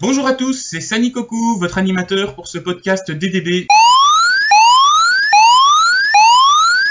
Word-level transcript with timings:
Bonjour 0.00 0.26
à 0.26 0.32
tous, 0.32 0.54
c'est 0.54 0.80
Sani 0.80 1.12
Koku, 1.12 1.58
votre 1.58 1.76
animateur 1.76 2.34
pour 2.34 2.46
ce 2.46 2.56
podcast 2.56 3.10
DDB. 3.10 3.66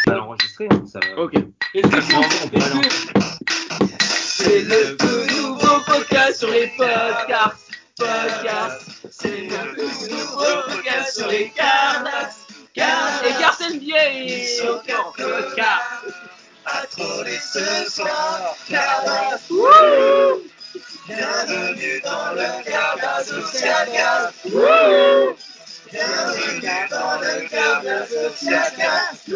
Ça 0.06 0.12
va 0.12 0.22
enregistrer, 0.22 0.68
hein, 0.72 0.84
ça 0.86 1.00
va. 1.00 1.24
Ok. 1.24 1.34
Est-ce 1.74 1.88
que 1.88 2.02
C'est 4.12 4.62
le 4.62 4.96
tout 4.96 5.36
nouveau 5.42 5.80
podcast 5.88 6.38
sur 6.38 6.52
les 6.52 6.68
podcasts? 6.78 7.72
Podcasts. 7.98 9.08
C'est 9.10 9.48
le 9.48 9.76
tout 9.76 10.16
nouveau 10.16 10.46
podcast 10.68 11.18
sur 11.18 11.28
les. 11.30 11.46
Et 11.46 11.52
Carsten 13.40 13.80
Biais. 13.80 14.62
Encore 14.70 15.14
podcast. 15.18 16.14
À 16.64 16.86
troller 16.86 17.40
ce 17.40 17.90
soir, 17.90 18.56
Cardas. 18.70 19.40
Wouh. 19.50 20.44
Bienvenue 20.74 22.00
dans 22.04 22.34
le 22.34 22.64
Cast. 22.64 23.34
Wouh. 24.46 25.36
Bienvenue 25.92 26.90
dans 26.92 27.20
le 27.20 27.50
Cast. 27.50 29.30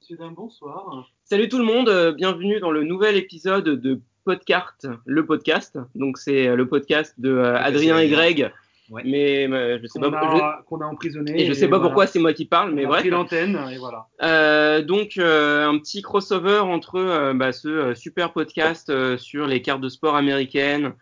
Monsieur 0.00 0.16
Dame, 0.16 0.34
bonsoir. 0.34 1.08
Salut 1.24 1.48
tout 1.48 1.58
le 1.58 1.64
monde, 1.64 1.88
euh, 1.88 2.10
bienvenue 2.12 2.58
dans 2.58 2.72
le 2.72 2.82
nouvel 2.82 3.16
épisode 3.16 3.64
de 3.64 4.00
Podcast, 4.24 4.88
le 5.06 5.24
podcast. 5.24 5.78
Donc 5.94 6.18
c'est 6.18 6.48
euh, 6.48 6.56
le 6.56 6.66
podcast 6.66 7.14
de 7.18 7.30
euh, 7.30 7.56
Adrien 7.56 7.98
et 8.00 8.08
Greg. 8.08 8.52
Ouais. 8.90 9.02
Mais 9.04 9.48
euh, 9.48 9.78
je 9.80 9.86
sais 9.86 10.00
Qu'on 10.00 10.10
pas. 10.10 10.18
a, 10.18 10.62
qu'on 10.68 10.80
a 10.80 10.84
emprisonné. 10.84 11.32
je, 11.38 11.44
et 11.44 11.46
je 11.46 11.52
sais 11.52 11.68
pas 11.68 11.76
voilà. 11.78 11.84
pourquoi 11.90 12.06
c'est 12.08 12.18
moi 12.18 12.32
qui 12.32 12.44
parle, 12.44 12.72
mais 12.74 12.82
On 12.84 12.88
a 12.88 12.88
bref. 12.88 13.00
pris 13.02 13.10
l'antenne 13.10 13.58
et 13.72 13.78
voilà. 13.78 14.06
Euh, 14.22 14.82
donc 14.82 15.12
euh, 15.16 15.66
un 15.68 15.78
petit 15.78 16.02
crossover 16.02 16.58
entre 16.58 16.96
euh, 16.96 17.32
bah, 17.32 17.52
ce 17.52 17.68
euh, 17.68 17.94
super 17.94 18.32
podcast 18.32 18.90
euh, 18.90 19.16
sur 19.16 19.46
les 19.46 19.62
cartes 19.62 19.80
de 19.80 19.88
sport 19.88 20.16
américaines. 20.16 20.92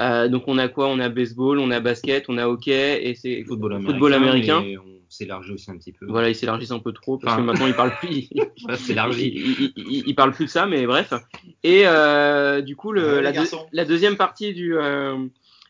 Euh, 0.00 0.28
donc 0.28 0.44
on 0.46 0.58
a 0.58 0.68
quoi? 0.68 0.88
On 0.88 0.98
a 1.00 1.08
baseball, 1.08 1.58
on 1.58 1.70
a 1.70 1.80
basket, 1.80 2.24
on 2.28 2.38
a 2.38 2.46
hockey 2.46 3.08
et 3.08 3.14
c'est 3.14 3.42
Football 3.44 3.72
américain. 3.74 3.92
Football 3.92 4.14
américain. 4.14 4.64
On 4.76 5.10
s'élargit 5.10 5.52
aussi 5.52 5.70
un 5.70 5.76
petit 5.78 5.92
peu. 5.92 6.06
Voilà, 6.06 6.28
ils 6.28 6.34
s'élargissent 6.34 6.70
un 6.72 6.78
peu 6.80 6.92
trop 6.92 7.18
parce 7.18 7.32
Enfin. 7.34 7.42
que 7.42 7.46
maintenant 7.46 7.66
ils 7.66 7.74
parlent 7.74 7.96
plus. 7.98 8.28
Ça 8.68 8.76
s'élargit. 8.76 9.32
il, 9.34 9.50
il, 9.50 9.72
il- 9.76 10.04
il 10.08 10.14
parle 10.14 10.32
plus 10.32 10.44
de 10.44 10.50
ça, 10.50 10.66
mais 10.66 10.86
bref. 10.86 11.12
Et 11.64 11.82
euh, 11.86 12.60
du 12.60 12.76
coup, 12.76 12.92
le, 12.92 13.20
la, 13.20 13.30
deux- 13.32 13.36
garçons. 13.38 13.66
la 13.72 13.84
deuxième 13.84 14.16
partie 14.16 14.52
du, 14.54 14.76
euh, 14.76 15.16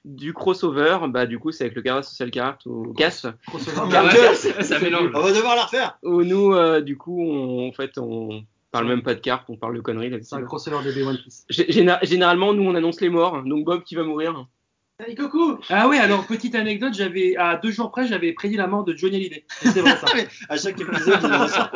du 0.04 0.32
crossover, 0.32 0.98
bah, 1.08 1.26
du 1.26 1.38
coup, 1.38 1.52
c'est 1.52 1.64
avec 1.64 1.76
le 1.76 1.82
Carré 1.82 2.02
Social 2.02 2.30
Cart 2.30 2.58
ou 2.66 2.92
CAS, 2.94 3.26
Crossover. 3.46 3.96
Ouais, 3.96 4.62
ça 4.62 4.78
mélange. 4.78 5.10
On 5.14 5.20
va 5.20 5.32
devoir 5.32 5.56
la 5.56 5.64
refaire. 5.64 5.98
où 6.02 6.22
nous, 6.22 6.54
euh, 6.54 6.80
du 6.80 6.96
coup, 6.96 7.20
on, 7.20 7.68
en 7.68 7.72
fait, 7.72 7.98
on 7.98 8.44
parle 8.70 8.86
même 8.86 9.02
pas 9.02 9.14
de 9.14 9.20
cartes, 9.20 9.46
on 9.48 9.56
parle 9.56 9.76
de 9.76 9.80
conneries 9.80 10.12
C'est 10.22 10.36
un 10.36 10.42
crossover 10.42 10.82
DB 10.84 11.02
One 11.02 11.18
Piece. 11.18 11.46
Généralement, 11.48 12.52
nous, 12.54 12.62
on 12.62 12.74
annonce 12.74 13.00
les 13.00 13.08
morts, 13.08 13.42
donc 13.42 13.64
Bob 13.64 13.82
qui 13.82 13.94
va 13.94 14.02
mourir. 14.02 14.46
Salut 15.00 15.14
Coco 15.14 15.60
Ah 15.70 15.86
oui, 15.88 15.96
alors 15.98 16.26
petite 16.26 16.56
anecdote, 16.56 16.92
j'avais 16.92 17.36
à 17.36 17.56
deux 17.56 17.70
jours 17.70 17.92
près, 17.92 18.08
j'avais 18.08 18.32
prédit 18.32 18.56
la 18.56 18.66
mort 18.66 18.82
de 18.82 18.96
Johnny 18.96 19.14
Hallyday. 19.16 19.44
C'est 19.48 19.80
vrai 19.80 19.96
ça. 19.96 20.06
À 20.48 20.56
chaque 20.56 20.80
épisode, 20.80 21.20
il 21.22 21.32
ressort. 21.34 21.70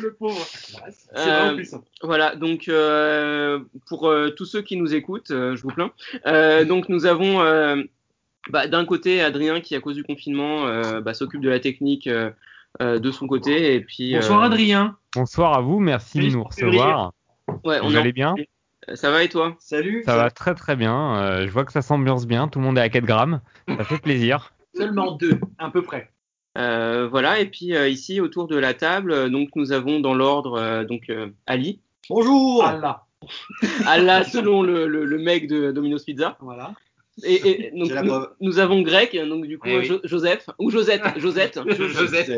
le 0.00 0.14
pauvre. 0.14 0.46
C'est 0.46 1.12
Euh. 1.18 1.62
Voilà, 2.02 2.36
donc 2.36 2.68
euh, 2.68 3.60
pour 3.86 4.08
euh, 4.08 4.30
tous 4.30 4.46
ceux 4.46 4.62
qui 4.62 4.76
nous 4.78 4.94
écoutent, 4.94 5.30
euh, 5.30 5.56
je 5.56 5.62
vous 5.62 5.68
plains. 5.68 5.90
Euh, 6.26 6.64
donc 6.64 6.88
nous 6.88 7.04
avons 7.04 7.42
euh, 7.42 7.82
bah, 8.48 8.66
d'un 8.66 8.86
côté 8.86 9.20
Adrien 9.20 9.60
qui 9.60 9.76
à 9.76 9.80
cause 9.80 9.96
du 9.96 10.02
confinement 10.04 10.66
euh, 10.66 11.02
bah, 11.02 11.12
s'occupe 11.12 11.42
de 11.42 11.50
la 11.50 11.60
technique 11.60 12.06
euh, 12.06 12.30
euh, 12.80 12.98
de 12.98 13.10
son 13.10 13.26
côté 13.26 13.74
et 13.74 13.80
puis 13.82 14.14
Bonsoir 14.14 14.40
euh, 14.40 14.46
Adrien. 14.46 14.96
Bonsoir 15.14 15.52
à 15.54 15.60
vous, 15.60 15.80
merci 15.80 16.18
de 16.18 16.28
nous 16.34 16.44
recevoir. 16.44 17.12
Ouais, 17.64 17.78
Vous 17.80 17.94
allez 17.94 18.12
bien? 18.12 18.30
en- 18.32 18.57
Ça 18.94 19.10
va 19.10 19.22
et 19.22 19.28
toi? 19.28 19.56
Salut. 19.58 20.02
Ça 20.06 20.16
va 20.16 20.30
très 20.30 20.54
très 20.54 20.76
bien. 20.76 21.16
Euh, 21.16 21.46
je 21.46 21.50
vois 21.52 21.64
que 21.64 21.72
ça 21.72 21.82
s'ambiance 21.82 22.26
bien, 22.26 22.48
tout 22.48 22.58
le 22.58 22.64
monde 22.64 22.78
est 22.78 22.82
à 22.82 22.88
4 22.88 23.04
grammes. 23.04 23.40
Ça 23.68 23.84
fait 23.84 23.98
plaisir. 23.98 24.52
Seulement 24.74 25.12
deux, 25.12 25.40
à 25.58 25.70
peu 25.70 25.82
près. 25.82 26.10
Euh, 26.56 27.08
Voilà, 27.08 27.40
et 27.40 27.46
puis 27.46 27.74
euh, 27.74 27.88
ici 27.88 28.20
autour 28.20 28.48
de 28.48 28.56
la 28.56 28.74
table, 28.74 29.30
donc 29.30 29.50
nous 29.56 29.72
avons 29.72 30.00
dans 30.00 30.14
l'ordre 30.14 30.58
euh, 30.58 30.84
donc 30.84 31.10
euh, 31.10 31.28
Ali, 31.46 31.80
Bonjour. 32.08 32.64
Allah. 32.64 33.04
Allah 33.86 34.24
selon 34.24 34.62
le, 34.62 34.86
le, 34.86 35.04
le 35.04 35.18
mec 35.18 35.46
de 35.48 35.72
Domino's 35.72 36.04
Pizza, 36.04 36.36
Voilà. 36.40 36.72
Et, 37.24 37.66
et 37.66 37.70
donc 37.76 37.90
nous, 38.40 38.58
avons 38.58 38.82
Greg, 38.82 39.18
donc 39.28 39.46
du 39.46 39.58
coup 39.58 39.68
Eh 39.70 39.78
oui. 39.78 39.84
Jo- 39.84 40.00
Joseph 40.04 40.48
ou 40.58 40.70
Josette, 40.70 41.02
Josette. 41.16 41.58
Joseph. 41.66 42.28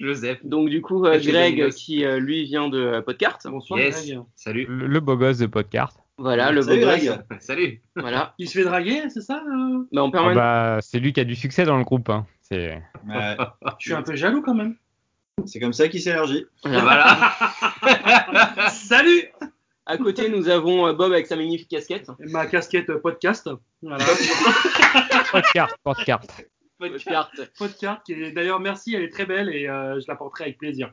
Joseph. 0.00 0.38
Donc 0.44 0.68
du 0.68 0.80
coup, 0.82 1.04
euh, 1.06 1.18
Greg 1.18 1.70
qui 1.70 2.04
euh, 2.04 2.18
lui 2.18 2.44
vient 2.44 2.68
de 2.68 2.78
euh, 2.78 3.02
Podcart. 3.02 3.38
Bonsoir 3.44 3.80
Yes. 3.80 4.06
Greg. 4.06 4.20
Salut. 4.34 4.66
Le, 4.68 4.86
le 4.86 5.00
beau 5.00 5.16
gosse 5.16 5.38
de 5.38 5.46
podcast. 5.46 5.96
Voilà, 6.18 6.52
le 6.52 6.60
beau 6.60 6.68
Salut, 6.68 6.80
gosse. 6.82 7.04
Greg. 7.04 7.20
Salut. 7.40 7.82
Voilà. 7.96 8.34
Il 8.38 8.48
se 8.48 8.58
fait 8.58 8.64
draguer, 8.64 9.02
c'est 9.08 9.22
ça 9.22 9.42
euh 9.46 9.84
Bah, 9.92 10.02
en 10.02 10.08
Ah 10.08 10.12
permanence. 10.12 10.36
bah, 10.36 10.78
c'est 10.82 10.98
lui 10.98 11.12
qui 11.12 11.20
a 11.20 11.24
du 11.24 11.34
succès 11.36 11.64
dans 11.64 11.76
le 11.78 11.84
groupe. 11.84 12.08
Hein. 12.10 12.26
C'est 12.42 12.80
Je 13.78 13.84
suis 13.86 13.94
un 13.94 14.02
peu 14.02 14.14
jaloux 14.14 14.42
quand 14.42 14.54
même. 14.54 14.76
C'est 15.46 15.58
comme 15.60 15.72
ça 15.72 15.88
qu'il 15.88 16.00
s'élargit. 16.00 16.44
Voilà. 16.62 17.34
Voilà. 17.80 18.68
Salut 18.70 19.24
À 19.86 19.98
côté, 19.98 20.28
nous 20.28 20.48
avons 20.48 20.86
euh, 20.86 20.92
Bob 20.92 21.12
avec 21.12 21.26
sa 21.26 21.34
magnifique 21.36 21.68
casquette. 21.68 22.08
Ma 22.20 22.46
casquette 22.46 22.88
euh, 22.90 23.00
podcast. 23.00 23.50
Voilà. 23.82 24.04
podcast, 25.32 25.76
podcast. 25.82 26.44
Podcast 27.58 28.00
qui 28.04 28.12
est 28.12 28.32
d'ailleurs 28.32 28.60
merci, 28.60 28.94
elle 28.94 29.02
est 29.02 29.08
très 29.12 29.26
belle 29.26 29.48
et 29.48 29.68
euh, 29.68 29.98
je 30.00 30.04
la 30.08 30.14
porterai 30.16 30.44
avec 30.44 30.58
plaisir. 30.58 30.92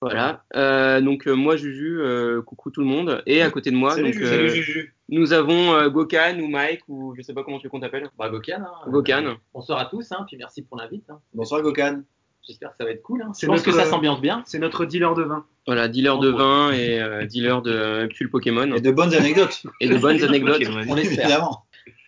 Voilà. 0.00 0.44
Euh, 0.56 1.00
donc 1.00 1.26
euh, 1.26 1.34
moi, 1.34 1.56
Juju, 1.56 2.00
euh, 2.00 2.42
coucou 2.42 2.70
tout 2.70 2.80
le 2.80 2.86
monde. 2.86 3.22
Et 3.26 3.42
à 3.42 3.50
côté 3.50 3.70
de 3.70 3.76
moi, 3.76 3.92
Salut, 3.92 4.04
donc, 4.04 4.14
Juju. 4.14 4.24
euh, 4.26 4.30
Salut, 4.48 4.50
Juju. 4.62 4.94
nous 5.08 5.32
avons 5.32 5.72
euh, 5.74 5.88
Gokan 5.88 6.38
ou 6.40 6.48
Mike 6.48 6.82
ou 6.88 7.14
je 7.16 7.22
sais 7.22 7.32
pas 7.32 7.42
comment 7.44 7.58
tu 7.58 7.64
veux 7.66 7.70
qu'on 7.70 7.80
t'appelle. 7.80 8.10
Bah, 8.18 8.28
Gokan, 8.28 8.60
hein. 8.60 8.90
Gokan. 8.90 9.36
Bonsoir 9.54 9.78
à 9.78 9.86
tous, 9.86 10.10
hein, 10.12 10.24
puis 10.26 10.36
merci 10.36 10.62
pour 10.62 10.76
l'invite. 10.78 11.08
hein. 11.10 11.20
Bonsoir, 11.32 11.62
Gokan. 11.62 12.02
J'espère 12.46 12.70
que 12.70 12.76
ça 12.76 12.84
va 12.84 12.90
être 12.90 13.02
cool. 13.02 13.22
Hein. 13.22 13.32
C'est 13.34 13.46
Je 13.46 13.50
pense 13.52 13.62
que 13.62 13.70
notre- 13.70 13.82
ça 13.82 13.90
s'ambiance 13.90 14.20
bien. 14.20 14.42
C'est 14.46 14.58
notre 14.58 14.84
dealer 14.86 15.14
de 15.14 15.22
vin. 15.24 15.44
Voilà, 15.66 15.88
dealer 15.88 16.18
de 16.18 16.28
vin 16.28 16.70
et 16.72 17.00
euh, 17.00 17.26
dealer 17.26 17.60
de 17.62 17.72
euh, 17.72 18.06
pull 18.08 18.30
Pokémon 18.30 18.72
Et 18.74 18.80
de 18.80 18.90
bonnes 18.92 19.12
anecdotes. 19.14 19.62
et 19.80 19.88
de 19.88 19.96
bonnes 19.98 20.22
anecdotes. 20.24 20.62
On. 20.88 20.96
Évidemment. 20.96 21.62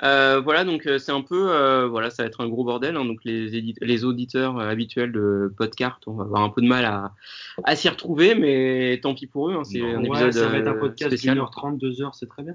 Euh, 0.04 0.40
voilà, 0.40 0.62
donc 0.64 0.86
euh, 0.86 0.98
c'est 0.98 1.10
un 1.10 1.22
peu, 1.22 1.50
euh, 1.50 1.88
voilà, 1.88 2.10
ça 2.10 2.22
va 2.22 2.28
être 2.28 2.40
un 2.40 2.48
gros 2.48 2.62
bordel. 2.62 2.96
hein, 2.96 3.04
donc 3.04 3.18
les, 3.24 4.04
auditeurs 4.04 4.58
euh, 4.58 4.68
habituels 4.70 5.10
de 5.10 5.52
Podcart, 5.56 5.98
on 6.06 6.12
va 6.14 6.22
avoir 6.24 6.42
un 6.42 6.50
peu 6.50 6.62
de 6.62 6.68
mal 6.68 6.84
à, 6.84 7.12
à 7.64 7.74
s'y 7.74 7.88
retrouver, 7.88 8.36
mais 8.36 9.00
tant 9.02 9.14
pis 9.14 9.26
pour 9.26 9.50
eux. 9.50 9.54
hein, 9.54 9.64
c'est 9.64 9.80
un 9.82 9.98
Ouais, 10.00 10.06
épisode 10.06 10.32
ça 10.32 10.48
va 10.48 10.58
être 10.58 10.68
un 10.68 10.74
euh, 10.76 10.78
podcast 10.80 11.10
spécial. 11.10 11.34
d'une 11.34 11.42
heure 11.42 11.50
trente, 11.50 11.78
deux 11.78 12.00
heures, 12.00 12.14
c'est 12.14 12.28
très 12.28 12.44
bien. 12.44 12.54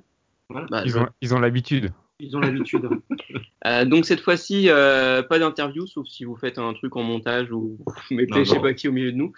Bah, 0.50 0.84
Ils 0.86 0.98
ont 0.98 1.08
ils 1.22 1.34
ont 1.36 1.40
l'habitude. 1.40 1.92
Ils 2.19 2.38
ont 2.38 2.40
l'habitude. 2.40 2.88
euh, 3.66 3.85
donc 3.85 4.06
cette 4.06 4.22
fois-ci, 4.22 4.69
euh, 4.69 5.24
pas 5.24 5.40
d'interview, 5.40 5.88
sauf 5.88 6.07
si 6.07 6.25
vous 6.25 6.35
faites 6.35 6.57
un 6.57 6.74
truc 6.74 6.96
en 6.96 7.03
montage 7.03 7.51
ou 7.51 7.78
vous 7.85 8.16
mettez 8.16 8.31
Non, 8.31 8.44
je 8.44 8.50
sais 8.50 8.59
pas 8.59 8.74
qui 8.74 8.88
au 8.88 8.91
milieu 8.91 9.12
de 9.12 9.18
nous. 9.18 9.34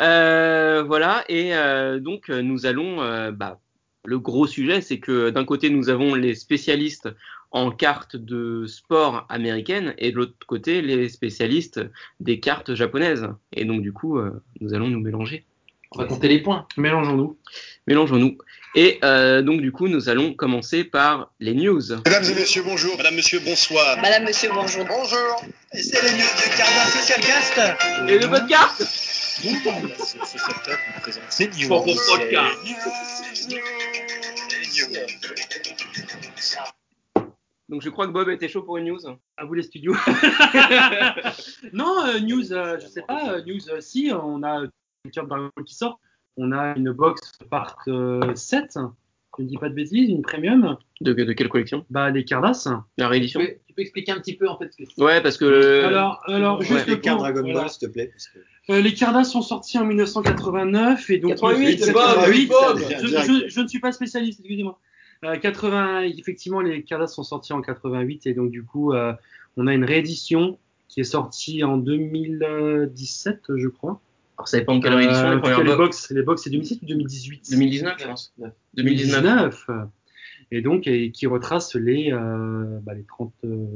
Euh, 0.00 0.82
voilà, 0.82 1.24
et 1.28 1.54
euh, 1.54 1.98
donc 2.00 2.28
nous 2.28 2.66
allons, 2.66 3.02
euh, 3.02 3.32
bah, 3.32 3.60
le 4.04 4.18
gros 4.18 4.46
sujet, 4.46 4.80
c'est 4.80 4.98
que 4.98 5.30
d'un 5.30 5.44
côté 5.44 5.70
nous 5.70 5.88
avons 5.88 6.14
les 6.14 6.34
spécialistes 6.34 7.08
en 7.52 7.70
cartes 7.70 8.16
de 8.16 8.66
sport 8.66 9.26
américaines 9.28 9.94
et 9.98 10.10
de 10.10 10.16
l'autre 10.16 10.34
côté 10.46 10.80
les 10.80 11.08
spécialistes 11.08 11.80
des 12.18 12.40
cartes 12.40 12.74
japonaises. 12.74 13.28
Et 13.52 13.64
donc 13.64 13.82
du 13.82 13.92
coup, 13.92 14.18
euh, 14.18 14.42
nous 14.60 14.74
allons 14.74 14.88
nous 14.88 15.00
mélanger. 15.00 15.44
On 15.94 15.98
va 15.98 16.06
compter 16.06 16.28
les 16.28 16.40
points. 16.40 16.66
Mélangeons-nous. 16.78 17.36
Mélangeons-nous. 17.86 18.38
Et 18.74 18.98
euh, 19.04 19.42
donc 19.42 19.60
du 19.60 19.70
coup, 19.70 19.86
nous 19.88 20.08
allons 20.08 20.32
commencer 20.32 20.82
par 20.82 21.30
les 21.40 21.52
news. 21.54 21.82
Mesdames 22.06 22.24
et 22.24 22.34
messieurs, 22.34 22.62
bonjour. 22.64 22.96
Madame, 22.96 23.16
monsieur, 23.16 23.38
bonsoir. 23.40 23.98
Madame, 24.00 24.24
monsieur, 24.24 24.48
bonjour. 24.52 24.86
Bonjour. 24.86 25.44
Et 25.74 25.82
c'est 25.82 26.00
les 26.02 26.12
news 26.12 26.24
du 26.42 26.48
Cardas 26.56 26.86
Social 26.86 27.20
Cast. 27.20 27.60
Et 28.08 28.18
le 28.18 28.30
podcast? 28.30 28.82
C'est 28.82 29.52
mon 31.68 31.82
podcast. 31.82 32.56
Donc 37.68 37.82
je 37.82 37.90
crois 37.90 38.06
que 38.06 38.12
Bob 38.12 38.28
était 38.28 38.48
chaud 38.48 38.62
pour 38.62 38.78
une 38.78 38.86
news. 38.86 39.00
À 39.36 39.44
vous 39.44 39.54
les 39.54 39.62
studios. 39.62 39.92
non, 41.72 42.06
euh, 42.06 42.18
news, 42.20 42.52
euh, 42.52 42.78
je 42.80 42.86
sais 42.86 43.02
pas, 43.02 43.32
euh, 43.32 43.42
news, 43.44 43.68
euh, 43.70 43.80
si, 43.80 44.10
on 44.12 44.42
a 44.42 44.62
carte 45.12 45.28
Dragon 45.28 45.50
qui 45.66 45.74
sort. 45.74 45.98
On 46.36 46.52
a 46.52 46.74
une 46.76 46.92
box 46.92 47.32
part 47.50 47.76
euh, 47.88 48.34
7, 48.34 48.78
je 49.38 49.42
ne 49.42 49.48
dis 49.48 49.56
pas 49.58 49.68
de 49.68 49.74
bêtises, 49.74 50.08
une 50.08 50.22
premium. 50.22 50.76
De, 51.00 51.12
de 51.12 51.32
quelle 51.32 51.48
collection? 51.48 51.84
Bah, 51.90 52.10
les 52.10 52.24
Cardas. 52.24 52.66
La 52.96 53.06
Tu 53.06 53.10
réédition 53.10 53.40
peux, 53.40 53.48
tu 53.66 53.74
peux 53.74 53.82
expliquer 53.82 54.12
un 54.12 54.18
petit 54.18 54.36
peu 54.36 54.48
en 54.48 54.56
fait 54.58 54.70
ce 54.72 54.76
que 54.78 54.84
c'est? 54.88 55.02
Ouais, 55.02 55.20
parce 55.22 55.36
que 55.36 55.44
le- 55.44 55.84
alors, 55.84 56.22
alors 56.26 56.58
ouais, 56.60 56.64
juste 56.64 56.86
Les 56.86 57.00
cartes 57.00 57.16
pour- 57.18 57.24
Dragon 57.24 57.40
voilà. 57.42 57.60
Ball, 57.60 57.68
s'il 57.70 57.88
te 57.88 57.92
plaît. 57.92 58.06
parce 58.12 58.28
que- 58.28 58.38
Euh, 58.72 58.80
les 58.80 58.94
Cardas 58.94 59.24
sont 59.24 59.42
sortis 59.42 59.78
en 59.78 59.84
1989 59.84 61.10
et 61.10 61.18
donc 61.18 61.30
88, 61.32 61.82
euh, 61.82 61.92
Bob, 61.92 62.02
88, 62.14 62.46
Bob. 62.48 62.78
je, 62.78 63.06
Direct. 63.06 63.26
je- 63.30 63.48
je 63.48 63.60
ne 63.60 63.66
suis 63.68 63.80
pas 63.80 63.90
spécialiste, 63.92 64.38
excusez-moi. 64.40 64.78
Euh, 65.24 65.36
80, 65.36 66.02
effectivement, 66.02 66.60
les 66.60 66.82
Cardas 66.84 67.08
sont 67.08 67.22
sortis 67.24 67.52
en 67.52 67.60
88 67.60 68.26
et 68.26 68.34
donc 68.34 68.50
du 68.50 68.64
coup, 68.64 68.92
euh, 68.92 69.12
on 69.56 69.66
a 69.66 69.74
une 69.74 69.84
réédition 69.84 70.58
qui 70.88 71.00
est 71.00 71.04
sortie 71.04 71.64
en 71.64 71.76
2017, 71.76 73.40
je 73.56 73.68
crois. 73.68 74.00
Alors 74.42 74.48
ça 74.48 74.58
dépend 74.58 74.74
de 74.76 74.82
quelle 74.82 74.94
Euh, 74.94 74.98
les 74.98 75.06
parce 75.06 75.40
premières 75.40 75.58
les 75.60 75.64
box. 75.64 75.78
box, 75.78 76.10
les 76.10 76.22
box 76.22 76.42
c'est 76.42 76.50
2017 76.50 76.82
ou 76.82 76.86
2018 76.86 77.50
2019, 77.52 77.94
je 77.96 78.06
pense. 78.06 78.34
2019. 78.74 79.22
2019. 79.22 79.70
et 80.50 80.62
donc 80.62 80.88
et 80.88 81.12
qui 81.12 81.28
retrace 81.28 81.76
les, 81.76 82.12
euh, 82.12 82.80
bah, 82.82 82.94
les 82.94 83.04
30 83.04 83.32
euh, 83.44 83.66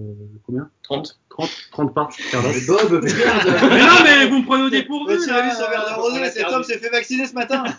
combien? 0.45 0.69
30. 0.83 1.21
30 1.29 1.51
30 1.71 1.95
parts. 1.95 2.11
Bob, 2.67 2.91
merde. 3.05 3.59
mais 3.63 3.79
non 3.79 4.03
mais 4.05 4.27
vous 4.27 4.39
me 4.41 4.45
prenez 4.45 4.65
au 4.65 4.71
dépourvu 4.71 5.19
tu 5.23 5.31
as 5.31 5.43
vu 5.43 5.51
son 5.53 5.71
verre 5.71 5.87
de 5.89 6.01
rosé, 6.01 6.25
cet 6.31 6.51
homme 6.51 6.65
s'est 6.65 6.79
fait 6.79 6.91
vacciner 6.91 7.27
ce 7.27 7.35
matin. 7.35 7.62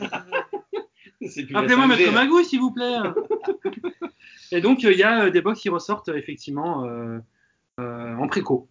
Appelez-moi 1.54 1.88
la 1.88 1.96
5G, 1.96 2.00
Maître. 2.00 2.14
Magouille, 2.14 2.46
s'il 2.46 2.60
vous 2.60 2.72
plaît. 2.72 2.96
et 4.52 4.62
donc, 4.62 4.86
euh, 4.86 4.92
il 4.94 5.00
y 5.00 5.04
a 5.04 5.26
euh, 5.26 5.30
des 5.32 5.42
box 5.42 5.60
qui 5.60 5.70
ressortent 5.70 6.10
euh, 6.10 6.16
effectivement 6.16 6.86
euh, 6.86 7.18
euh, 7.80 8.16
en 8.16 8.28
préco 8.28 8.70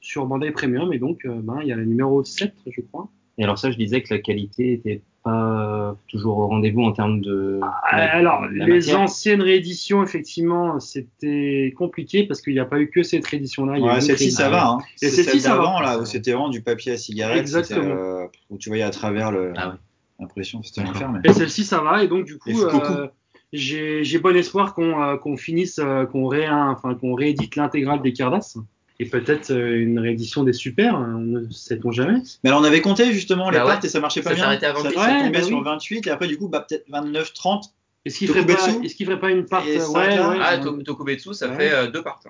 sur 0.00 0.24
Bandai 0.26 0.52
Premium. 0.52 0.92
Et 0.92 0.98
donc, 0.98 1.24
euh, 1.24 1.40
ben, 1.42 1.58
il 1.60 1.66
y 1.68 1.72
a 1.72 1.76
le 1.76 1.84
numéro 1.84 2.22
7, 2.22 2.54
je 2.70 2.80
crois. 2.82 3.10
Et 3.38 3.44
alors 3.44 3.56
ça, 3.58 3.70
je 3.70 3.76
disais 3.76 4.02
que 4.02 4.12
la 4.12 4.20
qualité 4.20 4.72
était 4.72 5.00
pas 5.22 5.96
toujours 6.08 6.38
au 6.38 6.48
rendez-vous 6.48 6.82
en 6.82 6.92
termes 6.92 7.20
de. 7.20 7.60
Euh, 7.62 7.66
alors, 7.92 8.42
de 8.42 8.54
les 8.54 8.66
matière. 8.66 9.00
anciennes 9.00 9.42
rééditions, 9.42 10.02
effectivement, 10.02 10.80
c'était 10.80 11.72
compliqué 11.76 12.24
parce 12.26 12.40
qu'il 12.40 12.52
n'y 12.54 12.58
a 12.58 12.64
pas 12.64 12.80
eu 12.80 12.90
que 12.90 13.02
cette 13.04 13.26
réédition-là. 13.26 13.78
Ouais, 13.80 14.00
celle-ci, 14.00 14.32
ça 14.32 14.48
va. 14.50 14.68
Hein. 14.70 14.78
Et 15.02 15.08
C'est 15.08 15.10
celle-ci, 15.10 15.30
celle 15.32 15.40
ça 15.40 15.50
va. 15.50 15.56
d'avant, 15.62 15.80
là, 15.80 15.98
où 16.00 16.04
c'était 16.04 16.32
vraiment 16.32 16.48
du 16.48 16.62
papier 16.62 16.92
à 16.92 16.96
cigarette. 16.96 17.38
Exactement. 17.38 17.84
euh, 17.84 18.26
où 18.50 18.58
tu 18.58 18.70
voyais 18.70 18.82
à 18.84 18.90
travers 18.90 19.30
le- 19.30 19.52
Ah 19.56 19.68
ouais. 19.70 19.74
l'impression, 20.18 20.62
c'était 20.64 20.82
l'enfer. 20.82 21.10
Mais... 21.12 21.20
Et 21.30 21.32
celle-ci, 21.32 21.64
ça 21.64 21.80
va. 21.80 22.02
Et 22.02 22.08
donc, 22.08 22.24
du 22.24 22.38
coup, 22.38 22.50
euh, 22.50 23.06
j'ai 23.52 24.18
bon 24.18 24.36
espoir 24.36 24.74
qu'on 24.74 25.00
euh, 25.00 25.36
finisse, 25.36 25.78
euh, 25.78 26.06
qu'on 26.06 26.26
ré, 26.26 26.48
enfin, 26.48 26.94
qu'on 26.94 27.14
réédite 27.14 27.54
l'intégrale 27.54 28.02
des 28.02 28.12
Cardass. 28.12 28.58
Et 29.00 29.06
peut-être 29.06 29.50
euh, 29.52 29.80
une 29.80 29.98
réédition 30.00 30.42
des 30.42 30.52
Super, 30.52 30.96
hein, 30.96 31.14
on 31.18 31.20
ne 31.20 31.50
sait-on 31.50 31.92
jamais. 31.92 32.20
Mais 32.42 32.50
alors, 32.50 32.60
on 32.60 32.64
avait 32.64 32.80
compté 32.80 33.12
justement 33.12 33.48
les 33.50 33.58
Bah 33.58 33.64
ouais. 33.64 33.72
parts 33.74 33.84
et 33.84 33.88
ça 33.88 34.00
marchait 34.00 34.22
pas 34.22 34.30
Ça 34.30 34.34
bien. 34.34 34.44
s'arrêtait 34.44 34.66
à 34.66 34.74
ça, 34.74 34.82
28. 34.82 34.94
ça 34.94 35.00
Ouais, 35.06 35.18
tombait 35.24 35.30
bah 35.38 35.42
sur 35.44 35.56
oui. 35.58 35.64
28 35.64 36.06
et 36.06 36.10
après, 36.10 36.26
du 36.26 36.36
coup, 36.36 36.48
bah, 36.48 36.66
peut-être 36.68 36.84
29, 36.88 37.32
30. 37.32 37.72
Est-ce 38.04 38.18
qu'il 38.18 38.28
ferait 38.28 38.44
pas, 38.46 38.54
Tokubetsu 38.56 38.84
est-ce 38.86 38.94
qu'il 38.96 39.06
ferait 39.06 39.20
pas 39.20 39.30
une 39.30 39.44
part 39.44 39.62
euh, 39.66 39.86
ouais, 39.88 40.18
ouais, 40.18 40.38
Ah, 40.42 40.58
Tokubetsu, 40.58 41.34
ça 41.34 41.48
Ouais. 41.50 41.56
fait 41.56 41.72
euh, 41.72 41.86
deux 41.90 42.02
parts. 42.02 42.20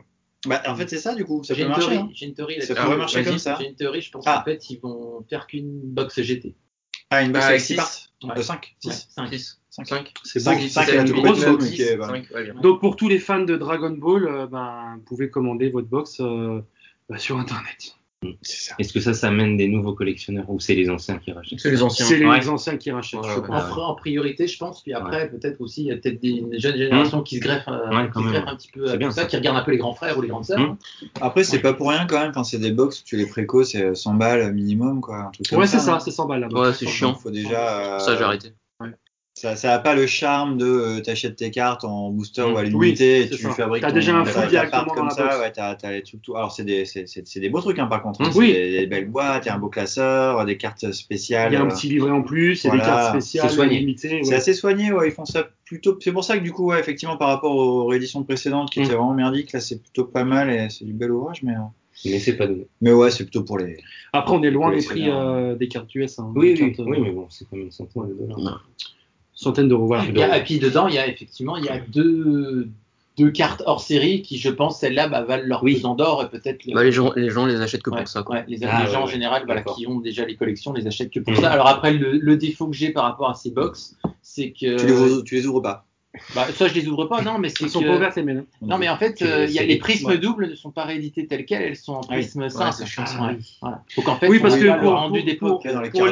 Bah, 0.46 0.62
en 0.66 0.74
fait, 0.76 0.88
c'est 0.90 0.98
ça, 0.98 1.14
du 1.14 1.24
coup. 1.24 1.42
Ça 1.42 1.54
J'ai 1.54 1.62
peut 1.62 1.68
une 1.68 1.68
marcher. 1.70 1.88
théorie, 1.88 2.04
hein. 2.04 2.10
j'ai 2.14 2.26
une 2.26 2.34
théorie 2.34 2.62
Ça 2.62 2.74
pourrait 2.74 2.96
marcher 2.96 3.24
comme 3.24 3.38
ça. 3.38 3.56
J'ai 3.60 3.68
une 3.68 3.74
théorie, 3.74 4.00
je 4.02 4.10
pense 4.10 4.24
Ah. 4.26 4.36
qu'en 4.44 4.50
fait, 4.50 4.70
ils 4.70 4.78
vont 4.80 5.24
faire 5.28 5.46
qu'une 5.46 5.80
box 5.84 6.20
GT. 6.20 6.54
Ah, 7.10 7.22
une 7.22 7.34
Ah, 7.36 7.58
six. 7.58 7.66
6 7.68 7.74
parts. 7.76 7.90
Ouais. 8.36 8.42
5, 8.42 8.76
6, 8.80 9.08
5. 9.14 9.28
6, 9.32 9.58
5. 9.70 9.86
5. 9.86 10.12
C'est 10.24 10.40
Cinq, 10.40 10.58
beau. 10.60 10.68
cinq, 10.68 10.84
C'est 10.86 10.92
et 10.92 10.96
la 10.96 11.02
une 11.02 11.08
Tokubetsu, 11.08 11.32
grosse 11.32 11.40
mais 11.46 11.52
box. 11.52 11.70
qui 11.70 11.82
est, 11.82 11.96
bah, 11.96 12.06
5, 12.08 12.30
ouais, 12.34 12.44
bien. 12.44 12.54
Donc 12.54 12.80
pour 12.80 12.96
tous 12.96 13.08
les 13.08 13.18
fans 13.18 13.40
de 13.40 13.56
Dragon 13.56 13.90
Ball, 13.90 14.26
euh, 14.26 14.46
ben, 14.46 14.94
vous 14.96 15.02
pouvez 15.02 15.30
commander 15.30 15.70
votre 15.70 15.88
box 15.88 16.20
euh, 16.20 16.60
bah, 17.08 17.18
sur 17.18 17.38
internet. 17.38 17.94
Ça. 18.42 18.74
Est-ce 18.80 18.92
que 18.92 18.98
ça, 18.98 19.14
ça 19.14 19.28
amène 19.28 19.56
des 19.56 19.68
nouveaux 19.68 19.92
collectionneurs 19.94 20.50
ou 20.50 20.58
c'est 20.58 20.74
les 20.74 20.90
anciens 20.90 21.18
qui 21.18 21.30
rachètent 21.30 21.60
C'est 21.60 21.70
les 21.70 21.82
anciens. 21.84 22.04
C'est 22.04 22.18
les 22.18 22.26
Ouais. 22.26 22.48
anciens 22.48 22.76
qui 22.76 22.90
rachètent. 22.90 23.20
Ouais, 23.20 23.28
je 23.32 23.40
ouais. 23.40 23.46
pense. 23.46 23.72
En, 23.78 23.90
en 23.90 23.94
priorité, 23.94 24.48
je 24.48 24.58
pense. 24.58 24.82
Puis 24.82 24.92
après, 24.92 25.28
peut-être 25.30 25.60
aussi, 25.60 25.82
il 25.82 25.86
y 25.86 25.92
a 25.92 25.96
peut-être 25.96 26.20
des 26.20 26.40
des 26.42 26.58
jeunes 26.58 26.76
générations 26.76 27.22
qui 27.22 27.36
se 27.36 27.40
greffent, 27.40 27.68
euh, 27.68 27.88
Ouais, 27.96 28.06
qui 28.06 28.10
quand 28.12 28.22
se 28.24 28.28
greffent 28.28 28.48
un 28.48 28.56
petit 28.56 28.70
peu 28.72 28.86
C'est 28.88 29.04
à 29.04 29.10
ça, 29.12 29.20
ça. 29.22 29.26
qui 29.26 29.36
regardent 29.36 29.58
un 29.58 29.62
peu 29.62 29.70
les 29.70 29.78
grands 29.78 29.94
frères 29.94 30.18
ou 30.18 30.22
les 30.22 30.28
grandes 30.28 30.44
sœurs. 30.46 30.58
Hum. 30.58 30.76
hein. 31.02 31.06
Après, 31.20 31.44
c'est 31.44 31.60
pas 31.60 31.74
pour 31.74 31.90
rien 31.90 32.06
quand 32.08 32.18
même. 32.18 32.30
Enfin, 32.30 32.42
c'est 32.42 32.58
des 32.58 32.72
box, 32.72 33.04
tu 33.04 33.16
les 33.16 33.26
préco, 33.26 33.62
c'est 33.62 33.94
100 33.94 34.14
balles 34.14 34.52
minimum, 34.52 35.00
quoi. 35.00 35.16
Un 35.18 35.30
truc 35.30 35.48
comme 35.48 35.60
Ouais, 35.60 35.66
c'est 35.68 35.78
ça. 35.78 36.00
c'est 36.00 36.10
100 36.10 36.26
balles 36.26 36.40
là-bas. 36.40 36.60
Ouais, 36.60 36.72
c'est 36.72 36.86
chiant. 36.88 37.14
Faut 37.14 37.30
déjà. 37.30 37.96
euh, 37.96 37.98
Ça, 38.00 38.16
j'ai 38.16 38.24
arrêté. 38.24 38.48
Ça, 39.40 39.54
ça 39.54 39.72
a 39.74 39.78
pas 39.78 39.94
le 39.94 40.08
charme 40.08 40.58
de 40.58 40.66
euh, 40.66 41.00
t'achètes 41.00 41.36
tes 41.36 41.52
cartes 41.52 41.84
en 41.84 42.10
booster 42.10 42.42
Mm. 42.42 42.52
ou 42.52 42.56
à 42.58 42.62
Oui, 42.62 42.70
l'unité 42.70 43.20
et 43.20 43.28
tu 43.30 43.36
ça. 43.42 43.50
fabriques 43.50 43.82
T'as 43.82 43.90
ton- 43.90 43.94
déjà 43.94 44.16
un 44.16 44.24
ta 44.24 44.46
directement 44.46 44.84
dans 44.86 44.94
comme 44.94 45.04
la 45.04 45.10
ça, 45.10 45.38
ouais, 45.38 45.52
t'as, 45.52 45.76
t'as 45.76 45.92
les 45.92 46.02
trucs 46.02 46.22
tout. 46.22 46.34
Alors 46.36 46.50
c'est 46.50 46.64
des, 46.64 46.84
des 47.36 47.48
beaux 47.48 47.60
trucs 47.60 47.78
hein, 47.78 47.86
par 47.86 48.02
contre. 48.02 48.20
hein. 48.22 48.28
Mm. 48.28 48.32
C'est 48.32 48.38
Oui. 48.38 48.52
des, 48.52 48.80
des 48.80 48.86
belles 48.86 49.08
boîtes, 49.08 49.46
et 49.46 49.50
un 49.50 49.58
beau 49.58 49.68
classeur, 49.68 50.44
des 50.44 50.56
cartes 50.56 50.90
spéciales. 50.90 51.52
Il 51.52 51.54
y 51.54 51.56
a 51.56 51.62
un 51.62 51.66
euh, 51.66 51.68
petit 51.68 51.88
livret 51.88 52.10
en 52.10 52.22
plus, 52.22 52.64
il 52.64 52.66
y 52.66 52.70
a 52.70 52.72
des 52.72 52.78
cartes 52.78 53.10
spéciales 53.10 53.50
C'est 53.50 53.66
limitées. 53.66 54.20
C'est 54.24 54.30
ouais. 54.30 54.34
assez 54.34 54.54
soigné, 54.54 54.92
ouais. 54.92 55.08
Ils 55.08 55.12
font 55.12 55.24
ça 55.24 55.46
plutôt. 55.64 55.96
C'est 56.00 56.10
pour 56.12 56.24
ça 56.24 56.36
que 56.36 56.42
du 56.42 56.50
coup, 56.52 56.66
ouais, 56.66 56.80
effectivement, 56.80 57.16
par 57.16 57.28
rapport 57.28 57.54
aux 57.54 57.86
rééditions 57.86 58.24
précédentes 58.24 58.70
qui 58.70 58.80
Mm. 58.80 58.84
étaient 58.84 58.94
vraiment 58.94 59.14
merdiques, 59.14 59.52
là, 59.52 59.60
c'est 59.60 59.80
plutôt 59.80 60.04
pas 60.04 60.24
mal 60.24 60.50
et 60.50 60.68
c'est 60.68 60.84
du 60.84 60.92
bel 60.94 61.12
ouvrage, 61.12 61.42
mais. 61.44 61.52
euh, 61.54 61.58
Mais 62.06 62.18
c'est 62.18 62.36
pas 62.36 62.46
donné. 62.48 62.66
Mais 62.80 62.92
ouais, 62.92 63.10
c'est 63.12 63.22
plutôt 63.24 63.42
pour 63.44 63.58
les. 63.58 63.76
Après, 64.12 64.34
on 64.34 64.42
est 64.42 64.50
loin 64.50 64.74
des 64.74 64.82
prix 64.84 65.08
euh, 65.10 65.54
des 65.54 65.68
cartes 65.68 65.94
US. 65.94 66.18
Hein, 66.18 66.32
Oui, 66.34 66.54
des 66.54 66.62
oui, 66.64 66.72
cartes, 66.72 66.88
oui, 66.90 66.98
mais 67.00 67.10
bon, 67.12 67.26
c'est 67.30 67.44
quand 67.48 67.56
même 67.56 67.66
une 67.66 67.70
centaine 67.72 68.08
de 68.08 68.14
dollars. 68.26 68.64
Centaines 69.40 69.68
d'euros, 69.68 69.86
voilà. 69.86 70.04
Il 70.04 70.18
y 70.18 70.20
a- 70.22 70.36
et 70.36 70.42
puis 70.42 70.58
dedans, 70.58 70.88
il 70.88 70.94
y 70.94 70.98
a 70.98 71.06
effectivement 71.06 71.56
il 71.56 71.64
y 71.64 71.68
a 71.68 71.78
deux, 71.78 72.68
deux 73.16 73.30
cartes 73.30 73.62
hors 73.66 73.80
série 73.80 74.20
qui, 74.20 74.36
je 74.36 74.48
pense, 74.50 74.80
celles-là 74.80 75.06
bah, 75.08 75.22
valent 75.22 75.44
leur 75.46 75.62
Oui. 75.62 75.74
pesant 75.76 75.94
d'or 75.94 76.24
et 76.24 76.28
peut-être. 76.28 76.66
le- 76.66 76.74
Bah, 76.74 76.82
les, 76.82 76.90
gens, 76.90 77.12
les 77.14 77.30
gens 77.30 77.46
les 77.46 77.60
achètent 77.60 77.82
que 77.84 77.90
Ouais, 77.90 77.98
pour 77.98 78.08
ça. 78.08 78.24
Quoi. 78.24 78.34
ouais, 78.36 78.44
les, 78.48 78.58
Ah, 78.64 78.82
les 78.84 78.90
gens 78.90 79.02
en 79.04 79.06
général 79.06 79.44
voilà, 79.46 79.62
qui 79.62 79.86
ont 79.86 80.00
déjà 80.00 80.24
les 80.24 80.34
collections 80.34 80.72
les 80.72 80.88
achètent 80.88 81.10
que 81.12 81.20
pour 81.20 81.32
Mhm. 81.34 81.40
ça. 81.40 81.52
Alors 81.52 81.68
après, 81.68 81.92
le, 81.92 82.18
le 82.18 82.36
défaut 82.36 82.66
que 82.66 82.74
j'ai 82.74 82.90
par 82.90 83.04
rapport 83.04 83.30
à 83.30 83.34
ces 83.34 83.52
box, 83.52 83.96
c'est 84.22 84.50
que. 84.50 84.76
Tu, 84.76 84.86
les 84.86 84.92
ouvres, 84.92 85.22
tu 85.22 85.36
les 85.36 85.46
ouvres 85.46 85.60
pas? 85.60 85.84
Bah, 86.34 86.46
ça, 86.52 86.66
je 86.68 86.74
les 86.74 86.88
ouvre 86.88 87.04
pas, 87.04 87.20
non, 87.22 87.38
mais 87.38 87.50
c'est 87.50 87.64
Ils 87.64 87.70
sont 87.70 87.80
que- 87.80 87.98
pas 87.98 88.22
mails. 88.22 88.38
hein. 88.38 88.44
Non, 88.62 88.78
mais 88.78 88.88
en 88.88 88.96
fait, 88.96 89.18
C'est- 89.18 89.24
euh, 89.30 89.44
il 89.44 89.52
y 89.52 89.58
a 89.58 89.62
les 89.62 89.76
prismes 89.76 90.08
ouais. 90.08 90.18
doubles 90.18 90.48
ne 90.48 90.54
sont 90.54 90.70
pas 90.70 90.84
rééditées 90.84 91.26
telles 91.26 91.44
quelles, 91.44 91.62
elles 91.62 91.76
sont 91.76 91.94
en 91.94 92.00
oui. 92.00 92.06
prisme 92.08 92.42
Ouais, 92.42 92.50
simple. 92.50 92.72
c'est 92.78 92.86
chiant, 92.86 93.04
ça. 93.06 93.20
Ouais, 93.22 93.36
voilà. 93.60 93.82
Donc 93.96 94.08
en 94.08 94.16
fait, 94.16 94.28
Oui, 94.28 94.38
parce 94.40 94.54
a 94.54 94.58
que 94.58 94.80
pour- 94.80 94.92
rendu 94.92 95.02
pour- 95.04 95.12
pour- 95.18 95.26
les 95.28 95.36
pour 95.36 95.60
pour 95.60 96.08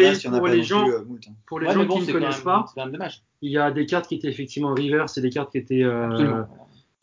gens- 0.62 0.86
euh. 0.88 1.00
Pour 1.46 1.60
les 1.60 1.66
Ouais, 1.66 1.74
gens 1.74 1.84
bon, 1.86 1.98
qui 2.00 2.06
ne 2.08 2.12
connaissent 2.12 2.36
même- 2.36 2.44
pas, 2.44 2.64
C'est 2.68 2.74
quand 2.78 2.84
même 2.86 2.92
dommage. 2.92 3.22
il 3.40 3.50
y 3.50 3.58
a 3.58 3.70
des 3.70 3.86
cartes 3.86 4.06
qui 4.06 4.16
étaient 4.16 4.28
effectivement 4.28 4.70
reverse 4.74 5.16
et 5.16 5.22
des 5.22 5.30
cartes 5.30 5.50
qui 5.52 5.58
étaient, 5.58 5.82
euh, 5.82 6.10
Absolument. 6.10 6.46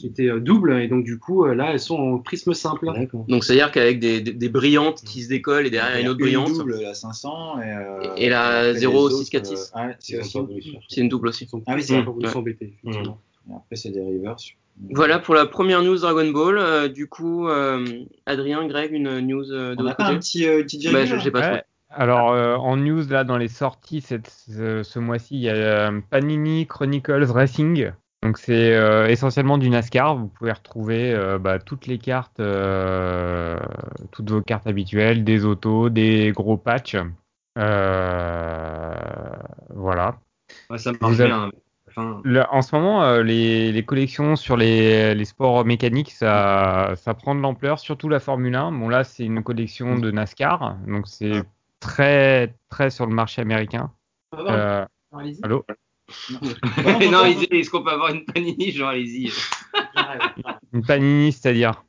Qui 0.03 0.09
étaient 0.09 0.29
euh, 0.29 0.39
doubles. 0.41 0.73
Et 0.81 0.87
donc, 0.89 1.05
du 1.05 1.17
coup, 1.17 1.45
euh, 1.45 1.55
là, 1.55 1.71
elles 1.71 1.79
sont 1.79 1.95
en 1.95 2.17
prisme 2.17 2.53
simple. 2.53 2.87
Donc, 3.29 3.43
c'est-à-dire 3.43 3.71
qu'avec 3.71 3.99
des, 3.99 4.19
des, 4.19 4.33
des 4.33 4.49
brillantes 4.49 5.01
qui 5.03 5.23
se 5.23 5.29
décollent 5.29 5.65
et 5.65 5.69
derrière 5.69 5.95
a 5.95 5.99
une 6.01 6.09
autre 6.09 6.19
brillante, 6.19 6.51
double, 6.53 6.81
la 6.81 6.93
500 6.93 7.61
et, 7.61 7.71
euh, 7.71 8.15
Et 8.17 8.29
la 8.29 8.41
après, 8.59 8.73
les 8.73 8.79
0,646. 8.79 9.53
autres, 9.53 9.71
euh, 9.75 9.87
ouais, 9.87 9.95
c'est 9.99 10.21
c'est 10.89 11.01
une 11.01 11.09
double 11.09 11.29
aussi. 11.29 11.47
Ah 11.67 11.75
oui, 11.75 11.83
c'est 11.83 12.01
vrai. 12.01 12.11
voulu 12.11 12.27
Ouais. 12.83 12.93
Et 13.49 13.53
après, 13.55 13.75
c'est 13.75 13.91
des 13.91 14.01
rivers. 14.01 14.35
Voilà 14.89 15.19
pour 15.19 15.35
la 15.35 15.45
première 15.45 15.83
news 15.83 15.97
Dragon 15.97 16.29
Ball. 16.31 16.57
Euh, 16.57 16.87
du 16.89 17.07
coup, 17.07 17.47
euh, 17.47 17.85
Adrien, 18.25 18.67
Greg, 18.67 18.91
une 18.91 19.19
news 19.19 19.51
euh, 19.51 19.75
de 19.75 19.81
On 19.81 19.83
n'a 19.83 19.91
votre 19.91 19.97
pas 19.97 20.07
un 20.07 20.17
petit, 20.17 20.45
euh, 20.47 20.59
une 20.59 20.63
petite 20.63 20.91
Bah, 20.91 21.05
je 21.05 21.29
pas. 21.29 21.51
Ouais. 21.53 21.63
Alors, 21.95 22.31
euh, 22.31 22.55
en 22.55 22.75
news, 22.75 23.03
là, 23.07 23.23
dans 23.23 23.37
les 23.37 23.47
sorties 23.47 24.01
cette, 24.01 24.27
ce, 24.27 24.81
ce 24.81 24.99
mois-ci, 24.99 25.35
il 25.35 25.41
y 25.41 25.49
a 25.49 25.53
euh, 25.53 26.01
Panini 26.09 26.65
Chronicles 26.65 27.25
Racing. 27.25 27.91
Donc, 28.23 28.37
c'est 28.37 28.73
euh, 28.73 29.07
essentiellement 29.07 29.57
du 29.57 29.69
NASCAR. 29.69 30.15
Vous 30.15 30.27
pouvez 30.27 30.53
retrouver 30.53 31.13
euh, 31.13 31.37
bah, 31.37 31.59
toutes 31.59 31.87
les 31.87 31.97
cartes, 31.97 32.39
euh, 32.39 33.59
toutes 34.11 34.31
vos 34.31 34.41
cartes 34.41 34.65
habituelles, 34.65 35.23
des 35.25 35.43
autos, 35.43 35.89
des 35.89 36.31
gros 36.31 36.55
patchs. 36.57 36.95
Voilà. 39.69 40.17
Ouais, 40.69 40.77
ça 40.77 40.91
marche 40.99 41.19
avez- 41.19 41.25
bien. 41.27 41.49
Enfin, 41.89 42.21
Le- 42.23 42.43
en 42.49 42.61
ce 42.63 42.75
moment, 42.75 43.17
les, 43.17 43.71
les 43.71 43.85
collections 43.85 44.35
sur 44.35 44.57
les, 44.57 45.13
les 45.13 45.25
sports 45.25 45.63
mécaniques, 45.65 46.11
ça, 46.11 46.93
ça 46.95 47.13
prend 47.13 47.35
de 47.35 47.41
l'ampleur, 47.41 47.77
surtout 47.79 48.09
la 48.09 48.19
Formule 48.19 48.55
1. 48.55 48.71
Bon, 48.71 48.89
là, 48.89 49.03
c'est 49.03 49.25
une 49.25 49.43
collection 49.43 49.99
de 49.99 50.09
NASCAR, 50.09 50.77
donc 50.87 51.07
c'est 51.07 51.43
très, 51.79 52.55
très 52.69 52.89
sur 52.89 53.05
le 53.05 53.13
marché 53.13 53.41
américain. 53.41 53.91
On 54.31 55.53
non, 57.11 57.25
il 57.25 57.35
dit, 57.37 57.47
est-ce 57.51 57.69
qu'on 57.69 57.83
peut 57.83 57.91
avoir 57.91 58.11
une 58.13 58.25
panini 58.25 58.71
Genre, 58.71 58.89
allez-y. 58.89 59.31
Une 60.73 60.85
Panini, 60.85 61.31
c'est-à-dire? 61.31 61.83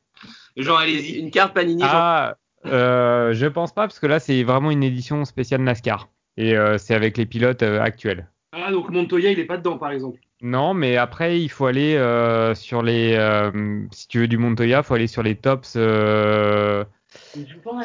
Genre, 0.57 0.77
allez-y. 0.77 1.19
Une 1.19 1.31
carte 1.31 1.53
Panini. 1.53 1.81
genre- 1.81 1.91
Ah, 1.93 2.35
euh, 2.65 3.33
je 3.33 3.45
pense 3.47 3.73
pas, 3.73 3.83
parce 3.83 3.99
que 3.99 4.07
là, 4.07 4.19
c'est 4.19 4.43
vraiment 4.43 4.71
une 4.71 4.83
édition 4.83 5.23
spéciale 5.25 5.61
NASCAR. 5.61 6.09
Et 6.37 6.55
euh, 6.57 6.77
c'est 6.77 6.93
avec 6.95 7.17
les 7.17 7.25
pilotes 7.25 7.63
euh, 7.63 7.79
actuels. 7.81 8.29
Ah, 8.51 8.71
donc 8.71 8.89
Montoya, 8.89 9.31
il 9.31 9.39
est 9.39 9.45
pas 9.45 9.57
dedans, 9.57 9.77
par 9.77 9.91
exemple. 9.91 10.19
Non, 10.41 10.73
mais 10.73 10.97
après, 10.97 11.39
il 11.41 11.49
faut 11.49 11.65
aller 11.65 11.95
euh, 11.95 12.53
sur 12.55 12.81
les. 12.83 13.13
euh, 13.17 13.83
si 13.91 14.07
tu 14.07 14.19
veux 14.19 14.27
du 14.27 14.37
Montoya, 14.37 14.79
il 14.79 14.83
faut 14.83 14.93
aller 14.93 15.07
sur 15.07 15.23
les 15.23 15.35
tops, 15.35 15.73
euh, 15.77 16.83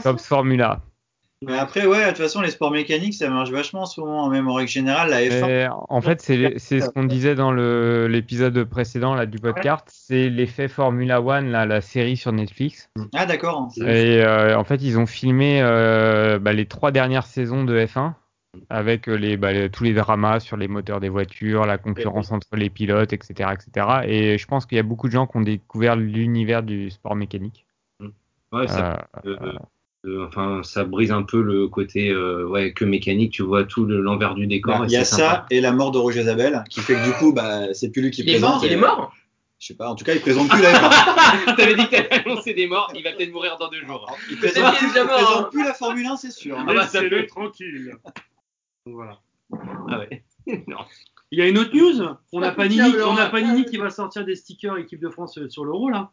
tops 0.03 0.27
Formula. 0.27 0.83
Mais 1.43 1.59
après, 1.59 1.87
ouais, 1.87 2.03
de 2.05 2.09
toute 2.09 2.19
façon, 2.19 2.43
les 2.43 2.51
sports 2.51 2.71
mécaniques, 2.71 3.15
ça 3.15 3.31
marche 3.31 3.51
vachement 3.51 3.87
souvent, 3.87 4.29
même 4.29 4.47
en 4.49 4.55
règle 4.55 4.71
générale, 4.71 5.09
la 5.09 5.23
F1. 5.23 5.47
Mais 5.47 5.69
en 5.71 6.01
fait, 6.03 6.21
c'est 6.21 6.59
c'est 6.59 6.81
ce 6.81 6.91
qu'on 6.91 7.05
disait 7.05 7.35
dans 7.35 7.51
le- 7.51 8.09
l'épisode 8.09 8.63
précédent 8.65 9.15
là, 9.15 9.25
du 9.25 9.39
podcast, 9.39 9.85
c'est 9.91 10.29
l'effet 10.29 10.69
Formula 10.69 11.23
One, 11.23 11.51
là, 11.51 11.65
la 11.65 11.81
série 11.81 12.19
sur 12.19 12.33
Netflix. 12.33 12.91
Ah, 13.15 13.25
d'accord. 13.25 13.71
Et 13.79 14.23
euh, 14.23 14.59
en 14.59 14.65
fait, 14.65 14.83
ils 14.83 14.99
ont 14.99 15.07
filmé 15.07 15.63
euh, 15.63 16.39
bah, 16.39 16.53
les 16.53 16.67
trois 16.67 16.91
dernières 16.93 17.27
saisons 17.27 17.65
de 17.65 17.87
F1 17.87 18.13
avec 18.69 19.09
euh, 19.09 19.15
les, 19.15 19.37
bah, 19.39 19.53
les- 19.53 19.71
tous 19.71 19.85
les 19.85 19.95
dramas 19.95 20.41
sur 20.41 20.59
les 20.59 20.69
moteurs 20.69 21.01
des 21.01 21.09
voitures, 21.09 21.65
la 21.65 21.79
concurrence 21.79 22.33
entre 22.33 22.57
les 22.57 22.69
pilotes, 22.69 23.13
etc., 23.15 23.51
etc. 23.55 23.87
Et 24.07 24.37
je 24.37 24.47
pense 24.47 24.67
qu'il 24.67 24.77
y 24.77 24.81
a 24.81 24.83
beaucoup 24.83 25.07
de 25.07 25.13
gens 25.13 25.27
qui 25.27 25.39
ont 25.39 25.41
découvert 25.43 25.97
l'univers 25.97 26.63
du 26.63 26.91
sport 26.91 27.17
mécanique. 27.17 27.65
Ouais, 28.53 28.67
ça, 28.69 29.09
Euh, 29.25 29.37
euh, 29.41 29.47
euh, 29.47 29.53
enfin, 30.27 30.63
ça 30.63 30.85
brise 30.85 31.13
un 31.13 31.23
peu 31.23 31.43
le 31.43 31.69
côté 31.69 32.11
euh, 32.11 32.47
ouais, 32.47 32.73
que 32.73 32.85
mécanique. 32.85 33.33
Tu 33.33 33.43
vois 33.43 33.65
tout 33.65 33.85
le- 33.85 34.01
l'envers 34.01 34.35
du 34.35 34.47
décor. 34.47 34.79
Bah, 34.81 34.85
Il 34.89 34.93
y 34.93 34.97
a 34.97 35.05
ça 35.05 35.17
sympa. 35.17 35.47
et 35.51 35.61
la 35.61 35.73
mort 35.73 35.91
de 35.93 35.99
Roger 35.99 36.23
Zabel, 36.25 36.65
qui 36.71 36.81
fait 36.81 36.95
que 36.95 37.05
du 37.05 37.13
coup, 37.13 37.33
bah, 37.33 37.73
c'est 37.75 37.91
plus 37.91 38.03
lui 38.03 38.11
qui 38.11 38.23
Il 38.23 38.29
est 38.31 38.33
présente. 38.33 38.55
mort, 38.55 38.65
Il 38.65 38.73
est 38.73 38.77
mort 38.77 39.13
Je 39.59 39.67
sais 39.67 39.75
pas, 39.75 39.89
en 39.91 39.95
tout 39.95 40.05
cas, 40.05 40.15
il 40.15 40.21
présente 40.21 40.49
plus 40.49 40.63
la 40.63 40.73
F1. 40.73 41.55
T'avais 41.57 41.75
dit 41.75 41.85
que 41.87 41.91
t'avais 41.91 42.13
annoncé 42.25 42.55
des 42.55 42.67
morts. 42.67 42.91
Il 42.95 43.03
va 43.05 43.13
peut-être 43.13 43.33
mourir 43.33 43.57
dans 43.59 43.69
deux 43.69 43.85
jours. 43.85 44.11
Il 44.31 44.39
présente, 44.39 44.75
il 44.81 44.89
présente 44.89 45.11
hein. 45.37 45.49
plus 45.53 45.65
la 45.65 45.75
Formule 45.75 46.07
1, 46.07 46.17
c'est 46.17 46.31
sûr. 46.33 46.57
Ah 46.59 46.65
bah, 46.73 46.87
ça 46.87 47.01
peut- 47.03 47.27
tranquille. 47.27 47.95
Voilà. 48.87 49.19
Ah 49.91 49.99
ouais. 49.99 50.25
non. 50.67 50.79
Il 51.31 51.39
y 51.39 51.43
a 51.43 51.47
une 51.49 51.59
autre 51.59 51.77
news. 51.77 52.03
On 52.33 52.43
a 52.43 52.51
Panini, 52.51 52.81
on 53.07 53.17
a. 53.17 53.27
Panini 53.27 53.65
qui 53.67 53.77
va 53.77 53.91
sortir 53.91 54.25
des 54.25 54.35
stickers 54.35 54.79
équipe 54.79 55.01
de 55.01 55.11
France 55.11 55.37
euh, 55.39 55.49
sur 55.51 55.65
l'euro 55.65 55.91
là. 55.91 56.11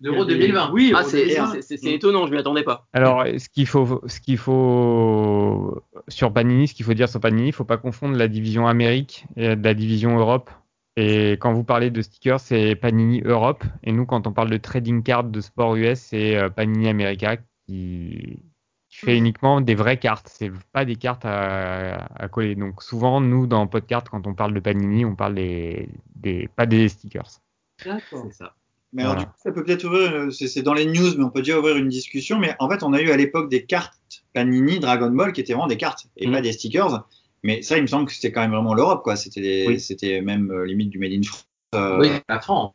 L'Euro 0.00 0.16
Il 0.16 0.18
y 0.18 0.22
a 0.22 0.24
des- 0.38 0.40
2020. 0.48 0.70
Oui, 0.72 0.92
Ah, 0.94 1.02
c'est 1.04 1.24
2020. 1.26 1.52
c'est- 1.52 1.62
c'est- 1.62 1.76
c'est 1.76 1.92
étonnant, 1.94 2.26
je 2.26 2.32
m'y 2.32 2.38
attendais 2.38 2.62
pas. 2.64 2.86
Alors, 2.92 3.24
ce 3.38 3.48
qu'il 3.48 3.66
faut, 3.66 4.02
ce 4.06 4.20
qu'il 4.20 4.38
faut 4.38 5.82
sur 6.08 6.32
Panini, 6.32 6.68
ce 6.68 6.74
qu'il 6.74 6.84
faut 6.84 6.94
dire 6.94 7.08
sur 7.08 7.20
Panini, 7.20 7.48
il 7.48 7.52
faut 7.52 7.64
pas 7.64 7.76
confondre 7.76 8.16
la 8.16 8.28
division 8.28 8.66
Amérique 8.66 9.26
et 9.36 9.54
la 9.56 9.74
division 9.74 10.18
Europe. 10.18 10.50
Et 10.96 11.32
quand 11.32 11.52
vous 11.52 11.64
parlez 11.64 11.90
de 11.90 12.02
stickers, 12.02 12.38
c'est 12.40 12.76
Panini 12.76 13.20
Europe. 13.24 13.64
Et 13.82 13.92
nous, 13.92 14.06
quand 14.06 14.26
on 14.26 14.32
parle 14.32 14.50
de 14.50 14.56
trading 14.58 15.02
card 15.02 15.24
de 15.24 15.40
sport 15.40 15.74
US, 15.76 15.98
c'est 16.00 16.36
euh, 16.36 16.48
Panini 16.50 16.88
America 16.88 17.36
qui, 17.66 18.38
qui 18.88 18.96
fait 18.98 19.16
uniquement 19.18 19.60
des 19.60 19.74
vraies 19.74 19.96
cartes. 19.98 20.28
C'est 20.30 20.52
pas 20.72 20.84
des 20.84 20.94
cartes 20.96 21.24
à, 21.24 22.04
à 22.14 22.28
coller. 22.28 22.54
Donc 22.54 22.82
souvent, 22.82 23.20
nous, 23.20 23.46
dans 23.48 23.66
Podcard, 23.66 24.04
quand 24.04 24.26
on 24.26 24.34
parle 24.34 24.54
de 24.54 24.60
Panini, 24.60 25.04
on 25.04 25.16
parle 25.16 25.34
des, 25.34 25.88
des 26.14 26.48
pas 26.54 26.66
des 26.66 26.88
stickers. 26.88 27.28
D'accord. 27.84 28.26
C'est 28.28 28.34
ça. 28.34 28.54
Mais 28.94 29.02
alors, 29.02 29.14
Voilà. 29.14 29.26
du 29.26 29.32
coup, 29.32 29.38
ça 29.42 29.52
peut 29.52 29.64
peut-être 29.64 29.84
ouvrir, 29.84 30.12
euh, 30.14 30.30
c'est 30.30 30.62
dans 30.62 30.72
les 30.74 30.86
news, 30.86 31.14
mais 31.18 31.24
on 31.24 31.30
peut 31.30 31.40
déjà 31.42 31.58
ouvrir 31.58 31.76
une 31.76 31.88
discussion. 31.88 32.38
Mais 32.38 32.54
en 32.60 32.70
fait, 32.70 32.82
on 32.84 32.92
a 32.92 33.00
eu 33.02 33.10
à 33.10 33.16
l'époque 33.16 33.50
des 33.50 33.64
cartes 33.64 33.94
Panini 34.32 34.78
Dragon 34.78 35.10
Ball 35.10 35.32
qui 35.32 35.40
étaient 35.40 35.52
vraiment 35.52 35.66
des 35.66 35.76
cartes 35.76 36.06
et 36.16 36.26
Mm. 36.28 36.32
pas 36.32 36.40
des 36.40 36.52
stickers. 36.52 37.04
Mais 37.42 37.60
ça, 37.62 37.76
il 37.76 37.82
me 37.82 37.86
semble 37.88 38.06
que 38.06 38.12
c'était 38.14 38.30
quand 38.32 38.40
même 38.40 38.52
vraiment 38.52 38.72
l'Europe, 38.74 39.02
quoi. 39.02 39.16
C'était 39.16 39.66
Oui. 39.68 40.20
même 40.22 40.50
euh, 40.50 40.64
limite 40.64 40.90
du 40.90 40.98
Made 40.98 41.12
in 41.12 41.22
France. 41.22 41.46
euh, 41.74 41.98
Oui, 42.00 42.08
la 42.28 42.40
France. 42.40 42.72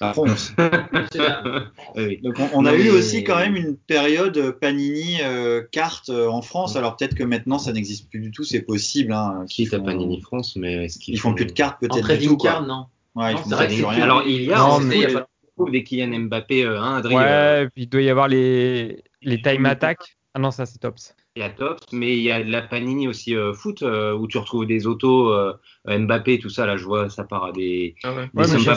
la 0.00 0.12
France. 0.12 0.52
Oui, 1.96 2.02
oui. 2.06 2.20
Donc, 2.22 2.38
on, 2.38 2.48
on 2.54 2.64
a 2.66 2.74
eu 2.74 2.90
aussi 2.90 3.22
quand 3.24 3.36
même 3.38 3.56
une 3.56 3.76
période 3.76 4.56
Panini 4.60 5.18
euh, 5.22 5.62
carte 5.72 6.08
euh, 6.08 6.28
en 6.28 6.42
France. 6.42 6.76
Alors 6.76 6.96
peut-être 6.96 7.14
que 7.14 7.24
maintenant, 7.24 7.58
ça 7.58 7.72
n'existe 7.72 8.08
plus 8.10 8.20
du 8.20 8.30
tout. 8.30 8.42
C'est 8.44 8.62
possible. 8.62 9.12
Hein, 9.12 9.44
à 9.44 9.64
font- 9.78 9.82
Panini 9.84 10.20
France, 10.20 10.56
mais 10.56 10.84
est-ce 10.86 10.98
qu'ils 10.98 11.14
Ils 11.14 11.18
font 11.18 11.34
plus 11.34 11.46
de 11.46 11.52
cartes 11.52 11.78
peut-être 11.80 11.96
du 11.96 12.00
trading 12.02 12.28
tout, 12.30 12.36
quoi. 12.36 12.50
card, 12.52 12.66
non. 12.66 12.86
Ouais, 13.14 13.34
Non, 13.34 13.40
vrai 13.40 13.68
que 13.68 13.72
rien. 13.84 14.02
Alors, 14.04 14.22
il 14.26 14.42
y 14.44 14.52
a, 14.52 14.58
Non, 14.58 14.74
on 14.76 14.80
mais- 14.80 14.96
il 14.96 15.00
y 15.10 15.16
a 15.16 15.20
pas 15.20 15.26
des 15.70 15.84
Kylian 15.84 16.18
Mbappé, 16.20 16.64
euh, 16.64 16.80
hein, 16.80 16.96
Adrien, 16.96 17.18
Ouais, 17.18 17.24
euh, 17.26 17.68
puis 17.74 17.82
il 17.84 17.88
doit 17.88 18.00
y 18.02 18.08
avoir 18.08 18.28
les, 18.28 19.02
les 19.22 19.42
time 19.42 19.66
attack. 19.66 19.98
Ah 20.34 20.38
non, 20.38 20.50
ça 20.50 20.64
c'est 20.64 20.78
tops. 20.78 21.14
il 21.36 21.40
y 21.40 21.44
a 21.44 21.50
Top, 21.50 21.80
mais 21.92 22.16
il 22.16 22.22
y 22.22 22.30
a 22.30 22.42
de 22.42 22.50
la 22.50 22.62
Panini 22.62 23.08
aussi 23.08 23.34
euh, 23.34 23.52
foot, 23.52 23.82
euh, 23.82 24.14
où 24.14 24.26
tu 24.28 24.38
retrouves 24.38 24.64
des 24.66 24.86
autos, 24.86 25.28
euh, 25.32 25.52
Mbappé, 25.86 26.38
tout 26.38 26.48
ça, 26.50 26.66
là, 26.66 26.76
je 26.76 26.84
vois, 26.84 27.10
ça 27.10 27.24
part 27.24 27.44
à 27.44 27.52
des, 27.52 27.94
Ah 28.04 28.12
ouais. 28.14 28.26
des 28.32 28.64
pas. 28.64 28.76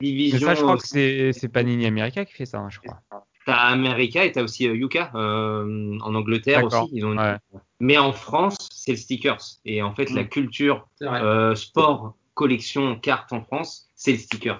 Mais 0.00 0.08
Division, 0.08 0.48
ça, 0.48 0.54
je 0.54 0.62
crois 0.62 0.76
que 0.78 1.32
c'est 1.32 1.48
Panini 1.52 1.86
America 1.86 2.24
qui 2.24 2.32
fait 2.32 2.46
ça, 2.46 2.58
hein, 2.58 2.68
je 2.70 2.78
crois. 2.80 3.00
T'as 3.46 3.54
America 3.56 4.24
et 4.24 4.30
t'as 4.32 4.42
aussi 4.42 4.68
euh, 4.68 4.74
Yuka 4.76 5.10
euh, 5.16 5.98
en 6.00 6.14
Angleterre 6.14 6.64
aussi. 6.64 6.90
Ils 6.92 7.04
ont... 7.04 7.16
Ouais. 7.16 7.36
Mais 7.80 7.98
en 7.98 8.12
France, 8.12 8.68
c'est 8.72 8.92
le 8.92 8.96
stickers. 8.96 9.40
Et 9.64 9.82
en 9.82 9.92
fait, 9.94 10.10
la 10.10 10.22
culture 10.24 10.86
vrai. 11.00 11.20
euh, 11.22 11.54
sport, 11.56 12.14
collection, 12.34 12.98
cartes 12.98 13.32
en 13.32 13.42
France, 13.42 13.88
c'est 13.94 14.12
le 14.12 14.18
stickers. 14.18 14.58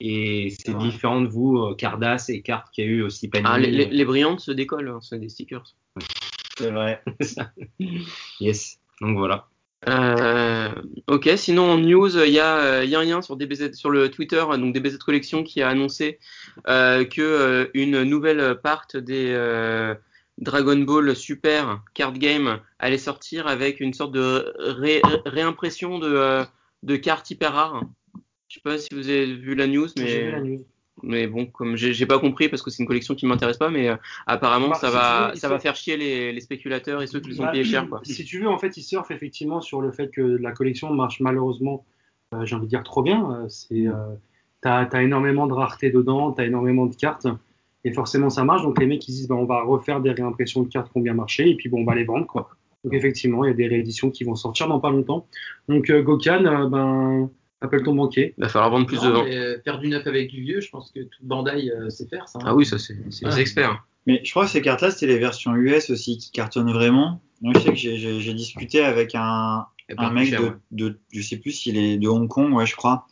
Et 0.00 0.52
c'est 0.58 0.72
Ouais. 0.74 0.80
différent 0.82 1.20
de 1.20 1.28
vous, 1.28 1.58
euh, 1.58 1.74
Cardass 1.76 2.28
et 2.28 2.42
cartes 2.42 2.68
qu'il 2.72 2.84
y 2.84 2.88
a 2.88 2.90
eu 2.90 3.02
aussi 3.02 3.28
Panini. 3.28 3.48
Ah, 3.52 3.58
les, 3.58 3.70
les- 3.70 3.86
les 3.86 4.04
brillantes 4.04 4.40
se 4.40 4.50
décollent, 4.50 4.88
hein, 4.88 4.98
c'est 5.00 5.18
des 5.18 5.28
stickers. 5.28 5.74
C'est 6.58 6.70
vrai. 6.70 7.02
Yes. 8.40 8.78
Donc 9.00 9.16
voilà. 9.16 9.46
Euh, 9.88 10.70
ok, 11.08 11.30
sinon 11.36 11.72
en 11.72 11.78
news, 11.78 12.16
il 12.16 12.30
y 12.32 12.38
a, 12.38 12.56
euh, 12.58 12.84
il 12.84 12.90
y 12.90 12.94
a 12.94 13.00
un 13.00 13.04
lien 13.04 13.20
sur 13.20 13.36
DBZ, 13.36 13.72
sur 13.74 13.90
le 13.90 14.10
Twitter, 14.10 14.44
donc 14.58 14.72
DBZ 14.74 14.98
Collection 14.98 15.42
qui 15.42 15.60
a 15.60 15.68
annoncé 15.68 16.20
euh, 16.68 17.04
que 17.04 17.20
euh, 17.20 17.66
une 17.74 18.02
nouvelle 18.04 18.60
part 18.62 18.86
des 18.94 19.26
euh, 19.30 19.94
Dragon 20.38 20.76
Ball 20.78 21.16
Super 21.16 21.82
Card 21.94 22.12
Game 22.12 22.60
allait 22.78 22.98
sortir 22.98 23.48
avec 23.48 23.80
une 23.80 23.92
sorte 23.92 24.12
de 24.12 24.52
ré- 24.58 25.02
réimpression 25.26 25.98
de, 25.98 26.08
euh, 26.12 26.44
de 26.82 26.96
cartes 26.96 27.30
hyper 27.30 27.52
rares. 27.52 27.84
Je 28.48 28.54
sais 28.56 28.60
pas 28.62 28.78
si 28.78 28.94
vous 28.94 29.08
avez 29.08 29.34
vu 29.34 29.54
la 29.54 29.66
news, 29.66 29.88
J'ai 29.96 30.24
vu 30.24 30.30
la 30.30 30.40
mais, 30.40 30.48
news. 30.50 30.64
mais 31.02 31.26
bon, 31.26 31.46
comme 31.46 31.76
j'ai 31.76 32.06
pas 32.06 32.18
compris 32.18 32.48
parce 32.48 32.60
que 32.62 32.70
c'est 32.70 32.82
une 32.82 32.86
collection 32.86 33.14
qui 33.14 33.26
m'intéresse 33.26 33.56
pas, 33.56 33.70
mais 33.70 33.88
euh, 33.88 33.96
apparemment 34.26 34.68
Bah, 34.68 34.74
ça 34.74 34.88
si 34.88 34.94
va, 34.94 35.30
veux, 35.30 35.36
ça 35.36 35.48
va 35.48 35.58
faire 35.58 35.74
chier 35.74 35.96
les, 35.96 36.32
les 36.32 36.40
spéculateurs 36.40 37.00
et 37.02 37.06
ceux 37.06 37.20
qui 37.20 37.30
les 37.30 37.40
ont 37.40 37.44
Bah, 37.44 37.52
payés 37.52 37.64
cher, 37.64 37.88
quoi. 37.88 38.00
Si 38.04 38.24
tu 38.24 38.40
veux, 38.40 38.48
en 38.48 38.58
fait, 38.58 38.76
ils 38.76 38.82
surfent 38.82 39.10
effectivement 39.10 39.60
sur 39.60 39.80
le 39.80 39.90
fait 39.90 40.10
que 40.10 40.20
la 40.20 40.52
collection 40.52 40.92
marche 40.92 41.20
malheureusement, 41.20 41.84
euh, 42.34 42.44
j'ai 42.44 42.54
envie 42.56 42.64
de 42.66 42.70
dire 42.70 42.82
trop 42.82 43.02
bien. 43.02 43.30
Euh, 43.32 43.48
c'est, 43.48 43.86
euh, 43.86 43.94
t'as, 44.60 44.84
t'as 44.86 45.02
énormément 45.02 45.46
de 45.46 45.52
rareté 45.54 45.90
dedans, 45.90 46.32
t'as 46.32 46.44
énormément 46.44 46.86
de 46.86 46.94
cartes, 46.94 47.26
et 47.84 47.92
forcément 47.92 48.28
ça 48.30 48.44
marche. 48.44 48.62
Donc 48.62 48.78
les 48.78 48.86
mecs 48.86 49.06
ils 49.08 49.12
disent, 49.12 49.28
bah, 49.28 49.34
on 49.36 49.46
va 49.46 49.62
refaire 49.62 50.00
des 50.00 50.10
réimpressions 50.12 50.62
de 50.62 50.68
cartes 50.68 50.92
qui 50.92 50.98
ont 50.98 51.02
bien 51.02 51.14
marché, 51.14 51.48
et 51.48 51.54
puis 51.56 51.68
bon, 51.70 51.80
on 51.80 51.84
va 51.86 51.94
les 51.94 52.04
vendre, 52.04 52.26
quoi. 52.26 52.50
Donc 52.84 52.94
effectivement, 52.94 53.44
il 53.44 53.48
y 53.48 53.50
a 53.50 53.54
des 53.54 53.66
rééditions 53.68 54.10
qui 54.10 54.24
vont 54.24 54.34
sortir 54.34 54.66
dans 54.68 54.80
pas 54.80 54.90
longtemps. 54.90 55.26
Donc 55.68 55.88
euh, 55.90 56.02
Gokan, 56.02 56.44
euh, 56.44 56.68
ben, 56.68 57.30
appelle 57.60 57.82
ton 57.84 57.94
banquier. 57.94 58.34
Il 58.38 58.42
va 58.42 58.48
falloir 58.48 58.70
vendre 58.70 58.86
plus 58.86 58.96
Non, 59.02 59.08
de 59.08 59.12
ventes. 59.14 59.24
mais, 59.26 59.36
euh, 59.36 59.58
faire 59.62 59.78
du 59.78 59.88
neuf 59.88 60.06
avec 60.06 60.30
du 60.30 60.40
vieux, 60.42 60.60
je 60.60 60.68
pense 60.70 60.90
que 60.90 61.00
tout 61.00 61.18
Bandai 61.24 61.70
euh, 61.70 61.90
sait 61.90 62.06
faire 62.08 62.28
ça. 62.28 62.38
hein. 62.40 62.44
Ah 62.46 62.54
oui, 62.56 62.66
ça 62.66 62.78
c'est 62.78 62.96
c'est 63.10 63.24
les 63.26 63.34
Ouais. 63.34 63.40
experts. 63.40 63.84
Mais 64.06 64.20
je 64.24 64.30
crois 64.32 64.46
que 64.46 64.50
ces 64.50 64.62
cartes-là, 64.62 64.90
c'était 64.90 65.06
les 65.06 65.18
versions 65.18 65.54
US 65.54 65.90
aussi 65.90 66.18
qui 66.18 66.32
cartonnent 66.32 66.72
vraiment. 66.72 67.20
Moi, 67.40 67.52
je 67.56 67.60
sais 67.60 67.68
que 67.70 67.76
j'ai- 67.76 68.34
discuté 68.34 68.80
avec 68.82 69.14
un, 69.14 69.66
un 69.96 70.10
mec 70.10 70.28
cher, 70.30 70.40
de, 70.40 70.46
ouais. 70.46 70.52
de, 70.72 70.98
je 71.12 71.22
sais 71.22 71.36
plus 71.36 71.52
s'il 71.52 71.76
est 71.76 71.98
de 71.98 72.08
Hong 72.08 72.26
Kong, 72.28 72.52
ouais, 72.52 72.66
je 72.66 72.74
crois, 72.74 73.06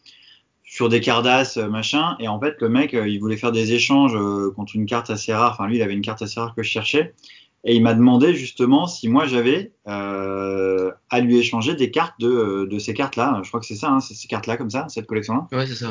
sur 0.65 0.89
des 0.89 1.01
Cardass, 1.01 1.57
euh, 1.57 1.69
machin. 1.69 2.17
Et 2.19 2.27
en 2.29 2.41
fait, 2.41 2.57
le 2.61 2.69
mec, 2.69 2.93
il 2.93 3.19
voulait 3.21 3.37
faire 3.37 3.53
des 3.53 3.73
échanges 3.73 4.17
euh, 4.17 4.53
contre 4.55 4.75
une 4.75 4.87
carte 4.87 5.11
assez 5.11 5.33
rare. 5.33 5.53
Enfin, 5.53 5.69
lui, 5.69 5.77
il 5.77 5.83
avait 5.83 5.95
une 5.95 6.01
carte 6.03 6.23
assez 6.23 6.41
rare 6.41 6.55
que 6.57 6.63
je 6.65 6.69
cherchais. 6.71 7.15
Et 7.63 7.77
il 7.77 7.83
m'a 7.83 7.93
demandé 7.93 8.35
justement 8.35 8.87
si 8.87 9.07
moi 9.09 9.27
j'avais 9.27 9.73
euh, 9.87 10.91
à 11.11 11.21
lui 11.21 11.37
échanger 11.39 11.75
des 11.75 11.91
cartes 11.91 12.15
de, 12.19 12.67
de 12.71 12.79
ces 12.79 12.95
cartes-là. 12.95 13.41
Je 13.43 13.49
crois 13.49 13.61
que 13.61 13.67
c'est 13.67 13.75
ça, 13.75 13.91
hein, 13.91 14.01
c'est 14.01 14.15
ces 14.15 14.29
cartes-là 14.29 14.57
comme 14.57 14.71
ça, 14.71 14.87
cette 14.89 15.07
collection-là. 15.07 15.47
Ouais, 15.53 15.67
c'est 15.67 15.75
ça. 15.75 15.89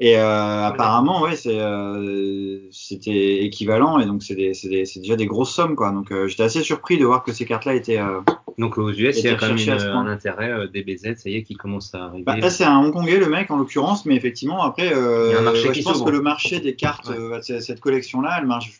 Et 0.00 0.16
euh, 0.16 0.62
apparemment, 0.64 1.20
ouais, 1.20 1.36
c'est 1.36 1.58
euh, 1.60 2.58
c'était 2.70 3.44
équivalent 3.44 3.98
et 3.98 4.06
donc 4.06 4.22
c'est 4.22 4.34
des- 4.34 4.54
c'est 4.54 4.68
des- 4.68 4.84
c'est 4.86 5.00
déjà 5.00 5.16
des 5.16 5.26
grosses 5.26 5.52
sommes 5.54 5.76
quoi. 5.76 5.90
Donc 5.92 6.10
euh, 6.10 6.26
j'étais 6.28 6.42
assez 6.44 6.62
surpris 6.62 6.96
de 6.98 7.04
voir 7.04 7.22
que 7.22 7.32
ces 7.32 7.44
cartes-là 7.44 7.74
étaient. 7.74 7.98
euh, 7.98 8.20
Donc 8.56 8.78
aux 8.78 8.90
US, 8.90 9.18
il 9.18 9.24
y 9.24 9.28
a 9.28 9.34
quand 9.34 9.48
même 9.48 9.58
une- 9.58 9.70
un 9.70 10.06
intérêt 10.06 10.50
euh, 10.52 10.68
DBZ, 10.68 11.16
ça 11.16 11.28
y 11.28 11.36
est, 11.36 11.42
qui 11.42 11.54
commence 11.54 11.94
à 11.94 12.04
arriver. 12.04 12.22
Bah, 12.24 12.36
là, 12.36 12.50
c'est 12.50 12.64
un 12.64 12.78
Hongkongais 12.78 13.18
le 13.18 13.28
mec 13.28 13.50
en 13.50 13.56
l'occurrence, 13.56 14.06
mais 14.06 14.14
effectivement 14.14 14.62
après, 14.62 14.92
euh, 14.94 15.30
Il 15.30 15.32
y 15.32 15.36
a 15.36 15.40
un 15.40 15.42
marché 15.42 15.66
ouais, 15.68 15.74
qui 15.74 15.80
je 15.80 15.84
pense 15.84 16.02
que 16.02 16.10
le 16.10 16.20
marché 16.22 16.60
des 16.60 16.76
cartes, 16.76 17.08
Ouais. 17.08 17.16
euh, 17.18 17.40
cette, 17.42 17.62
cette 17.62 17.80
collection-là, 17.80 18.36
elle 18.40 18.46
marche 18.46 18.72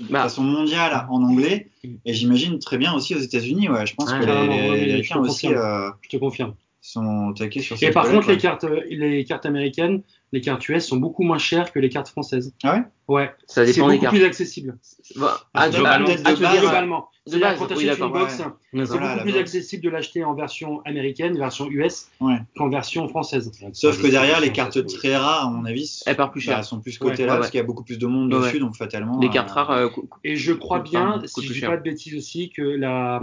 de 0.00 0.12
Bah. 0.12 0.22
façon 0.24 0.42
mondiale 0.42 1.06
en 1.08 1.22
anglais 1.22 1.68
et 2.04 2.14
j'imagine 2.14 2.58
très 2.58 2.78
bien 2.78 2.92
aussi 2.94 3.14
aux 3.14 3.18
États-Unis. 3.20 3.68
Ouais, 3.68 3.86
je 3.86 3.94
pense 3.94 4.10
Ouais, 4.12 4.20
que 4.20 4.24
les, 4.24 4.30
je 4.32 5.12
Américains 5.12 5.20
aussi 5.20 5.48
euh, 5.48 5.90
Je 6.02 6.08
te 6.08 6.16
confirme. 6.16 6.54
sont 6.80 7.32
taqués 7.34 7.60
sur 7.60 7.76
Et 7.76 7.78
cette 7.78 7.94
par 7.94 8.04
contre, 8.08 8.30
les 8.30 8.38
cartes, 8.38 8.64
les 8.90 9.24
cartes 9.24 9.46
américaines, 9.46 10.02
les 10.32 10.40
cartes 10.40 10.68
US 10.68 10.84
sont 10.86 10.96
beaucoup 10.96 11.22
moins 11.22 11.38
chères 11.38 11.72
que 11.72 11.78
les 11.78 11.88
cartes 11.88 12.08
françaises. 12.08 12.54
Ah 12.62 12.74
ouais? 12.76 12.82
Ouais. 13.08 13.30
Ça 13.46 13.66
C'est 13.66 13.80
beaucoup 13.80 14.06
plus 14.06 14.24
accessible. 14.24 14.78
Bah, 15.16 15.38
Ah, 15.52 15.64
ah, 15.64 15.68
globalement, 15.70 16.08
ah, 16.08 16.20
ah, 16.24 16.34
de 16.34 16.40
base, 16.40 16.60
globalement. 16.60 17.08
de 17.30 17.38
base, 17.38 17.58
quand 17.58 17.66
oui, 17.76 17.86
une 17.86 18.08
box, 18.10 18.36
c'est 18.36 18.84
Voilà, 18.84 19.14
beaucoup 19.16 19.24
plus 19.28 19.36
accessible 19.36 19.82
de 19.84 19.90
l'acheter 19.90 20.24
en 20.24 20.32
version 20.34 20.80
américaine, 20.86 21.36
version 21.36 21.68
US, 21.70 22.08
Ouais. 22.20 22.36
qu'en 22.56 22.70
version 22.70 23.06
française. 23.08 23.52
Sauf 23.74 24.00
que 24.00 24.06
derrière, 24.06 24.40
les 24.40 24.52
cartes 24.52 24.86
très 24.86 25.16
rares, 25.16 25.48
à 25.48 25.50
mon 25.50 25.64
avis, 25.66 26.00
Elles 26.06 26.16
partent 26.16 26.32
plus 26.32 26.46
bah, 26.46 26.54
cher. 26.56 26.64
sont 26.64 26.80
plus 26.80 26.98
ouais, 27.00 27.08
là 27.16 27.20
ouais. 27.20 27.26
parce 27.38 27.50
qu'il 27.50 27.58
y 27.58 27.62
a 27.62 27.66
beaucoup 27.66 27.84
plus 27.84 27.98
de 27.98 28.06
monde 28.06 28.32
Ouais, 28.32 28.40
dessus, 28.40 28.58
donc 28.58 28.74
fatalement. 28.76 29.20
Les 29.20 29.28
euh, 29.28 29.30
cartes 29.30 29.50
rares. 29.50 29.70
euh, 29.72 29.88
Et 30.24 30.36
je 30.36 30.52
crois 30.54 30.80
bien, 30.80 31.20
si 31.26 31.42
je 31.42 31.46
plus 31.48 31.60
dis 31.60 31.66
pas 31.66 31.76
de 31.76 31.82
bêtises 31.82 32.14
aussi, 32.16 32.50
que 32.50 32.62
la, 32.62 33.20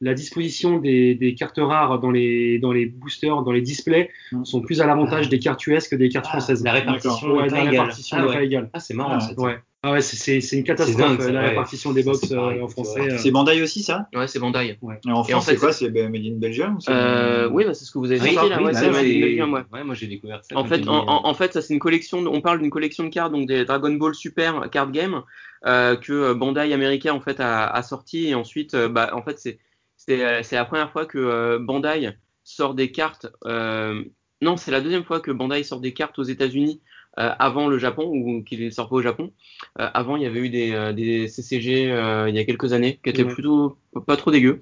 la 0.00 0.12
disposition 0.14 0.78
des, 0.78 1.14
des 1.14 1.34
cartes 1.34 1.58
rares 1.58 1.98
dans 2.00 2.10
les, 2.10 2.58
dans 2.58 2.72
les 2.72 2.84
boosters, 2.86 3.42
dans 3.42 3.52
les 3.52 3.62
displays, 3.62 4.10
Mm. 4.32 4.44
sont 4.44 4.60
plus 4.60 4.80
à 4.80 4.86
l'avantage 4.86 5.28
des 5.28 5.38
cartes 5.38 5.66
US 5.66 5.86
que 5.88 5.96
des 5.96 6.08
cartes 6.08 6.26
françaises. 6.26 6.62
La 6.64 6.72
répartition 6.72 7.36
pas 7.36 7.46
égale. 7.46 7.90
Ah 8.12 8.16
n'est 8.20 8.26
ouais. 8.26 8.32
pas 8.34 8.42
égale. 8.42 8.70
Ah, 8.72 8.80
c'est 8.80 8.94
marrant 8.94 9.13
Ah. 9.20 9.40
Ouais. 9.40 9.58
Ah 9.86 9.92
ouais, 9.92 10.00
c'est- 10.00 10.38
une 10.56 10.64
catastrophe, 10.64 11.18
dingue, 11.18 11.20
la 11.30 11.40
ouais. 11.42 11.48
répartition 11.50 11.92
des 11.92 12.02
box 12.02 12.32
euh, 12.32 12.62
en 12.62 12.68
français. 12.68 13.00
euh. 13.12 13.18
C'est 13.18 13.30
Bandai 13.30 13.60
aussi, 13.60 13.82
ça? 13.82 14.08
Ouais, 14.14 14.26
c'est 14.26 14.38
Bandai. 14.38 14.66
Et 14.70 14.78
en 14.82 14.92
Et 15.08 15.12
en 15.12 15.24
France, 15.24 15.44
fait, 15.44 15.52
c'est 15.52 15.56
quoi? 15.58 15.72
C'est 15.74 15.90
Made 15.90 16.22
in 16.24 16.36
Belgium 16.38 16.78
Euh, 16.88 17.50
oui, 17.50 17.66
bah, 17.66 17.74
c'est 17.74 17.84
ce 17.84 17.90
que 17.90 17.98
vous 17.98 18.10
avez 18.10 18.18
Oui, 18.22 18.32
sorti 18.32 18.48
là. 18.48 18.56
oui, 18.60 18.64
Ouais, 18.64 18.72
bah 18.72 18.78
c'est 18.78 18.86
ouais, 18.86 18.92
Made 18.92 19.04
in 19.04 19.20
Belgium, 19.20 19.52
ouais. 19.52 19.60
ouais, 19.74 19.84
moi 19.84 19.94
j'ai 19.94 20.06
découvert 20.06 20.42
ça. 20.42 20.56
En 20.56 20.64
fait, 20.64 20.88
en, 20.88 21.06
en- 21.06 21.26
en 21.28 21.34
fait, 21.34 21.52
ça 21.52 21.60
c'est 21.60 21.74
une 21.74 21.80
collection. 21.80 22.18
On 22.26 22.40
parle 22.40 22.60
d'une 22.60 22.70
collection 22.70 23.04
de 23.04 23.10
cartes, 23.10 23.32
donc 23.32 23.46
des 23.46 23.66
Dragon 23.66 23.92
Ball 23.92 24.14
Super 24.14 24.70
Card 24.70 24.90
Game 24.90 25.20
euh, 25.66 25.96
que 25.96 26.12
euh, 26.14 26.34
Bandai 26.34 26.72
américain 26.72 27.12
en 27.12 27.20
fait 27.20 27.38
a, 27.40 27.66
a 27.66 27.82
sorti 27.82 28.28
et 28.28 28.34
ensuite, 28.34 28.72
euh, 28.72 28.88
bah, 28.88 29.10
en 29.12 29.20
fait, 29.22 29.38
c'est 29.38 29.58
c'est 29.98 30.52
la 30.52 30.64
première 30.64 30.90
fois 30.92 31.04
que 31.04 31.18
euh, 31.18 31.58
Bandai 31.58 32.10
sort 32.42 32.74
des 32.74 32.90
cartes. 32.90 33.26
euh, 33.44 34.02
non, 34.40 34.56
c'est 34.56 34.70
la 34.70 34.80
deuxième 34.80 35.04
fois 35.04 35.20
que 35.20 35.30
Bandai 35.30 35.62
sort 35.62 35.80
des 35.80 35.92
cartes 35.92 36.18
aux 36.18 36.24
États-Unis 36.24 36.80
avant 37.16 37.68
le 37.68 37.78
Japon 37.78 38.06
ou 38.12 38.42
qu'il 38.42 38.64
ne 38.64 38.70
sort 38.70 38.88
pas 38.88 38.96
au 38.96 39.02
Japon. 39.02 39.32
Euh, 39.80 39.88
avant, 39.94 40.16
il 40.16 40.22
y 40.22 40.26
avait 40.26 40.40
eu 40.40 40.48
des, 40.48 40.72
euh, 40.72 40.92
des 40.92 41.28
CCG 41.28 41.90
euh, 41.92 42.28
il 42.28 42.34
y 42.34 42.38
a 42.38 42.44
quelques 42.44 42.72
années 42.72 42.98
qui 43.02 43.10
étaient 43.10 43.22
Ouais. 43.24 43.32
plutôt 43.32 43.76
pas 44.06 44.16
trop 44.16 44.30
dégueux. 44.30 44.60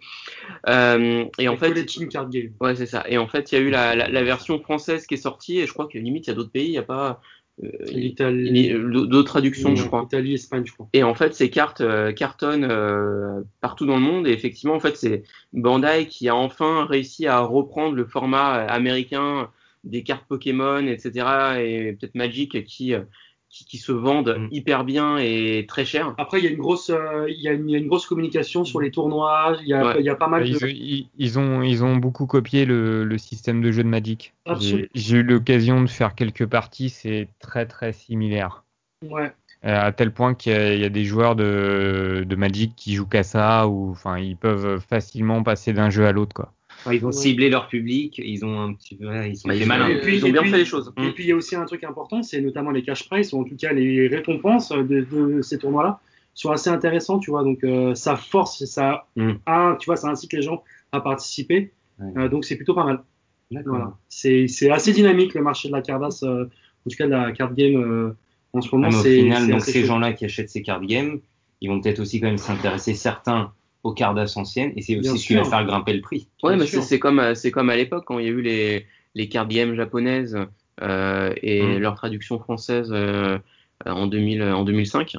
Euh, 0.68 1.24
et 1.38 1.48
en 1.48 1.56
fait, 1.56 1.68
collecting 1.68 2.08
card 2.08 2.28
game. 2.30 2.50
Ouais, 2.60 2.74
c'est 2.76 2.86
ça. 2.86 3.04
Et 3.08 3.18
en 3.18 3.26
fait, 3.26 3.52
il 3.52 3.54
y 3.54 3.58
a 3.58 3.60
eu 3.62 3.70
la, 3.70 3.94
la, 3.94 4.08
la 4.08 4.22
version 4.24 4.60
française 4.60 5.06
qui 5.06 5.14
est 5.14 5.18
sortie, 5.18 5.58
et 5.58 5.66
je 5.66 5.72
crois 5.72 5.86
que 5.86 5.98
limite, 5.98 6.26
il 6.26 6.30
y 6.30 6.32
a 6.32 6.36
d'autres 6.36 6.50
pays, 6.52 6.66
il 6.66 6.72
n'y 6.72 6.78
a 6.78 6.82
pas, 6.82 7.20
euh, 7.62 7.68
L'Italie. 7.90 8.72
d'autres 8.74 9.22
traductions, 9.28 9.74
je 9.76 9.84
crois. 9.86 10.02
Italie, 10.06 10.34
Espagne, 10.34 10.64
je 10.66 10.72
crois. 10.72 10.88
Et 10.92 11.02
en 11.02 11.14
fait, 11.14 11.34
ces 11.34 11.50
cartes 11.50 11.80
euh, 11.80 12.12
cartonnent 12.12 12.66
euh, 12.68 13.40
partout 13.60 13.86
dans 13.86 13.96
le 13.96 14.02
monde. 14.02 14.26
Et 14.26 14.32
effectivement, 14.32 14.74
en 14.74 14.80
fait, 14.80 14.96
c'est 14.96 15.22
Bandai 15.52 16.06
qui 16.08 16.28
a 16.28 16.36
enfin 16.36 16.84
réussi 16.86 17.26
à 17.26 17.40
reprendre 17.40 17.94
le 17.94 18.04
format 18.06 18.58
euh, 18.60 18.66
américain 18.68 19.48
des 19.84 20.02
cartes 20.02 20.24
Pokémon, 20.28 20.86
etc. 20.86 21.26
Et 21.60 21.92
peut-être 21.92 22.14
Magic 22.14 22.64
qui, 22.64 22.94
euh, 22.94 23.02
qui, 23.48 23.64
qui 23.66 23.76
se 23.78 23.92
vendent 23.92 24.36
Mm. 24.38 24.48
hyper 24.50 24.84
bien 24.84 25.18
et 25.18 25.66
très 25.68 25.84
cher. 25.84 26.14
Après, 26.18 26.38
il 26.38 26.44
y 26.44 26.46
a 26.46 26.50
une 26.50 26.56
grosse, 26.58 26.88
euh, 26.90 27.26
il 27.28 27.40
y 27.40 27.48
a 27.48 27.52
une, 27.52 27.68
il 27.68 27.72
y 27.72 27.76
a 27.76 27.78
une 27.78 27.88
grosse 27.88 28.06
communication 28.06 28.64
sur 28.64 28.80
les 28.80 28.90
tournois. 28.90 29.56
Il 29.60 29.68
y 29.68 29.74
a, 29.74 29.84
Ouais. 29.84 29.94
il 29.98 30.04
y 30.06 30.08
a 30.08 30.14
pas 30.14 30.28
mal 30.28 30.46
Ils, 30.48 30.58
de. 30.58 30.66
ils- 30.68 31.08
ils 31.18 31.38
ont, 31.38 31.62
ils 31.62 31.84
ont 31.84 31.96
beaucoup 31.96 32.26
copié 32.26 32.64
le, 32.64 33.04
le 33.04 33.18
système 33.18 33.60
de 33.60 33.70
jeu 33.70 33.82
de 33.82 33.88
Magic. 33.88 34.32
Absolument. 34.46 34.88
J'ai 34.94 35.16
eu 35.18 35.22
l'occasion 35.22 35.82
de 35.82 35.86
faire 35.88 36.14
quelques 36.14 36.46
parties, 36.46 36.88
c'est 36.88 37.28
très 37.40 37.66
très 37.66 37.92
similaire. 37.92 38.64
Ouais. 39.04 39.32
Euh, 39.64 39.80
à 39.80 39.92
tel 39.92 40.12
point 40.12 40.34
qu'il 40.34 40.52
y, 40.52 40.54
a- 40.56 40.74
il 40.74 40.80
y 40.80 40.84
a 40.84 40.88
des 40.88 41.04
joueurs 41.04 41.36
de, 41.36 42.24
de 42.26 42.36
Magic 42.36 42.72
qui 42.74 42.94
jouent 42.94 43.06
qu'à 43.06 43.22
ça, 43.22 43.68
ou 43.68 43.90
enfin 43.90 44.18
ils 44.18 44.36
peuvent 44.36 44.80
facilement 44.80 45.42
passer 45.44 45.72
d'un 45.72 45.88
jeu 45.90 46.04
à 46.06 46.10
l'autre 46.12 46.34
quoi. 46.34 46.52
Enfin, 46.84 46.94
ils 46.94 47.02
ont 47.04 47.06
Ouais. 47.06 47.12
ciblé 47.12 47.48
leur 47.48 47.68
public, 47.68 48.20
ils 48.24 48.44
ont 48.44 48.60
un 48.60 48.74
petit 48.74 48.96
peu, 48.96 49.06
ouais, 49.08 49.30
ils 49.30 49.36
sont 49.36 49.48
Bah, 49.48 49.54
des 49.54 49.60
ils, 49.62 49.66
malins. 49.66 49.88
Et 49.88 50.00
puis- 50.00 50.16
ils 50.16 50.24
ont 50.26 50.30
bien 50.30 50.42
puis- 50.42 50.50
fait 50.50 50.58
les 50.58 50.64
choses. 50.64 50.92
Et 50.98 51.10
puis 51.12 51.24
il 51.24 51.28
y 51.28 51.32
a 51.32 51.36
aussi 51.36 51.54
un 51.56 51.64
truc 51.64 51.84
important, 51.84 52.22
c'est 52.22 52.40
notamment 52.40 52.70
les 52.72 52.82
cash 52.82 53.08
prizes, 53.08 53.32
ou 53.32 53.40
en 53.40 53.44
tout 53.44 53.56
cas 53.56 53.72
les 53.72 54.08
récompenses 54.08 54.70
de, 54.70 55.06
de 55.10 55.40
ces 55.42 55.58
tournois-là 55.58 56.00
sont 56.34 56.50
assez 56.50 56.70
intéressants, 56.70 57.18
tu 57.18 57.30
vois. 57.30 57.44
Donc 57.44 57.62
euh, 57.64 57.94
ça 57.94 58.16
force, 58.16 58.64
ça, 58.64 59.06
Mm. 59.16 59.32
un, 59.46 59.76
tu 59.78 59.86
vois, 59.86 59.96
ça 59.96 60.08
incite 60.08 60.32
les 60.32 60.42
gens 60.42 60.62
à 60.92 61.00
participer. 61.00 61.72
Ouais. 62.00 62.22
Euh, 62.24 62.28
donc 62.28 62.44
c'est 62.44 62.56
plutôt 62.56 62.74
pas 62.74 62.84
mal. 62.84 63.02
D'accord. 63.50 63.74
Voilà. 63.76 63.96
C'est 64.08 64.70
assez 64.70 64.92
dynamique 64.92 65.34
le 65.34 65.42
marché 65.42 65.68
de 65.68 65.72
la 65.74 65.82
Cardass, 65.82 66.22
euh, 66.22 66.44
en 66.86 66.90
tout 66.90 66.96
cas 66.96 67.04
de 67.06 67.10
la 67.12 67.32
card 67.32 67.54
game 67.54 67.76
euh, 67.76 68.16
en 68.54 68.60
ce 68.60 68.74
moment. 68.74 68.88
Ah, 68.90 68.96
c'est 69.02 69.28
donc 69.48 69.60
ces 69.60 69.84
gens-là 69.84 70.14
qui 70.14 70.24
achètent 70.24 70.48
ces 70.50 70.62
cartes 70.62 70.84
game, 70.84 71.20
ils 71.60 71.68
vont 71.68 71.80
peut-être 71.80 72.00
aussi 72.00 72.18
quand 72.20 72.26
même 72.28 72.38
s'intéresser 72.38 72.94
certains 72.94 73.52
aux 73.82 73.92
cartes 73.92 74.18
anciennes, 74.36 74.72
et 74.76 74.82
c'est 74.82 74.96
aussi 74.96 75.18
ce 75.18 75.26
qui 75.26 75.34
va 75.34 75.44
faire 75.44 75.64
grimper 75.64 75.92
le 75.92 76.00
prix. 76.00 76.28
Ouais, 76.42 76.56
mais 76.56 76.66
c'est 76.66 76.98
comme 76.98 77.18
euh, 77.18 77.34
c'est 77.34 77.50
comme 77.50 77.70
à 77.70 77.76
l'époque 77.76 78.04
quand 78.06 78.18
il 78.18 78.24
y 78.26 78.28
a 78.28 78.32
eu 78.32 78.40
les 78.42 78.86
les 79.14 79.28
cartes 79.28 79.48
games 79.48 79.74
japonaises 79.74 80.38
euh, 80.82 81.34
et 81.42 81.76
Mm. 81.76 81.78
leur 81.80 81.94
traduction 81.96 82.38
française 82.38 82.90
euh, 82.92 83.38
en 83.84 84.06
2000 84.06 84.42
en 84.42 84.64
2005. 84.64 85.16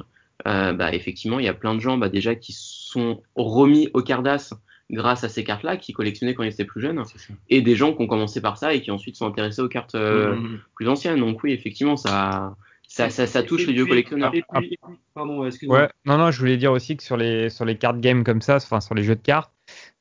Euh, 0.48 0.72
bah 0.72 0.92
effectivement, 0.92 1.38
il 1.38 1.44
y 1.44 1.48
a 1.48 1.54
plein 1.54 1.74
de 1.74 1.80
gens 1.80 1.96
bah, 1.96 2.08
déjà 2.08 2.34
qui 2.34 2.52
sont 2.52 3.22
remis 3.36 3.88
au 3.94 4.02
Cardass 4.02 4.52
grâce 4.90 5.24
à 5.24 5.28
ces 5.28 5.44
cartes-là, 5.44 5.76
qui 5.76 5.92
collectionnaient 5.92 6.34
quand 6.34 6.42
ils 6.42 6.52
étaient 6.52 6.64
plus 6.64 6.80
jeunes, 6.80 7.02
et 7.48 7.62
des 7.62 7.76
gens 7.76 7.94
qui 7.94 8.02
ont 8.02 8.06
commencé 8.06 8.40
par 8.42 8.58
ça 8.58 8.74
et 8.74 8.82
qui 8.82 8.90
ensuite 8.90 9.16
sont 9.16 9.26
intéressés 9.26 9.62
aux 9.62 9.68
cartes 9.68 9.94
euh, 9.94 10.34
Mhm. 10.36 10.58
plus 10.74 10.88
anciennes. 10.88 11.20
Donc 11.20 11.42
oui, 11.44 11.52
effectivement, 11.52 11.96
ça 11.96 12.56
ça 12.94 13.10
ça, 13.10 13.26
ça 13.26 13.42
touche 13.42 13.62
Et 13.62 13.66
les 13.66 13.72
vieux 13.72 13.86
collectionneurs. 13.86 14.34
Et 14.34 14.42
puis, 14.42 14.66
et 14.66 14.68
puis- 14.68 14.78
pardon, 15.14 15.44
excuse-moi. 15.44 15.80
Ouais, 15.80 15.88
non, 16.04 16.16
non, 16.18 16.30
je 16.30 16.38
voulais 16.38 16.56
dire 16.56 16.72
aussi 16.72 16.96
que 16.96 17.02
sur 17.02 17.16
les, 17.16 17.50
sur 17.50 17.64
les 17.64 17.76
cartes 17.76 17.98
game 18.00 18.22
comme 18.24 18.40
ça, 18.40 18.56
enfin 18.56 18.80
sur 18.80 18.94
les 18.94 19.02
jeux 19.02 19.16
de 19.16 19.20
cartes, 19.20 19.52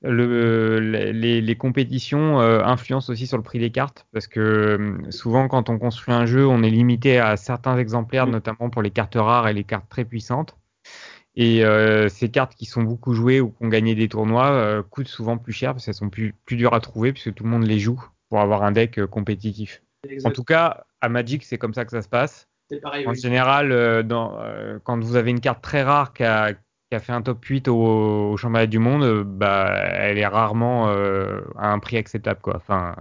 le, 0.01 0.79
les, 0.79 1.41
les 1.41 1.55
compétitions 1.55 2.39
euh, 2.41 2.61
influencent 2.63 3.11
aussi 3.11 3.25
sur 3.27 3.37
le 3.37 3.43
prix 3.43 3.59
des 3.59 3.71
cartes 3.71 4.05
parce 4.11 4.27
que 4.27 4.39
euh, 4.39 5.11
souvent 5.11 5.47
quand 5.47 5.69
on 5.69 5.79
construit 5.79 6.13
un 6.13 6.25
jeu, 6.25 6.45
on 6.45 6.61
est 6.63 6.69
limité 6.69 7.19
à 7.19 7.37
certains 7.37 7.77
exemplaires, 7.77 8.27
Mm. 8.27 8.31
notamment 8.31 8.69
pour 8.69 8.81
les 8.81 8.91
cartes 8.91 9.15
rares 9.15 9.47
et 9.47 9.53
les 9.53 9.63
cartes 9.63 9.89
très 9.89 10.05
puissantes. 10.05 10.57
Et 11.35 11.65
euh, 11.65 12.09
ces 12.09 12.29
cartes 12.29 12.53
qui 12.53 12.65
sont 12.65 12.83
beaucoup 12.83 13.13
jouées 13.15 13.41
ou 13.41 13.49
qui 13.49 13.65
ont 13.65 13.69
gagné 13.69 13.95
des 13.95 14.07
tournois 14.07 14.51
euh, 14.51 14.83
coûtent 14.83 15.07
souvent 15.07 15.37
plus 15.39 15.53
cher 15.53 15.73
parce 15.73 15.85
qu'elles 15.85 15.95
sont 15.95 16.09
plus, 16.09 16.35
plus 16.45 16.57
dures 16.57 16.75
à 16.75 16.79
trouver 16.79 17.11
puisque 17.11 17.33
tout 17.33 17.43
le 17.43 17.49
monde 17.49 17.63
les 17.65 17.79
joue 17.79 17.99
pour 18.29 18.39
avoir 18.39 18.61
un 18.63 18.71
deck 18.71 18.99
euh, 18.99 19.07
compétitif. 19.07 19.81
En 20.25 20.31
tout 20.31 20.43
cas, 20.43 20.83
à 21.01 21.09
Magic, 21.09 21.43
c'est 21.43 21.57
comme 21.57 21.73
ça 21.73 21.85
que 21.85 21.91
ça 21.91 22.01
se 22.03 22.09
passe. 22.09 22.49
C'est 22.73 22.81
pareil. 22.81 23.05
En 23.07 23.11
oui. 23.11 23.19
général, 23.19 23.71
euh, 23.71 24.03
dans, 24.03 24.39
euh, 24.39 24.79
quand 24.83 24.99
vous 24.99 25.15
avez 25.15 25.31
une 25.31 25.39
carte 25.39 25.61
très 25.63 25.83
rare 25.83 26.13
qui 26.13 26.23
a, 26.23 26.53
qui 26.53 26.95
a 26.95 26.99
fait 26.99 27.11
un 27.11 27.21
top 27.21 27.43
8 27.43 27.67
au, 27.67 28.31
au 28.31 28.37
championnat 28.37 28.67
du 28.67 28.79
monde, 28.79 29.03
euh, 29.03 29.23
bah, 29.23 29.71
elle 29.75 30.17
est 30.17 30.25
rarement 30.25 30.89
euh, 30.89 31.41
à 31.57 31.71
un 31.71 31.79
prix 31.79 31.97
acceptable. 31.97 32.39
Quoi. 32.41 32.55
Enfin, 32.55 32.95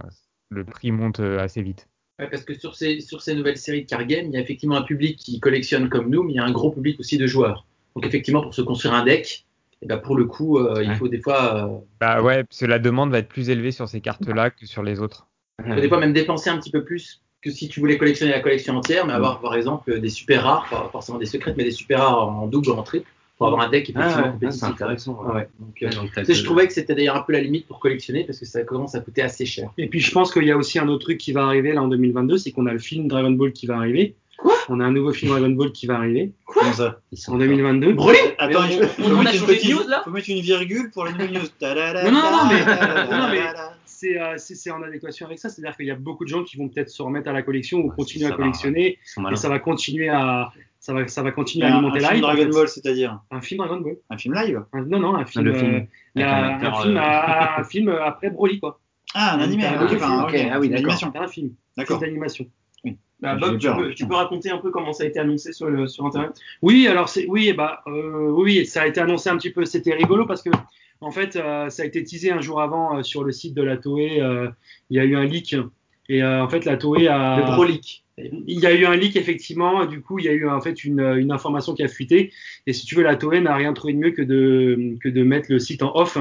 le 0.49 0.63
prix 0.63 0.91
monte 0.91 1.19
assez 1.19 1.61
vite. 1.61 1.87
Ouais, 2.19 2.29
parce 2.29 2.43
que 2.43 2.53
sur 2.53 2.75
ces, 2.75 2.99
sur 2.99 3.21
ces 3.21 3.33
nouvelles 3.33 3.57
séries 3.57 3.83
de 3.83 3.89
card 3.89 4.05
game, 4.05 4.27
il 4.27 4.33
y 4.33 4.37
a 4.37 4.39
effectivement 4.39 4.75
un 4.75 4.83
public 4.83 5.17
qui 5.17 5.39
collectionne 5.39 5.89
comme 5.89 6.09
nous, 6.09 6.23
mais 6.23 6.33
il 6.33 6.35
y 6.35 6.39
a 6.39 6.43
un 6.43 6.51
gros 6.51 6.69
public 6.69 6.99
aussi 6.99 7.17
de 7.17 7.25
joueurs. 7.25 7.65
Donc 7.95 8.05
effectivement, 8.05 8.41
pour 8.41 8.53
se 8.53 8.61
construire 8.61 8.93
un 8.93 9.03
deck, 9.03 9.45
eh 9.83 9.85
ben, 9.85 9.97
pour 9.97 10.15
le 10.15 10.25
coup, 10.25 10.59
euh, 10.59 10.83
il 10.83 10.95
faut 10.95 11.09
des 11.09 11.19
fois, 11.19 11.67
euh, 11.67 11.77
Bah 11.99 12.21
ouais, 12.21 12.43
parce 12.45 12.59
que 12.59 12.65
la 12.65 12.79
demande 12.79 13.11
va 13.11 13.19
être 13.19 13.27
plus 13.27 13.49
élevée 13.49 13.71
sur 13.71 13.89
ces 13.89 13.99
cartes-là 13.99 14.49
que 14.49 14.65
sur 14.65 14.81
les 14.81 15.01
autres. 15.01 15.27
il 15.65 15.73
faut 15.73 15.81
des 15.81 15.89
fois 15.89 15.99
même 15.99 16.13
dépenser 16.13 16.49
un 16.49 16.57
petit 16.57 16.71
peu 16.71 16.83
plus 16.85 17.21
que 17.43 17.51
si 17.51 17.67
tu 17.67 17.79
voulais 17.79 17.97
collectionner 17.97 18.31
la 18.31 18.39
collection 18.39 18.75
entière, 18.77 19.05
mais 19.05 19.13
avoir 19.13 19.39
par 19.41 19.55
exemple 19.55 19.99
des 19.99 20.09
super 20.09 20.43
rares, 20.43 20.67
pas 20.69 20.89
forcément 20.91 21.17
des 21.17 21.25
secrètes, 21.25 21.55
mais 21.57 21.65
des 21.65 21.71
super 21.71 21.99
rares 21.99 22.29
en 22.29 22.47
double 22.47 22.69
ou 22.69 22.73
en 22.73 22.83
triple, 22.83 23.09
pour 23.37 23.47
avoir 23.47 23.63
un 23.63 23.69
deck 23.69 23.91
Ah 23.95 23.99
effectivement 23.99 24.25
ah, 24.27 24.31
compétitif. 24.31 24.59
c'est 24.61 24.65
intéressant. 24.65 25.21
Ouais, 25.25 25.33
ouais. 25.35 25.47
Donc, 25.59 25.83
euh, 25.83 25.89
donc 25.89 26.33
je 26.33 26.43
trouvais 26.43 26.67
que 26.67 26.73
c'était 26.73 26.95
d'ailleurs 26.95 27.17
un 27.17 27.21
peu 27.21 27.33
la 27.33 27.41
limite 27.41 27.67
pour 27.67 27.79
collectionner 27.79 28.23
parce 28.23 28.39
que 28.39 28.45
ça 28.45 28.63
commence 28.63 28.95
à 28.95 29.01
coûter 29.01 29.21
assez 29.21 29.45
cher. 29.45 29.69
Et 29.77 29.87
puis 29.87 29.99
je 29.99 30.11
pense 30.11 30.31
qu'il 30.31 30.45
y 30.45 30.51
a 30.51 30.57
aussi 30.57 30.79
un 30.79 30.87
autre 30.87 31.03
truc 31.03 31.17
qui 31.17 31.33
va 31.33 31.43
arriver 31.45 31.73
là 31.73 31.83
en 31.83 31.87
2022, 31.87 32.37
c'est 32.37 32.51
qu'on 32.51 32.65
a 32.67 32.73
le 32.73 32.79
film 32.79 33.07
Dragon 33.07 33.31
Ball 33.31 33.51
qui 33.51 33.65
va 33.65 33.77
arriver. 33.77 34.15
Quoi? 34.37 34.55
On 34.69 34.79
a 34.79 34.85
un 34.85 34.91
nouveau 34.91 35.11
film 35.11 35.31
Dragon 35.31 35.49
Ball 35.49 35.71
qui 35.71 35.85
va 35.85 35.95
arriver 35.95 36.31
Comment 36.45 36.73
ça? 36.73 36.99
Ils 37.11 37.17
sont 37.17 37.33
en 37.33 37.37
2022. 37.37 37.93
Brûlé? 37.93 38.19
Attends, 38.37 38.59
on- 38.59 38.63
a 38.63 39.23
mettre 39.23 39.33
une 39.33 39.39
changé 39.39 39.67
de 39.67 39.73
news, 39.73 39.87
là 39.87 40.01
faut 40.05 40.11
mettre 40.11 40.29
une 40.29 40.41
virgule 40.41 40.91
pour 40.91 41.05
la 41.05 41.11
nouvelle 41.11 41.33
news. 41.33 41.47
Non, 41.61 42.11
non, 42.11 42.21
non, 42.31 43.29
mais- 43.31 43.43
C'est 44.03 44.19
euh, 44.21 44.33
c'est- 44.37 44.55
c'est 44.55 44.71
en 44.71 44.81
adéquation 44.83 45.25
avec 45.27 45.39
ça, 45.39 45.47
c'est-à-dire 45.49 45.77
qu'il 45.77 45.85
y 45.85 45.91
a 45.91 45.95
beaucoup 45.95 46.25
de 46.25 46.29
gens 46.29 46.43
qui 46.43 46.57
vont 46.57 46.67
peut-être 46.67 46.89
se 46.89 47.01
remettre 47.01 47.29
à 47.29 47.33
la 47.33 47.41
collection 47.41 47.79
ou 47.79 47.89
Ouais, 47.89 47.95
continuer 47.95 48.25
à 48.27 48.31
collectionner 48.31 48.99
et 49.31 49.35
ça 49.35 49.49
va 49.49 49.59
continuer 49.59 50.09
à 50.09 50.51
ça 50.79 50.93
va 50.93 51.07
ça 51.07 51.23
va 51.23 51.31
continuer 51.31 51.65
à 51.65 51.69
Un, 51.69 51.73
alimenter 51.77 51.99
un 51.99 52.01
la 52.01 52.09
film 52.09 52.21
Dragon. 52.21 52.49
Ball, 52.49 52.67
c'est-à-dire 52.67 53.19
Un 53.31 53.39
film 53.41 53.59
Dragon 53.59 53.79
Ball. 53.79 53.95
un 54.09 54.17
film 54.17 54.33
live 54.35 54.63
Un- 54.73 54.85
non 54.85 54.99
non 54.99 55.15
un 55.15 55.25
film 55.25 55.47
euh, 55.47 55.79
il 56.15 56.21
y 56.21 56.23
a 56.23 56.35
avec 56.35 56.63
un 56.67 56.73
un, 56.73 57.63
film 57.63 57.87
euh, 57.87 58.01
un 58.01 58.05
après 58.05 58.29
Broly 58.29 58.59
quoi. 58.59 58.79
Ah, 59.15 59.35
un 59.35 59.39
animé. 59.39 59.65
Un 59.65 59.73
ah, 59.77 59.77
ah 59.81 60.27
oui, 60.59 60.67
une 60.67 60.73
d'accord. 60.73 60.73
animation. 60.73 61.11
C'est 61.13 61.19
un 61.19 61.27
film, 61.27 61.47
film 61.47 61.55
D'accord. 61.77 61.99
d'animation. 61.99 62.45
Bah, 63.19 63.35
Bob, 63.35 63.57
tu 63.57 63.67
peux, 63.67 63.73
putain. 63.83 63.93
tu 63.95 64.05
peux 64.07 64.15
raconter 64.15 64.49
un 64.49 64.57
peu 64.57 64.69
comment 64.69 64.91
ça 64.91 65.05
a 65.05 65.07
été 65.07 65.17
annoncé 65.19 65.53
sur, 65.53 65.69
le, 65.69 65.87
sur 65.87 66.05
Internet? 66.05 66.31
Oui, 66.61 66.87
alors 66.87 67.07
c'est 67.07 67.25
oui, 67.29 67.53
bah 67.53 67.81
euh, 67.87 68.29
oui, 68.31 68.65
ça 68.65 68.81
a 68.81 68.87
été 68.87 68.99
annoncé 68.99 69.29
un 69.29 69.37
petit 69.37 69.51
peu. 69.51 69.63
C'était 69.63 69.93
rigolo 69.93 70.25
parce 70.25 70.41
que 70.43 70.49
en 71.03 71.11
fait, 71.11 71.35
euh, 71.35 71.69
ça 71.69 71.83
a 71.83 71.85
été 71.85 72.03
teasé 72.03 72.31
un 72.31 72.41
jour 72.41 72.61
avant 72.61 72.97
euh, 72.97 73.03
sur 73.03 73.23
le 73.23 73.31
site 73.31 73.53
de 73.53 73.61
la 73.63 73.77
Toei. 73.77 74.21
euh, 74.21 74.49
il 74.89 74.97
y 74.97 74.99
a 74.99 75.05
eu 75.05 75.15
un 75.15 75.25
leak 75.25 75.55
et 76.09 76.21
euh, 76.21 76.43
en 76.43 76.49
fait 76.49 76.65
la 76.65 76.75
Toei 76.77 77.07
a 77.07 77.37
Le 77.37 77.43
Brolic. 77.43 78.03
il 78.17 78.59
y 78.59 78.65
a 78.65 78.73
eu 78.73 78.85
un 78.85 78.95
leak 78.95 79.15
effectivement. 79.15 79.85
Du 79.85 80.01
coup, 80.01 80.19
il 80.19 80.25
y 80.25 80.29
a 80.29 80.33
eu 80.33 80.47
en 80.47 80.61
fait 80.61 80.83
une, 80.83 80.99
une 80.99 81.31
information 81.31 81.73
qui 81.73 81.83
a 81.83 81.87
fuité. 81.87 82.31
Et 82.67 82.73
si 82.73 82.85
tu 82.85 82.95
veux, 82.95 83.03
la 83.03 83.15
Toei 83.15 83.41
n'a 83.41 83.55
rien 83.55 83.73
trouvé 83.73 83.93
de 83.93 83.99
mieux 83.99 84.11
que 84.11 84.21
de 84.21 84.95
que 85.01 85.09
de 85.09 85.23
mettre 85.23 85.47
le 85.51 85.59
site 85.59 85.83
en 85.83 85.95
off. 85.95 86.17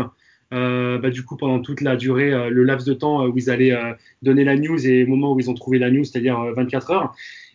Euh, 0.52 0.98
bah, 0.98 1.08
du 1.08 1.24
coup, 1.24 1.36
pendant 1.38 1.60
toute 1.60 1.80
la 1.80 1.96
durée, 1.96 2.30
euh, 2.32 2.50
le 2.50 2.62
laps 2.64 2.86
de 2.86 2.92
temps 2.92 3.22
euh, 3.24 3.28
où 3.28 3.38
ils 3.38 3.48
allaient 3.48 3.72
euh, 3.72 3.94
donner 4.20 4.44
la 4.44 4.54
news 4.54 4.86
et 4.86 5.04
au 5.04 5.06
moment 5.06 5.32
où 5.32 5.40
ils 5.40 5.48
ont 5.48 5.54
trouvé 5.54 5.78
la 5.78 5.90
news, 5.90 6.04
c'est-à-dire 6.04 6.38
euh, 6.38 6.52
24 6.52 6.90
heures. 6.90 7.14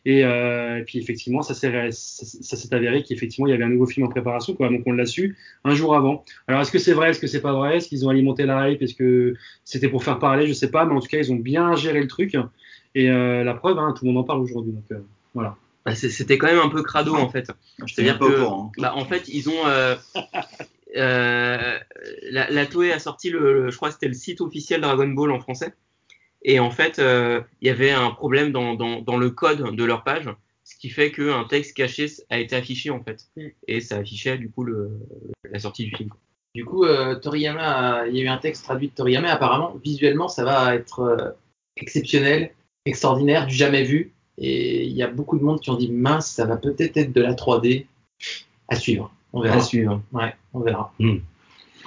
Et, 0.09 0.23
euh, 0.23 0.77
et 0.77 0.83
puis 0.83 0.99
effectivement, 0.99 1.41
ça 1.41 1.53
s'est 1.53 1.67
ré- 1.67 1.91
ça, 1.91 2.25
ça 2.25 2.55
s'est 2.55 2.73
avéré 2.73 3.03
qu'effectivement 3.03 3.45
il 3.47 3.51
y 3.51 3.53
avait 3.53 3.65
un 3.65 3.69
nouveau 3.69 3.87
film 3.87 4.05
en 4.05 4.09
préparation, 4.09 4.53
quoi. 4.55 4.69
Donc 4.69 4.83
on 4.85 4.93
l'a 4.93 5.05
su 5.05 5.35
un 5.65 5.75
jour 5.75 5.95
avant. 5.95 6.23
Alors 6.47 6.61
est-ce 6.61 6.71
que 6.71 6.79
c'est 6.79 6.93
vrai, 6.93 7.09
est-ce 7.09 7.19
que 7.19 7.27
c'est 7.27 7.41
pas 7.41 7.51
vrai, 7.53 7.77
est-ce 7.77 7.89
qu'ils 7.89 8.05
ont 8.05 8.09
alimenté 8.09 8.45
la 8.45 8.69
hype, 8.69 8.81
est-ce 8.81 8.95
que 8.95 9.33
c'était 9.65 9.89
pour 9.89 10.03
faire 10.05 10.17
parler, 10.19 10.47
je 10.47 10.53
sais 10.53 10.71
pas, 10.71 10.85
mais 10.85 10.93
en 10.93 11.01
tout 11.01 11.09
cas 11.09 11.17
ils 11.17 11.31
ont 11.33 11.35
bien 11.35 11.75
géré 11.75 11.99
le 11.99 12.07
truc. 12.07 12.37
Et 12.95 13.09
euh, 13.11 13.43
la 13.43 13.53
preuve, 13.53 13.77
hein, 13.79 13.93
tout 13.97 14.05
le 14.05 14.11
monde 14.11 14.19
en 14.21 14.23
parle 14.23 14.39
aujourd'hui. 14.41 14.71
Donc 14.71 14.85
euh, 14.93 14.99
voilà. 15.33 15.57
Bah, 15.85 15.93
C'était 15.95 16.37
quand 16.37 16.47
même 16.47 16.59
un 16.59 16.69
peu 16.69 16.83
crado 16.83 17.13
en 17.15 17.29
fait. 17.29 17.47
Je 17.85 17.93
C'est-à-dire 17.93 18.17
pas 18.17 18.25
au 18.25 18.29
que, 18.29 18.39
courant. 18.41 18.71
bah, 18.77 18.93
en 18.95 19.03
fait, 19.05 19.27
ils 19.27 19.49
ont, 19.49 19.67
euh, 19.67 19.95
euh, 20.95 21.77
la, 22.31 22.49
la 22.49 22.65
Toei 22.65 22.91
a 22.93 22.99
sorti 22.99 23.29
le, 23.29 23.63
le- 23.65 23.71
je 23.71 23.75
crois 23.75 23.89
que 23.89 23.95
c'était 23.95 24.07
le 24.07 24.13
site 24.13 24.41
officiel 24.41 24.81
Dragon 24.81 25.07
Ball 25.09 25.31
en 25.31 25.39
français. 25.39 25.73
Et 26.43 26.59
en 26.59 26.71
fait, 26.71 26.99
euh, 26.99 27.41
il 27.61 27.67
y 27.67 27.71
avait 27.71 27.91
un 27.91 28.11
problème 28.11 28.51
dans, 28.51 28.75
dans, 28.75 29.01
dans 29.01 29.17
le 29.17 29.29
code 29.29 29.75
de 29.75 29.83
leur 29.83 30.03
page, 30.03 30.29
ce 30.63 30.75
qui 30.75 30.89
fait 30.89 31.11
qu'un 31.11 31.45
texte 31.45 31.75
caché 31.75 32.07
a 32.29 32.39
été 32.39 32.55
affiché 32.55 32.89
en 32.89 33.03
fait. 33.03 33.25
Mm. 33.35 33.47
Et 33.67 33.81
ça 33.81 33.97
affichait 33.97 34.37
du 34.37 34.49
coup 34.49 34.63
le, 34.63 34.91
la 35.51 35.59
sortie 35.59 35.85
du 35.85 35.95
film. 35.95 36.09
Du 36.55 36.65
coup, 36.65 36.85
euh, 36.85 37.15
Toriyama, 37.15 38.07
il 38.07 38.15
y 38.15 38.21
a 38.21 38.23
eu 38.23 38.27
un 38.27 38.37
texte 38.37 38.63
traduit 38.63 38.87
de 38.87 38.93
Toriyama. 38.93 39.29
Apparemment, 39.29 39.75
visuellement, 39.83 40.27
ça 40.27 40.43
va 40.43 40.75
être 40.75 41.01
euh, 41.01 41.29
exceptionnel, 41.75 42.51
extraordinaire, 42.85 43.45
du 43.45 43.53
jamais 43.53 43.83
vu. 43.83 44.13
Et 44.37 44.85
il 44.85 44.93
y 44.93 45.03
a 45.03 45.07
beaucoup 45.07 45.37
de 45.37 45.43
monde 45.43 45.59
qui 45.59 45.69
ont 45.69 45.75
dit 45.75 45.91
mince, 45.91 46.31
ça 46.31 46.45
va 46.45 46.57
peut-être 46.57 46.97
être 46.97 47.11
de 47.11 47.21
la 47.21 47.33
3D. 47.33 47.85
À 48.69 48.75
suivre. 48.75 49.11
On 49.33 49.41
verra. 49.41 49.57
À 49.57 49.61
suivre. 49.61 50.01
Ouais, 50.11 50.35
on 50.53 50.61
verra. 50.61 50.93
Hmm. 50.99 51.17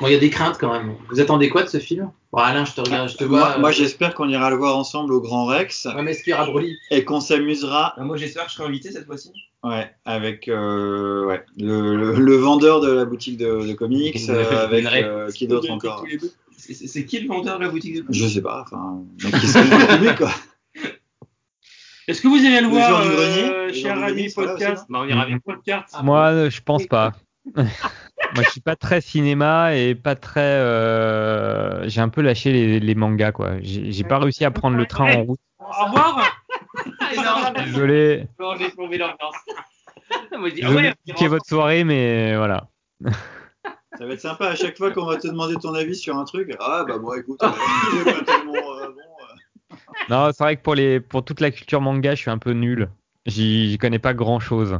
Bon, 0.01 0.07
il 0.07 0.13
y 0.13 0.17
a 0.17 0.19
des 0.19 0.31
craintes 0.31 0.57
quand 0.59 0.73
même. 0.73 0.95
Vous 1.11 1.21
attendez 1.21 1.49
quoi 1.51 1.63
de 1.63 1.69
ce 1.69 1.79
film? 1.79 2.11
Bon, 2.33 2.39
Alain, 2.39 2.65
je 2.65 2.73
te 2.73 2.81
regarde, 2.81 3.09
je 3.11 3.17
te 3.17 3.25
vois. 3.25 3.41
Moi, 3.41 3.59
moi, 3.59 3.69
euh, 3.69 3.73
j'espère 3.73 4.15
qu'on 4.15 4.29
ira 4.29 4.49
le 4.51 4.57
voir 4.57 4.77
ensemble 4.77 5.13
au 5.13 5.21
Grand 5.21 5.45
Rex 5.47 5.87
Ouais, 5.95 6.03
mais 6.03 6.13
est-ce 6.13 6.23
qu'il 6.23 6.31
y 6.31 6.35
aura 6.35 6.47
Broly? 6.47 6.77
Et 6.91 7.05
qu'on 7.05 7.21
s'amusera 7.21 7.95
Ah, 7.99 8.03
Moi, 8.05 8.17
j'espère 8.17 8.45
que 8.45 8.51
je 8.51 8.57
serai 8.57 8.67
invité 8.69 8.91
cette 8.93 9.05
fois-ci. 9.07 9.31
ouais, 9.63 9.91
avec 10.07 10.49
euh, 10.49 11.27
ouais, 11.27 11.45
le, 11.59 11.97
le, 11.97 12.15
le 12.15 12.37
vendeur 12.37 12.81
de 12.81 12.91
la 12.91 13.05
boutique 13.05 13.37
de, 13.37 13.67
de 13.67 13.73
comics, 13.75 14.17
euh, 14.31 14.65
avec 14.65 14.87
euh, 14.87 15.31
qui 15.33 15.47
d'autre 15.47 15.71
encore 15.71 16.05
C'est- 16.57 17.05
qui 17.05 17.21
le 17.21 17.29
vendeur 17.29 17.59
de 17.59 17.65
la 17.65 17.71
boutique 17.71 17.97
de 17.97 18.05
Je 18.11 18.27
sais 18.27 18.41
pas, 18.43 18.63
enfin, 18.63 19.03
qui 19.19 19.29
public, 19.97 20.17
quoi. 20.17 20.31
Est-ce 22.09 22.23
que 22.23 22.29
vous 22.29 22.37
irez 22.39 22.61
le 22.63 22.67
Les 22.69 22.73
voir, 22.73 23.03
euh, 23.07 23.73
cher 23.73 24.03
ami 24.03 24.29
podcast? 24.35 24.85
Bah, 24.89 25.01
on 25.03 25.05
ira 25.09 25.27
bien. 25.27 25.39
podcast 25.39 25.95
Moi, 26.03 26.49
je 26.49 26.61
pense 26.63 26.87
pas. 26.87 27.13
Moi, 28.35 28.45
je 28.45 28.51
suis 28.51 28.61
pas 28.61 28.77
très 28.77 29.01
cinéma 29.01 29.75
et 29.75 29.95
pas 29.95 30.15
très. 30.15 30.41
euh, 30.41 31.89
J'ai 31.89 32.01
un 32.01 32.09
peu 32.09 32.21
lâché 32.23 32.53
les, 32.53 32.81
les 32.81 32.95
mangas, 32.95 33.33
quoi. 33.33 33.53
J'ai 33.63 34.05
pas 34.05 34.19
réussi 34.19 34.45
à 34.45 34.51
prendre 34.51 34.77
le 34.77 34.87
train 34.87 35.17
en 35.17 35.25
route. 35.25 35.41
Au 35.59 35.85
revoir 35.87 36.37
Désolé. 37.65 38.27
Non, 38.39 38.55
j'ai 38.57 38.71
tombé 38.71 38.99
l'ambiance. 38.99 39.35
Ah 40.13 40.37
Désolé 40.55 40.93
de 41.07 41.27
votre 41.29 41.47
soirée, 41.47 41.85
mais 41.85 42.37
voilà. 42.37 42.69
Ça 43.99 44.07
va 44.07 44.13
être 44.15 44.21
sympa 44.21 44.47
à 44.49 44.55
chaque 44.55 44.79
fois 44.79 44.93
qu'on 44.93 45.05
va 45.05 45.17
te 45.17 45.27
demander 45.27 45.57
ton 45.57 45.75
avis 45.75 45.95
sur 45.97 46.17
un 46.17 46.25
truc. 46.25 46.57
Ah 46.61 46.85
bah 46.89 46.97
bon 46.99 47.13
écoute, 47.15 47.41
euh, 47.43 47.49
pas 48.05 48.23
tellement 48.25 48.55
euh, 48.55 48.89
bon. 48.89 49.75
euh. 49.75 49.77
Non, 50.09 50.31
c'est 50.33 50.43
vrai 50.43 50.57
que 50.57 50.63
pour 50.63 50.75
les 50.75 51.01
pour 51.01 51.25
toute 51.25 51.41
la 51.41 51.51
culture 51.51 51.81
manga, 51.81 52.15
je 52.15 52.21
suis 52.21 52.31
un 52.31 52.39
peu 52.39 52.53
nul. 52.53 52.89
J'y 53.27 53.77
connais 53.79 53.99
pas 53.99 54.15
grand 54.15 54.41
chose. 54.41 54.79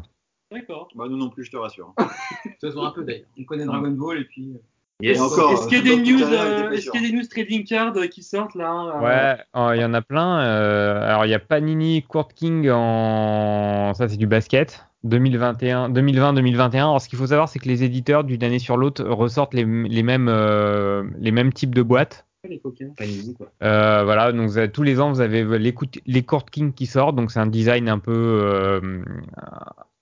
D'accord. 0.53 0.89
Bah 0.95 1.05
nous 1.09 1.17
non 1.17 1.31
plus, 1.31 1.45
je 1.45 1.51
te 1.51 1.57
rassure. 1.57 1.95
Ça 2.61 2.71
se 2.71 2.75
voit 2.75 2.89
un 2.89 2.91
peu 2.91 3.05
d'ailleurs. 3.05 3.27
On 3.39 3.45
connaît 3.45 3.65
Dragon 3.65 3.91
Ball 3.91 4.19
et 4.19 4.25
puis. 4.25 4.51
euh, 4.55 4.59
Yes. 5.03 5.17
Et 5.17 5.21
encore, 5.23 5.53
Est-ce 5.53 5.67
qu'il 5.67 5.79
y 5.87 5.91
a 5.91 5.95
euh, 5.95 5.97
des 5.97 6.13
news, 6.13 6.23
euh, 6.23 6.71
est-ce 6.73 6.91
qu'il 6.91 7.03
y 7.03 7.19
a 7.19 7.23
des 7.23 7.27
trading 7.29 7.65
cards 7.65 7.97
euh, 7.97 8.07
qui 8.07 8.23
sortent 8.23 8.55
là 8.55 8.71
euh, 8.97 9.01
Ouais, 9.01 9.43
oh, 9.55 9.71
il 9.75 9.81
y 9.81 9.85
en 9.87 9.95
a 9.95 10.03
plein. 10.03 10.41
euh, 10.43 11.03
alors 11.09 11.25
il 11.25 11.31
y 11.31 11.35
a 11.35 11.39
Panini 11.39 12.03
Court 12.03 12.29
King 12.35 12.69
en 12.71 13.93
ça 13.95 14.09
c'est 14.09 14.19
du 14.19 14.27
basket 14.27 14.85
2021 15.05 15.89
2020-2021. 15.89 16.77
Alors 16.77 17.01
ce 17.01 17.09
qu'il 17.09 17.19
faut 17.19 17.29
savoir 17.29 17.49
c'est 17.49 17.59
que 17.59 17.67
les 17.69 17.83
éditeurs 17.83 18.25
d'une 18.25 18.45
année 18.45 18.59
sur 18.59 18.77
l'autre 18.77 19.03
ressortent 19.05 19.55
les, 19.55 19.65
les 19.65 20.03
mêmes 20.03 20.29
euh, 20.29 21.05
les 21.19 21.31
mêmes 21.31 21.55
types 21.55 21.75
de 21.75 21.81
boîtes. 21.83 22.27
Les 22.47 22.59
coquins. 22.59 22.91
Panini, 22.99 23.33
quoi. 23.35 23.51
Euh, 23.63 24.03
voilà, 24.05 24.33
donc 24.33 24.49
vous 24.49 24.59
avez- 24.59 24.71
tous 24.71 24.83
les 24.83 25.01
ans 25.01 25.11
vous 25.13 25.23
avez 25.23 25.45
les, 25.59 25.75
les 26.07 26.23
Court 26.25 26.45
King 26.45 26.75
qui 26.75 26.85
sortent, 26.85 27.17
donc 27.17 27.31
c'est 27.31 27.41
un 27.41 27.47
design 27.47 27.89
un 27.89 27.99
peu 27.99 28.13
euh, 28.13 29.03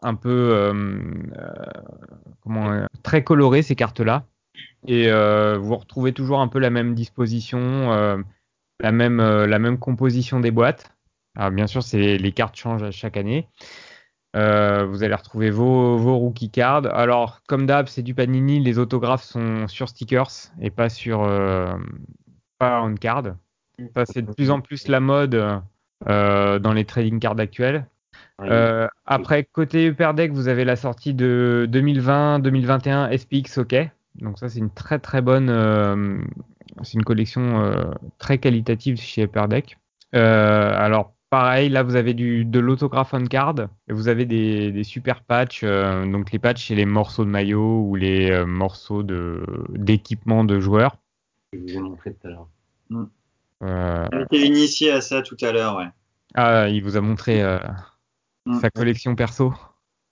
un 0.02 0.14
peu 0.14 0.52
euh, 0.52 0.72
euh, 1.36 2.50
euh, 2.50 2.86
très 3.02 3.24
coloré 3.24 3.62
ces 3.62 3.74
cartes 3.74 4.00
là. 4.00 4.24
Et 4.86 5.10
vous 5.10 5.76
retrouvez 5.76 6.12
toujours 6.12 6.40
un 6.40 6.48
peu 6.48 6.58
la 6.58 6.70
même 6.70 6.94
disposition, 6.94 7.90
la 8.80 8.92
même 8.92 9.18
la 9.20 9.58
même 9.58 9.78
composition 9.78 10.40
des 10.40 10.50
boîtes. 10.50 10.92
Alors 11.36 11.50
bien 11.50 11.66
sûr, 11.66 11.82
les 11.92 12.32
cartes 12.32 12.56
changent 12.56 12.82
à 12.82 12.90
chaque 12.90 13.16
année. 13.16 13.48
Vous 14.34 15.02
allez 15.02 15.14
retrouver 15.14 15.50
vos, 15.50 15.96
vos 15.96 16.16
rookie 16.16 16.50
cards. 16.50 16.86
Alors, 16.94 17.40
comme 17.46 17.66
d'hab, 17.66 17.88
c'est 17.88 18.02
du 18.02 18.14
Panini. 18.14 18.60
Les 18.60 18.78
autographes 18.78 19.24
sont 19.24 19.66
sur 19.68 19.88
stickers 19.88 20.30
et 20.60 20.70
pas 20.70 20.88
sur 20.88 21.20
pas 22.58 22.82
on 22.82 22.94
card. 22.94 23.34
C'est 24.06 24.22
de 24.22 24.32
plus 24.32 24.50
en 24.50 24.60
plus 24.60 24.88
la 24.88 25.00
mode 25.00 25.62
dans 26.06 26.72
les 26.72 26.84
trading 26.84 27.18
cards 27.20 27.40
actuels. 27.40 27.86
Euh, 28.40 28.86
après, 29.04 29.44
côté 29.44 29.86
Upper 29.86 30.12
Deck, 30.14 30.32
vous 30.32 30.48
avez 30.48 30.64
la 30.64 30.76
sortie 30.76 31.14
de 31.14 31.68
2020-2021 31.70 33.16
SPX 33.16 33.58
OK. 33.58 33.74
Donc 34.16 34.38
ça, 34.38 34.48
c'est 34.48 34.58
une 34.58 34.70
très 34.70 34.98
très 34.98 35.22
bonne, 35.22 35.48
euh, 35.48 36.18
c'est 36.82 36.94
une 36.94 37.04
collection 37.04 37.60
euh, 37.60 37.84
très 38.18 38.38
qualitative 38.38 39.00
chez 39.00 39.22
Upper 39.24 39.46
Deck. 39.48 39.78
Euh, 40.14 40.72
alors 40.74 41.12
pareil, 41.30 41.68
là 41.68 41.82
vous 41.82 41.96
avez 41.96 42.14
du 42.14 42.44
de 42.44 42.58
l'autographe 42.58 43.12
on 43.12 43.24
card 43.26 43.54
et 43.88 43.92
vous 43.92 44.08
avez 44.08 44.24
des, 44.24 44.72
des 44.72 44.84
super 44.84 45.22
patchs. 45.22 45.60
euh, 45.62 46.10
donc 46.10 46.32
les 46.32 46.38
patchs, 46.38 46.68
c'est 46.68 46.74
les 46.74 46.86
morceaux 46.86 47.24
de 47.24 47.30
maillot 47.30 47.82
ou 47.82 47.94
les 47.94 48.30
euh, 48.30 48.46
morceaux 48.46 49.02
de 49.02 49.44
d'équipement 49.70 50.44
de 50.44 50.58
joueurs. 50.58 50.96
Je 51.52 51.58
vous 51.58 51.76
ai 51.76 51.80
montré 51.80 52.12
tout 52.14 52.26
à 52.26 52.30
l'heure. 52.30 52.48
Euh, 53.62 54.06
était 54.22 54.46
initié 54.46 54.92
à 54.92 55.00
ça 55.00 55.22
tout 55.22 55.36
à 55.42 55.52
l'heure, 55.52 55.76
ouais. 55.76 55.88
ah, 56.34 56.68
il 56.68 56.82
vous 56.82 56.96
a 56.96 57.00
montré 57.00 57.42
euh, 58.48 58.52
Mm. 58.52 58.60
sa 58.60 58.70
collection 58.70 59.14
perso. 59.14 59.52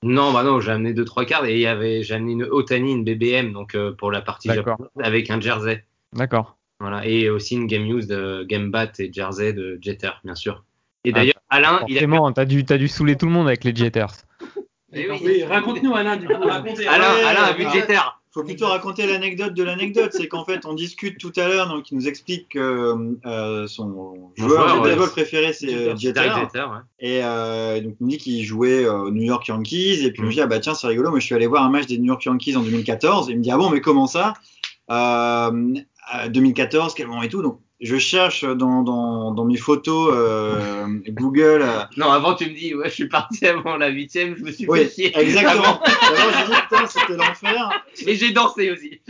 Non, 0.03 0.33
bah 0.33 0.43
non, 0.43 0.61
j'ai 0.61 0.71
amené 0.73 0.93
deux 0.93 1.05
trois 1.05 1.25
cartes 1.25 1.47
et 1.47 1.55
il 1.55 1.61
y 1.61 1.67
avait 1.67 2.03
j'ai 2.03 2.15
amené 2.15 2.33
une 2.33 2.43
Otani, 2.45 2.93
une 2.93 3.03
BBM 3.05 3.53
donc 3.53 3.75
euh, 3.75 3.93
pour 3.93 4.13
la 4.13 4.21
partie 4.21 4.49
japonaise 4.53 4.89
avec 5.03 5.31
un 5.31 5.41
jersey. 5.41 5.85
D'accord. 6.13 6.57
Voilà 6.81 7.07
et 7.07 7.31
aussi 7.31 7.55
une 7.57 7.67
game 7.67 7.87
use 7.87 8.07
de 8.07 8.45
Game 8.45 8.71
Bat 8.71 8.93
et 8.99 9.11
jersey 9.13 9.53
de 9.55 9.79
Jeter 9.81 10.11
bien 10.23 10.35
sûr. 10.35 10.65
Et 11.05 11.11
Ah, 11.11 11.13
d'ailleurs 11.19 11.35
Alain, 11.49 11.81
il 11.89 11.97
a 11.97 12.01
Forcément, 12.01 12.31
t'as 12.33 12.45
dû, 12.45 12.65
t'as 12.65 12.77
dû 12.77 12.89
saouler 12.89 13.17
tout 13.17 13.27
le 13.27 13.33
monde 13.33 13.47
avec 13.47 13.65
les 13.65 13.75
Jetters. 13.75 14.13
Eh 14.93 15.11
oui. 15.11 15.19
Oui, 15.25 15.43
raconte-nous 15.45 15.95
Alain 15.95 16.17
du 16.17 16.27
coup. 16.27 16.35
Alain, 16.35 16.65
Alain 17.27 17.43
a 17.45 17.53
vu. 17.53 17.65
Jeter. 17.73 18.01
Faut 18.37 18.45
plutôt 18.45 18.67
raconter 18.67 19.07
l'anecdote 19.07 19.55
de 19.55 19.63
l'anecdote. 19.63 20.11
C'est 20.13 20.29
qu'en 20.29 20.45
fait, 20.45 20.67
on 20.67 20.75
discute 20.75 21.17
tout 21.19 21.33
à 21.37 21.49
l'heure, 21.49 21.69
donc 21.69 21.91
il 21.91 21.95
nous 21.97 22.07
explique 22.07 22.51
que 22.51 23.17
euh, 23.25 23.67
son 23.67 24.31
joueur 24.37 24.75
de 24.75 24.81
ouais. 24.81 24.89
baseball 24.91 25.09
préféré 25.09 25.55
c'est 25.55 25.75
euh, 25.75 25.97
Jeter. 25.97 26.13
Derek 26.13 26.45
Jeter, 26.53 26.65
ouais. 26.71 26.81
Et 27.01 27.21
euh, 27.25 27.81
donc 27.81 27.95
il 27.99 28.05
me 28.05 28.11
dit 28.11 28.19
qu'il 28.19 28.45
jouait 28.45 28.85
euh, 28.85 29.05
aux 29.05 29.11
New 29.11 29.23
York 29.23 29.47
Yankees. 29.49 30.05
Et 30.05 30.11
puis 30.13 30.21
je 30.21 30.23
me 30.23 30.29
Mm. 30.29 30.33
dis 30.33 30.41
ah 30.43 30.47
bah 30.47 30.61
tiens 30.61 30.75
c'est 30.75 30.87
rigolo. 30.87 31.09
Moi 31.09 31.19
je 31.19 31.25
suis 31.25 31.35
allé 31.35 31.47
voir 31.47 31.63
un 31.65 31.71
match 31.71 31.87
des 31.87 31.97
New 31.97 32.09
York 32.09 32.23
Yankees 32.25 32.57
en 32.57 32.63
2014. 32.63 33.31
Et 33.31 33.33
il 33.33 33.39
me 33.39 33.43
dit 33.43 33.51
ah 33.51 33.57
bon 33.57 33.71
mais 33.71 33.81
comment 33.81 34.07
ça? 34.07 34.35
Euh, 34.91 35.75
euh, 36.15 36.29
2014 36.29 36.93
quel 36.95 37.07
moment 37.07 37.23
et 37.23 37.31
tout. 37.31 37.41
Donc 37.41 37.61
je 37.81 37.97
cherche 37.99 38.43
dans, 38.45 38.83
dans, 38.83 39.33
dans 39.33 39.45
mes 39.45 39.57
photos 39.59 40.11
euh, 40.15 40.87
Google. 41.11 41.61
euh, 41.63 41.81
Non, 41.99 42.11
avant 42.11 42.35
tu 42.35 42.47
me 42.49 42.55
dis 42.55 42.75
ouais, 42.75 42.89
je 42.89 42.95
suis 42.95 43.09
parti 43.09 43.47
avant 43.47 43.77
la 43.77 43.89
huitième, 43.89 44.35
je 44.37 44.43
me 44.45 44.51
suis 44.51 44.67
oui 44.69 44.85
fait 44.85 44.91
chier. 44.91 45.19
exactement. 45.19 45.63
Avant. 45.63 45.81
Alors 45.83 46.31
j'ai 46.39 46.53
dit 46.55 46.61
putain 46.69 46.87
c'était 46.87 47.17
l'enfer. 47.17 47.85
Et 48.07 48.15
j'ai 48.17 48.31
dansé 48.33 48.71
aussi. 48.71 49.01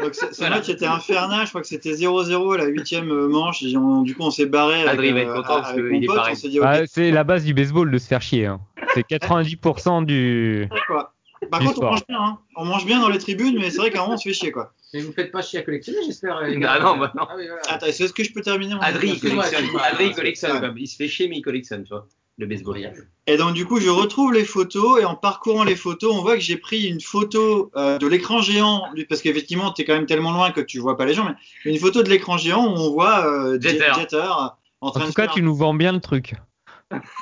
Donc 0.00 0.14
ce, 0.14 0.26
Voilà. 0.38 0.56
match 0.56 0.68
était 0.68 0.86
infernal, 0.86 1.44
je 1.46 1.50
crois 1.50 1.60
que 1.62 1.66
c'était 1.66 1.92
0-0 1.94 2.54
à 2.54 2.58
la 2.58 2.66
huitième 2.66 3.06
manche. 3.26 3.62
Et 3.62 3.76
on- 3.76 4.02
du 4.02 4.14
coup, 4.14 4.22
on 4.22 4.30
s'est 4.30 4.46
barré 4.46 4.76
avec, 4.82 4.88
Adrien 4.94 5.14
va 5.14 5.20
être 5.20 5.28
euh, 5.30 5.34
content 5.36 5.60
parce 5.60 5.72
qu'il 5.72 5.80
est 6.04 6.06
pote. 6.06 6.34
dit, 6.44 6.58
ok, 6.60 6.64
Bah, 6.64 6.80
c'est 6.86 7.10
la 7.10 7.24
base 7.24 7.44
du 7.44 7.54
baseball 7.54 7.90
de 7.90 7.98
se 7.98 8.06
faire 8.06 8.22
chier. 8.22 8.46
hein. 8.46 8.60
C'est 8.94 9.06
90% 9.08 10.04
du. 10.04 10.68
quoi. 10.86 11.12
Par 11.50 11.60
contre, 11.60 11.80
on 11.82 11.90
mange 11.90 12.06
bien, 12.08 12.20
hein. 12.20 12.38
On 12.56 12.64
mange 12.64 12.86
bien 12.86 13.00
dans 13.00 13.08
les 13.08 13.18
tribunes, 13.18 13.58
mais 13.58 13.70
c'est 13.70 13.78
vrai 13.78 13.90
qu'à 13.90 13.98
un 13.98 14.02
moment, 14.02 14.14
on 14.14 14.16
se 14.18 14.28
fait 14.28 14.34
chier, 14.34 14.52
quoi. 14.52 14.72
Mais 14.94 15.00
vous 15.00 15.12
faites 15.12 15.32
pas 15.32 15.42
chier 15.42 15.58
à 15.58 15.62
collectionner, 15.62 15.98
j'espère. 16.06 16.40
les 16.42 16.56
Ah 16.64 16.78
gars. 16.78 16.80
non, 16.80 16.96
bah 16.98 17.12
non. 17.16 17.24
Ah 17.28 17.34
oui, 17.36 17.46
voilà. 17.46 17.62
Attends, 17.68 17.86
est-ce 17.86 18.12
que 18.12 18.24
je 18.24 18.32
peux 18.32 18.42
terminer 18.42 18.74
mon 18.74 18.80
Adrien 18.80 19.10
il 19.10 19.14
Excuse-moi, 19.14 19.44
collectionne. 19.44 20.06
il 20.08 20.14
collectionne. 20.14 20.62
Ouais. 20.64 20.72
Il 20.76 20.86
se 20.86 20.96
fait 20.96 21.08
chier 21.08 21.28
mais 21.28 21.36
il 21.38 21.42
collectionne, 21.42 21.82
tu 21.84 21.90
vois. 21.90 22.06
Le 22.38 22.46
baseball. 22.46 22.78
Et 23.26 23.36
donc, 23.36 23.52
du 23.52 23.66
coup, 23.66 23.78
je 23.78 23.90
retrouve 23.90 24.32
les 24.32 24.44
photos 24.46 25.00
et 25.00 25.04
en 25.04 25.14
parcourant 25.14 25.64
les 25.64 25.76
photos, 25.76 26.14
on 26.14 26.22
voit 26.22 26.34
que 26.34 26.40
j'ai 26.42 26.56
pris 26.56 26.86
une 26.88 27.00
photo 27.00 27.70
euh, 27.76 27.98
de 27.98 28.06
l'écran 28.06 28.40
géant, 28.40 28.84
parce 29.10 29.20
qu'effectivement, 29.20 29.70
t'es 29.70 29.84
quand 29.84 29.92
même 29.92 30.06
tellement 30.06 30.32
loin 30.32 30.50
que 30.50 30.62
tu 30.62 30.78
vois 30.78 30.96
pas 30.96 31.04
les 31.04 31.12
gens, 31.12 31.26
mais 31.64 31.70
une 31.72 31.78
photo 31.78 32.02
de 32.02 32.08
l'écran 32.08 32.38
géant 32.38 32.64
où 32.64 32.78
on 32.78 32.90
voit 32.90 33.26
euh, 33.26 33.58
Jeter. 33.60 33.84
Jeter 33.98 34.16
en 34.16 34.50
En 34.80 34.90
train 34.90 35.00
tout 35.04 35.10
de 35.10 35.14
cas, 35.14 35.24
faire- 35.24 35.34
tu 35.34 35.42
nous 35.42 35.54
vends 35.54 35.74
bien 35.74 35.92
le 35.92 36.00
truc. 36.00 36.34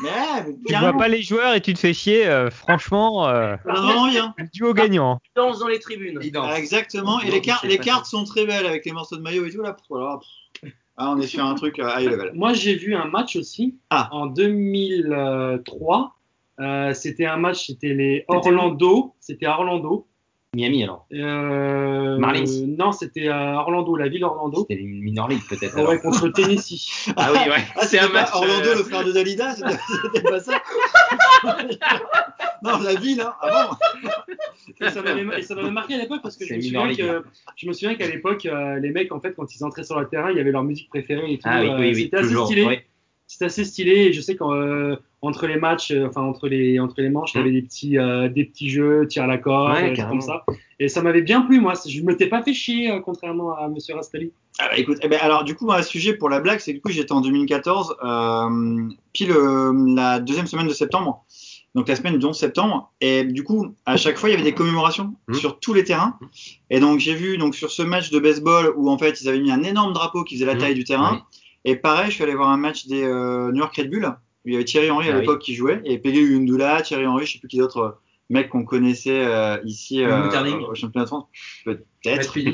Mais, 0.03 0.11
Tu 0.67 0.73
carrément, 0.73 0.93
vois 0.93 0.99
pas 1.01 1.09
les 1.09 1.23
joueurs 1.23 1.55
et 1.55 1.61
tu 1.61 1.73
te 1.75 1.79
fais 1.79 1.93
chier. 1.95 2.27
euh, 2.27 2.51
franchement, 2.51 3.29
euh, 3.29 3.57
vraiment 3.65 4.09
bien. 4.09 4.35
duo 4.53 4.73
gagnant. 4.75 5.21
Il 5.25 5.31
danse 5.37 5.59
dans 5.61 5.69
les 5.69 5.79
tribunes. 5.79 6.19
Il 6.23 6.33
danse. 6.33 6.47
Ah, 6.51 6.59
exactement. 6.59 7.21
Et 7.21 7.31
les, 7.31 7.41
car- 7.41 7.65
cartes 7.83 8.07
sont 8.07 8.25
très 8.25 8.47
belles 8.47 8.67
avec 8.67 8.85
les 8.85 8.93
morceaux 8.93 9.17
de 9.17 9.23
maillot 9.23 9.47
et 9.47 9.51
tout 9.51 9.63
là. 9.63 9.77
Voilà. 9.89 10.19
Ah, 10.97 11.13
on 11.17 11.21
est 11.21 11.27
sur 11.27 11.45
un 11.45 11.55
truc 11.55 11.79
euh, 11.79 11.89
high 11.97 12.11
level. 12.11 12.33
Moi, 12.35 12.53
j'ai 12.53 12.75
vu 12.75 12.95
un 12.95 13.07
match 13.07 13.37
aussi 13.37 13.77
Ah. 13.91 14.09
en 14.13 14.27
2003. 14.27 16.15
Euh, 16.61 16.93
c'était 16.93 17.25
un 17.27 17.37
match, 17.39 17.67
c'était 17.69 17.95
les 17.95 18.25
Orlando. 18.29 19.15
C'était 19.21 19.47
Orlando. 19.47 20.07
Miami 20.53 20.83
alors. 20.83 21.07
Euh, 21.13 22.19
Marlins. 22.19 22.67
Non, 22.77 22.91
c'était 22.91 23.29
à 23.29 23.61
Orlando, 23.61 23.95
la 23.95 24.09
ville 24.09 24.25
Orlando. 24.25 24.67
C'était 24.69 24.83
une 24.83 25.01
minor 25.01 25.29
league 25.29 25.43
peut-être. 25.49 25.77
alors. 25.79 25.91
Ouais, 25.91 26.01
contre 26.01 26.29
Tennessee. 26.31 27.13
Ah 27.17 27.31
oui, 27.33 27.39
ouais. 27.49 27.63
Ah, 27.77 27.87
c'est 27.87 28.01
un 28.01 28.09
match. 28.09 28.31
Orlando, 28.35 28.69
euh, 28.69 28.79
le 28.79 28.83
frère 28.83 29.05
de 29.05 29.13
Dalida, 29.13 29.55
c'était 29.55 30.23
pas 30.29 30.41
ça 30.41 30.61
Non, 32.65 32.79
la 32.81 32.95
ville, 32.97 33.21
hein. 33.21 33.33
Ah 33.41 33.69
bon 33.69 34.85
Et 34.85 34.91
ça 34.91 35.03
m'avait 35.55 35.71
marqué 35.71 35.95
à 35.95 35.99
l'époque 35.99 36.21
parce 36.21 36.37
que 36.37 36.45
je 36.45 36.55
me, 36.55 36.61
souviens 36.61 36.95
que, 36.97 37.25
je 37.57 37.69
me 37.69 37.73
souviens 37.73 37.95
qu'à 37.95 38.09
l'époque, 38.09 38.45
euh, 38.47 38.81
les 38.81 38.91
mecs, 38.91 39.13
en 39.13 39.21
fait, 39.21 39.35
quand 39.35 39.55
ils 39.55 39.63
entraient 39.65 39.85
sur 39.85 40.01
le 40.01 40.09
terrain, 40.09 40.33
il 40.33 40.37
y 40.37 40.41
avait 40.41 40.51
leur 40.51 40.65
musique 40.65 40.89
préférée 40.89 41.33
et 41.33 41.39
tout. 41.39 41.45
Ah 41.49 41.61
oui, 41.61 41.69
oui, 41.69 41.93
oui, 41.95 42.03
c'était 42.03 42.17
assez 42.17 42.27
toujours. 42.27 42.47
stylé. 42.47 42.85
C'était 43.31 43.45
assez 43.45 43.65
stylé. 43.65 43.93
Et 43.93 44.13
je 44.13 44.21
sais 44.21 44.35
qu'entre 44.35 45.47
les 45.47 45.57
matchs, 45.57 45.93
euh, 45.93 46.09
enfin 46.09 46.23
entre 46.23 46.49
les 46.49 46.81
entre 46.81 47.01
les 47.01 47.11
manches, 47.11 47.31
il 47.35 47.39
y 47.39 47.41
avait 47.41 47.53
des 47.53 47.63
petits 47.63 47.97
euh, 47.97 48.29
des 48.29 48.45
petits 48.45 48.69
jeux, 48.69 49.07
tir 49.09 49.23
à 49.23 49.27
la 49.29 49.39
corde, 49.39 49.73
Ouais, 49.73 49.95
comme 49.97 50.21
ça. 50.21 50.45
Et 50.81 50.89
ça 50.89 51.01
m'avait 51.01 51.23
bien 51.23 51.43
plu 51.43 51.61
moi. 51.61 51.75
Je 51.87 52.03
m'étais 52.03 52.27
pas 52.27 52.43
fait 52.43 52.53
chier 52.53 52.91
euh, 52.91 52.99
contrairement 52.99 53.55
à 53.57 53.69
Monsieur 53.69 53.95
Rastali. 53.95 54.33
Ah 54.59 54.67
bah 54.69 54.79
écoute, 54.79 54.99
eh 55.03 55.09
ben, 55.09 55.21
alors 55.23 55.45
du 55.45 55.55
coup, 55.55 55.71
un 55.71 55.83
sujet 55.83 56.13
pour 56.15 56.29
la 56.29 56.41
blague, 56.41 56.59
c'est 56.59 56.73
que 56.73 56.79
du 56.79 56.83
coup, 56.83 56.91
j'étais 56.91 57.13
en 57.13 57.21
2014, 57.21 57.97
euh, 58.05 58.89
pile 59.13 59.31
euh, 59.31 59.73
la 59.95 60.19
deuxième 60.19 60.49
semaine 60.49 60.67
de 60.67 60.73
septembre, 60.75 61.25
donc 61.77 61.87
la 61.87 61.95
semaine 61.95 62.19
du 62.19 62.27
11 62.27 62.37
septembre, 62.37 62.93
et 63.01 63.23
du 63.23 63.45
coup, 63.45 63.69
à 63.87 63.97
chaque 63.97 64.19
fois, 64.19 64.29
il 64.29 64.33
y 64.33 64.35
avait 64.35 64.43
des 64.45 64.53
commémorations 64.55 65.15
Mhm. 65.29 65.35
sur 65.37 65.61
tous 65.61 65.73
les 65.73 65.85
terrains. 65.85 66.19
Et 66.69 66.81
donc, 66.81 66.99
j'ai 66.99 67.15
vu 67.15 67.39
donc 67.39 67.55
sur 67.55 67.71
ce 67.71 67.83
match 67.83 68.11
de 68.11 68.19
baseball 68.19 68.75
où 68.77 68.91
en 68.91 68.99
fait, 68.99 69.21
ils 69.23 69.29
avaient 69.29 69.41
mis 69.41 69.53
un 69.53 69.63
énorme 69.63 69.93
drapeau 69.93 70.25
qui 70.25 70.35
faisait 70.35 70.47
la 70.47 70.57
taille 70.57 70.75
du 70.75 70.85
terrain. 70.85 71.23
Et 71.65 71.77
pareil, 71.77 72.07
je 72.11 72.15
suis 72.15 72.23
allé 72.25 72.35
voir 72.35 72.49
un 72.51 72.57
match 72.57 72.87
des 72.87 73.03
euh, 73.03 73.51
New 73.53 73.59
York 73.59 73.77
Red 73.77 73.91
Bull, 73.91 74.15
il 74.47 74.53
y 74.53 74.57
avait 74.57 74.65
Thierry 74.65 74.91
Henry 74.91 75.09
à 75.09 75.13
Ah 75.13 75.15
oui. 75.17 75.21
l'époque 75.21 75.41
qui 75.43 75.55
jouait, 75.55 75.81
et 75.85 75.99
Peggy 75.99 76.35
Undula, 76.35 76.81
Thierry 76.83 77.07
Henry, 77.07 77.27
je 77.27 77.33
sais 77.35 77.39
plus 77.39 77.49
qui 77.49 77.59
d'autres 77.59 77.79
euh, 77.81 77.91
mecs 78.31 78.49
qu'on 78.49 78.65
connaissait 78.65 79.25
euh, 79.25 79.59
ici 79.65 80.03
euh, 80.03 80.29
au 80.69 80.75
championnat 80.75 81.05
de 81.05 81.09
France, 81.09 81.25
peut-être. 81.65 82.35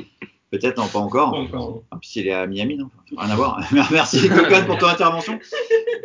Peut-être, 0.52 0.78
non, 0.78 0.86
pas 0.86 1.00
encore. 1.00 1.32
Pas 1.32 1.38
encore. 1.38 1.82
Ah, 1.90 1.96
puis 2.00 2.08
s'il 2.08 2.28
est 2.28 2.32
à 2.32 2.46
Miami, 2.46 2.76
non 2.76 2.88
Rien 3.16 3.30
à 3.30 3.34
voir. 3.34 3.60
Merci, 3.90 4.28
Coconne, 4.28 4.64
pour 4.64 4.78
ton 4.78 4.86
intervention. 4.86 5.40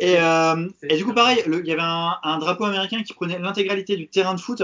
Et, 0.00 0.16
euh, 0.18 0.68
et 0.82 0.96
du 0.96 1.04
coup, 1.04 1.14
pareil, 1.14 1.40
le- 1.46 1.60
il 1.60 1.66
y 1.68 1.72
avait 1.72 1.80
un, 1.80 2.16
un 2.24 2.38
drapeau 2.38 2.64
américain 2.64 3.00
qui 3.04 3.14
prenait 3.14 3.38
l'intégralité 3.38 3.96
du 3.96 4.08
terrain 4.08 4.34
de 4.34 4.40
foot 4.40 4.60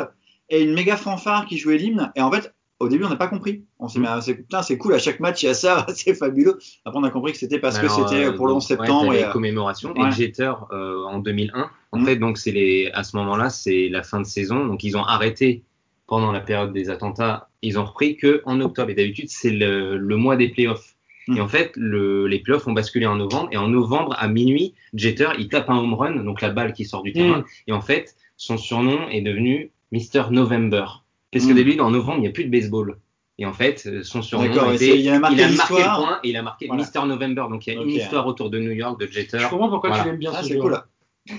et 0.51 0.63
une 0.65 0.75
méga 0.75 0.97
fanfare 0.97 1.47
qui 1.47 1.59
jouait 1.59 1.79
l'hymne. 1.79 2.11
Et 2.17 2.21
en 2.21 2.31
fait, 2.33 2.53
au 2.81 2.89
début, 2.89 3.05
on 3.05 3.09
n'a 3.09 3.17
pas 3.17 3.29
compris. 3.29 3.65
On 3.79 3.89
s'est 3.89 3.99
dit, 3.99 4.05
mais 4.07 4.21
c'est 4.21 4.35
putain, 4.35 4.63
c'est 4.63 4.79
cool, 4.79 4.95
à 4.95 4.99
chaque 4.99 5.19
match, 5.21 5.43
il 5.43 5.47
y 5.47 5.49
a 5.49 5.55
ça, 5.55 5.87
c'est 5.95 6.15
fabuleux. 6.15 6.59
Après, 6.85 6.99
on 7.01 7.05
a 7.05 7.11
compris 7.11 7.33
que 7.33 7.39
c'était 7.39 7.59
parce 7.59 7.79
que 7.79 7.89
c'était 7.89 8.27
euh, 8.27 8.33
pour 8.33 8.47
le 8.47 8.55
11 8.55 8.63
ouais, 8.63 8.77
septembre. 8.77 9.09
t'as 9.09 9.15
et, 9.15 9.19
les 9.19 9.25
euh, 9.25 9.33
commémorations. 9.33 9.93
ouais. 9.97 10.09
Et 10.09 10.13
Jeter, 10.13 10.53
euh, 10.73 11.05
en 11.05 11.19
2001, 11.19 11.71
en 11.93 11.99
Mm. 11.99 12.05
fait, 12.05 12.17
donc 12.17 12.39
c'est 12.39 12.53
les, 12.53 12.91
à 12.95 13.03
ce 13.03 13.17
moment-là, 13.17 13.51
c'est 13.51 13.89
la 13.89 14.03
fin 14.03 14.21
de 14.21 14.27
saison. 14.27 14.67
Donc 14.67 14.85
ils 14.85 14.97
ont 14.97 15.03
arrêté 15.05 15.65
pendant 16.07 16.33
la 16.33 16.41
période 16.41 16.73
des 16.73 16.89
attentats. 16.91 17.49
Ils 17.63 17.79
ont 17.79 17.85
repris 17.85 18.17
que 18.17 18.43
en 18.47 18.61
octobre. 18.61 18.91
Et 18.91 18.95
d'habitude, 18.95 19.29
c'est 19.29 19.51
le, 19.51 19.97
le 19.97 20.17
mois 20.17 20.37
des 20.37 20.49
playoffs. 20.49 20.95
Mm. 21.27 21.37
Et 21.37 21.41
en 21.41 21.49
fait, 21.49 21.73
le, 21.77 22.27
les 22.29 22.39
playoffs 22.39 22.67
ont 22.69 22.73
basculé 22.73 23.07
en 23.07 23.17
novembre. 23.17 23.49
Et 23.53 23.57
en 23.57 23.69
novembre, 23.69 24.15
à 24.19 24.29
minuit, 24.29 24.75
Jeter, 24.95 25.31
il 25.39 25.49
tape 25.49 25.69
un 25.69 25.77
home 25.79 25.95
run, 25.95 26.17
donc 26.23 26.41
la 26.43 26.51
balle 26.51 26.73
qui 26.73 26.85
sort 26.85 27.03
du 27.03 27.13
terrain. 27.13 27.45
Et 27.67 27.73
en 27.73 27.81
fait, 27.81 28.15
son 28.37 28.57
surnom 28.57 29.09
est 29.09 29.21
devenu 29.23 29.73
Mr. 29.93 30.31
November. 30.31 30.85
Parce 31.33 31.47
que 31.47 31.53
Mm. 31.53 31.57
début, 31.57 31.81
en 31.81 31.91
novembre, 31.91 32.19
il 32.19 32.23
n'y 32.23 32.29
a 32.29 32.33
plus 32.33 32.45
de 32.45 32.51
baseball. 32.51 32.97
Et 33.41 33.47
en 33.47 33.53
fait, 33.53 33.85
euh, 33.87 34.03
son 34.03 34.21
surnom 34.23 34.73
était, 34.73 34.99
il 34.99 35.09
a 35.11 35.19
marqué 35.21 35.37
il 35.37 35.43
a 35.43 35.49
marqué 35.51 35.75
le 35.75 35.97
point 35.97 36.19
et 36.25 36.29
il 36.31 36.37
a 36.37 36.43
marqué 36.43 36.67
Voilà. 36.67 36.83
Mr. 36.83 37.07
November. 37.07 37.45
Donc 37.51 37.67
il 37.67 37.75
y 37.75 37.77
a 37.77 37.81
Ok. 37.81 37.87
une 37.87 37.93
histoire 37.93 38.27
autour 38.27 38.51
de 38.51 38.59
New 38.59 38.73
York, 38.73 38.99
de 39.01 39.07
Jeter. 39.07 39.39
Je 39.39 39.47
comprends 39.49 39.69
pourquoi 39.69 39.91
Voilà. 39.91 40.03
tu 40.05 40.09
l'aimes 40.11 40.19
bien 40.19 40.33
Ah, 40.35 40.43
ce 40.43 40.49
c'est 40.49 40.55
jeu. 40.55 40.61
cool. 40.61 40.81
T'as 41.29 41.35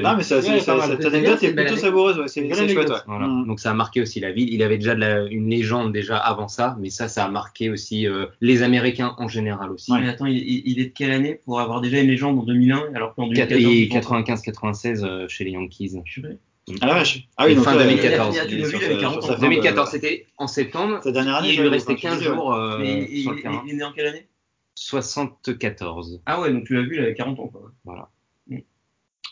vu 0.00 0.06
Non, 0.06 0.16
mais 0.16 0.22
ça, 0.22 0.36
Ouais, 0.36 0.42
c'est- 0.60 0.66
mal. 0.76 0.80
cette 0.86 1.04
anecdote 1.06 1.40
bien, 1.40 1.48
est 1.48 1.54
plutôt 1.54 1.76
savoureuse. 1.76 2.18
Ouais, 2.18 2.28
c'est 2.28 2.40
Une 2.42 2.48
belle 2.48 2.56
c'est 2.58 2.68
chouette. 2.68 2.76
anecdote. 2.90 2.96
Ouais. 2.98 3.02
Voilà. 3.16 3.26
Mm. 3.26 3.46
Donc 3.46 3.58
ça 3.58 3.70
a 3.70 3.74
marqué 3.74 4.00
aussi 4.02 4.20
la 4.20 4.30
ville. 4.32 4.52
Il 4.52 4.62
avait 4.62 4.76
déjà 4.76 4.94
de 4.94 5.00
la- 5.00 5.24
une 5.24 5.48
légende 5.48 5.92
déjà 5.92 6.18
avant 6.18 6.46
ça, 6.46 6.76
mais 6.78 6.90
ça, 6.90 7.08
ça 7.08 7.24
a 7.24 7.28
marqué 7.30 7.70
aussi 7.70 8.06
euh, 8.06 8.26
les 8.42 8.62
Américains 8.62 9.14
en 9.18 9.26
général 9.26 9.70
aussi. 9.72 9.90
Ouais. 9.92 10.00
Mais 10.02 10.08
attends, 10.10 10.26
il, 10.26 10.36
il- 10.36 10.78
est 10.78 10.84
de 10.84 10.92
quelle 10.92 11.10
année 11.10 11.40
pour 11.46 11.58
avoir 11.58 11.80
déjà 11.80 12.00
une 12.00 12.08
légende 12.08 12.38
en 12.38 12.42
2001 12.42 12.82
alors 12.94 13.14
qu'en 13.14 13.24
Quat- 13.24 13.46
2014 13.46 13.60
Et 13.62 13.82
ils 13.82 13.88
font- 13.88 13.94
95-96 13.94 15.02
euh, 15.04 15.26
chez 15.28 15.44
les 15.44 15.52
Yankees. 15.52 15.92
Purée. 16.04 16.36
Ah 16.80 16.86
la 16.86 16.94
vache. 16.94 17.28
Ah 17.36 17.44
oui, 17.46 17.52
Et 17.52 17.54
donc 17.56 17.64
fin 17.64 17.74
là, 17.74 17.84
2014. 17.84 18.38
il 18.50 18.66
sur 18.66 18.78
40 18.80 19.22
sa 19.22 19.28
ans. 19.28 19.32
fin 19.32 19.34
de- 19.36 19.40
2014, 19.42 19.90
c'était 19.90 20.26
en 20.38 20.46
septembre. 20.46 21.00
Sa 21.02 21.12
dernière 21.12 21.36
année. 21.36 21.50
Il 21.52 21.56
ouais, 21.58 21.62
lui 21.64 21.68
restait 21.70 21.92
enfin, 21.92 22.00
tu 22.00 22.06
15 22.06 22.18
disais, 22.18 22.30
ouais. 22.30 22.34
jours 22.36 22.54
euh, 22.54 22.78
Mais 22.78 23.06
il, 23.10 23.22
sur 23.22 23.32
il- 23.32 23.36
le 23.36 23.42
terrain. 23.42 23.62
il 23.66 23.72
est 23.72 23.76
né 23.76 23.84
en 23.84 23.92
quelle 23.92 24.06
année? 24.06 24.26
74. 24.74 26.20
Ah 26.26 26.40
ouais, 26.40 26.52
donc 26.52 26.64
tu 26.64 26.74
l'as 26.74 26.82
vu, 26.82 26.96
il 26.96 27.00
avait 27.00 27.14
40 27.14 27.38
ans. 27.40 27.48
Quoi. 27.48 28.10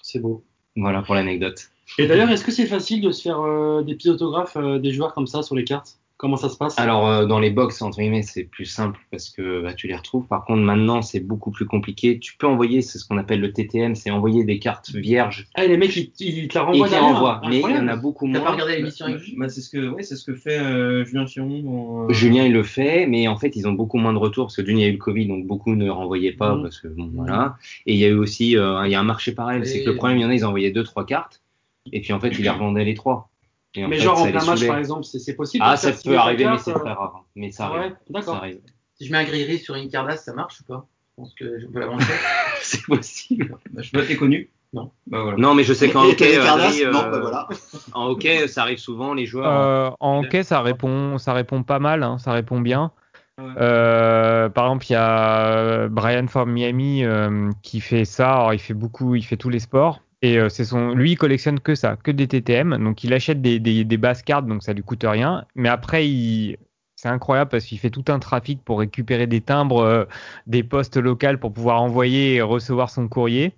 C'est 0.03 0.19
beau. 0.19 0.45
Voilà 0.77 1.03
pour 1.03 1.15
l'anecdote. 1.15 1.71
Et 1.99 2.07
d'ailleurs, 2.07 2.31
est-ce 2.31 2.45
que 2.45 2.51
c'est 2.53 2.67
facile 2.67 3.01
de 3.03 3.11
se 3.13 3.23
faire 3.23 3.41
euh, 3.41 3.83
des 3.83 3.95
petits 3.95 4.09
autographes 4.11 4.57
euh, 4.57 4.79
des 4.79 4.93
joueurs 4.93 5.15
comme 5.15 5.27
ça 5.27 5.43
sur 5.43 5.55
les 5.55 5.65
cartes? 5.65 5.99
Comment 6.23 6.37
ça 6.37 6.49
se 6.49 6.57
passe? 6.57 6.79
Alors 6.79 7.09
euh, 7.09 7.27
dans 7.27 7.41
les 7.41 7.51
box 7.51 7.83
entre 7.83 7.99
guillemets 7.99 8.23
c'est 8.23 8.45
plus 8.45 8.65
simple 8.65 8.97
parce 9.11 9.29
que 9.29 9.61
bah, 9.61 9.75
tu 9.75 9.89
les 9.89 9.97
retrouves. 9.97 10.29
Par 10.29 10.45
contre 10.45 10.61
maintenant 10.63 11.03
c'est 11.03 11.19
beaucoup 11.19 11.51
plus 11.51 11.67
compliqué. 11.67 12.21
Tu 12.21 12.37
peux 12.37 12.47
envoyer 12.47 12.81
c'est 12.81 12.99
ce 12.99 13.05
qu'on 13.05 13.19
appelle 13.19 13.41
le 13.41 13.53
TTM, 13.53 13.97
c'est 13.97 14.13
envoyer 14.13 14.45
des 14.45 14.61
cartes 14.61 14.91
vierges 14.95 15.49
Ah, 15.55 15.65
et 15.65 15.69
les 15.69 15.77
mecs, 15.77 15.97
ils, 15.97 16.13
ils 16.21 16.47
te 16.47 16.55
la 16.57 16.63
renvoient 16.63 16.87
qui 16.87 16.93
derrière 16.93 17.17
envoient. 17.17 17.41
Mais 17.49 17.57
il 17.59 17.71
y 17.75 17.77
en 17.77 17.89
a 17.89 17.97
beaucoup 17.97 18.27
T'as 18.27 18.39
moins. 18.39 18.45
pas 18.45 18.53
regardé 18.53 18.77
l'émission 18.77 19.07
Bah, 19.07 19.13
avec 19.15 19.37
bah, 19.37 19.49
c'est 19.49 19.61
ce 19.63 19.69
que, 19.69 19.89
ouais, 19.89 20.05
c'est 20.05 20.15
ce 20.15 20.25
que 20.25 20.37
fait 20.37 20.61
euh, 20.61 21.05
Julien 21.05 21.27
Chiron. 21.27 22.07
euh, 22.09 22.13
Julien 22.13 22.45
il 22.45 22.53
le 22.53 22.63
fait, 22.63 23.07
mais 23.09 23.27
en 23.27 23.37
fait 23.37 23.57
ils 23.57 23.67
ont 23.67 23.73
beaucoup 23.73 23.99
moins 23.99 24.13
de 24.13 24.19
retours 24.19 24.47
parce 24.47 24.55
que 24.57 24.63
d'une 24.63 24.79
il 24.79 24.83
y 24.83 24.85
a 24.85 24.89
eu 24.91 24.93
le 24.93 24.99
Covid 24.99 25.27
donc 25.27 25.45
beaucoup 25.49 25.75
ne 25.75 25.91
renvoyaient 25.91 26.31
pas 26.35 26.55
Mhm. 26.55 26.63
parce 26.63 26.79
que 26.81 26.87
bon 26.87 27.11
voilà. 27.13 27.57
Et 27.87 27.95
il 27.95 27.99
y 27.99 28.05
a 28.05 28.09
eu 28.09 28.15
aussi 28.15 28.57
euh, 28.57 28.81
il 28.87 28.93
y 28.93 28.95
a 28.95 29.01
un 29.01 29.03
marché 29.03 29.33
pareil, 29.33 29.67
c'est 29.67 29.83
que 29.83 29.91
le 29.91 29.97
problème 29.97 30.19
il 30.19 30.23
y 30.23 30.25
en 30.25 30.29
a 30.29 30.35
ils 30.35 30.45
envoyaient 30.45 30.71
deux 30.71 30.85
trois 30.85 31.05
cartes 31.05 31.43
et 31.91 32.01
puis 32.01 32.13
en 32.13 32.21
fait 32.21 32.29
ils 32.29 32.43
les 32.43 32.49
revendaient 32.49 32.85
les 32.85 32.95
trois. 32.95 33.29
Et 33.75 33.85
en 33.85 33.89
Mais 33.89 33.97
fait, 33.97 34.03
genre 34.03 34.21
en 34.21 34.31
plein 34.31 34.45
match, 34.45 34.67
par 34.67 34.79
exemple, 34.79 35.05
c'est 35.05 35.35
possible 35.35 35.65
Ah 35.67 35.77
ça 35.77 35.93
peut 35.93 36.17
arriver 36.17 36.45
mais 36.45 36.59
c'est 36.59 36.73
euh, 36.73 36.79
très 36.79 36.93
rare. 36.93 37.15
hein. 37.17 37.25
Mais 37.37 37.51
ça 37.51 37.71
Ouais, 37.73 37.79
arrive. 37.79 37.93
Ça 37.93 37.99
d'accord. 38.11 38.37
arrive. 38.37 38.61
Si 38.99 39.07
je 39.07 39.13
mets 39.13 39.19
un 39.19 39.25
gris 39.25 39.59
sur 39.59 39.75
une 39.75 39.89
Cardass, 39.89 40.25
ça 40.25 40.35
marche 40.35 40.61
ou 40.61 40.65
pas? 40.65 40.87
Je 41.09 41.23
pense 41.23 41.35
que 41.35 41.59
je 41.59 41.67
peux 41.67 41.81
l'avancer. 41.81 42.13
c'est 42.61 42.85
possible. 42.85 43.57
Bah, 43.71 43.83
je 43.83 43.93
dois 43.93 44.05
t'es 44.05 44.17
connu. 44.17 44.51
Non. 44.75 44.91
Bah 45.07 45.21
voilà. 45.23 45.37
Non 45.37 45.55
mais 45.55 45.65
je 45.65 45.75
sais 45.75 45.91
qu'en 45.91 46.05
hockey 46.05 46.39
euh, 46.39 46.43
euh, 46.43 46.91
Non, 46.93 47.03
bah 47.11 47.19
voilà. 47.21 47.49
En 47.95 48.07
hockey, 48.07 48.49
ça 48.49 48.63
arrive 48.63 48.79
souvent, 48.79 49.13
les 49.13 49.27
joueurs. 49.27 49.47
Euh, 49.51 49.91
en 50.01 50.21
hockey, 50.21 50.43
ça 50.43 50.63
répond, 50.63 51.19
ça 51.19 51.33
répond 51.35 51.63
pas 51.63 51.79
mal, 51.79 52.03
hein, 52.03 52.17
ça 52.19 52.33
répond 52.33 52.61
bien. 52.61 52.91
Ouais. 53.39 53.49
Euh, 53.59 54.49
par 54.49 54.67
exemple, 54.67 54.87
il 54.89 54.93
y 54.93 54.97
a 54.97 55.47
euh, 55.49 55.89
Brian 55.89 56.27
from 56.27 56.51
Miami 56.53 57.05
euh, 57.05 57.51
qui 57.63 57.81
fait 57.81 58.05
ça. 58.05 58.33
Alors, 58.33 58.55
il 58.55 58.59
fait 58.59 58.75
beaucoup, 58.75 59.15
il 59.15 59.25
fait 59.25 59.37
tous 59.39 59.49
les 59.51 59.59
sports. 59.59 60.01
Et 60.23 60.39
euh, 60.39 60.49
c'est 60.49 60.65
son, 60.65 60.95
lui, 60.95 61.13
il 61.13 61.17
collectionne 61.17 61.61
que 61.61 61.75
ça, 61.75 61.97
que 61.97 62.11
des 62.11 62.29
TTM. 62.29 62.83
Donc, 62.83 63.03
il 63.05 63.13
achète 63.13 63.43
des, 63.43 63.59
des, 63.59 63.97
bases 63.97 64.23
cartes, 64.23 64.47
donc 64.47 64.63
ça 64.63 64.73
lui 64.73 64.83
coûte 64.83 65.05
rien. 65.05 65.45
Mais 65.57 65.69
après, 65.69 66.09
il, 66.09 66.57
c'est 66.95 67.09
incroyable 67.09 67.51
parce 67.51 67.65
qu'il 67.65 67.81
fait 67.81 67.91
tout 67.91 68.05
un 68.07 68.21
trafic 68.21 68.63
pour 68.65 68.79
récupérer 68.79 69.27
des 69.27 69.41
timbres, 69.41 69.83
euh, 69.83 70.05
des 70.47 70.63
postes 70.63 70.97
locales 70.97 71.41
pour 71.41 71.53
pouvoir 71.53 71.83
envoyer 71.83 72.37
et 72.37 72.43
recevoir 72.43 72.91
son 72.91 73.09
courrier. 73.09 73.55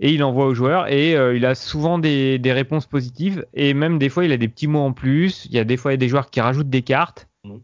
Et 0.00 0.12
il 0.12 0.22
envoie 0.22 0.44
aux 0.44 0.54
joueurs 0.54 0.92
et 0.92 1.16
euh, 1.16 1.34
il 1.34 1.46
a 1.46 1.54
souvent 1.54 1.98
des, 1.98 2.38
des 2.38 2.52
réponses 2.52 2.86
positives 2.86 3.46
et 3.54 3.72
même 3.74 3.98
des 3.98 4.08
fois 4.08 4.24
il 4.24 4.32
a 4.32 4.36
des 4.36 4.48
petits 4.48 4.66
mots 4.66 4.80
en 4.80 4.92
plus. 4.92 5.46
Il 5.46 5.52
y 5.52 5.58
a 5.58 5.64
des 5.64 5.76
fois 5.76 5.92
il 5.92 5.94
y 5.94 5.96
a 5.96 5.98
des 5.98 6.08
joueurs 6.08 6.28
qui 6.28 6.40
rajoutent 6.40 6.68
des 6.68 6.82
cartes. 6.82 7.28
Mhm. 7.44 7.60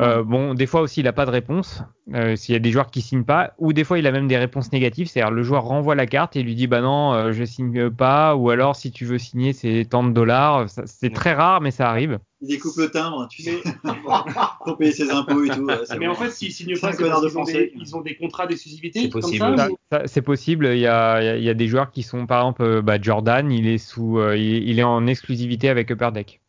Euh, 0.00 0.22
bon, 0.22 0.54
des 0.54 0.66
fois 0.66 0.82
aussi 0.82 1.00
il 1.00 1.04
n'a 1.04 1.12
pas 1.12 1.26
de 1.26 1.30
réponse 1.30 1.82
euh, 2.14 2.36
s'il 2.36 2.52
y 2.52 2.56
a 2.56 2.60
des 2.60 2.70
joueurs 2.70 2.90
qui 2.90 3.00
signent 3.00 3.24
pas 3.24 3.54
ou 3.58 3.72
des 3.72 3.82
fois 3.82 3.98
il 3.98 4.06
a 4.06 4.12
même 4.12 4.28
des 4.28 4.36
réponses 4.38 4.72
négatives. 4.72 5.08
C'est-à-dire 5.08 5.32
le 5.32 5.42
joueur 5.42 5.64
renvoie 5.64 5.94
la 5.94 6.06
carte 6.06 6.36
et 6.36 6.42
lui 6.42 6.54
dit 6.54 6.66
bah 6.66 6.80
non 6.80 7.12
euh, 7.12 7.32
je 7.32 7.44
signe 7.44 7.90
pas 7.90 8.36
ou 8.36 8.50
alors 8.50 8.76
si 8.76 8.92
tu 8.92 9.04
veux 9.04 9.18
signer 9.18 9.52
c'est 9.52 9.84
tant 9.88 10.04
de 10.04 10.12
dollars. 10.12 10.66
C'est 10.86 11.12
très 11.12 11.32
rare 11.32 11.60
mais 11.60 11.70
ça 11.70 11.88
arrive. 11.90 12.18
Il 12.42 12.48
découpe 12.48 12.76
le 12.78 12.88
timbre, 12.90 13.28
tu 13.30 13.42
sais, 13.42 13.58
pour 14.64 14.78
payer 14.78 14.92
ses 14.92 15.10
impôts 15.10 15.44
et 15.44 15.50
tout. 15.50 15.66
Mais 15.98 16.06
bon. 16.06 16.12
en 16.12 16.14
fait, 16.14 16.30
s'ils 16.30 16.52
signent 16.52 16.72
pas, 16.72 16.92
parce 16.92 16.96
de 16.96 17.04
qu'ils 17.04 17.38
ont, 17.38 17.44
des, 17.44 17.72
ils 17.76 17.96
ont 17.96 18.00
des 18.00 18.16
contrats 18.16 18.46
d'exclusivité. 18.46 19.02
C'est 19.02 19.08
possible. 19.10 19.44
ou- 19.70 19.76
c'est 20.06 20.22
possible. 20.22 20.66
Il 20.72 20.78
y, 20.78 20.86
a, 20.86 21.36
il 21.36 21.44
y 21.44 21.54
des 21.54 21.68
joueurs 21.68 21.90
qui 21.90 22.02
sont, 22.02 22.26
par 22.26 22.40
exemple, 22.40 22.62
euh, 22.62 22.80
bah, 22.80 22.96
Jordan, 23.00 23.52
il 23.52 23.68
est 23.68 23.76
sous, 23.76 24.18
euh, 24.18 24.38
il, 24.38 24.66
il 24.68 24.78
est 24.78 24.84
en 24.84 25.06
exclusivité 25.06 25.68
avec 25.68 25.90
Upper 25.90 26.12
Deck. 26.14 26.40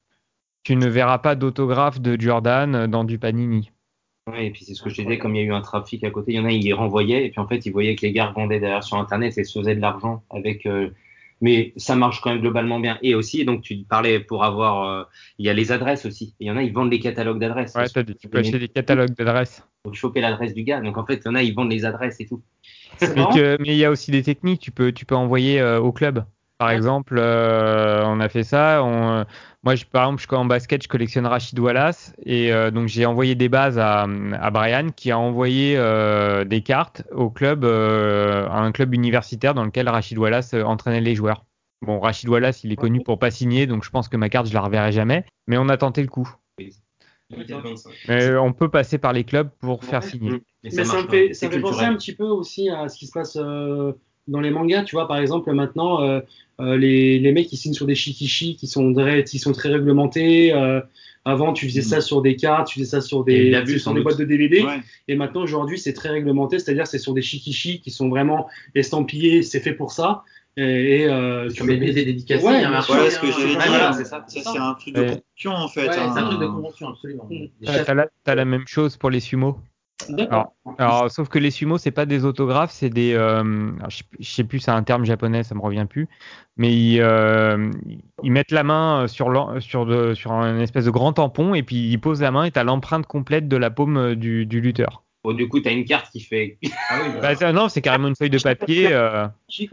Tu 0.63 0.75
ne 0.75 0.87
verras 0.87 1.17
pas 1.19 1.35
d'autographe 1.35 1.99
de 1.99 2.19
Jordan 2.19 2.75
euh, 2.75 2.87
dans 2.87 3.03
du 3.03 3.17
Panini. 3.17 3.71
Ouais, 4.27 4.47
et 4.47 4.51
puis 4.51 4.63
c'est 4.63 4.75
ce 4.75 4.83
que 4.83 4.89
je 4.89 5.01
disais, 5.01 5.17
comme 5.17 5.35
il 5.35 5.39
y 5.39 5.41
a 5.41 5.47
eu 5.47 5.53
un 5.53 5.61
trafic 5.61 6.03
à 6.03 6.11
côté, 6.11 6.33
il 6.33 6.35
y 6.35 6.39
en 6.39 6.45
a, 6.45 6.51
ils 6.51 6.63
les 6.63 6.73
renvoyaient, 6.73 7.25
et 7.25 7.29
puis 7.31 7.39
en 7.39 7.47
fait, 7.47 7.65
ils 7.65 7.71
voyaient 7.71 7.95
que 7.95 8.05
les 8.05 8.11
gars 8.11 8.31
vendaient 8.35 8.59
derrière 8.59 8.83
sur 8.83 8.97
Internet 8.97 9.35
et 9.37 9.43
se 9.43 9.57
faisaient 9.59 9.75
de 9.75 9.81
l'argent 9.81 10.23
avec. 10.29 10.65
euh, 10.65 10.89
mais 11.43 11.73
ça 11.75 11.95
marche 11.95 12.21
quand 12.21 12.29
même 12.29 12.39
globalement 12.41 12.79
bien. 12.79 12.99
Et 13.01 13.15
aussi, 13.15 13.43
donc 13.45 13.63
tu 13.63 13.77
parlais 13.77 14.19
pour 14.19 14.43
avoir, 14.43 14.83
euh, 14.87 15.03
il 15.39 15.45
y 15.47 15.49
a 15.49 15.53
les 15.53 15.71
adresses 15.71 16.05
aussi. 16.05 16.35
Il 16.39 16.45
y 16.45 16.51
en 16.51 16.57
a, 16.57 16.61
ils 16.61 16.71
vendent 16.71 16.91
des 16.91 16.99
catalogues 16.99 17.39
d'adresses. 17.39 17.73
Ouais, 17.73 17.89
t'as 17.89 18.03
des- 18.03 18.13
tu 18.13 18.29
peux 18.29 18.37
acheter 18.37 18.59
des 18.59 18.67
catalogues 18.67 19.15
d'adresses. 19.15 19.65
Faut 19.83 19.93
choper 19.93 20.21
l'adresse 20.21 20.53
du 20.53 20.61
gars. 20.63 20.81
Donc 20.81 20.99
en 20.99 21.05
fait, 21.05 21.15
il 21.15 21.25
y 21.25 21.29
en 21.29 21.33
a, 21.35 21.41
ils 21.41 21.55
vendent 21.55 21.71
les 21.71 21.83
adresses 21.83 22.19
et 22.19 22.27
tout. 22.27 22.43
Mais 23.01 23.07
marrant. 23.15 23.33
que- 23.33 23.57
mais 23.59 23.69
il 23.69 23.77
y 23.77 23.85
a 23.85 23.89
aussi 23.89 24.11
des 24.11 24.21
techniques. 24.21 24.61
Tu 24.61 24.69
peux, 24.69 24.91
tu 24.91 25.07
peux 25.07 25.15
envoyer 25.15 25.59
euh, 25.59 25.79
au 25.79 25.91
club. 25.91 26.23
Par 26.61 26.69
exemple, 26.69 27.15
euh, 27.17 28.03
on 28.05 28.19
a 28.19 28.29
fait 28.29 28.43
ça. 28.43 28.83
On, 28.83 29.09
euh, 29.09 29.23
moi, 29.63 29.73
je, 29.73 29.83
par 29.83 30.03
exemple, 30.03 30.23
je, 30.29 30.35
en 30.35 30.45
basket, 30.45 30.83
je 30.83 30.87
collectionne 30.87 31.25
Rachid 31.25 31.57
Wallace. 31.57 32.13
Et 32.23 32.53
euh, 32.53 32.69
donc, 32.69 32.87
j'ai 32.87 33.03
envoyé 33.07 33.33
des 33.33 33.49
bases 33.49 33.79
à, 33.79 34.03
à 34.03 34.51
Brian 34.51 34.89
qui 34.95 35.09
a 35.09 35.17
envoyé 35.17 35.73
euh, 35.75 36.45
des 36.45 36.61
cartes 36.61 37.01
au 37.11 37.31
club, 37.31 37.65
euh, 37.65 38.45
à 38.47 38.59
un 38.59 38.71
club 38.71 38.93
universitaire 38.93 39.55
dans 39.55 39.63
lequel 39.63 39.89
Rachid 39.89 40.19
Wallace 40.19 40.53
entraînait 40.53 41.01
les 41.01 41.15
joueurs. 41.15 41.45
Bon, 41.81 41.99
Rachid 41.99 42.29
Wallace, 42.29 42.63
il 42.63 42.71
est 42.71 42.75
connu 42.75 43.01
pour 43.01 43.17
pas 43.17 43.31
signer, 43.31 43.65
donc 43.65 43.83
je 43.83 43.89
pense 43.89 44.07
que 44.07 44.15
ma 44.15 44.29
carte, 44.29 44.45
je 44.45 44.53
la 44.53 44.61
reverrai 44.61 44.91
jamais. 44.91 45.25
Mais 45.47 45.57
on 45.57 45.67
a 45.67 45.77
tenté 45.77 46.03
le 46.03 46.09
coup. 46.09 46.31
Unité 47.31 47.55
de 47.55 47.59
25. 47.59 47.91
Mais 48.07 48.35
on 48.35 48.53
peut 48.53 48.69
passer 48.69 48.99
par 48.99 49.13
les 49.13 49.23
clubs 49.23 49.49
pour 49.61 49.83
faire 49.83 50.03
signer. 50.03 50.43
Mais 50.63 50.69
Mais 50.75 50.85
ça 50.85 51.01
me 51.01 51.07
fait, 51.07 51.33
ça 51.33 51.49
penser 51.49 51.85
un 51.85 51.95
petit 51.95 52.15
peu 52.15 52.25
aussi 52.25 52.69
à 52.69 52.87
ce 52.87 52.99
qui 52.99 53.07
se 53.07 53.13
passe 53.13 53.35
euh, 53.35 53.93
dans 54.27 54.41
les 54.41 54.51
mangas. 54.51 54.83
Tu 54.83 54.95
vois, 54.95 55.07
par 55.07 55.17
exemple, 55.17 55.51
maintenant, 55.53 56.01
euh, 56.01 56.19
euh, 56.59 56.77
les, 56.77 57.19
les 57.19 57.31
mecs 57.31 57.47
qui 57.47 57.57
signent 57.57 57.73
sur 57.73 57.85
des 57.85 57.95
shikishi 57.95 58.55
qui 58.55 58.67
sont, 58.67 58.93
très- 58.93 59.23
qui 59.23 59.39
sont 59.39 59.51
très 59.51 59.69
réglementés. 59.69 60.53
euh, 60.53 60.81
avant, 61.23 61.53
tu 61.53 61.67
faisais 61.69 61.83
ça 61.83 62.01
sur 62.01 62.23
des 62.23 62.35
cartes, 62.35 62.67
tu 62.67 62.79
faisais 62.79 62.89
ça 62.89 63.01
sur 63.01 63.23
des, 63.23 63.61
vu, 63.61 63.77
sur 63.79 63.93
des 63.93 64.01
boîtes 64.01 64.17
de 64.17 64.25
DVD. 64.25 64.63
Ouais. 64.63 64.79
Et 65.07 65.15
maintenant, 65.15 65.43
aujourd'hui, 65.43 65.77
c'est 65.77 65.93
très 65.93 66.09
réglementé, 66.09 66.57
c'est-à-dire 66.57 66.87
c'est 66.87 66.97
sur 66.97 67.13
des 67.13 67.21
shikishi 67.21 67.79
qui 67.79 67.91
sont 67.91 68.09
vraiment 68.09 68.47
estampillés, 68.73 69.43
c'est 69.43 69.59
fait 69.59 69.73
pour 69.73 69.91
ça. 69.91 70.23
Et, 70.57 70.63
et, 71.01 71.05
euh, 71.07 71.47
tu 71.47 71.57
Sur 71.57 71.65
les 71.67 71.77
BD 71.77 72.05
dédicacés, 72.05 72.43
Ouais, 72.43 72.57
il 72.57 72.61
y 72.61 72.65
a 72.65 72.69
un 72.69 72.71
marché. 72.71 72.91
Voilà 72.93 73.09
ce 73.11 73.19
que 73.19 73.27
hein, 73.27 73.31
j'allais 73.37 73.45
euh, 73.55 73.57
dire. 73.59 73.67
voilà, 73.67 73.93
c'est 73.93 74.03
ça. 74.05 74.25
Ça, 74.27 74.41
c'est 74.51 74.57
un 74.57 74.73
truc 74.73 74.95
de 74.95 75.01
convention 75.01 75.51
en 75.51 75.67
fait. 75.67 75.81
Ouais, 75.87 75.95
hein. 75.95 76.11
c'est 76.13 76.19
un 76.21 76.27
truc 76.27 76.39
de 76.41 76.47
convention, 76.47 76.89
absolument. 76.89 77.27
Mm. 77.29 77.45
Des 77.61 77.83
T'as 77.85 77.93
la, 77.93 78.07
t'as 78.23 78.35
la 78.35 78.45
même 78.45 78.67
chose 78.67 78.97
pour 78.97 79.09
les 79.11 79.19
sumo? 79.19 79.57
D'accord. 80.09 80.53
Alors, 80.77 81.11
sauf 81.11 81.27
que 81.29 81.39
les 81.39 81.51
sumo, 81.51 81.77
c'est 81.77 81.91
pas 81.91 82.05
des 82.05 82.25
autographes, 82.25 82.71
c'est 82.71 82.89
des. 82.89 83.13
euh, 83.13 83.41
alors, 83.77 83.89
je, 83.89 83.97
sais- 83.97 84.03
je 84.19 84.29
sais 84.29 84.43
plus, 84.43 84.59
c'est 84.59 84.71
un 84.71 84.83
terme 84.83 85.03
japonais, 85.05 85.43
ça 85.43 85.55
me 85.55 85.61
revient 85.61 85.85
plus. 85.89 86.07
Mais 86.57 86.73
ils, 86.75 86.99
euh, 87.01 87.71
ils 88.23 88.31
mettent 88.31 88.51
la 88.51 88.63
main 88.63 89.07
sur, 89.07 89.29
l'en- 89.29 89.59
sur, 89.59 89.85
de, 89.85 90.13
sur 90.13 90.31
un 90.31 90.59
espèce 90.59 90.85
de 90.85 90.91
grand 90.91 91.13
tampon 91.13 91.53
et 91.53 91.63
puis 91.63 91.89
ils 91.91 91.99
posent 91.99 92.21
la 92.21 92.31
main 92.31 92.43
et 92.45 92.51
t'as 92.51 92.63
l'empreinte 92.63 93.05
complète 93.05 93.47
de 93.47 93.57
la 93.57 93.69
paume 93.69 93.97
euh, 93.97 94.15
du, 94.15 94.45
du 94.45 94.61
lutteur. 94.61 95.03
Bon, 95.23 95.33
du 95.33 95.47
coup, 95.47 95.59
t'as 95.59 95.71
une 95.71 95.85
carte 95.85 96.11
qui 96.11 96.19
fait. 96.19 96.57
Ah 96.89 96.99
oui, 97.03 97.09
bah, 97.21 97.33
Bah, 97.39 97.51
non, 97.53 97.69
c'est 97.69 97.81
carrément 97.81 98.07
une 98.07 98.15
feuille 98.15 98.29
de 98.29 98.39
papier. 98.39 98.91
euh. 98.91 99.27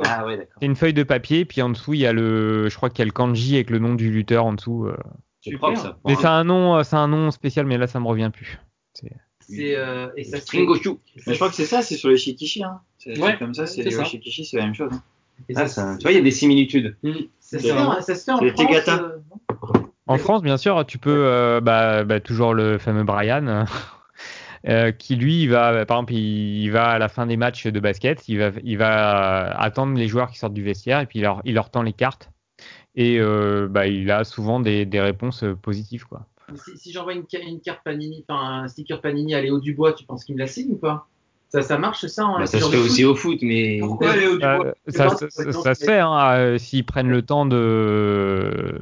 Ah 0.04 0.24
ouais, 0.26 0.36
d'accord. 0.36 0.54
c'est 0.60 0.66
une 0.66 0.76
feuille 0.76 0.94
de 0.94 1.02
papier, 1.02 1.44
puis 1.44 1.62
en 1.62 1.70
dessous, 1.70 1.94
il 1.94 2.00
y 2.00 2.06
a 2.06 2.12
le. 2.12 2.68
Je 2.68 2.76
crois 2.76 2.90
qu'il 2.90 3.00
y 3.00 3.02
a 3.02 3.06
le 3.06 3.12
kanji 3.12 3.54
avec 3.56 3.70
le 3.70 3.78
nom 3.78 3.94
du 3.94 4.10
lutteur 4.10 4.44
en 4.46 4.52
dessous. 4.52 4.86
euh. 4.86 4.96
C'est 5.40 5.56
propre 5.56 5.78
ça. 5.78 5.98
Mais 6.04 6.16
c'est 6.16 6.26
un 6.26 6.44
nom, 6.44 6.76
euh, 6.76 6.82
c'est 6.82 6.96
un 6.96 7.08
nom 7.08 7.30
spécial, 7.30 7.64
mais 7.66 7.78
là, 7.78 7.86
ça 7.86 7.98
me 8.00 8.06
revient 8.06 8.30
plus. 8.32 8.58
C'est 8.94 9.10
euh, 9.50 10.08
et 10.16 10.24
ça 10.24 10.40
Stringoshu. 10.40 10.90
Mais 11.26 11.32
je 11.34 11.38
crois 11.38 11.48
que 11.48 11.54
c'est 11.54 11.64
ça, 11.64 11.82
c'est 11.82 11.96
sur 11.96 12.08
les 12.10 12.16
Shikishi. 12.18 12.62
Hein. 12.64 12.80
C'est 12.98 13.18
Ouais, 13.18 13.32
c'est 13.32 13.38
comme 13.38 13.54
ça, 13.54 13.66
c'est 13.66 13.82
c'est 13.82 13.90
les 13.90 13.90
ça. 13.96 14.04
Shikishi, 14.04 14.44
c'est 14.44 14.56
la 14.58 14.64
même 14.64 14.74
chose. 14.74 14.90
hein. 14.92 15.02
et 15.48 15.54
Ah, 15.56 15.66
ça, 15.66 15.68
ça- 15.68 15.96
tu 15.98 16.02
vois, 16.02 16.12
il 16.12 16.16
y 16.16 16.20
a 16.20 16.22
des 16.22 16.30
similitudes. 16.30 16.96
ça 17.40 17.58
se 17.58 17.66
fait 17.66 17.72
en- 17.72 18.00
ça 18.02 18.14
se 18.14 18.24
fait 18.24 18.32
en 18.32 18.38
C'est 18.38 18.44
les 18.46 18.50
France. 18.52 18.88
Euh, 18.88 19.18
En 20.06 20.18
France, 20.18 20.42
bien 20.42 20.56
sûr, 20.56 20.84
tu 20.86 20.98
peux, 20.98 21.24
euh, 21.26 21.60
bah, 21.60 22.04
bah, 22.04 22.18
toujours 22.20 22.54
le 22.54 22.78
fameux 22.78 23.04
Brian, 23.04 23.64
euh, 24.68 24.90
qui 24.92 25.16
lui, 25.16 25.42
il 25.42 25.50
va, 25.50 25.84
par 25.86 25.98
exemple, 25.98 26.14
il, 26.14 26.62
il 26.62 26.70
va 26.70 26.88
à 26.88 26.98
la 26.98 27.08
fin 27.08 27.26
des 27.26 27.36
matchs 27.36 27.66
de 27.66 27.80
basket, 27.80 28.26
il 28.28 28.38
va, 28.38 28.50
il 28.64 28.78
va 28.78 29.50
euh, 29.50 29.54
attendre 29.56 29.96
les 29.96 30.08
joueurs 30.08 30.30
qui 30.30 30.38
sortent 30.38 30.54
du 30.54 30.62
vestiaire 30.64 31.00
et 31.00 31.06
puis 31.06 31.18
il 31.18 31.22
leur, 31.22 31.40
il 31.44 31.54
leur 31.54 31.70
tend 31.70 31.82
les 31.82 31.92
cartes. 31.92 32.30
Et 32.94 33.18
euh, 33.20 33.68
bah, 33.70 33.86
il 33.86 34.10
a 34.10 34.24
souvent 34.24 34.60
des, 34.60 34.84
des 34.86 35.00
réponses 35.00 35.44
positives, 35.62 36.04
quoi. 36.06 36.26
Mais 36.50 36.58
Si, 36.58 36.78
si 36.78 36.92
j'envoie 36.92 37.14
une, 37.14 37.24
ca- 37.28 37.40
une 37.40 37.60
carte 37.60 37.80
Panini, 37.84 38.24
enfin 38.28 38.62
un 38.64 38.68
sticker 38.68 39.00
Panini 39.00 39.34
à 39.34 39.40
Léo 39.40 39.60
Dubois, 39.60 39.92
tu 39.92 40.04
penses 40.04 40.24
qu'il 40.24 40.34
me 40.34 40.40
la 40.40 40.46
signe 40.46 40.72
ou 40.72 40.76
pas? 40.76 41.06
Ça, 41.50 41.62
ça 41.62 41.78
marche 41.78 42.06
ça 42.06 42.26
en 42.26 42.38
Bah, 42.38 42.46
ça 42.46 42.60
se 42.60 42.68
fait 42.68 42.76
aussi 42.76 43.02
foot 43.04 43.10
au 43.12 43.14
foot, 43.14 43.38
mais 43.42 43.78
Pourquoi 43.80 44.16
Léo 44.16 44.32
Dubois? 44.32 44.66
Euh, 44.66 44.72
ça, 44.88 45.08
ça, 45.08 45.52
ça 45.52 45.74
se 45.74 45.84
fait, 45.84 45.98
hein, 45.98 46.30
euh, 46.36 46.58
s'ils 46.58 46.84
prennent 46.84 47.08
le 47.08 47.22
temps 47.22 47.46
de. 47.46 48.80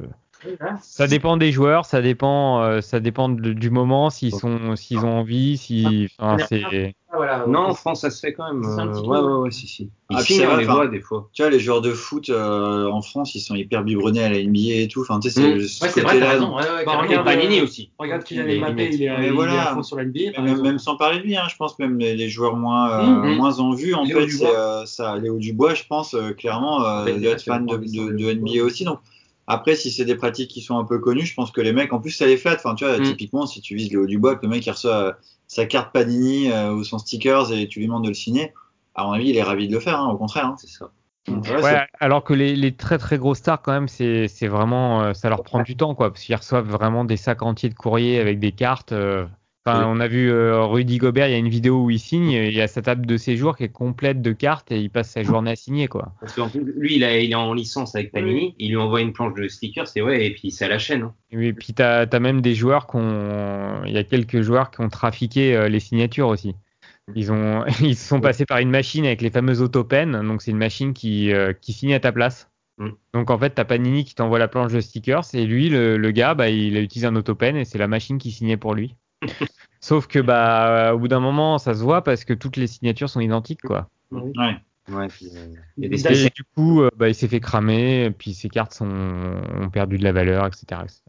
Ça 0.81 1.07
dépend 1.07 1.37
des 1.37 1.51
joueurs, 1.51 1.85
ça 1.85 2.01
dépend, 2.01 2.61
euh, 2.63 2.81
ça 2.81 2.99
dépend 2.99 3.29
de- 3.29 3.53
du 3.53 3.69
moment, 3.69 4.09
s'ils 4.09 4.33
sont, 4.35 4.75
s'ils 4.75 5.05
ont 5.05 5.19
envie, 5.19 5.57
si, 5.57 6.07
enfin, 6.19 6.37
c'est. 6.47 6.95
Ah, 7.09 7.15
voilà, 7.15 7.45
non, 7.47 7.59
en. 7.67 7.73
France, 7.73 8.01
ça 8.01 8.09
se 8.09 8.19
fait 8.19 8.33
quand 8.33 8.53
même. 8.53 8.63
Euh, 8.65 9.01
ouais, 9.01 9.19
ouais, 9.19 9.33
ouais. 9.43 9.51
si, 9.51 9.65
si. 9.65 9.89
Ah, 10.09 10.15
Ici, 10.19 10.25
puis 10.25 10.35
ça 10.35 10.49
on 10.49 10.55
va, 10.55 10.57
les 10.59 10.65
voit 10.65 10.87
des 10.87 10.99
fois. 10.99 11.29
Tu 11.33 11.41
vois, 11.41 11.49
les 11.49 11.59
joueurs 11.59 11.81
de 11.81 11.91
foot 11.93 12.29
euh, 12.29 12.89
en 12.91 13.01
France, 13.01 13.33
ils 13.33 13.39
sont 13.39 13.55
hyper 13.55 13.83
biberonnés 13.83 14.23
à 14.23 14.29
la 14.29 14.39
NBA 14.43 14.81
et 14.83 14.87
tout. 14.89 15.01
Enfin, 15.01 15.19
tu 15.21 15.29
sais, 15.29 15.41
c'est 15.41 15.55
Mm. 15.55 15.61
ce 15.61 15.83
Ouais, 15.83 15.89
c'est 15.89 16.01
vrai, 16.01 16.19
raison. 16.19 16.47
donc- 16.47 16.57
Ouais, 16.57 16.63
ouais, 16.63 16.85
Bah, 16.85 16.97
regarde, 17.01 17.25
Panini 17.25 17.59
euh, 17.59 17.63
aussi. 17.63 17.91
Regarde 17.97 18.23
Kylian 18.25 18.43
Les 18.43 18.59
Mbappé, 18.59 18.89
il 18.93 19.03
est, 19.03 19.09
Mais 19.17 19.23
il 19.23 19.25
est 19.27 19.31
voilà. 19.31 19.71
à 19.71 19.73
fond 19.73 19.83
sur 19.83 19.95
la 19.95 20.03
NBA. 20.03 20.31
par 20.35 20.43
Même, 20.43 20.79
sans 20.79 20.97
parler 20.97 21.19
de 21.19 21.23
lui, 21.23 21.37
hein, 21.37 21.43
je 21.49 21.55
pense 21.55 21.79
même 21.79 21.97
les, 21.97 22.15
les 22.15 22.27
joueurs 22.29 22.57
moins, 22.57 22.89
euh, 22.91 23.03
Mhm. 23.05 23.35
moins 23.37 23.59
en 23.59 23.71
vue, 23.73 23.93
en 23.93 24.03
Léo 24.03 24.19
fait, 24.19 24.29
c'est 24.29 24.45
euh, 24.45 24.85
ça. 24.85 25.15
Léo 25.17 25.37
Dubois, 25.37 25.73
je 25.75 25.83
pense 25.89 26.13
euh, 26.13 26.33
clairement, 26.33 26.83
euh, 26.85 27.05
doit 27.19 27.31
être 27.31 27.43
fan 27.43 27.65
de 27.65 28.31
NBA 28.33 28.63
aussi. 28.63 28.83
Donc 28.83 28.99
après, 29.47 29.75
si 29.75 29.91
c'est 29.91 30.05
des 30.05 30.15
pratiques 30.15 30.51
qui 30.51 30.61
sont 30.61 30.77
un 30.77 30.83
peu 30.85 30.99
connues, 30.99 31.25
je 31.25 31.33
pense 31.33 31.51
que 31.51 31.61
les 31.61 31.71
mecs, 31.73 31.93
en 31.93 31.99
plus, 31.99 32.11
ça 32.11 32.25
les 32.27 32.37
flatte. 32.37 32.59
Enfin, 32.63 32.75
tu 32.75 32.85
vois, 32.85 32.97
Mhm. 32.97 33.03
typiquement, 33.05 33.45
si 33.47 33.61
tu 33.61 33.75
vises 33.75 33.89
Léo 33.89 34.05
Dubois, 34.05 34.35
que 34.35 34.43
le 34.45 34.49
mec 34.49 34.65
il 34.65 34.71
reçoit 34.71 34.95
euh, 35.07 35.13
sa 35.47 35.65
carte 35.65 35.93
Panini 35.93 36.51
euh, 36.51 36.73
ou 36.73 36.83
son 36.83 36.97
stickers 36.99 37.51
et 37.53 37.67
tu 37.67 37.79
lui 37.79 37.87
demandes 37.87 38.03
de 38.03 38.09
le 38.09 38.13
signer, 38.13 38.53
à 38.95 39.05
mon 39.05 39.11
avis, 39.13 39.29
il 39.29 39.37
est 39.37 39.43
ravi 39.43 39.67
de 39.67 39.73
le 39.73 39.79
faire. 39.79 39.99
Hein, 39.99 40.09
au 40.09 40.17
contraire. 40.17 40.45
Hein. 40.47 40.55
C'est 40.59 40.67
ça. 40.67 40.91
Donc, 41.27 41.43
ouais, 41.45 41.55
Ouais, 41.55 41.61
c'est- 41.61 41.87
alors 41.99 42.23
que 42.23 42.33
les, 42.33 42.55
les 42.55 42.73
très 42.75 42.97
très 42.97 43.17
gros 43.17 43.35
stars 43.35 43.61
quand 43.61 43.71
même, 43.73 43.87
c'est 43.89 44.27
c'est 44.29 44.47
vraiment, 44.47 45.03
euh, 45.03 45.13
ça 45.13 45.29
leur 45.29 45.43
prend 45.43 45.61
du 45.61 45.75
temps 45.75 45.93
quoi, 45.93 46.09
parce 46.11 46.23
qu'ils 46.23 46.35
reçoivent 46.35 46.69
vraiment 46.69 47.03
des 47.05 47.17
sacs 47.17 47.41
entiers 47.41 47.69
de 47.69 47.73
courriers 47.75 48.19
avec 48.19 48.39
des 48.39 48.51
cartes. 48.53 48.91
euh. 48.93 49.25
Enfin, 49.67 49.79
Oui. 49.79 49.85
on 49.87 49.99
a 49.99 50.07
vu 50.07 50.31
euh, 50.31 50.63
Rudy 50.65 50.97
Gobert, 50.97 51.27
il 51.27 51.31
y 51.31 51.35
a 51.35 51.37
une 51.37 51.49
vidéo 51.49 51.83
où 51.83 51.89
il 51.89 51.99
signe, 51.99 52.31
il 52.31 52.53
y 52.53 52.61
a 52.61 52.67
sa 52.67 52.81
table 52.81 53.05
de 53.05 53.17
séjour 53.17 53.57
qui 53.57 53.63
est 53.65 53.69
complète 53.69 54.21
de 54.21 54.31
cartes 54.31 54.71
et 54.71 54.79
il 54.79 54.89
passe 54.89 55.09
sa 55.11 55.23
journée 55.23 55.51
à 55.51 55.55
signer 55.55 55.87
quoi. 55.87 56.13
Parce 56.21 56.33
qu'en 56.33 56.49
plus, 56.49 56.63
lui, 56.77 56.95
il, 56.95 57.03
a, 57.03 57.17
il 57.19 57.31
est 57.31 57.35
en 57.35 57.53
licence 57.53 57.93
avec 57.95 58.11
Panini. 58.11 58.55
Il 58.59 58.69
lui 58.69 58.77
envoie 58.77 59.01
une 59.01 59.13
planche 59.13 59.33
de 59.35 59.47
stickers, 59.47 59.87
c'est 59.87 60.01
ouais, 60.01 60.25
et 60.25 60.31
puis 60.31 60.51
c'est 60.51 60.65
à 60.65 60.69
la 60.69 60.79
chaîne. 60.79 61.03
hein. 61.03 61.13
Et 61.31 61.53
puis 61.53 61.73
t'as 61.73 62.05
as 62.09 62.19
même 62.19 62.41
des 62.41 62.55
joueurs 62.55 62.87
qui 62.87 62.95
ont, 62.97 63.83
il 63.85 63.91
y 63.93 63.97
a 63.97 64.03
quelques 64.03 64.41
joueurs 64.41 64.71
qui 64.71 64.81
ont 64.81 64.89
trafiqué 64.89 65.55
euh, 65.55 65.67
les 65.69 65.79
signatures 65.81 66.29
aussi. 66.29 66.55
Ils 67.15 67.31
ont, 67.31 67.65
ils 67.81 67.95
sont 67.95 68.19
passés 68.21 68.45
par 68.45 68.59
une 68.59 68.69
machine 68.69 69.05
avec 69.05 69.21
les 69.21 69.29
fameuses 69.29 69.61
autopens. 69.61 70.23
Donc 70.23 70.41
c'est 70.41 70.51
une 70.51 70.57
machine 70.57 70.93
qui, 70.93 71.31
euh, 71.33 71.53
qui 71.53 71.73
signe 71.73 71.93
à 71.93 71.99
ta 71.99 72.11
place. 72.11 72.49
Mm. 72.77 72.89
Donc 73.13 73.29
en 73.31 73.37
fait 73.39 73.49
t'as 73.51 73.65
Panini 73.65 74.05
qui 74.05 74.13
t'envoie 74.15 74.39
la 74.39 74.47
planche 74.47 74.71
de 74.71 74.79
stickers 74.81 75.23
et 75.33 75.45
lui 75.45 75.67
le, 75.69 75.97
le 75.97 76.11
gars 76.11 76.35
bah 76.35 76.49
il 76.49 76.77
a 76.77 76.79
utilisé 76.81 77.07
un 77.07 77.15
autopen 77.15 77.55
et 77.57 77.65
c'est 77.65 77.79
la 77.79 77.87
machine 77.87 78.17
qui 78.19 78.31
signait 78.31 78.55
pour 78.57 78.75
lui. 78.75 78.95
Sauf 79.79 80.07
que 80.07 80.19
bah 80.19 80.93
au 80.93 80.99
bout 80.99 81.07
d'un 81.07 81.19
moment 81.19 81.57
ça 81.57 81.73
se 81.73 81.81
voit 81.83 82.03
parce 82.03 82.25
que 82.25 82.33
toutes 82.33 82.57
les 82.57 82.67
signatures 82.67 83.09
sont 83.09 83.19
identiques 83.21 83.61
quoi. 83.61 83.89
ouais. 84.11 84.57
Ouais, 84.89 85.07
puis, 85.09 85.27
euh, 85.35 85.53
il 85.75 85.83
y 85.83 85.85
a 85.87 85.89
des 86.13 86.25
Et 86.27 86.29
du 86.29 86.43
coup 86.55 86.81
euh, 86.81 86.89
bah 86.95 87.09
il 87.09 87.15
s'est 87.15 87.27
fait 87.27 87.41
cramer 87.41 88.05
et 88.05 88.11
puis 88.11 88.33
ses 88.33 88.47
cartes 88.47 88.73
sont, 88.73 88.87
ont 88.89 89.69
perdu 89.69 89.97
de 89.97 90.03
la 90.03 90.13
valeur 90.13 90.45
etc 90.45 90.81
etc. 90.83 91.01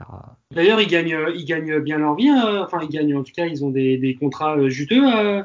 D'ailleurs, 0.53 0.81
ils 0.81 0.89
gagnent, 0.89 1.15
euh, 1.15 1.33
ils 1.37 1.45
gagnent 1.45 1.79
bien 1.79 1.99
leur 1.99 2.17
vie. 2.17 2.29
hein. 2.29 2.63
Enfin, 2.65 2.81
ils 2.83 2.89
gagnent, 2.89 3.15
en 3.17 3.23
tout 3.23 3.33
cas, 3.37 3.47
ils 3.47 3.65
ont 3.65 3.71
des, 3.71 3.99
des 3.99 4.15
contrats 4.17 4.57
euh, 4.57 4.69
juteux. 4.69 5.05
euh, 5.07 5.43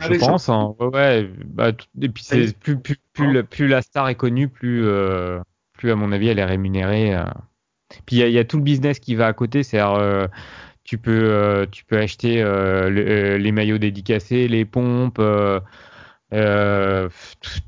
Je 0.00 0.06
avec 0.06 0.20
pense, 0.20 0.48
hein. 0.48 0.74
ouais, 0.80 0.86
ouais. 0.88 1.30
Bah, 1.44 1.72
tout- 1.72 1.86
et 2.00 2.08
puis 2.08 2.22
c'est 2.24 2.56
plus, 2.58 2.78
plus, 2.78 2.96
plus, 3.12 3.32
la- 3.32 3.42
plus 3.42 3.66
la 3.68 3.82
star 3.82 4.08
est 4.08 4.14
connue, 4.14 4.48
plus, 4.48 4.86
euh, 4.86 5.40
plus 5.76 5.90
à 5.90 5.96
mon 5.96 6.10
avis 6.12 6.28
elle 6.28 6.38
est 6.38 6.44
rémunérée. 6.44 7.14
euh. 7.14 7.24
Puis 8.06 8.16
il 8.16 8.28
y 8.28 8.32
y 8.32 8.38
a 8.38 8.44
tout 8.44 8.56
le 8.56 8.62
business 8.62 8.98
qui 8.98 9.14
va 9.14 9.26
à 9.26 9.32
côté, 9.34 9.62
c'est-à-dire 9.62 9.94
euh, 9.94 10.26
tu 10.84 10.98
peux, 10.98 11.10
euh, 11.30 11.66
tu 11.70 11.84
peux 11.84 11.98
acheter 11.98 12.42
euh, 12.42 12.88
le- 12.90 13.06
euh, 13.08 13.38
les 13.38 13.52
maillots 13.52 13.78
dédicacés, 13.78 14.48
les 14.48 14.64
pompes, 14.64 15.18
euh, 15.18 15.60
euh, 16.32 17.08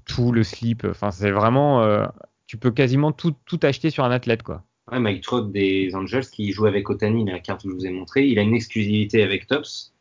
tout- 0.04 0.32
le 0.32 0.42
slip. 0.42 0.84
Enfin 0.88 1.10
c'est 1.10 1.30
vraiment, 1.30 1.82
euh, 1.82 2.06
tu 2.46 2.56
peux 2.56 2.70
quasiment 2.70 3.12
tout, 3.12 3.34
tout 3.46 3.60
acheter 3.62 3.90
sur 3.90 4.04
un 4.04 4.10
athlète 4.10 4.42
quoi. 4.42 4.64
Ouais, 4.90 5.00
Mike 5.00 5.22
Trout 5.22 5.50
des 5.50 5.94
Angels 5.94 6.26
qui 6.26 6.52
joue 6.52 6.66
avec 6.66 6.88
Otani, 6.88 7.24
la 7.24 7.40
carte 7.40 7.62
que 7.64 7.70
je 7.70 7.74
vous 7.74 7.86
ai 7.86 7.90
montrée, 7.90 8.26
il 8.26 8.38
a 8.38 8.42
une 8.42 8.54
exclusivité 8.54 9.22
avec 9.22 9.46
Tops. 9.46 9.92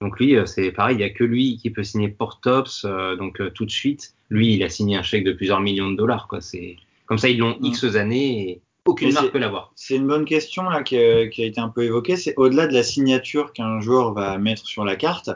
Donc 0.00 0.18
lui, 0.18 0.36
c'est 0.46 0.72
pareil, 0.72 0.96
il 0.96 1.00
y 1.00 1.04
a 1.04 1.10
que 1.10 1.22
lui 1.22 1.56
qui 1.58 1.70
peut 1.70 1.84
signer 1.84 2.08
pour 2.08 2.40
Tops, 2.40 2.84
euh, 2.84 3.14
donc 3.14 3.40
euh, 3.40 3.50
tout 3.50 3.64
de 3.64 3.70
suite. 3.70 4.14
Lui, 4.30 4.54
il 4.54 4.64
a 4.64 4.68
signé 4.68 4.96
un 4.96 5.02
chèque 5.02 5.22
de 5.22 5.32
plusieurs 5.32 5.60
millions 5.60 5.90
de 5.92 5.96
dollars, 5.96 6.26
quoi. 6.26 6.40
C'est 6.40 6.76
comme 7.06 7.18
ça, 7.18 7.28
ils 7.28 7.38
l'ont. 7.38 7.56
X 7.62 7.84
années 7.94 8.50
et 8.50 8.62
aucune 8.86 9.08
Mais 9.08 9.14
marque 9.14 9.26
c'est- 9.26 9.32
peut 9.32 9.38
l'avoir. 9.38 9.72
C'est 9.76 9.96
une 9.96 10.06
bonne 10.06 10.24
question 10.24 10.64
là 10.64 10.82
qui 10.82 10.96
a, 10.98 11.28
qui 11.28 11.42
a 11.42 11.46
été 11.46 11.60
un 11.60 11.68
peu 11.68 11.84
évoquée. 11.84 12.16
C'est 12.16 12.34
au-delà 12.36 12.66
de 12.66 12.74
la 12.74 12.82
signature 12.82 13.52
qu'un 13.52 13.80
joueur 13.80 14.12
va 14.14 14.38
mettre 14.38 14.66
sur 14.66 14.84
la 14.84 14.96
carte. 14.96 15.30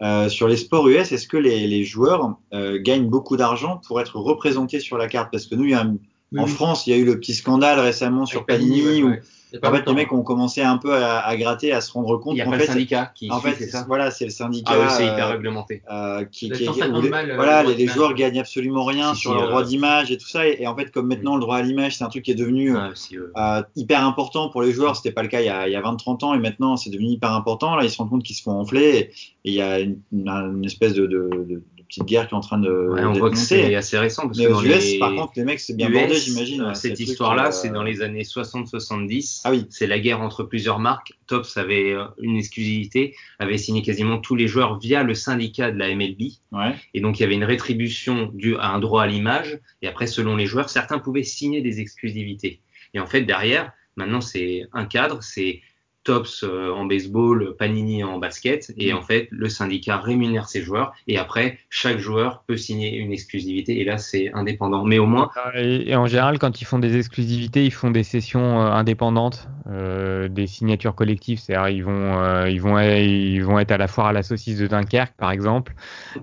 euh, 0.00 0.28
sur 0.28 0.46
les 0.46 0.56
sports 0.56 0.88
US, 0.88 1.10
est-ce 1.10 1.26
que 1.26 1.36
les, 1.36 1.66
les 1.66 1.82
joueurs 1.84 2.36
euh, 2.54 2.78
gagnent 2.80 3.08
beaucoup 3.08 3.36
d'argent 3.36 3.80
pour 3.86 4.00
être 4.00 4.16
représentés 4.16 4.78
sur 4.78 4.96
la 4.96 5.08
carte? 5.08 5.30
Parce 5.32 5.46
que 5.46 5.56
nous, 5.56 5.64
il 5.64 5.70
y 5.72 5.74
a 5.74 5.80
un- 5.82 5.96
en 6.36 6.46
France, 6.46 6.86
il 6.86 6.90
y 6.90 6.92
a 6.92 6.96
eu 6.98 7.04
le 7.04 7.18
petit 7.18 7.34
scandale 7.34 7.80
récemment 7.80 8.24
sur 8.24 8.44
Avec 8.48 8.60
Panini, 8.60 8.80
Panini 8.82 9.02
ouais, 9.02 9.08
où 9.08 9.10
ouais. 9.12 9.22
En 9.62 9.72
fait 9.72 9.86
les 9.86 9.94
mecs 9.94 10.12
ont 10.12 10.22
commencé 10.22 10.60
un 10.62 10.76
peu 10.78 10.94
à, 10.94 11.20
à 11.20 11.36
gratter, 11.36 11.72
à 11.72 11.80
se 11.80 11.90
rendre 11.92 12.16
compte 12.18 12.34
Il 12.34 12.38
y 12.38 12.40
a 12.42 12.44
qu'en 12.44 12.50
pas 12.50 12.58
fait, 12.58 12.66
le 12.66 12.72
syndicat 12.72 13.12
qui 13.14 13.30
en 13.30 13.40
suit, 13.40 13.50
fait, 13.50 13.64
c'est 13.64 13.70
ça 13.70 13.84
voilà, 13.88 14.10
c'est 14.10 14.24
le 14.26 14.30
syndicat. 14.30 14.72
Ah 14.74 14.78
oui, 14.80 14.86
c'est 14.90 15.08
euh, 15.08 15.12
hyper 15.12 15.28
réglementé. 15.30 15.82
euh, 15.90 16.24
qui, 16.24 16.50
qui- 16.50 16.64
150 16.66 16.98
où 16.98 17.00
les- 17.02 17.10
euh, 17.12 17.34
voilà, 17.36 17.62
le 17.62 17.70
les, 17.72 17.84
droit 17.86 17.94
joueurs 17.94 18.14
gagnent 18.14 18.40
absolument 18.40 18.84
rien 18.84 19.14
sur 19.14 19.30
si, 19.30 19.36
leur 19.36 19.46
euh, 19.46 19.48
droit 19.50 19.64
d'image 19.64 20.10
et 20.10 20.18
tout 20.18 20.28
ça. 20.28 20.46
Et, 20.46 20.58
et 20.60 20.66
en 20.66 20.76
fait, 20.76 20.90
comme 20.90 21.06
maintenant 21.08 21.34
le 21.36 21.40
droit 21.40 21.56
à 21.56 21.62
l'image, 21.62 21.96
c'est 21.96 22.04
un 22.04 22.08
truc 22.08 22.24
qui 22.24 22.30
est 22.32 22.34
devenu 22.34 22.76
euh, 22.76 22.80
euh, 23.14 23.26
euh, 23.36 23.62
hyper 23.76 24.04
important 24.04 24.48
pour 24.50 24.62
les 24.62 24.72
joueurs. 24.72 24.96
C'était 24.96 25.12
pas 25.12 25.22
le 25.22 25.28
cas 25.28 25.40
il 25.40 25.46
y 25.46 25.50
a, 25.50 25.66
il 25.68 25.72
y 25.72 25.76
a 25.76 25.80
20-30 25.82 26.24
ans 26.24 26.34
et 26.34 26.38
maintenant 26.38 26.76
c'est 26.76 26.90
devenu 26.90 27.08
hyper 27.08 27.32
important. 27.32 27.74
Là, 27.76 27.84
ils 27.84 27.90
se 27.90 27.98
rendent 27.98 28.10
compte 28.10 28.22
qu'ils 28.24 28.36
se 28.36 28.42
font 28.42 28.52
enfler 28.52 28.96
et 28.98 29.10
il 29.44 29.54
y 29.54 29.62
a 29.62 29.80
une, 29.80 29.98
une- 30.12 30.64
espèce 30.64 30.92
de, 30.94 31.06
de- 31.06 31.30
de 31.48 31.62
petite 31.88 32.04
guerre 32.04 32.28
qui 32.28 32.34
est 32.34 32.36
en 32.36 32.40
train 32.40 32.58
de. 32.58 32.70
ouais, 32.70 33.04
on 33.04 33.12
voit 33.12 33.30
que 33.30 33.36
c'est 33.36 33.74
assez 33.74 33.98
récent 33.98 34.22
parce 34.26 34.38
Mais 34.38 34.44
que 34.44 34.52
aux 34.52 34.62
US, 34.62 34.92
les 34.92 34.98
par 34.98 35.14
contre, 35.14 35.32
les 35.36 35.44
mecs, 35.44 35.60
c'est 35.60 35.74
bien 35.74 35.88
US, 35.88 35.94
bordé, 35.94 36.14
j'imagine. 36.14 36.60
euh, 36.62 36.74
cette 36.74 37.00
histoire-là, 37.00 37.48
euh, 37.48 37.50
c'est 37.50 37.70
dans 37.70 37.82
les 37.82 38.02
années 38.02 38.22
60-70. 38.22 39.40
Ah 39.44 39.50
oui. 39.50 39.66
C'est 39.70 39.86
la 39.86 39.98
guerre 39.98 40.20
entre 40.20 40.44
plusieurs 40.44 40.78
marques. 40.78 41.14
Tops 41.26 41.56
avait 41.56 41.92
euh, 41.92 42.04
une 42.20 42.36
exclusivité, 42.36 43.14
avait 43.38 43.58
signé 43.58 43.82
quasiment 43.82 44.18
tous 44.18 44.36
les 44.36 44.46
joueurs 44.46 44.78
via 44.78 45.02
le 45.02 45.14
syndicat 45.14 45.70
de 45.70 45.78
la 45.78 45.94
MLB. 45.94 46.20
Ouais. 46.52 46.74
Et 46.94 47.00
donc, 47.00 47.18
il 47.18 47.22
y 47.22 47.24
avait 47.24 47.34
une 47.34 47.44
rétribution 47.44 48.30
due 48.34 48.56
à 48.56 48.68
un 48.68 48.78
droit 48.78 49.02
à 49.02 49.06
l'image. 49.06 49.58
Et 49.82 49.88
après, 49.88 50.06
selon 50.06 50.36
les 50.36 50.46
joueurs, 50.46 50.68
certains 50.70 50.98
pouvaient 50.98 51.22
signer 51.22 51.60
des 51.62 51.80
exclusivités. 51.80 52.60
Et 52.94 53.00
en 53.00 53.06
fait, 53.06 53.22
derrière, 53.22 53.72
maintenant, 53.96 54.20
c'est 54.20 54.66
un 54.72 54.84
cadre, 54.84 55.22
c'est 55.22 55.60
Tops 56.08 56.44
euh, 56.44 56.72
en 56.72 56.86
baseball, 56.86 57.54
Panini 57.58 58.02
en 58.04 58.18
basket. 58.18 58.72
Et 58.78 58.92
Mm. 58.92 58.96
en 58.96 59.02
fait, 59.02 59.28
le 59.30 59.48
syndicat 59.48 59.98
rémunère 59.98 60.48
ses 60.48 60.62
joueurs. 60.62 60.92
Et 61.06 61.18
après, 61.18 61.58
chaque 61.70 61.98
joueur 61.98 62.44
peut 62.46 62.56
signer 62.56 62.96
une 62.96 63.12
exclusivité. 63.12 63.80
Et 63.80 63.84
là, 63.84 63.98
c'est 63.98 64.30
indépendant. 64.32 64.84
Mais 64.84 64.98
au 64.98 65.06
moins, 65.06 65.30
Et, 65.54 65.90
et 65.90 65.96
en 65.96 66.06
général, 66.06 66.38
quand 66.38 66.60
ils 66.60 66.64
font 66.64 66.78
des 66.78 66.96
exclusivités, 66.96 67.64
ils 67.64 67.72
font 67.72 67.90
des 67.90 68.02
sessions 68.04 68.60
euh, 68.62 68.70
indépendantes, 68.70 69.48
euh, 69.70 70.28
des 70.28 70.46
signatures 70.46 70.94
collectives. 70.94 71.38
C'est-à-dire, 71.40 71.68
ils 71.76 71.84
vont, 71.84 72.18
euh, 72.22 72.48
ils 72.50 72.60
vont, 72.60 72.78
ils 72.78 73.40
vont 73.40 73.58
être 73.58 73.72
à 73.72 73.78
la 73.78 73.88
foire 73.88 74.08
à 74.08 74.12
la 74.12 74.22
saucisse 74.22 74.58
de 74.58 74.66
Dunkerque, 74.66 75.14
par 75.16 75.30
exemple, 75.30 75.74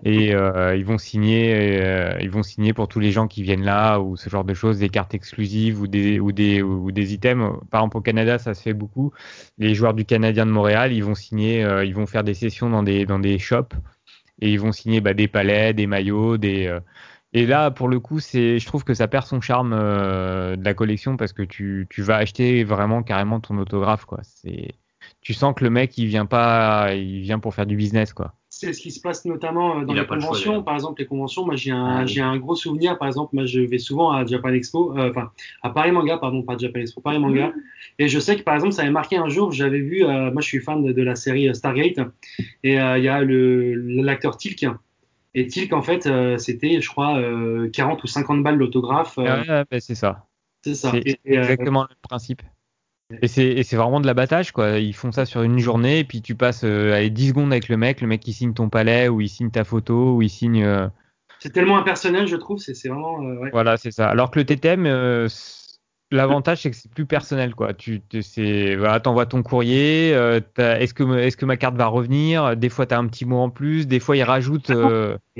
et 0.03 0.33
euh, 0.35 0.75
ils 0.75 0.85
vont 0.85 0.97
signer, 0.97 2.17
ils 2.21 2.29
vont 2.29 2.43
signer 2.43 2.73
pour 2.73 2.87
tous 2.87 2.99
les 2.99 3.11
gens 3.11 3.27
qui 3.27 3.43
viennent 3.43 3.63
là 3.65 3.99
ou 3.99 4.17
ce 4.17 4.29
genre 4.29 4.43
de 4.45 4.53
choses, 4.53 4.79
des 4.79 4.89
cartes 4.89 5.13
exclusives 5.13 5.81
ou 5.81 5.87
des, 5.87 6.19
ou 6.19 6.31
des, 6.31 6.61
ou 6.61 6.91
des 6.91 7.13
items. 7.13 7.53
Par 7.71 7.81
exemple, 7.81 7.97
au 7.97 8.01
Canada, 8.01 8.37
ça 8.39 8.53
se 8.53 8.61
fait 8.61 8.73
beaucoup. 8.73 9.11
Les 9.57 9.74
joueurs 9.75 9.93
du 9.93 10.05
Canadien 10.05 10.45
de 10.45 10.51
Montréal, 10.51 10.93
ils 10.93 11.03
vont 11.03 11.15
signer, 11.15 11.63
euh, 11.63 11.85
ils 11.85 11.93
vont 11.93 12.07
faire 12.07 12.23
des 12.23 12.33
sessions 12.33 12.69
dans 12.69 12.83
des, 12.83 13.39
shops 13.39 13.75
et 14.41 14.51
ils 14.51 14.59
vont 14.59 14.71
signer 14.71 15.01
bah, 15.01 15.13
des 15.13 15.27
palais, 15.27 15.73
des 15.73 15.88
maillots, 15.88 16.38
des 16.38 16.67
euh, 16.67 16.79
et 17.33 17.45
là, 17.45 17.69
pour 17.69 17.89
le 17.89 17.99
coup, 17.99 18.21
c'est, 18.21 18.59
je 18.59 18.65
trouve 18.65 18.86
que 18.86 18.93
ça 18.93 19.09
perd 19.09 19.26
son 19.26 19.41
charme 19.41 19.73
euh, 19.73 20.55
de 20.55 20.63
la 20.63 20.73
collection 20.73 21.17
parce 21.17 21.34
que 21.34 21.41
tu, 21.41 21.86
tu 21.89 22.01
vas 22.01 22.15
acheter 22.15 22.63
vraiment 22.63 23.03
carrément 23.03 23.41
ton 23.41 23.57
autographe, 23.57 24.05
quoi. 24.05 24.19
C'est, 24.23 24.76
tu 25.21 25.34
sens 25.34 25.53
que 25.55 25.63
le 25.63 25.69
mec 25.69 25.97
il 25.97 26.07
vient 26.07 26.26
pas, 26.26 26.93
il 26.93 27.21
vient 27.21 27.39
pour 27.39 27.53
faire 27.53 27.65
du 27.65 27.76
business 27.76 28.13
quoi. 28.13 28.36
C'est 28.58 28.72
ce 28.72 28.80
qui 28.80 28.89
se 28.91 29.01
passe 29.01 29.26
notamment 29.26 29.80
euh, 29.82 29.84
dans 29.84 29.93
Il 29.93 29.99
les 29.99 30.06
pas 30.06 30.16
le 30.16 30.22
choix, 30.22 30.30
conventions. 30.30 30.64
par 30.64 30.76
exemple, 30.76 31.01
les 31.01 31.08
conventions, 31.08 31.45
moi 31.45 31.58
j'ai 31.58 31.72
un, 31.72 31.97
Ah 31.97 32.03
oui. 32.06 32.20
un 32.22 32.38
gros 32.38 32.56
souvenir. 32.56 32.97
Par 32.97 33.10
exemple, 33.10 33.36
moi 33.36 33.45
je 33.45 33.60
vais 33.60 33.80
souvent 33.80 34.12
à 34.12 34.26
Japan 34.26 34.53
Expo, 34.53 34.97
euh, 34.97 35.10
enfin 35.10 35.32
à 35.62 35.72
Paris 35.72 35.91
Manga, 35.91 36.18
pardon, 36.18 36.41
pas 36.41 36.58
Japan 36.58 36.80
Expo, 36.80 37.01
Paris 37.01 37.20
Manga. 37.20 37.51
Et 37.99 38.08
je 38.08 38.18
sais 38.18 38.38
que 38.38 38.43
par 38.43 38.56
exemple, 38.56 38.72
ça 38.72 38.84
avait 38.84 38.91
marqué 38.91 39.18
un 39.18 39.28
jour, 39.28 39.51
j'avais 39.51 39.80
vu, 39.82 40.06
euh, 40.06 40.32
moi 40.32 40.41
je 40.41 40.47
suis 40.47 40.60
fan 40.62 40.82
de, 40.86 40.93
de 40.93 41.01
la 41.01 41.18
série 41.18 41.53
Stargate, 41.53 41.99
et 42.64 42.80
euh, 42.80 42.97
il 42.97 43.03
y 43.03 43.10
a 43.10 43.22
le 43.22 43.74
l'acteur 44.01 44.38
Tilk. 44.38 44.66
Et 45.38 45.47
Tilk, 45.47 45.74
en 45.74 45.82
fait, 45.82 46.08
euh, 46.08 46.38
c'était, 46.38 46.80
je 46.80 46.89
crois, 46.89 47.18
euh, 47.18 47.70
40 47.70 48.01
ou 48.01 48.08
50 48.08 48.41
balles 48.41 48.62
euh, 48.62 48.68
ouais, 49.18 49.66
bah, 49.70 49.80
c'est 49.82 49.95
ça. 49.95 50.26
c'est 50.64 50.76
ça. 50.76 50.91
C'est 50.93 51.20
euh, 51.28 51.41
exactement 51.41 51.84
le 51.84 51.95
principe. 52.01 52.41
Et 53.22 53.28
c'est 53.28 53.45
et 53.45 53.64
c'est 53.64 53.76
vraiment 53.76 53.99
de 53.99 54.08
l'abattage 54.08 54.51
quoi. 54.51 54.80
Ils 54.80 54.93
font 54.95 55.12
ça 55.12 55.26
sur 55.26 55.43
une 55.43 55.60
journée 55.60 55.99
et 55.99 56.03
puis 56.03 56.22
tu 56.22 56.34
passes 56.36 56.64
euh, 56.64 56.93
allez, 56.93 57.12
10 57.12 57.30
secondes 57.30 57.51
avec 57.51 57.70
le 57.70 57.78
mec, 57.78 58.01
le 58.01 58.08
mec 58.08 58.28
il 58.28 58.34
signe 58.34 58.53
ton 58.53 58.68
palais 58.70 59.10
ou 59.10 59.22
il 59.22 59.30
signe 59.30 59.51
ta 59.51 59.64
photo 59.64 60.16
ou 60.16 60.22
il 60.24 60.30
signe. 60.30 60.64
euh, 60.64 60.88
c'est 61.39 61.51
tellement 61.51 61.78
impersonnel, 61.78 62.26
je 62.26 62.36
trouve. 62.36 62.58
C'est 62.58 62.74
vraiment. 62.88 63.22
euh, 63.22 63.38
ouais. 63.38 63.49
Voilà, 63.51 63.78
c'est 63.78 63.91
ça. 63.91 64.10
Alors 64.10 64.32
que 64.32 64.39
le 64.39 64.45
TTM, 64.45 64.88
euh, 64.88 65.28
l'avantage 66.10 66.64
c'est 66.64 66.72
que 66.72 66.76
c'est 66.76 66.91
plus 66.91 67.06
personnel 67.06 67.53
quoi. 67.53 67.76
Tu 67.76 68.01
tu- 68.01 68.76
voilà, 68.76 68.99
t'envoies 68.99 69.28
ton 69.28 69.43
courrier. 69.43 70.10
est-ce 70.10 70.93
que 70.95 71.03
est-ce 71.18 71.38
que 71.38 71.45
ma 71.45 71.58
carte 71.58 71.76
va 71.76 71.86
revenir? 71.86 72.58
Des 72.58 72.70
fois 72.70 72.88
t'as 72.88 72.97
un 72.97 73.06
petit 73.06 73.26
mot 73.26 73.38
en 73.38 73.51
plus. 73.51 73.86
Des 73.88 73.99
fois 73.99 74.18
ils 74.18 74.24
rajoutent. 74.24 74.72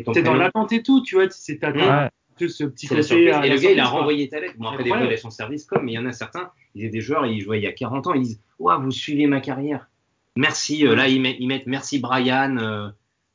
ton 0.04 0.14
T'es 0.14 0.22
dans 0.22 0.36
l'attente 0.36 0.72
et 0.72 0.84
tout, 0.84 1.02
tu 1.02 1.16
vois. 1.16 1.26
C'est 1.32 1.60
ouais. 1.64 2.10
Tout 2.38 2.50
ce 2.50 2.64
petit 2.66 2.88
C'est 2.88 2.96
la 2.96 3.02
côté. 3.02 3.16
surprise. 3.16 3.34
à 3.36 3.46
Et 3.46 3.50
le 3.50 3.58
gars, 3.58 3.72
il 3.72 3.80
a 3.80 3.86
renvoyé 3.88 4.30
ta 4.30 4.40
lettre. 4.40 4.56
Bon, 4.58 4.68
après, 4.70 4.84
des 4.84 4.90
fois, 4.90 5.02
il 5.04 5.12
a 5.14 5.18
son 5.18 5.30
service 5.30 5.66
com, 5.66 5.82
mais 5.84 5.94
il 5.94 5.96
y 5.96 6.00
en 6.00 6.06
a 6.06 6.12
certains, 6.12 6.52
il 6.74 6.84
y 6.84 6.88
a 6.88 6.90
des 6.90 7.02
joueurs, 7.02 7.26
ils 7.26 7.42
jouaient 7.42 7.60
il 7.60 7.64
y 7.64 7.68
a 7.68 7.72
40 7.74 8.08
ans, 8.08 8.14
ils 8.14 8.22
disent 8.24 8.42
Ouah, 8.60 8.78
vous 8.78 8.92
suivez 8.92 9.28
ma 9.28 9.40
carrière. 9.42 9.90
Merci. 10.38 10.86
euh, 10.86 10.96
là, 10.96 11.08
ils 11.08 11.22
mettent, 11.22 11.38
ils 11.40 11.48
mettent 11.48 11.66
merci 11.68 12.00
Brian, 12.00 12.58
euh, 12.58 12.90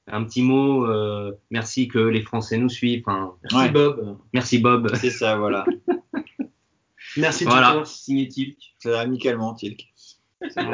un 0.07 0.24
petit 0.24 0.42
mot, 0.42 0.84
euh, 0.86 1.32
merci 1.51 1.88
que 1.88 1.98
les 1.98 2.20
Français 2.20 2.59
nous 2.59 2.68
suivent. 2.68 3.03
Enfin, 3.07 3.34
Merci 3.42 3.57
Ouais. 3.57 3.70
Bob. 3.70 4.18
merci 4.34 4.59
Bob. 4.59 4.94
C'est 4.96 5.11
ça, 5.11 5.36
voilà. 5.36 5.64
Merci 7.16 7.44
Voilà. 7.44 7.72
Twitter. 7.72 7.84
Signé 7.86 8.28
Tilk. 8.28 8.57
C'est 8.78 8.94
amicalement, 8.94 9.53
Tilk. 9.55 9.89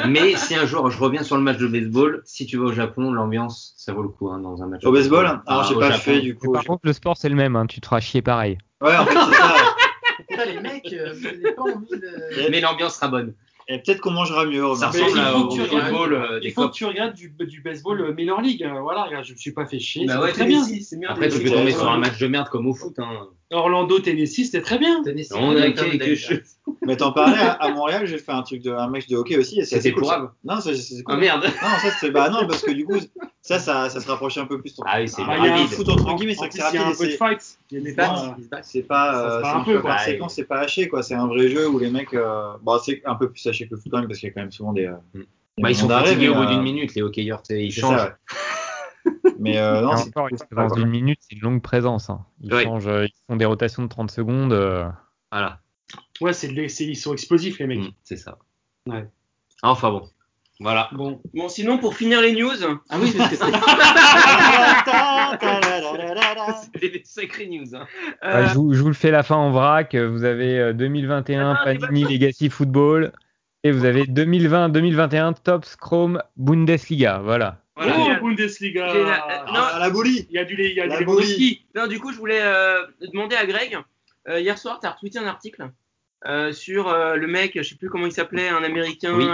Mais 0.09 0.37
si 0.37 0.55
un 0.55 0.67
jour 0.67 0.91
je 0.91 0.99
reviens 0.99 1.23
sur 1.23 1.37
le 1.37 1.43
match 1.43 1.59
de 1.59 1.67
baseball, 1.67 2.23
si 2.25 2.47
tu 2.47 2.57
vas 2.57 2.67
au 2.67 2.73
Japon, 2.73 3.13
l'ambiance, 3.13 3.75
ça 3.77 3.93
vaut 3.93 4.03
le 4.03 4.09
coup 4.09 4.29
hein, 4.31 4.39
dans 4.39 4.63
un 4.63 4.67
match. 4.67 4.85
Au 4.85 4.91
de 4.91 4.97
baseball 4.97 5.27
Ah, 5.27 5.43
Alors, 5.47 5.65
j'ai 5.65 5.75
au 5.75 5.81
pas 5.81 5.91
Japon. 5.91 6.01
fait 6.03 6.21
du 6.21 6.33
Mais 6.35 6.39
coup. 6.39 6.53
par 6.53 6.65
contre 6.65 6.83
le 6.85 6.93
sport 6.93 7.17
c'est 7.17 7.29
le 7.29 7.35
même. 7.37 7.57
Hein. 7.57 7.67
Tu 7.67 7.81
te 7.81 7.87
feras 7.87 8.01
chier 8.01 8.23
pareil. 8.23 8.59
Ouais, 8.81 8.97
en 8.97 9.07
fait, 9.07 9.15
c'est 9.15 9.35
ça. 9.37 9.55
Putain, 10.29 10.45
les 10.47 10.61
mecs, 10.61 10.93
euh, 10.93 11.13
vous 11.15 11.55
pas 11.55 11.63
envie 11.63 12.01
de. 12.01 12.51
Mais 12.51 12.61
l'ambiance 12.61 12.95
sera 12.97 13.09
bonne. 13.09 13.35
Et 13.69 13.79
peut-être 13.83 14.01
qu'on 14.01 14.13
mangera 14.13 14.47
mieux. 14.47 14.63
Ça 14.77 14.89
ressemble 14.89 15.11
il 15.13 15.19
à- 15.19 15.33
faut 15.33 15.39
au 15.39 15.49
que 15.49 15.55
tu 15.55 15.61
football 15.69 16.15
euh, 16.15 16.39
Il 16.41 16.43
des 16.49 16.51
faut 16.53 16.69
que 16.69 16.73
tu 16.75 16.85
regardes 16.85 17.15
du, 17.15 17.35
du 17.49 17.61
baseball 17.63 18.01
euh, 18.01 18.13
minor 18.15 18.41
league. 18.41 18.63
euh, 18.63 18.81
Voilà, 18.81 19.03
regarde, 19.05 19.25
je 19.25 19.33
me 19.33 19.37
suis 19.37 19.51
pas 19.53 19.67
fait 19.67 19.81
chier. 19.81 20.07
Bah 20.07 20.21
ouais, 20.21 20.33
très 20.33 20.45
bien. 20.47 20.63
Tennessee, 20.65 20.87
c'est 20.89 20.99
bien. 20.99 21.09
Après, 21.11 21.29
tu 21.29 21.41
peux 21.41 21.51
tomber 21.51 21.73
sur 21.73 21.91
un 21.91 21.99
match 21.99 22.17
de 22.19 22.27
merde 22.29 22.49
comme 22.49 22.67
au 22.69 22.75
foot. 22.75 22.95
Hein. 22.99 23.27
Orlando, 23.53 24.01
Tennessee, 24.01 24.45
c'était 24.47 24.61
très 24.61 24.77
bien. 24.79 25.03
Tennessee, 25.05 25.31
On 25.35 25.53
bien 25.55 25.63
a 25.63 25.71
quelque 25.71 26.15
chose. 26.17 26.41
Mais 26.83 26.97
t'en 26.97 27.13
parlais 27.13 27.39
à, 27.39 27.53
à 27.53 27.71
Montréal, 27.71 28.05
j'ai 28.07 28.19
fait 28.19 28.33
un 28.33 28.43
truc 28.43 28.61
de 28.63 28.73
un 28.73 28.89
match 28.89 29.07
de 29.07 29.17
hockey 29.17 29.37
aussi. 29.39 29.65
C'était 29.65 29.93
cool, 29.93 30.01
pour 30.03 30.11
ça. 30.11 30.17
Ave. 30.17 30.29
Non, 30.45 30.61
c'est 30.61 30.73
cool. 31.05 31.15
Ah 31.15 31.17
merde. 31.17 31.45
Non, 31.45 31.79
ça 31.81 31.91
c'est 32.01 32.11
bah 32.11 32.29
non 32.29 32.47
parce 32.49 32.63
que 32.63 32.73
du 32.73 32.85
coup 32.85 32.97
ça 33.43 33.61
ça, 33.61 33.89
ça 33.89 34.01
se 34.01 34.09
rapprochait 34.09 34.41
un 34.41 34.47
peu 34.47 34.61
plus. 34.61 34.75
Ah 34.85 34.99
oui, 35.01 35.09
c'est 35.09 35.23
Ah, 35.25 35.37
il 35.39 35.45
y 35.45 35.49
a 35.49 35.57
le 35.57 35.63
un 35.63 35.67
foot 35.69 35.89
entre 35.89 36.07
En- 36.09 36.17
guillemets, 36.17 36.35
c'est 36.35 36.49
que 36.49 36.55
c'est 36.55 36.59
il 36.73 36.75
y 36.75 36.79
a 36.79 36.83
rapide. 36.83 36.95
un 36.97 36.99
peu 36.99 37.07
de 37.07 37.11
c'est- 37.13 37.17
fight. 37.17 37.59
Il 37.71 37.79
y 37.79 37.81
a 37.81 37.85
des 37.85 37.93
bat. 37.95 38.37
C'est 38.63 38.83
pas, 38.83 39.17
euh, 39.39 39.41
c'est 39.45 39.49
un 39.51 39.61
peu, 39.61 39.81
par 39.81 40.01
séquence, 40.01 40.35
c'est 40.35 40.45
pas 40.45 40.59
haché 40.59 40.89
quoi. 40.89 41.03
C'est 41.05 41.15
un 41.15 41.29
vrai 41.29 41.49
jeu 41.49 41.69
où 41.69 41.79
les 41.79 41.91
mecs, 41.91 42.15
euh, 42.15 42.49
bon 42.63 42.79
c'est 42.85 43.01
un 43.05 43.15
peu 43.15 43.31
plus 43.31 43.47
haché 43.47 43.67
que 43.69 43.75
le 43.75 43.81
foot 43.81 43.93
quand 43.93 43.99
même 43.99 44.09
parce 44.09 44.19
qu'il 44.19 44.29
y 44.29 44.33
a 44.33 44.35
quand 44.35 44.41
même 44.41 44.51
souvent 44.53 44.73
des. 44.73 44.87
euh, 44.87 44.93
Mm. 45.15 45.21
des 45.21 45.63
Bah, 45.63 45.71
ils 45.71 45.77
sont 45.77 45.89
fatigués 45.89 46.17
mais, 46.17 46.29
au 46.29 46.35
bout 46.35 46.47
d'une 46.47 46.63
minute, 46.63 46.95
les 46.97 47.03
hockeyeurs, 47.03 47.43
ils 47.51 47.73
changent. 47.73 48.13
Mais 49.39 49.59
euh, 49.59 49.81
non, 49.83 49.97
c'est 49.97 50.09
encore 50.09 50.29
une 50.29 50.37
quoi. 50.39 50.69
d'une 50.77 50.89
minute, 50.89 51.19
c'est 51.21 51.37
une 51.37 51.43
longue 51.43 51.63
présence. 51.63 52.11
hein. 52.11 52.25
Ils 52.41 52.53
Ouais. 52.55 52.65
changent, 52.65 52.87
euh, 52.87 53.07
ils 53.07 53.13
font 53.29 53.37
des 53.37 53.45
rotations 53.45 53.83
de 53.83 53.89
30 53.89 54.11
secondes. 54.11 54.53
euh, 54.53 54.87
Voilà, 55.33 55.61
Ouais, 56.21 56.33
c'est 56.33 56.49
ils 56.49 56.97
sont 56.97 57.13
explosifs, 57.13 57.59
les 57.59 57.67
mecs. 57.67 57.79
Mm, 57.81 57.89
c'est 58.03 58.17
ça. 58.17 58.39
Ouais. 58.87 59.07
Enfin 59.63 59.91
bon, 59.91 60.09
voilà. 60.61 60.89
Bon. 60.93 61.21
Bon, 61.35 61.49
sinon, 61.49 61.79
pour 61.79 61.95
finir 61.95 62.21
les 62.21 62.33
news, 62.35 62.51
Ah 62.89 62.97
oui, 63.01 63.13
parce 63.17 63.31
que 63.31 63.37
c'est. 63.37 63.45
C'était 66.73 66.89
des 66.91 67.03
sacrées 67.05 67.47
news. 67.47 67.75
Hein. 67.75 67.87
euh, 68.25 68.33
Bah, 68.33 68.47
je, 68.47 68.55
vous, 68.55 68.73
je 68.73 68.81
vous 68.83 68.89
le 68.89 68.95
fais 68.95 69.11
la 69.11 69.23
fin 69.23 69.37
en 69.37 69.51
vrac. 69.51 69.95
Vous 69.95 70.25
avez 70.25 70.59
euh, 70.59 70.73
2021 70.73 71.51
Attends, 71.53 71.61
c'est 71.67 71.79
Panini 71.79 72.05
Legacy 72.05 72.49
Football 72.51 73.13
et 73.65 73.71
vous 73.73 73.85
avez 73.85 74.05
2020-2021 74.05 75.35
Top 75.43 75.65
Chrome 75.81 76.23
Bundesliga. 76.37 77.19
Voilà. 77.19 77.61
voilà, 77.77 77.95
oh, 77.99 78.06
Bundesliga. 78.21 78.91
Euh, 78.95 79.05
non. 79.05 79.13
Ah, 79.55 79.79
la 79.81 79.91
boulie. 79.91 80.27
Il 80.31 80.35
y 80.35 80.39
a 80.39 80.45
du, 80.45 80.55
il 80.59 80.73
y 80.75 80.81
a 80.81 80.87
La 80.87 80.99
du. 80.99 81.05
Non, 81.75 81.87
du 81.87 81.99
coup, 82.01 82.13
je 82.13 82.19
voulais 82.19 82.41
euh, 82.43 82.85
demander 83.13 83.37
à 83.37 83.47
Greg. 83.47 83.77
euh, 84.29 84.41
hier 84.41 84.57
soir, 84.59 84.79
tu 84.81 84.87
as 84.87 84.91
retweeté 84.93 85.19
un 85.19 85.27
article 85.27 85.71
sur 86.53 86.93
le 87.17 87.27
mec, 87.27 87.53
je 87.55 87.63
sais 87.63 87.77
plus 87.77 87.89
comment 87.89 88.07
il 88.07 88.13
s'appelait, 88.13 88.49
un 88.49 88.63
américain. 88.65 89.15
Oui. 89.17 89.27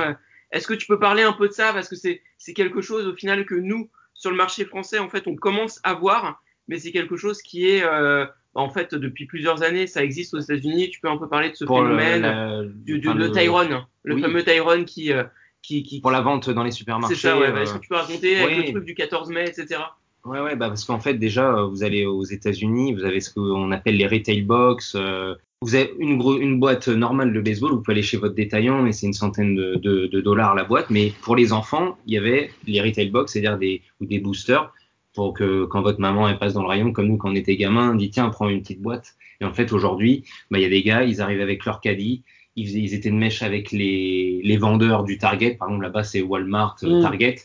Est-ce 0.51 0.66
que 0.66 0.74
tu 0.74 0.87
peux 0.87 0.99
parler 0.99 1.22
un 1.22 1.33
peu 1.33 1.49
de 1.49 1.53
ça? 1.53 1.72
Parce 1.72 1.89
que 1.89 1.97
c'est 1.97 2.20
c'est 2.37 2.53
quelque 2.53 2.83
chose 2.83 3.07
au 3.07 3.14
final 3.14 3.47
que 3.47 3.55
nous, 3.55 3.89
sur 4.14 4.30
le 4.30 4.37
marché 4.37 4.64
français, 4.66 4.99
en 4.99 5.09
fait, 5.09 5.26
on 5.26 5.35
commence 5.37 5.80
à 5.85 5.95
voir, 5.95 6.43
mais 6.68 6.78
c'est 6.78 6.93
quelque 6.93 7.16
chose 7.16 7.41
qui 7.41 7.68
est, 7.70 7.83
euh, 7.83 8.26
en 8.55 8.68
fait, 8.68 8.95
depuis 8.95 9.24
plusieurs 9.26 9.62
années, 9.62 9.87
ça 9.87 10.05
existe 10.05 10.35
aux 10.35 10.41
États-Unis. 10.41 10.91
Tu 10.91 11.01
peux 11.01 11.09
un 11.09 11.16
peu 11.16 11.28
parler 11.28 11.51
de 11.51 11.55
ce 11.57 11.64
Pour 11.64 11.80
le, 11.83 11.97
phénomène 11.97 12.22
la, 12.22 12.62
du, 12.64 12.99
du- 12.99 13.09
enfin, 13.09 13.16
de 13.18 13.24
le- 13.24 13.33
Tyrone, 13.33 13.87
le 14.03 14.14
oui. 14.16 14.20
fameux 14.20 14.43
Tyrone 14.45 14.85
qui, 14.85 15.12
euh, 15.12 15.24
qui, 15.62 15.82
qui 15.82 16.00
Pour 16.00 16.10
la 16.10 16.20
vente 16.20 16.50
dans 16.50 16.64
les 16.64 16.70
c'est 16.70 16.78
supermarchés. 16.78 17.14
ça, 17.16 17.38
ouais. 17.38 17.46
euh, 17.48 17.62
Est-ce 17.62 17.74
que 17.74 17.78
tu 17.78 17.88
peux 17.88 17.94
raconter 17.96 18.36
avec 18.38 18.56
le 18.66 18.72
truc 18.72 18.84
du 18.84 18.94
14 18.94 19.30
mai, 19.30 19.44
etc. 19.48 19.80
Ouais, 20.24 20.40
ouais, 20.40 20.54
bah 20.56 20.68
parce 20.68 20.84
qu'en 20.84 21.00
fait, 21.00 21.14
déjà, 21.14 21.52
euh, 21.56 21.66
vous 21.66 21.82
allez 21.82 22.06
aux 22.06 22.22
États-Unis, 22.24 22.94
vous 22.94 23.04
avez 23.04 23.20
ce 23.20 23.32
qu'on 23.32 23.72
appelle 23.72 23.96
les 23.96 24.06
retail 24.06 24.42
box. 24.42 24.94
euh, 24.94 25.34
vous 25.62 25.74
avez 25.76 25.92
une, 25.98 26.18
gros, 26.18 26.36
une 26.38 26.58
boîte 26.60 26.88
normale 26.88 27.32
de 27.32 27.40
baseball, 27.40 27.70
vous 27.72 27.82
pouvez 27.82 27.92
aller 27.94 28.02
chez 28.02 28.16
votre 28.16 28.34
détaillant 28.34 28.84
et 28.86 28.92
c'est 28.92 29.06
une 29.06 29.12
centaine 29.12 29.54
de, 29.54 29.76
de, 29.76 30.06
de 30.06 30.20
dollars 30.20 30.54
la 30.56 30.64
boîte. 30.64 30.90
Mais 30.90 31.12
pour 31.22 31.36
les 31.36 31.52
enfants, 31.52 31.96
il 32.06 32.14
y 32.14 32.18
avait 32.18 32.50
les 32.66 32.80
retail 32.80 33.10
box, 33.10 33.32
c'est-à-dire 33.32 33.58
des, 33.58 33.80
ou 34.00 34.06
des 34.06 34.18
boosters, 34.18 34.72
pour 35.14 35.34
que 35.34 35.64
quand 35.66 35.82
votre 35.82 36.00
maman 36.00 36.28
elle 36.28 36.38
passe 36.38 36.54
dans 36.54 36.62
le 36.62 36.68
rayon, 36.68 36.92
comme 36.92 37.06
nous 37.06 37.16
quand 37.16 37.30
on 37.30 37.34
était 37.36 37.56
gamin, 37.56 37.92
on 37.92 37.94
dit 37.94 38.10
tiens, 38.10 38.28
prends 38.30 38.48
une 38.48 38.60
petite 38.62 38.80
boîte. 38.82 39.14
Et 39.40 39.44
en 39.44 39.52
fait, 39.54 39.72
aujourd'hui, 39.72 40.24
bah, 40.50 40.58
il 40.58 40.62
y 40.62 40.66
a 40.66 40.68
des 40.68 40.82
gars, 40.82 41.02
ils 41.04 41.20
arrivent 41.20 41.40
avec 41.40 41.64
leur 41.64 41.80
caddie, 41.80 42.22
ils, 42.57 42.94
étaient 42.94 43.11
de 43.11 43.14
mèche 43.16 43.42
avec 43.42 43.72
les, 43.72 44.40
les 44.44 44.57
vendeurs 44.57 45.05
du 45.05 45.18
Target, 45.18 45.55
par 45.55 45.68
exemple 45.68 45.84
là-bas 45.84 46.05
c'est 46.05 46.20
Walmart, 46.22 46.76
euh, 46.84 46.98
Mm. 46.98 47.03
Target. 47.03 47.36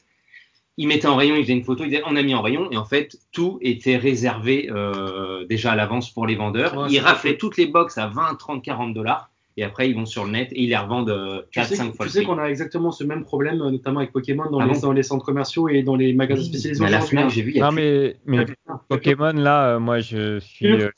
Ils 0.79 0.87
mettaient 0.87 1.07
en 1.07 1.15
rayon, 1.15 1.35
ils 1.35 1.41
faisaient 1.43 1.53
une 1.53 1.63
photo, 1.63 1.83
ils 1.85 1.89
disaient 1.89 2.03
on 2.05 2.15
a 2.15 2.21
mis 2.21 2.35
en 2.35 2.41
rayon, 2.43 2.69
et 2.71 2.77
en 2.77 2.85
fait 2.85 3.17
tout 3.31 3.57
était 3.61 3.97
réservé 3.97 4.69
euh, 4.69 5.45
déjà 5.47 5.71
à 5.71 5.75
l'avance 5.75 6.11
pour 6.13 6.27
les 6.27 6.35
vendeurs. 6.35 6.77
Ouais, 6.77 6.87
ils 6.91 6.99
raflaient 6.99 7.37
toutes 7.37 7.57
les 7.57 7.65
box 7.65 7.97
à 7.97 8.07
20, 8.07 8.35
30, 8.35 8.63
40 8.63 8.93
dollars, 8.93 9.31
et 9.57 9.63
après 9.63 9.89
ils 9.89 9.95
vont 9.95 10.05
sur 10.05 10.25
le 10.25 10.31
net 10.31 10.49
et 10.51 10.61
ils 10.61 10.69
les 10.69 10.77
revendent 10.77 11.09
euh, 11.09 11.41
Tu 11.51 11.59
4, 11.61 11.67
sais, 11.69 11.75
5 11.77 11.89
tu 11.91 11.97
fois 11.97 12.05
le 12.05 12.11
sais 12.11 12.23
qu'on 12.23 12.37
a 12.37 12.45
exactement 12.45 12.91
ce 12.91 13.03
même 13.03 13.23
problème, 13.23 13.59
euh, 13.63 13.71
notamment 13.71 14.01
avec 14.01 14.11
Pokémon 14.11 14.51
dans, 14.51 14.59
Ah 14.59 14.67
les, 14.67 14.73
bon 14.73 14.79
dans 14.79 14.91
les 14.91 15.01
centres 15.01 15.25
commerciaux 15.25 15.67
et 15.67 15.81
dans 15.81 15.95
les 15.95 16.13
magasins 16.13 16.41
Oui, 16.41 16.47
spécialisés 16.47 16.83
mais 16.83 16.93
à 16.93 16.99
la 16.99 17.29
j'ai 17.29 17.41
vu, 17.41 17.51
il 17.53 17.57
y 17.57 17.61
a 17.61 17.65
Non 17.65 17.71
plus- 17.71 17.81
mais, 17.81 18.15
mais 18.25 18.45
Pokémon 18.87 19.31
là, 19.33 19.69
euh, 19.75 19.79
moi 19.79 19.99
je 19.99 20.37
suis. 20.39 20.67
euh. 20.67 20.89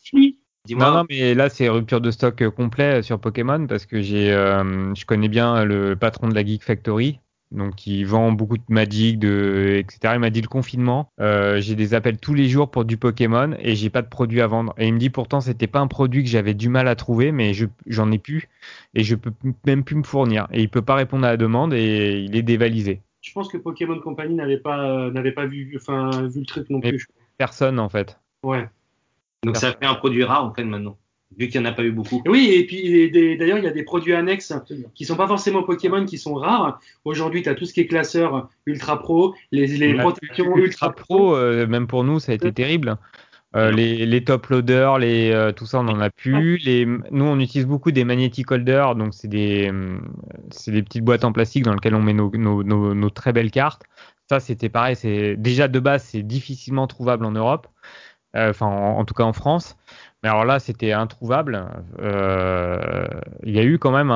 Non, 0.69 0.91
non, 0.91 1.03
mais 1.09 1.33
là, 1.33 1.49
c'est 1.49 1.69
rupture 1.69 2.01
de 2.01 2.11
stock 2.11 2.41
euh, 2.41 2.51
complet 2.51 2.99
euh, 2.99 3.01
sur 3.01 3.19
Pokémon 3.19 3.65
parce 3.65 3.85
que 3.85 4.01
j'ai, 4.01 4.31
euh, 4.31 4.93
je 4.93 5.05
connais 5.05 5.29
bien 5.29 5.63
le 5.63 5.95
patron 5.95 6.27
de 6.27 6.35
la 6.35 6.45
Geek 6.45 6.63
Factory, 6.63 7.19
donc 7.51 7.75
qui 7.75 8.03
vend 8.03 8.31
beaucoup 8.33 8.57
de 8.57 8.63
Magic, 8.67 9.17
de, 9.17 9.77
etc. 9.77 10.13
Il 10.15 10.19
m'a 10.19 10.29
dit 10.29 10.41
le 10.41 10.47
confinement, 10.47 11.09
euh, 11.21 11.59
j'ai 11.59 11.75
des 11.75 11.93
appels 11.93 12.17
tous 12.19 12.33
les 12.33 12.49
jours 12.49 12.69
pour 12.69 12.85
du 12.85 12.97
Pokémon 12.97 13.55
et 13.59 13.75
j'ai 13.75 13.89
pas 13.89 14.01
de 14.01 14.09
produit 14.09 14.41
à 14.41 14.47
vendre. 14.47 14.73
Et 14.77 14.87
il 14.87 14.93
me 14.93 14.99
dit 14.99 15.09
pourtant 15.09 15.41
c'était 15.41 15.65
pas 15.67 15.79
un 15.79 15.87
produit 15.87 16.23
que 16.23 16.29
j'avais 16.29 16.53
du 16.53 16.69
mal 16.69 16.87
à 16.87 16.95
trouver, 16.95 17.31
mais 17.31 17.53
je, 17.53 17.65
j'en 17.87 18.11
ai 18.11 18.19
plus 18.19 18.47
et 18.93 19.03
je 19.03 19.15
peux 19.15 19.31
même 19.65 19.83
plus 19.83 19.95
me 19.95 20.03
fournir. 20.03 20.47
Et 20.51 20.61
il 20.61 20.69
peut 20.69 20.83
pas 20.83 20.95
répondre 20.95 21.25
à 21.25 21.31
la 21.31 21.37
demande 21.37 21.73
et 21.73 22.19
il 22.19 22.35
est 22.35 22.43
dévalisé. 22.43 23.01
Je 23.21 23.31
pense 23.33 23.49
que 23.49 23.57
Pokémon 23.57 23.99
Company 23.99 24.35
n'avait 24.35 24.59
pas, 24.59 24.87
euh, 24.87 25.11
n'avait 25.11 25.31
pas 25.33 25.45
vu, 25.45 25.73
enfin, 25.77 26.27
vu 26.27 26.41
le 26.41 26.45
truc 26.45 26.69
non 26.69 26.79
Mais- 26.83 26.89
plus. 26.89 27.07
Personne 27.37 27.79
en 27.79 27.87
fait. 27.89 28.19
Ouais. 28.43 28.67
Donc 29.45 29.57
ça 29.57 29.71
fait 29.71 29.85
un 29.85 29.95
produit 29.95 30.23
rare 30.23 30.43
en 30.45 30.53
fait 30.53 30.63
maintenant, 30.63 30.97
vu 31.37 31.47
qu'il 31.47 31.61
n'y 31.61 31.67
en 31.67 31.69
a 31.69 31.73
pas 31.73 31.83
eu 31.83 31.91
beaucoup. 31.91 32.21
Oui, 32.25 32.49
et 32.53 32.65
puis 32.65 33.09
d'ailleurs, 33.37 33.57
il 33.57 33.63
y 33.63 33.67
a 33.67 33.71
des 33.71 33.83
produits 33.83 34.13
annexes 34.13 34.53
qui 34.95 35.05
sont 35.05 35.15
pas 35.15 35.27
forcément 35.27 35.63
Pokémon, 35.63 36.05
qui 36.05 36.17
sont 36.17 36.33
rares. 36.33 36.79
Aujourd'hui, 37.05 37.41
tu 37.41 37.49
as 37.49 37.55
tout 37.55 37.65
ce 37.65 37.73
qui 37.73 37.81
est 37.81 37.87
classeur 37.87 38.49
Ultra 38.65 38.99
Pro, 38.99 39.35
les, 39.51 39.67
les 39.67 39.93
Ouais. 39.93 39.99
protections 39.99 40.55
Ultra 40.57 40.91
Pro. 40.91 41.03
Pro, 41.03 41.35
euh, 41.35 41.67
même 41.67 41.87
pour 41.87 42.03
nous, 42.03 42.19
ça 42.19 42.31
a 42.33 42.35
été 42.35 42.51
terrible. 42.51 42.97
Euh, 43.55 43.71
les, 43.71 44.05
les 44.05 44.23
top 44.23 44.45
loaders, 44.47 44.99
les, 44.99 45.31
euh, 45.31 45.51
tout 45.51 45.65
ça, 45.65 45.79
on 45.79 45.83
n'en 45.83 45.99
a 46.01 46.11
plus. 46.11 46.57
Les, 46.57 46.85
nous, 46.85 47.25
on 47.25 47.39
utilise 47.39 47.65
beaucoup 47.65 47.91
des 47.91 48.03
magnetic 48.03 48.51
holders, 48.51 48.95
donc 48.95 49.15
c'est 49.15 49.27
des, 49.27 49.71
c'est 50.51 50.71
des 50.71 50.83
petites 50.83 51.03
boîtes 51.03 51.23
en 51.23 51.31
plastique 51.31 51.63
dans 51.63 51.73
lesquelles 51.73 51.95
on 51.95 52.01
met 52.03 52.13
nos, 52.13 52.29
nos, 52.35 52.61
nos, 52.63 52.93
nos 52.93 53.09
très 53.09 53.33
belles 53.33 53.49
cartes. 53.49 53.83
Ça, 54.29 54.39
c'était 54.39 54.69
pareil. 54.69 54.95
C'est 54.95 55.35
déjà 55.35 55.67
de 55.67 55.79
base, 55.79 56.03
c'est 56.03 56.21
difficilement 56.21 56.85
trouvable 56.85 57.25
en 57.25 57.31
Europe, 57.31 57.65
enfin, 58.35 58.67
en, 58.67 59.05
tout 59.05 59.13
cas 59.13 59.23
en 59.23 59.33
France. 59.33 59.77
Mais 60.23 60.29
alors 60.29 60.45
là, 60.45 60.59
c'était 60.59 60.91
introuvable. 60.91 61.67
Euh, 61.99 63.07
Il 63.43 63.55
y 63.55 63.59
a 63.59 63.63
eu 63.63 63.79
quand 63.79 63.91
même 63.91 64.11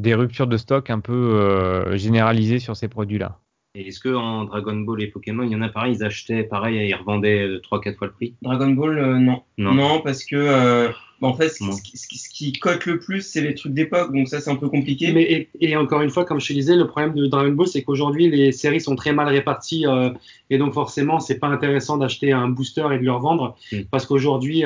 des 0.00 0.14
ruptures 0.14 0.46
de 0.46 0.56
stock 0.56 0.90
un 0.90 1.00
peu 1.00 1.12
euh, 1.12 1.96
généralisées 1.96 2.58
sur 2.58 2.76
ces 2.76 2.88
produits-là. 2.88 3.38
Et 3.78 3.88
est-ce 3.88 4.00
que 4.00 4.08
en 4.14 4.44
Dragon 4.44 4.74
Ball 4.76 5.02
et 5.02 5.06
Pokémon, 5.08 5.42
il 5.42 5.52
y 5.52 5.54
en 5.54 5.60
a 5.60 5.68
pareil, 5.68 5.96
ils 5.96 6.02
achetaient 6.04 6.44
pareil 6.44 6.78
et 6.78 6.88
ils 6.88 6.94
revendaient 6.94 7.46
3-4 7.62 7.96
fois 7.96 8.06
le 8.06 8.12
prix? 8.14 8.34
Dragon 8.40 8.70
Ball, 8.70 8.98
euh, 8.98 9.18
non. 9.18 9.42
Non. 9.58 9.74
non. 9.74 10.00
parce 10.00 10.24
que 10.24 10.34
euh, 10.36 10.88
en 11.20 11.34
fait, 11.34 11.50
ce, 11.50 11.58
qui- 11.82 11.96
ce 11.98 12.08
qui- 12.08 12.16
ce 12.18 12.28
qui 12.30 12.52
cote 12.54 12.86
le 12.86 12.98
plus, 12.98 13.20
c'est 13.20 13.42
les 13.42 13.54
trucs 13.54 13.74
d'époque, 13.74 14.14
donc 14.14 14.28
ça 14.28 14.40
c'est 14.40 14.50
un 14.50 14.56
peu 14.56 14.68
compliqué. 14.70 15.12
Mais, 15.12 15.22
et, 15.24 15.48
et 15.60 15.76
encore 15.76 16.00
une 16.00 16.08
fois, 16.10 16.24
comme 16.24 16.40
je 16.40 16.48
te 16.48 16.52
disais, 16.54 16.74
le 16.74 16.86
problème 16.86 17.12
de 17.14 17.26
Dragon 17.26 17.52
Ball, 17.52 17.66
c'est 17.68 17.82
qu'aujourd'hui, 17.82 18.30
les 18.30 18.50
séries 18.52 18.80
sont 18.80 18.96
très 18.96 19.12
mal 19.12 19.28
réparties. 19.28 19.86
euh, 19.86 20.08
et 20.48 20.56
donc, 20.56 20.72
forcément, 20.72 21.20
c'est 21.20 21.38
pas 21.38 21.48
intéressant 21.48 21.98
d'acheter 21.98 22.32
un 22.32 22.48
booster 22.48 22.86
et 22.94 22.98
de 22.98 23.04
le 23.04 23.12
revendre. 23.12 23.56
Mm. 23.72 23.80
Parce 23.90 24.06
qu'aujourd'hui, 24.06 24.64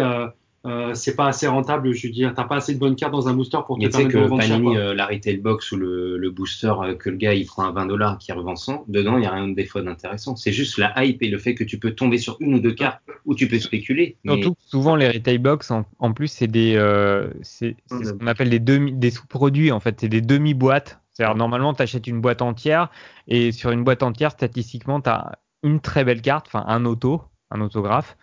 euh, 0.66 0.92
c'est 0.94 1.16
pas 1.16 1.26
assez 1.26 1.46
rentable. 1.46 1.92
Je 1.94 2.06
veux 2.06 2.12
dire, 2.12 2.34
t'as 2.34 2.44
pas 2.44 2.56
assez 2.56 2.74
de 2.74 2.78
bonnes 2.78 2.96
cartes 2.96 3.12
dans 3.12 3.28
un 3.28 3.32
booster 3.32 3.58
pour 3.66 3.78
te 3.78 3.82
Mais 3.82 3.88
permettre 3.88 4.08
de 4.08 4.12
que 4.12 4.18
le 4.18 4.26
vendre 4.26 4.42
cher. 4.42 4.56
Panini, 4.56 4.76
euh, 4.76 4.94
la 4.94 5.06
retail 5.06 5.38
box 5.38 5.72
ou 5.72 5.76
le, 5.76 6.18
le 6.18 6.30
booster 6.30 6.72
euh, 6.82 6.94
que 6.94 7.08
le 7.08 7.16
gars 7.16 7.32
il 7.32 7.46
prend 7.46 7.66
à 7.66 7.72
20 7.72 7.86
dollars 7.86 8.18
qui 8.18 8.30
revend 8.32 8.56
100, 8.56 8.84
dedans 8.88 9.16
il 9.16 9.20
n'y 9.20 9.26
a 9.26 9.30
rien 9.30 9.48
de 9.48 9.54
défaut 9.54 9.80
d'intéressant. 9.80 10.36
C'est 10.36 10.52
juste 10.52 10.76
la 10.76 10.92
hype 11.02 11.22
et 11.22 11.28
le 11.28 11.38
fait 11.38 11.54
que 11.54 11.64
tu 11.64 11.78
peux 11.78 11.92
tomber 11.92 12.18
sur 12.18 12.36
une 12.40 12.54
ou 12.54 12.60
deux 12.60 12.74
cartes 12.74 13.00
où 13.24 13.34
tu 13.34 13.48
peux 13.48 13.58
spéculer. 13.58 14.18
Surtout 14.26 14.54
souvent 14.58 14.96
les 14.96 15.08
retail 15.08 15.38
box, 15.38 15.70
en, 15.70 15.86
en 15.98 16.12
plus, 16.12 16.28
c'est 16.28 16.46
des, 16.46 16.74
euh, 16.76 17.28
c'est 17.40 17.76
ce 17.90 18.12
qu'on 18.12 18.26
appelle 18.26 18.50
des 18.50 18.60
demi, 18.60 18.92
des 18.92 19.10
sous-produits 19.10 19.72
en 19.72 19.80
fait, 19.80 19.98
c'est 20.00 20.08
des 20.08 20.20
demi-boîtes. 20.20 21.00
C'est-à-dire 21.12 21.36
normalement, 21.36 21.72
tu 21.72 21.82
achètes 21.82 22.06
une 22.06 22.20
boîte 22.20 22.42
entière 22.42 22.90
et 23.28 23.52
sur 23.52 23.70
une 23.70 23.82
boîte 23.82 24.02
entière, 24.02 24.30
statistiquement, 24.30 25.00
tu 25.00 25.08
as 25.08 25.38
une 25.62 25.80
très 25.80 26.04
belle 26.04 26.20
carte, 26.20 26.46
enfin 26.48 26.64
un 26.66 26.84
auto, 26.84 27.22
un 27.50 27.60
autographe. 27.62 28.16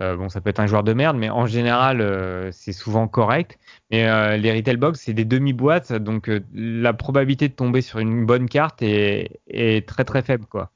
Euh, 0.00 0.16
bon, 0.16 0.28
ça 0.28 0.40
peut 0.40 0.50
être 0.50 0.60
un 0.60 0.66
joueur 0.66 0.84
de 0.84 0.92
merde, 0.92 1.16
mais 1.16 1.28
en 1.28 1.46
général, 1.46 2.00
euh, 2.00 2.50
c'est 2.52 2.72
souvent 2.72 3.08
correct. 3.08 3.58
Mais 3.90 4.08
euh, 4.08 4.36
les 4.36 4.52
retail 4.52 4.76
box, 4.76 5.00
c'est 5.04 5.12
des 5.14 5.24
demi-boîtes, 5.24 5.92
donc 5.92 6.28
euh, 6.28 6.40
la 6.54 6.92
probabilité 6.92 7.48
de 7.48 7.54
tomber 7.54 7.80
sur 7.80 7.98
une 7.98 8.24
bonne 8.24 8.48
carte 8.48 8.80
est, 8.82 9.40
est 9.48 9.86
très 9.88 10.04
très 10.04 10.22
faible, 10.22 10.46
quoi. 10.46 10.70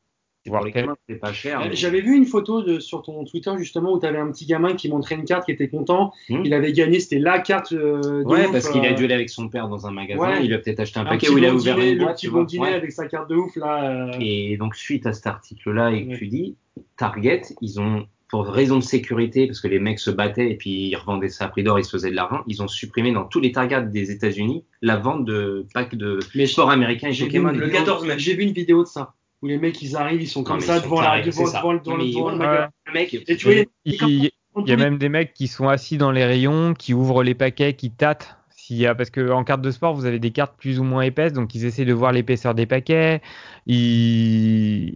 c'est 0.44 1.14
pas 1.20 1.32
cher. 1.32 1.60
Mais- 1.60 1.76
J'avais 1.76 2.00
vu 2.00 2.16
une 2.16 2.26
photo 2.26 2.62
de, 2.62 2.80
sur 2.80 3.02
ton 3.02 3.24
Twitter 3.24 3.52
justement 3.58 3.92
où 3.92 4.00
tu 4.00 4.06
avais 4.06 4.18
un 4.18 4.28
petit 4.32 4.44
gamin 4.44 4.74
qui 4.74 4.88
montrait 4.88 5.14
une 5.14 5.24
carte 5.24 5.44
qui 5.44 5.52
était 5.52 5.68
content. 5.68 6.12
Hmm. 6.28 6.42
Il 6.44 6.52
avait 6.52 6.72
gagné, 6.72 6.98
c'était 6.98 7.20
la 7.20 7.38
carte. 7.38 7.72
euh, 7.72 8.00
de 8.00 8.24
Ouais, 8.24 8.46
ouf, 8.46 8.50
parce 8.52 8.68
qu'il 8.70 8.84
a 8.84 8.92
duelé 8.92 9.14
avec 9.14 9.30
son 9.30 9.48
père 9.48 9.68
dans 9.68 9.86
un 9.86 9.92
magasin, 9.92 10.20
ouais. 10.20 10.44
il 10.44 10.52
a 10.52 10.58
peut-être 10.58 10.80
acheté 10.80 10.98
un 10.98 11.02
un 11.02 11.04
paquet 11.10 11.28
petit 11.28 11.34
où 11.34 11.38
il 11.38 11.46
a 11.46 11.54
ouvert 11.54 11.78
une 11.78 11.92
le 11.96 12.04
boîte. 12.04 12.16
petit 12.16 12.26
tu 12.26 12.30
vois. 12.32 12.40
blondinet 12.40 12.62
Ouais. 12.66 12.74
avec 12.74 12.90
sa 12.90 13.06
carte 13.06 13.30
de 13.30 13.36
ouf 13.36 13.54
là. 13.54 13.84
euh, 14.08 14.10
Et 14.18 14.56
donc, 14.56 14.74
suite 14.74 15.06
à 15.06 15.12
cet 15.12 15.28
article-là 15.28 15.92
et 15.92 16.06
que 16.06 16.10
Ouais. 16.10 16.18
tu 16.18 16.26
dis, 16.26 16.56
Target, 16.96 17.42
ils 17.60 17.78
ont, 17.80 18.06
pour 18.32 18.46
raison 18.46 18.78
de 18.78 18.82
sécurité, 18.82 19.46
parce 19.46 19.60
que 19.60 19.68
les 19.68 19.78
mecs 19.78 19.98
se 19.98 20.10
battaient 20.10 20.50
et 20.50 20.56
puis 20.56 20.88
ils 20.88 20.96
revendaient 20.96 21.28
ça 21.28 21.44
à 21.44 21.48
prix 21.48 21.62
d'or, 21.62 21.78
ils 21.78 21.84
se 21.84 21.90
faisaient 21.90 22.10
de 22.10 22.16
l'argent, 22.16 22.40
ils 22.46 22.62
ont 22.62 22.66
supprimé 22.66 23.12
dans 23.12 23.24
tous 23.24 23.40
les 23.40 23.52
Targets 23.52 23.82
des 23.90 24.10
États-Unis 24.10 24.64
la 24.80 24.96
vente 24.96 25.26
de 25.26 25.66
packs 25.74 25.94
de 25.94 26.18
Mais 26.34 26.46
sport 26.46 26.70
américain 26.70 27.08
et 27.08 27.12
J'ai 27.12 27.26
vu, 27.26 27.30
Pokémon. 27.32 27.50
une 27.52 27.60
Le 27.60 27.66
vidéo- 27.66 27.78
14 27.80 28.06
mai. 28.06 28.14
j'ai 28.16 28.34
vu 28.34 28.44
une 28.44 28.52
vidéo 28.52 28.84
de 28.84 28.88
ça 28.88 29.12
où 29.42 29.46
les 29.48 29.58
mecs 29.58 29.82
ils 29.82 29.96
arrivent, 29.96 30.22
ils 30.22 30.26
sont 30.28 30.44
comme 30.44 30.60
ça 30.60 30.76
ils 30.76 30.80
sont 30.80 30.84
devant 30.86 31.00
la 31.02 31.06
tarés, 31.08 31.22
devant, 31.24 31.44
c'est 31.44 31.52
ça. 31.52 31.58
devant, 31.58 31.74
devant, 31.74 31.98
devant 31.98 32.28
le 32.30 32.32
ouais. 32.32 32.38
magasin. 32.38 32.68
Le 32.86 32.92
mec, 32.94 33.14
Et 33.28 33.36
tu 33.36 33.44
vois, 33.44 33.54
les- 33.54 33.68
Il, 33.84 34.30
y 34.66 34.72
a 34.72 34.76
même 34.76 34.96
des 34.96 35.08
mecs 35.10 35.34
qui 35.34 35.46
sont 35.46 35.68
assis 35.68 35.98
dans 35.98 36.10
les 36.10 36.24
rayons, 36.24 36.72
qui 36.72 36.94
ouvrent 36.94 37.22
les 37.22 37.34
paquets, 37.34 37.74
qui 37.74 37.90
tâtent. 37.90 38.36
S'il 38.56 38.76
y 38.78 38.86
a, 38.86 38.94
parce 38.94 39.10
que 39.10 39.30
en 39.30 39.44
carte 39.44 39.60
de 39.60 39.70
sport, 39.70 39.92
vous 39.94 40.06
avez 40.06 40.18
des 40.18 40.30
cartes 40.30 40.54
plus 40.58 40.78
ou 40.80 40.84
moins 40.84 41.02
épaisses, 41.02 41.34
donc 41.34 41.54
ils 41.54 41.66
essaient 41.66 41.84
de 41.84 41.92
voir 41.92 42.12
l'épaisseur 42.12 42.54
des 42.54 42.64
paquets. 42.64 43.20
Ils... 43.66 44.94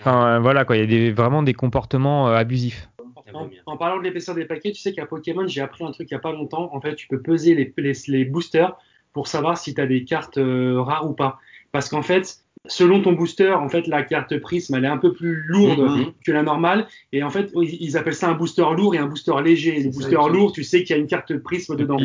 Enfin, 0.00 0.38
voilà 0.40 0.64
quoi, 0.64 0.76
il 0.76 0.80
y 0.80 0.82
a 0.82 0.86
des, 0.86 1.10
vraiment 1.12 1.42
des 1.42 1.54
comportements 1.54 2.28
euh, 2.28 2.34
abusifs. 2.36 2.88
En, 3.34 3.48
en 3.66 3.76
parlant 3.76 3.98
de 3.98 4.02
l'épaisseur 4.04 4.34
des 4.34 4.44
paquets, 4.44 4.72
tu 4.72 4.80
sais 4.80 4.92
qu'à 4.92 5.04
Pokémon, 5.06 5.46
j'ai 5.46 5.60
appris 5.60 5.84
un 5.84 5.90
truc 5.90 6.08
il 6.10 6.14
n'y 6.14 6.18
a 6.18 6.20
pas 6.20 6.32
longtemps. 6.32 6.70
En 6.74 6.80
fait, 6.80 6.94
tu 6.94 7.06
peux 7.08 7.20
peser 7.20 7.54
les, 7.54 7.72
les, 7.76 7.92
les 8.08 8.24
boosters 8.24 8.76
pour 9.12 9.26
savoir 9.26 9.58
si 9.58 9.74
tu 9.74 9.80
as 9.80 9.86
des 9.86 10.04
cartes 10.04 10.38
euh, 10.38 10.80
rares 10.80 11.08
ou 11.08 11.12
pas. 11.12 11.38
Parce 11.72 11.88
qu'en 11.88 12.02
fait, 12.02 12.38
selon 12.66 13.02
ton 13.02 13.12
booster, 13.12 13.50
en 13.52 13.68
fait, 13.68 13.86
la 13.88 14.02
carte 14.04 14.38
prisme, 14.38 14.74
elle 14.76 14.84
est 14.84 14.88
un 14.88 14.96
peu 14.98 15.12
plus 15.12 15.42
lourde 15.48 15.80
Mhm. 15.80 16.12
que 16.24 16.32
la 16.32 16.42
normale. 16.42 16.86
Et 17.12 17.22
en 17.22 17.30
fait, 17.30 17.50
ils 17.54 17.96
appellent 17.98 18.14
ça 18.14 18.28
un 18.30 18.34
booster 18.34 18.64
lourd 18.76 18.94
et 18.94 18.98
un 18.98 19.06
booster 19.06 19.32
léger. 19.44 19.82
Le 19.82 19.90
booster 19.90 20.16
lourd, 20.30 20.52
tu 20.52 20.62
sais 20.64 20.82
qu'il 20.84 20.94
y 20.96 20.98
a 20.98 21.02
une 21.02 21.08
carte 21.08 21.36
prisme 21.38 21.76
dedans. 21.76 21.98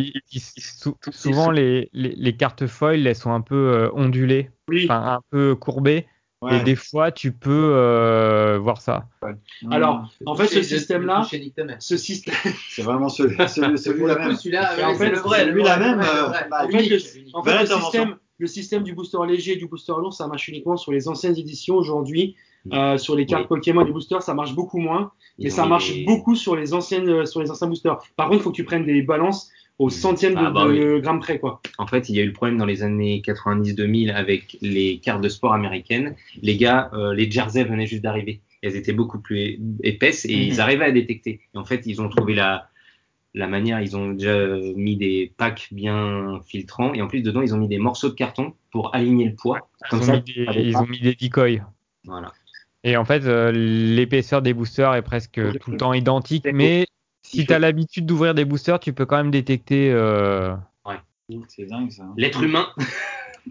Sou- 0.57 0.97
souvent, 1.11 1.51
les, 1.51 1.89
les, 1.93 2.15
les 2.15 2.35
cartes 2.35 2.65
foil, 2.67 3.05
elles 3.05 3.15
sont 3.15 3.31
un 3.31 3.41
peu 3.41 3.55
euh, 3.73 3.89
ondulées, 3.93 4.49
Oui. 4.67 4.87
un 4.89 5.19
peu 5.29 5.55
courbées. 5.55 6.07
Ouais. 6.41 6.59
Et 6.59 6.63
des 6.63 6.75
fois, 6.75 7.11
tu 7.11 7.31
peux 7.31 7.73
euh, 7.75 8.57
voir 8.57 8.81
ça. 8.81 9.05
Alors, 9.69 10.09
en 10.25 10.35
fait, 10.35 10.47
ce 10.47 10.63
système-là, 10.63 11.23
ce 11.79 11.97
système, 11.97 12.33
c'est 12.69 12.81
vraiment 12.81 13.09
celui, 13.09 13.35
celui, 13.47 13.77
celui-là 13.77 14.17
même. 14.17 14.31
en 14.85 14.95
fait, 14.95 15.09
le 15.11 15.19
vrai. 15.19 15.45
le 15.45 15.51
celui-là 15.51 15.77
vrai, 15.77 15.79
même, 15.79 15.99
En 17.33 17.43
fait, 17.43 17.59
le, 17.59 17.67
système, 17.67 18.15
le 18.39 18.47
système 18.47 18.81
du 18.81 18.95
booster 18.95 19.19
léger 19.27 19.53
et 19.53 19.55
du 19.57 19.67
booster 19.67 19.93
lourd, 19.99 20.13
ça 20.13 20.27
marche 20.27 20.47
uniquement 20.47 20.77
sur 20.77 20.91
les 20.91 21.07
anciennes 21.07 21.37
éditions. 21.37 21.75
Aujourd'hui, 21.75 22.35
euh, 22.73 22.97
sur 22.97 23.15
les 23.15 23.27
cartes 23.27 23.43
Oui. 23.43 23.57
Pokémon 23.57 23.85
et 23.85 23.91
boosters, 23.91 24.23
ça 24.23 24.33
marche 24.33 24.55
beaucoup 24.55 24.79
moins. 24.79 25.11
Mais 25.37 25.51
ça 25.51 25.67
marche 25.67 25.93
beaucoup 26.05 26.35
sur 26.35 26.55
les 26.55 26.73
anciennes, 26.73 27.25
sur 27.27 27.41
les 27.41 27.51
anciens 27.51 27.67
boosters. 27.67 27.99
Par 28.15 28.29
contre, 28.29 28.39
il 28.39 28.43
faut 28.43 28.51
que 28.51 28.55
tu 28.55 28.63
prennes 28.63 28.85
des 28.85 29.03
balances 29.03 29.51
au 29.81 29.89
centième 29.89 30.33
de, 30.35 30.39
Ah 30.39 30.51
bah 30.51 30.67
de 30.67 30.99
gramme 30.99 31.19
près, 31.19 31.39
quoi. 31.39 31.61
En 31.77 31.87
fait, 31.87 32.09
il 32.09 32.15
y 32.15 32.19
a 32.19 32.23
eu 32.23 32.27
le 32.27 32.33
problème 32.33 32.57
dans 32.57 32.65
les 32.65 32.83
années 32.83 33.21
90-2000 33.25 34.11
avec 34.13 34.57
les 34.61 34.99
cartes 34.99 35.21
de 35.21 35.29
sport 35.29 35.53
américaines. 35.53 36.15
Les 36.41 36.55
gars, 36.57 36.89
euh, 36.93 37.13
les 37.13 37.29
jerseys 37.29 37.63
venaient 37.63 37.87
juste 37.87 38.03
d'arriver. 38.03 38.41
Elles 38.61 38.75
étaient 38.75 38.93
beaucoup 38.93 39.19
plus 39.19 39.59
épaisses 39.83 40.25
et 40.25 40.35
Mhm. 40.35 40.41
ils 40.43 40.61
arrivaient 40.61 40.85
à 40.85 40.91
détecter. 40.91 41.39
Et 41.53 41.57
en 41.57 41.65
fait, 41.65 41.81
ils 41.85 42.01
ont 42.01 42.09
trouvé 42.09 42.35
la, 42.35 42.69
la 43.33 43.47
manière, 43.47 43.81
ils 43.81 43.97
ont 43.97 44.11
déjà 44.11 44.37
mis 44.75 44.97
des 44.97 45.33
packs 45.37 45.69
bien 45.71 46.39
filtrants 46.45 46.93
et 46.93 47.01
en 47.01 47.07
plus 47.07 47.21
dedans, 47.21 47.41
ils 47.41 47.55
ont 47.55 47.57
mis 47.57 47.67
des 47.69 47.79
morceaux 47.79 48.09
de 48.09 48.13
carton 48.15 48.53
pour 48.71 48.93
aligner 48.93 49.25
le 49.29 49.35
poids. 49.35 49.69
Ils 49.91 49.97
ont, 49.97 50.01
ça, 50.01 50.13
mis 50.17 50.21
des, 50.21 50.45
ils 50.57 50.73
ça. 50.73 50.81
ont 50.83 50.87
mis 50.87 50.99
des 50.99 51.15
decoys. 51.15 51.61
Voilà. 52.05 52.33
Et 52.83 52.97
en 52.97 53.05
fait, 53.05 53.25
euh, 53.25 53.51
l'épaisseur 53.51 54.41
des 54.41 54.53
boosters 54.53 54.95
est 54.95 55.01
presque 55.01 55.39
tout 55.59 55.71
le 55.71 55.77
temps 55.77 55.93
identique. 55.93 56.47
Mais 56.51 56.85
si 57.31 57.45
tu 57.45 57.53
as 57.53 57.59
l'habitude 57.59 58.05
d'ouvrir 58.05 58.33
des 58.33 58.45
boosters, 58.45 58.79
tu 58.79 58.93
peux 58.93 59.05
quand 59.05 59.17
même 59.17 59.31
détecter. 59.31 59.91
euh, 59.91 60.53
C'est 61.47 61.65
dingue 61.65 61.91
ça. 61.91 62.03
L'être 62.17 62.43
humain. 62.43 62.67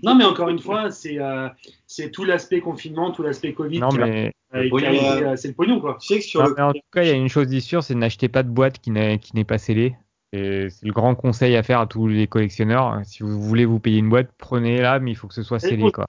Non, 0.04 0.14
mais 0.14 0.24
encore 0.24 0.48
une 0.50 0.60
fois, 0.60 0.92
c'est 0.92 1.18
euh, 1.18 1.48
c'est 1.88 2.12
tout 2.12 2.24
l'aspect 2.24 2.60
confinement, 2.60 3.10
tout 3.10 3.24
l'aspect 3.24 3.52
Covid. 3.52 3.80
Non, 3.80 3.88
mais, 3.90 4.32
euh, 4.54 5.34
c'est 5.36 5.48
le 5.48 5.54
pognon, 5.54 5.80
quoi. 5.80 5.98
Tu 6.00 6.06
sais 6.06 6.20
que 6.20 6.24
sur 6.24 6.42
non, 6.42 6.46
le 6.48 6.54
mais 6.56 6.62
en 6.62 6.72
tout 6.72 6.80
cas, 6.92 7.02
il 7.02 7.08
y 7.08 7.10
a 7.10 7.14
une 7.14 7.28
chose 7.28 7.48
sûre, 7.58 7.82
c'est 7.82 7.96
n'achetez 7.96 8.28
pas 8.28 8.44
de 8.44 8.48
boîte 8.48 8.78
qui 8.78 8.92
n'est 8.92 9.18
qui 9.18 9.34
n'est 9.34 9.44
pas 9.44 9.58
scellée. 9.58 9.96
Et 10.32 10.68
C'est 10.70 10.86
le 10.86 10.92
grand 10.92 11.16
conseil 11.16 11.56
à 11.56 11.62
faire 11.64 11.80
à 11.80 11.86
tous 11.86 12.06
les 12.06 12.28
collectionneurs. 12.28 13.00
Si 13.04 13.22
vous 13.24 13.40
voulez 13.42 13.64
vous 13.64 13.80
payer 13.80 13.98
une 13.98 14.08
boîte, 14.08 14.30
prenez-la, 14.38 15.00
mais 15.00 15.10
il 15.10 15.14
faut 15.16 15.26
que 15.26 15.34
ce 15.34 15.42
soit 15.42 15.58
scellé. 15.58 15.90
Quoi. 15.90 16.06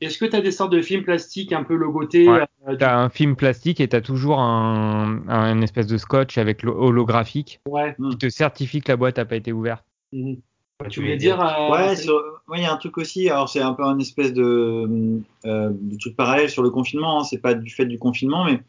Est-ce 0.00 0.16
que 0.18 0.24
tu 0.24 0.34
as 0.36 0.40
des 0.40 0.52
sortes 0.52 0.72
de 0.72 0.80
films 0.80 1.02
plastiques 1.04 1.52
un 1.52 1.64
peu 1.64 1.74
logotés 1.74 2.28
Ouais. 2.28 2.44
euh, 2.66 2.76
Tu 2.76 2.84
as 2.84 2.98
un 2.98 3.10
film 3.10 3.36
plastique 3.36 3.80
et 3.80 3.88
tu 3.88 3.94
as 3.94 4.00
toujours 4.00 4.40
un, 4.40 5.20
un 5.28 5.60
espèce 5.60 5.86
de 5.86 5.98
scotch 5.98 6.38
avec 6.38 6.62
le 6.62 6.70
holographique 6.70 7.60
Ouais. 7.68 7.94
qui 8.10 8.16
te 8.16 8.28
certifie 8.30 8.80
que 8.80 8.90
la 8.90 8.96
boîte 8.96 9.18
n'a 9.18 9.26
pas 9.26 9.36
été 9.36 9.52
ouverte. 9.52 9.84
Mhm. 10.12 10.36
Tu 10.84 10.88
Tu 10.90 11.00
voulais 11.00 11.16
dire 11.16 11.38
euh, 11.40 11.70
Ouais, 11.70 11.94
il 12.56 12.62
y 12.62 12.64
a 12.64 12.72
un 12.72 12.76
truc 12.76 12.96
aussi. 12.98 13.28
Alors, 13.28 13.48
c'est 13.50 13.60
un 13.60 13.74
peu 13.74 13.82
un 13.84 13.98
espèce 13.98 14.32
de, 14.32 15.20
euh, 15.44 15.70
de 15.72 15.98
truc 15.98 16.16
parallèle 16.16 16.48
sur 16.48 16.62
le 16.62 16.70
confinement. 16.70 17.20
Hein. 17.20 17.24
C'est 17.24 17.42
pas 17.42 17.52
du 17.54 17.68
fait 17.68 17.84
du 17.84 17.98
confinement, 17.98 18.44
mais 18.44 18.60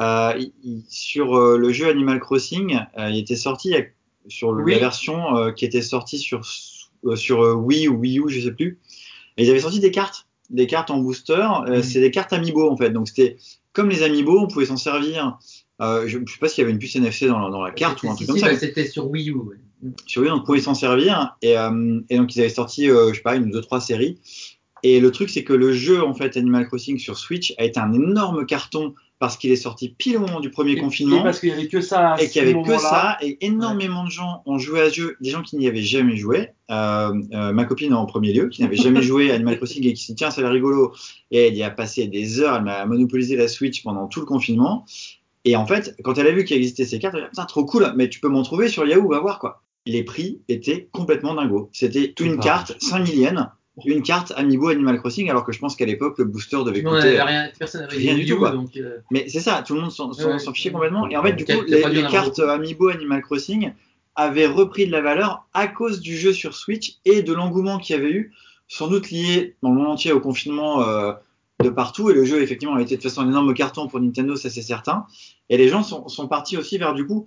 euh, 0.00 0.32
il- 0.38 0.52
il- 0.64 0.82
sur 0.88 1.36
euh, 1.36 1.56
le 1.58 1.70
jeu 1.70 1.88
Animal 1.88 2.18
Crossing, 2.18 2.78
euh, 2.98 3.10
il 3.10 3.18
était 3.18 3.36
sorti 3.36 3.68
il 3.68 3.72
y 3.72 3.76
a- 3.76 3.84
sur 4.28 4.52
le- 4.52 4.64
Oui. 4.64 4.72
la 4.72 4.78
version 4.78 5.36
euh, 5.36 5.52
qui 5.52 5.64
était 5.64 5.82
sortie 5.82 6.18
sur 6.18 6.40
euh, 7.06 7.16
sur 7.16 7.42
euh, 7.42 7.54
Wii 7.54 7.88
ou 7.88 7.94
Wii 7.96 8.18
U, 8.20 8.28
je 8.28 8.40
sais 8.40 8.52
plus. 8.52 8.78
Et 9.36 9.44
ils 9.44 9.50
avaient 9.50 9.60
sorti 9.60 9.80
des 9.80 9.90
cartes, 9.90 10.26
des 10.50 10.66
cartes 10.66 10.90
en 10.90 10.98
booster. 10.98 11.46
Mhm. 11.66 11.82
C'est 11.82 12.00
des 12.00 12.10
cartes 12.10 12.32
Amiibo 12.32 12.70
en 12.70 12.76
fait. 12.76 12.90
Donc 12.90 13.08
c'était 13.08 13.36
comme 13.72 13.88
les 13.88 14.02
Amiibo, 14.02 14.38
on 14.40 14.46
pouvait 14.48 14.66
s'en 14.66 14.76
servir. 14.76 15.38
Je, 15.80 16.06
je 16.26 16.32
sais 16.32 16.38
pas 16.38 16.48
s'il 16.48 16.60
y 16.60 16.64
avait 16.64 16.72
une 16.72 16.78
puce 16.78 16.94
NFC 16.96 17.26
dans 17.26 17.38
la, 17.38 17.48
dans 17.50 17.62
la 17.62 17.70
carte 17.70 18.02
ou 18.02 18.10
un 18.10 18.14
truc 18.14 18.20
si, 18.20 18.26
comme 18.26 18.36
si, 18.36 18.40
ça. 18.42 18.48
bah, 18.50 18.58
C'était 18.58 18.84
sur 18.86 19.08
Wii 19.08 19.30
U. 19.30 19.34
ouais. 19.36 19.56
sur 20.06 20.20
lui, 20.20 20.30
on 20.30 20.42
pouvait 20.42 20.60
s'en 20.60 20.74
servir. 20.74 21.36
Et, 21.40 21.52
et 22.10 22.16
donc, 22.18 22.36
ils 22.36 22.40
avaient 22.40 22.50
sorti, 22.50 22.86
je 22.88 23.12
sais 23.14 23.22
pas, 23.22 23.36
une 23.36 23.44
ou 23.44 23.50
deux, 23.50 23.62
trois 23.62 23.80
séries. 23.80 24.18
Et 24.82 25.00
le 25.00 25.10
truc, 25.10 25.30
c'est 25.30 25.44
que 25.44 25.54
le 25.54 25.72
jeu, 25.72 26.02
en 26.04 26.12
fait, 26.12 26.36
Animal 26.36 26.66
Crossing 26.66 26.98
sur 26.98 27.16
Switch 27.16 27.54
a 27.56 27.64
été 27.64 27.80
un 27.80 27.92
énorme 27.94 28.44
carton 28.44 28.94
parce 29.20 29.36
qu'il 29.36 29.52
est 29.52 29.56
sorti 29.56 29.94
pile 29.96 30.16
au 30.16 30.20
moment 30.20 30.40
du 30.40 30.50
premier 30.50 30.72
Et- 30.72 30.76
confinement. 30.80 31.20
et 31.20 31.22
parce 31.22 31.38
qu'il 31.38 31.50
y 31.50 31.52
avait 31.52 31.68
que 31.68 31.80
ça. 31.80 32.14
à 32.14 32.20
Et 32.22 32.28
qu'il 32.28 32.42
y 32.42 32.46
ce 32.46 32.50
avait 32.50 32.62
que 32.62 32.78
ça, 32.78 33.18
et 33.20 33.38
énormément 33.46 34.02
de 34.04 34.10
gens 34.10 34.42
ont 34.46 34.58
joué 34.58 34.80
à 34.80 34.88
ce 34.90 34.94
jeu, 34.94 35.16
des 35.20 35.30
gens 35.30 35.42
qui 35.42 35.56
n'y 35.56 35.68
avaient 35.68 35.82
jamais 35.82 36.16
joué. 36.16 36.48
Euh, 36.70 37.12
euh, 37.32 37.52
ma 37.52 37.64
copine 37.64 37.92
en 37.94 38.06
premier 38.06 38.32
lieu, 38.32 38.48
qui 38.48 38.62
n'avait 38.62 38.76
jamais 38.76 39.02
joué 39.02 39.30
à 39.30 39.34
Animal 39.34 39.56
Crossing 39.58 39.86
et 39.86 39.92
qui 39.92 40.02
s'est 40.04 40.14
dit 40.14 40.16
tiens, 40.16 40.30
ça 40.30 40.40
a 40.40 40.44
l'air 40.44 40.52
rigolo. 40.52 40.92
Et 41.30 41.46
elle 41.48 41.54
y 41.56 41.62
a 41.62 41.70
passé 41.70 42.06
des 42.08 42.40
heures, 42.40 42.56
elle 42.56 42.64
m'a 42.64 42.84
monopolisé 42.86 43.36
la 43.36 43.46
Switch 43.46 43.82
pendant 43.82 44.08
tout 44.08 44.20
le 44.20 44.26
confinement. 44.26 44.84
Et 45.44 45.54
en 45.54 45.66
fait, 45.66 45.94
quand 46.02 46.16
elle 46.18 46.26
a 46.26 46.32
vu 46.32 46.44
qu'il 46.44 46.56
existait 46.56 46.84
ces 46.84 46.98
cartes, 46.98 47.14
elle 47.14 47.22
a 47.22 47.26
dit 47.26 47.30
putain, 47.30 47.44
trop 47.44 47.64
cool, 47.64 47.92
mais 47.96 48.08
tu 48.08 48.20
peux 48.20 48.28
m'en 48.28 48.42
trouver 48.42 48.68
sur 48.68 48.86
Yahoo, 48.86 49.08
va 49.08 49.20
voir 49.20 49.38
quoi. 49.38 49.62
Les 49.86 50.02
prix 50.02 50.40
étaient 50.48 50.88
complètement 50.92 51.34
dingos. 51.34 51.68
C'était 51.72 52.14
une 52.20 52.38
carte 52.38 52.74
5 52.82 53.00
millième, 53.08 53.48
une 53.84 54.02
carte 54.02 54.32
Amiibo 54.36 54.68
Animal 54.68 54.98
Crossing, 54.98 55.30
alors 55.30 55.44
que 55.44 55.52
je 55.52 55.58
pense 55.58 55.76
qu'à 55.76 55.86
l'époque, 55.86 56.18
le 56.18 56.24
booster 56.24 56.58
devait 56.64 56.82
coûter. 56.82 57.18
avait 57.18 57.22
rien, 57.22 57.50
personne 57.58 57.82
n'avait 57.82 57.96
rien 57.96 58.14
des 58.14 58.24
du 58.24 58.32
tout, 58.32 58.38
quoi. 58.38 58.52
U, 58.52 58.56
donc. 58.56 58.76
euh, 58.76 58.98
Mais 59.10 59.28
c'est 59.28 59.40
ça, 59.40 59.62
tout 59.66 59.74
le 59.74 59.80
monde 59.80 59.92
s'en 59.92 60.10
Ouais, 60.10 60.38
fichait 60.52 60.70
complètement. 60.70 61.08
Et 61.08 61.16
en 61.16 61.22
fait, 61.22 61.32
du 61.32 61.44
coup, 61.44 61.62
les, 61.66 61.80
cartes. 62.10 62.38
Amiibo 62.40 62.88
Animal 62.88 63.22
Crossing 63.22 63.72
avaient 64.16 64.46
repris 64.46 64.86
de 64.86 64.92
la 64.92 65.00
valeur 65.00 65.46
à 65.54 65.66
cause 65.66 66.00
du 66.00 66.16
jeu 66.16 66.32
sur 66.32 66.54
Switch 66.54 66.98
et 67.04 67.22
de 67.22 67.32
l'engouement 67.32 67.78
qu'il 67.78 67.96
y 67.96 67.98
avait 67.98 68.10
eu 68.10 68.32
sans 68.68 68.88
doute 68.88 69.10
lié 69.10 69.56
dans 69.62 69.70
le 69.70 69.76
monde 69.76 69.88
entier 69.88 70.12
au 70.12 70.20
confinement 70.20 70.82
euh, 70.82 71.12
de 71.62 71.70
partout. 71.70 72.10
Et 72.10 72.14
le 72.14 72.24
jeu, 72.24 72.42
effectivement, 72.42 72.74
a 72.74 72.82
été 72.82 72.96
de 72.96 73.00
toute 73.00 73.10
façon 73.10 73.22
un 73.22 73.28
énorme 73.28 73.54
carton 73.54 73.88
pour 73.88 74.00
Nintendo, 74.00 74.36
ça 74.36 74.50
c'est 74.50 74.62
certain. 74.62 75.06
Et 75.48 75.56
les 75.56 75.68
gens 75.68 75.82
sont, 75.82 76.06
sont 76.08 76.28
partis 76.28 76.56
aussi 76.56 76.78
vers 76.78 76.94
du 76.94 77.06
coup 77.06 77.26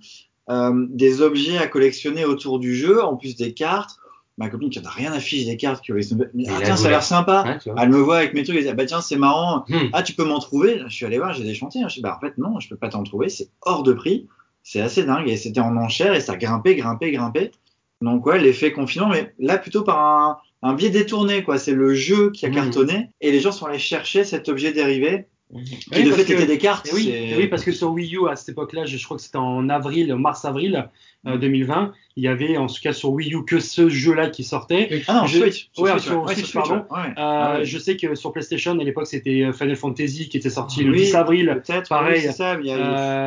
euh, 0.50 0.86
des 0.90 1.20
objets 1.22 1.58
à 1.58 1.66
collectionner 1.66 2.24
autour 2.24 2.58
du 2.58 2.74
jeu, 2.74 3.02
en 3.02 3.16
plus 3.16 3.36
des 3.36 3.54
cartes. 3.54 3.96
Ma 4.36 4.48
copine 4.48 4.68
qui 4.68 4.80
n'a 4.80 4.90
rien 4.90 5.12
à 5.12 5.20
fiche 5.20 5.46
des 5.46 5.56
cartes, 5.56 5.84
qui 5.84 5.92
mais, 5.92 6.44
ah, 6.48 6.58
tiens, 6.64 6.74
ça 6.76 6.88
a 6.88 6.90
l'air 6.90 7.02
sympa. 7.04 7.58
Ouais. 7.66 7.72
Elle 7.78 7.88
me 7.88 7.98
voit 7.98 8.16
avec 8.16 8.34
mes 8.34 8.42
trucs, 8.42 8.56
elle 8.56 8.64
dit 8.64 8.68
ah, 8.68 8.74
bah 8.74 8.84
tiens 8.84 9.00
c'est 9.00 9.16
marrant. 9.16 9.64
Hmm. 9.68 9.88
Ah 9.92 10.02
tu 10.02 10.12
peux 10.14 10.24
m'en 10.24 10.40
trouver? 10.40 10.82
Je 10.88 10.92
suis 10.94 11.06
allé 11.06 11.18
voir, 11.18 11.32
j'ai 11.34 11.44
des 11.44 11.54
chantiers. 11.54 11.82
Je 11.88 11.94
dis 11.94 12.00
bah 12.00 12.16
en 12.16 12.20
fait 12.20 12.36
non, 12.36 12.58
je 12.58 12.68
peux 12.68 12.76
pas 12.76 12.88
t'en 12.88 13.04
trouver, 13.04 13.28
c'est 13.28 13.48
hors 13.62 13.84
de 13.84 13.92
prix. 13.92 14.26
C'est 14.64 14.80
assez 14.80 15.04
dingue 15.04 15.28
et 15.28 15.36
c'était 15.36 15.60
en 15.60 15.76
enchère 15.76 16.14
et 16.14 16.20
ça 16.20 16.36
grimpait, 16.36 16.74
grimpait, 16.74 17.12
grimpait. 17.12 17.52
Donc 18.00 18.26
ouais, 18.26 18.40
l'effet 18.40 18.72
confinement, 18.72 19.08
mais 19.08 19.32
là 19.38 19.56
plutôt 19.56 19.82
par 19.82 19.98
un, 20.00 20.38
un 20.62 20.74
biais 20.74 20.90
détourné 20.90 21.44
quoi. 21.44 21.58
C'est 21.58 21.72
le 21.74 21.94
jeu 21.94 22.30
qui 22.32 22.44
a 22.44 22.48
Mhm. 22.48 22.54
cartonné 22.56 23.10
et 23.20 23.30
les 23.30 23.38
gens 23.40 23.52
sont 23.52 23.66
allés 23.66 23.78
chercher 23.78 24.24
cet 24.24 24.48
objet 24.48 24.72
dérivé 24.72 25.26
qui 25.52 25.76
Oui, 25.92 26.02
de 26.04 26.10
fait 26.10 26.24
que- 26.24 26.32
était 26.32 26.46
des 26.46 26.58
cartes. 26.58 26.88
Et 26.88 26.92
oui, 26.94 27.08
et 27.10 27.36
oui, 27.36 27.46
parce 27.46 27.62
que 27.62 27.70
sur 27.70 27.92
Wii 27.92 28.16
U, 28.16 28.28
à 28.28 28.34
cette 28.34 28.48
époque-là, 28.48 28.86
je, 28.86 28.96
je 28.96 29.04
crois 29.04 29.16
que 29.18 29.22
c'était 29.22 29.36
en 29.38 29.68
avril, 29.68 30.12
mars-avril 30.16 30.88
2020, 31.24 31.92
il 32.16 32.22
y 32.22 32.28
avait 32.28 32.56
en 32.56 32.66
tout 32.66 32.74
cas 32.82 32.92
sur 32.92 33.10
Wii 33.10 33.34
U 33.34 33.44
que 33.44 33.58
ce 33.58 33.88
jeu-là 33.88 34.28
qui 34.30 34.44
sortait. 34.44 35.02
Ah 35.08 35.14
non, 35.22 35.26
Je- 35.26 35.38
Switch. 35.40 35.70
ouais, 35.78 35.90
Switch, 35.92 36.02
sur 36.04 36.22
ouais, 36.22 36.34
Switch, 36.34 36.46
sur 36.46 36.62
pardon. 36.62 36.84
ouais. 36.90 36.98
Ouais. 36.98 37.14
Euh, 37.18 37.58
ouais. 37.58 37.64
Je 37.64 37.78
sais 37.78 37.96
que 37.96 38.14
sur 38.14 38.32
PlayStation, 38.32 38.78
à 38.78 38.84
l'époque, 38.84 39.06
c'était 39.06 39.42
euh, 39.42 39.52
Final 39.52 39.74
Fantasy 39.76 40.28
qui 40.28 40.36
était 40.36 40.50
sorti 40.50 40.84
le 40.84 40.92
Oui, 40.92 40.98
10 40.98 41.14
avril. 41.16 41.60
Peut-être, 41.66 41.88
pareil. 41.88 42.22
oui, 42.26 42.32
ça. 42.32 42.56
mais 42.56 42.62
il 42.64 42.68
y 42.68 42.72
a- 42.72 42.74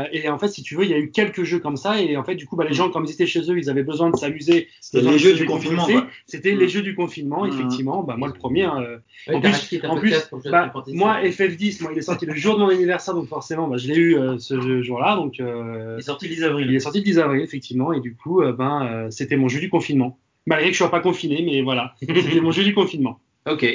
Euh, 0.01 0.03
et 0.13 0.29
en 0.29 0.37
fait, 0.39 0.47
si 0.47 0.63
tu 0.63 0.75
veux, 0.75 0.83
il 0.85 0.91
y 0.91 0.93
a 0.93 0.99
eu 0.99 1.11
quelques 1.11 1.43
jeux 1.43 1.59
comme 1.59 1.75
ça. 1.77 1.99
Et 2.01 2.15
en 2.17 2.23
fait, 2.23 2.35
du 2.35 2.45
coup, 2.45 2.55
bah, 2.55 2.65
les 2.67 2.73
gens, 2.73 2.89
comme 2.89 3.03
ils 3.05 3.11
étaient 3.11 3.25
chez 3.27 3.41
eux, 3.51 3.57
ils 3.57 3.69
avaient 3.69 3.83
besoin 3.83 4.09
de 4.09 4.15
s'amuser. 4.15 4.67
C'était 4.79 5.01
les 5.03 5.11
de 5.13 5.17
jeux 5.17 5.33
du 5.33 5.45
confinement. 5.45 5.87
C'était 6.25 6.53
Mm. 6.53 6.59
les 6.59 6.69
jeux 6.69 6.81
du 6.81 6.95
confinement, 6.95 7.43
Mm. 7.45 7.49
effectivement. 7.49 8.03
Bah, 8.03 8.15
moi, 8.17 8.27
le 8.29 8.33
premier. 8.33 8.63
hein, 8.63 8.81
euh, 8.81 8.97
Ouais, 9.27 9.35
en 9.35 9.41
plus, 9.41 9.79
en 9.89 9.97
plus 9.97 10.49
bah, 10.49 10.71
moi, 10.93 11.17
FF10, 11.23 11.81
moi, 11.81 11.91
il 11.93 11.97
est 11.97 12.01
sorti 12.01 12.25
le 12.25 12.35
jour 12.35 12.55
de 12.55 12.61
mon 12.63 12.69
anniversaire, 12.69 13.13
donc 13.13 13.27
forcément, 13.27 13.67
bah, 13.67 13.75
je 13.77 13.87
l'ai 13.89 13.95
eu 13.97 14.17
euh, 14.17 14.37
ce 14.37 14.81
jour-là. 14.81 15.15
Donc, 15.17 15.39
euh, 15.39 15.95
Il 15.97 15.99
est 15.99 16.03
sorti 16.03 16.27
le 16.29 16.35
10 16.35 16.39
il 16.41 16.43
avril. 16.45 16.75
est 16.75 16.79
sorti 16.79 16.99
le 16.99 17.03
10 17.03 17.19
avril, 17.19 17.41
effectivement. 17.41 17.86
Et 17.93 17.99
du 17.99 18.15
coup, 18.15 18.41
euh, 18.41 18.53
ben, 18.53 18.85
euh, 18.85 19.11
c'était 19.11 19.37
mon 19.37 19.47
jeu 19.47 19.59
du 19.59 19.69
confinement. 19.69 20.17
Malgré 20.45 20.67
que 20.67 20.73
je 20.73 20.77
sois 20.77 20.91
pas 20.91 21.01
confiné, 21.01 21.41
mais 21.45 21.61
voilà, 21.61 21.93
c'était 22.01 22.41
mon 22.41 22.51
jeu 22.51 22.63
du 22.63 22.73
confinement. 22.73 23.19
Ok. 23.49 23.65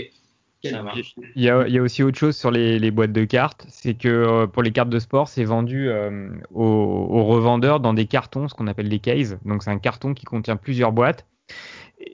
Quel- 0.62 0.70
Ça 0.72 0.82
marche. 0.82 1.14
Il 1.34 1.42
y, 1.42 1.50
a, 1.50 1.66
il 1.66 1.74
y 1.74 1.78
a 1.78 1.82
aussi 1.82 2.02
autre 2.04 2.16
chose 2.18 2.36
sur 2.36 2.50
les, 2.52 2.78
les 2.78 2.90
boîtes 2.92 3.12
de 3.12 3.24
cartes, 3.24 3.66
c'est 3.68 3.94
que 3.94 4.08
euh, 4.08 4.46
pour 4.46 4.62
les 4.62 4.70
cartes 4.70 4.90
de 4.90 4.98
sport, 5.00 5.26
c'est 5.28 5.42
vendu 5.44 5.88
euh, 5.88 6.28
aux, 6.52 6.62
aux 6.64 7.24
revendeurs 7.24 7.80
dans 7.80 7.92
des 7.94 8.06
cartons, 8.06 8.48
ce 8.48 8.54
qu'on 8.54 8.68
appelle 8.68 8.88
des 8.88 9.00
cases. 9.00 9.36
Donc 9.44 9.64
c'est 9.64 9.70
un 9.70 9.78
carton 9.78 10.14
qui 10.14 10.24
contient 10.24 10.56
plusieurs 10.56 10.92
boîtes. 10.92 11.26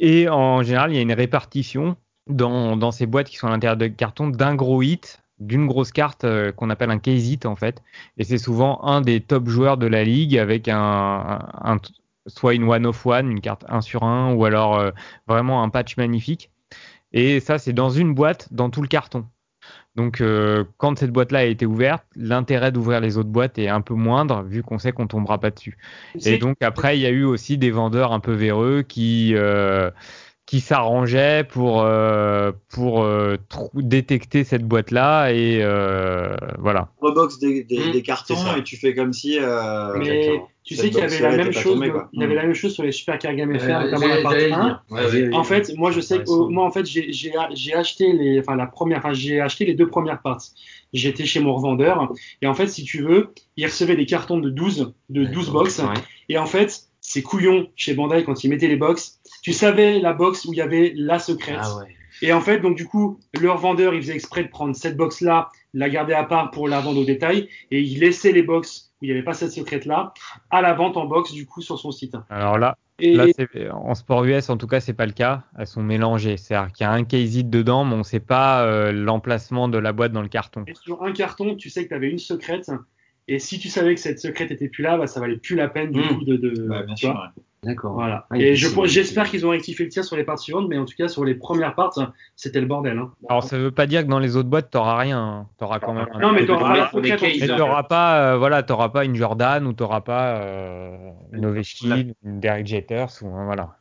Et 0.00 0.28
en 0.28 0.62
général, 0.62 0.92
il 0.92 0.96
y 0.96 0.98
a 0.98 1.02
une 1.02 1.12
répartition 1.12 1.96
dans, 2.26 2.76
dans 2.76 2.90
ces 2.90 3.06
boîtes 3.06 3.28
qui 3.28 3.36
sont 3.36 3.46
à 3.46 3.50
l'intérieur 3.50 3.76
de 3.76 3.86
cartons 3.86 4.28
d'un 4.28 4.54
gros 4.54 4.82
hit, 4.82 5.17
d'une 5.40 5.66
grosse 5.66 5.92
carte 5.92 6.24
euh, 6.24 6.52
qu'on 6.52 6.70
appelle 6.70 6.90
un 6.90 6.98
case 6.98 7.28
hit 7.28 7.46
en 7.46 7.56
fait. 7.56 7.82
Et 8.18 8.24
c'est 8.24 8.38
souvent 8.38 8.82
un 8.84 9.00
des 9.00 9.20
top 9.20 9.48
joueurs 9.48 9.76
de 9.78 9.86
la 9.86 10.04
ligue 10.04 10.36
avec 10.38 10.68
un, 10.68 10.78
un- 10.78 11.74
un- 11.74 11.78
soit 12.26 12.54
une 12.54 12.64
one 12.64 12.86
of 12.86 13.04
one, 13.06 13.30
une 13.30 13.40
carte 13.40 13.64
1 13.68 13.80
sur 13.80 14.02
1, 14.04 14.34
ou 14.34 14.44
alors 14.44 14.78
euh, 14.78 14.90
vraiment 15.26 15.62
un 15.62 15.68
patch 15.70 15.96
magnifique. 15.96 16.50
Et 17.12 17.40
ça, 17.40 17.58
c'est 17.58 17.72
dans 17.72 17.90
une 17.90 18.14
boîte, 18.14 18.52
dans 18.52 18.70
tout 18.70 18.82
le 18.82 18.88
carton. 18.88 19.26
Donc, 19.96 20.20
euh, 20.20 20.64
quand 20.76 20.98
cette 20.98 21.10
boîte-là 21.10 21.40
a 21.40 21.44
été 21.44 21.66
ouverte, 21.66 22.04
l'intérêt 22.14 22.70
d'ouvrir 22.72 23.00
les 23.00 23.18
autres 23.18 23.30
boîtes 23.30 23.58
est 23.58 23.68
un 23.68 23.80
peu 23.80 23.94
moindre, 23.94 24.42
vu 24.44 24.62
qu'on 24.62 24.78
sait 24.78 24.92
qu'on 24.92 25.06
tombera 25.08 25.40
pas 25.40 25.50
dessus. 25.50 25.76
Et 26.24 26.38
donc, 26.38 26.56
après, 26.62 26.98
il 26.98 27.02
y 27.02 27.06
a 27.06 27.10
eu 27.10 27.24
aussi 27.24 27.58
des 27.58 27.70
vendeurs 27.70 28.12
un 28.12 28.20
peu 28.20 28.32
véreux 28.32 28.82
qui, 28.82 29.34
qui 30.48 30.60
s'arrangeaient 30.60 31.44
pour, 31.44 31.82
euh, 31.82 32.52
pour 32.70 33.02
euh, 33.04 33.36
détecter 33.74 34.44
cette 34.44 34.64
boîte-là. 34.64 35.30
Et 35.30 35.58
euh, 35.62 36.34
voilà. 36.58 36.88
Rebox 37.02 37.38
des, 37.38 37.64
des, 37.64 37.78
Mm, 37.88 37.92
des 37.92 38.02
cartons 38.02 38.34
c'est 38.34 38.60
et 38.60 38.62
tu 38.64 38.78
fais 38.78 38.94
comme 38.94 39.12
si. 39.12 39.38
Euh, 39.38 39.92
mais 39.98 40.40
tu 40.64 40.74
sais 40.74 40.88
qu'il 40.88 41.00
y 41.00 41.02
avait 41.02 41.20
la 41.20 41.36
même 41.36 41.52
chose, 41.52 41.74
tombée, 41.74 41.90
quoi. 41.90 42.08
il 42.14 42.20
y 42.22 42.24
avait 42.24 42.32
Mm. 42.32 42.36
la 42.36 42.42
même 42.44 42.54
chose 42.54 42.72
sur 42.72 42.82
les 42.82 42.92
Super 42.92 43.18
Game 43.18 43.58
FR, 43.58 43.64
Euh, 43.64 43.90
notamment 43.90 44.06
la 44.06 44.22
partie 44.22 44.38
j'allais 44.40 44.48
le 44.48 44.54
1. 44.54 44.64
dire. 44.64 44.82
Ouais, 44.90 45.04
ouais. 45.28 45.34
En 45.34 45.44
fait, 45.44 45.70
moi 45.76 45.90
je 45.90 46.00
sais 46.00 46.16
que 46.18 46.24
oh, 46.28 46.48
moi 46.48 46.64
en 46.64 46.70
fait 46.70 46.86
j'ai 46.86 47.12
j'ai 47.12 47.32
j'ai 47.52 47.74
acheté 47.74 48.10
les 48.14 48.40
enfin 48.40 48.56
la 48.56 48.66
première 48.66 48.98
enfin 48.98 49.12
j'ai 49.12 49.42
acheté 49.42 49.66
les 49.66 49.74
deux 49.74 49.86
premières 49.88 50.22
parts. 50.22 50.40
J'étais 50.94 51.26
chez 51.26 51.40
mon 51.40 51.54
revendeur 51.54 52.10
et 52.40 52.46
en 52.46 52.54
fait 52.54 52.68
si 52.68 52.84
tu 52.84 53.02
veux, 53.02 53.34
il 53.58 53.66
recevait 53.66 53.96
des 53.96 54.06
cartons 54.06 54.38
de 54.38 54.48
12 54.48 54.94
de 55.10 55.24
12 55.24 55.50
box 55.50 55.78
Ouais. 55.80 55.84
et 56.30 56.38
en 56.38 56.46
fait, 56.46 56.84
ces 57.02 57.22
couillons 57.22 57.68
chez 57.76 57.94
Bandai 57.94 58.24
quand 58.24 58.42
ils 58.44 58.48
mettaient 58.48 58.68
les 58.68 58.76
box, 58.76 59.17
tu 59.48 59.54
savais 59.54 59.98
la 60.00 60.12
box 60.12 60.44
où 60.44 60.52
il 60.52 60.56
y 60.56 60.62
avait 60.62 60.92
la 60.96 61.18
secrète. 61.18 61.58
Ah 61.60 61.76
ouais. 61.78 61.86
Et 62.20 62.32
en 62.32 62.40
fait, 62.40 62.58
donc 62.60 62.76
du 62.76 62.86
coup, 62.86 63.18
leur 63.40 63.58
vendeur, 63.58 63.94
il 63.94 64.02
faisait 64.02 64.14
exprès 64.14 64.42
de 64.42 64.48
prendre 64.48 64.74
cette 64.74 64.96
box-là, 64.96 65.48
la 65.74 65.88
garder 65.88 66.14
à 66.14 66.24
part 66.24 66.50
pour 66.50 66.68
la 66.68 66.80
vendre 66.80 67.00
au 67.00 67.04
détail, 67.04 67.48
et 67.70 67.80
il 67.80 68.00
laissait 68.00 68.32
les 68.32 68.42
box 68.42 68.90
où 69.00 69.04
il 69.04 69.08
n'y 69.08 69.12
avait 69.12 69.22
pas 69.22 69.34
cette 69.34 69.52
secrète-là 69.52 70.12
à 70.50 70.60
la 70.60 70.74
vente 70.74 70.96
en 70.96 71.06
box 71.06 71.32
du 71.32 71.46
coup 71.46 71.62
sur 71.62 71.78
son 71.78 71.92
site. 71.92 72.16
Alors 72.30 72.58
là, 72.58 72.76
Et 73.00 73.14
Là, 73.14 73.26
c'est- 73.36 73.70
en 73.70 73.94
sport 73.94 74.24
US, 74.24 74.50
en 74.50 74.56
tout 74.56 74.66
cas, 74.66 74.80
c'est 74.80 74.92
pas 74.92 75.06
le 75.06 75.12
cas. 75.12 75.44
Elles 75.56 75.68
sont 75.68 75.84
mélangées. 75.84 76.36
C'est-à-dire 76.36 76.72
qu'il 76.72 76.82
y 76.84 76.88
a 76.88 76.90
un 76.92 77.04
case 77.04 77.36
it 77.36 77.48
dedans, 77.48 77.84
mais 77.84 77.94
on 77.94 78.02
sait 78.02 78.18
pas 78.18 78.64
euh, 78.64 78.90
l'emplacement 78.90 79.68
de 79.68 79.78
la 79.78 79.92
boîte 79.92 80.10
dans 80.10 80.22
le 80.22 80.26
carton. 80.28 80.64
et 80.66 80.74
sur 80.74 81.04
un 81.04 81.12
carton, 81.12 81.54
tu 81.54 81.70
sais 81.70 81.84
que 81.84 81.90
tu 81.90 81.94
avais 81.94 82.10
une 82.10 82.18
secrète, 82.18 82.68
et 83.28 83.38
si 83.38 83.58
tu 83.58 83.68
savais 83.68 83.94
que 83.94 84.00
cette 84.00 84.18
secrète 84.20 84.50
était 84.50 84.68
plus 84.68 84.82
là, 84.82 84.96
bah, 84.98 85.06
ça 85.06 85.20
valait 85.20 85.36
plus 85.36 85.54
la 85.56 85.68
peine 85.68 85.92
du 85.92 86.00
Mm. 86.00 86.08
coup 86.18 86.24
de. 86.24 86.36
de 86.36 86.66
bah, 86.66 86.82
bien 86.82 86.96
sûr. 86.96 87.10
ouais. 87.10 87.42
D'accord. 87.64 87.94
Voilà. 87.94 88.24
Ah, 88.30 88.36
et 88.38 88.54
je 88.54 88.68
j'espère 88.84 89.28
qu'ils 89.28 89.44
ont 89.44 89.50
rectifié 89.50 89.84
le 89.84 89.90
tir 89.90 90.04
sur 90.04 90.16
les 90.16 90.22
parts 90.22 90.38
suivantes, 90.38 90.68
mais 90.68 90.78
en 90.78 90.84
tout 90.84 90.94
cas 90.96 91.08
sur 91.08 91.24
les 91.24 91.34
premières 91.34 91.74
parts, 91.74 91.92
c'était 92.36 92.60
le 92.60 92.66
bordel. 92.68 92.96
Hein. 92.96 93.10
Alors, 93.28 93.42
ça 93.42 93.58
veut 93.58 93.72
pas 93.72 93.88
dire 93.88 94.04
que 94.04 94.08
dans 94.08 94.20
les 94.20 94.36
autres 94.36 94.48
boîtes, 94.48 94.70
t'auras 94.70 94.96
rien. 94.96 95.18
hein. 95.20 95.46
T'auras 95.58 95.80
quand 95.80 95.92
même. 95.92 96.06
un 96.14 96.20
Non, 96.20 96.30
mais 96.30 96.42
peu 96.42 96.52
de- 96.52 96.52
t'auras 96.52 96.76
pas 96.84 96.88
tout 96.92 97.00
Mais 97.00 97.46
t'auras 97.56 97.82
pas, 97.82 98.34
euh, 98.34 98.38
voilà, 98.38 98.62
t'auras 98.62 98.90
pas 98.90 99.04
une 99.04 99.16
Jordan 99.16 99.66
ou 99.66 99.72
t'auras 99.72 100.02
pas 100.02 100.36
euh, 100.40 100.96
une 101.32 101.46
Ovechkin, 101.46 102.12
une 102.24 102.38
Derek 102.38 102.64
Jeters 102.68 103.08
ou 103.22 103.34
un- 103.34 103.46
voilà. 103.46 103.76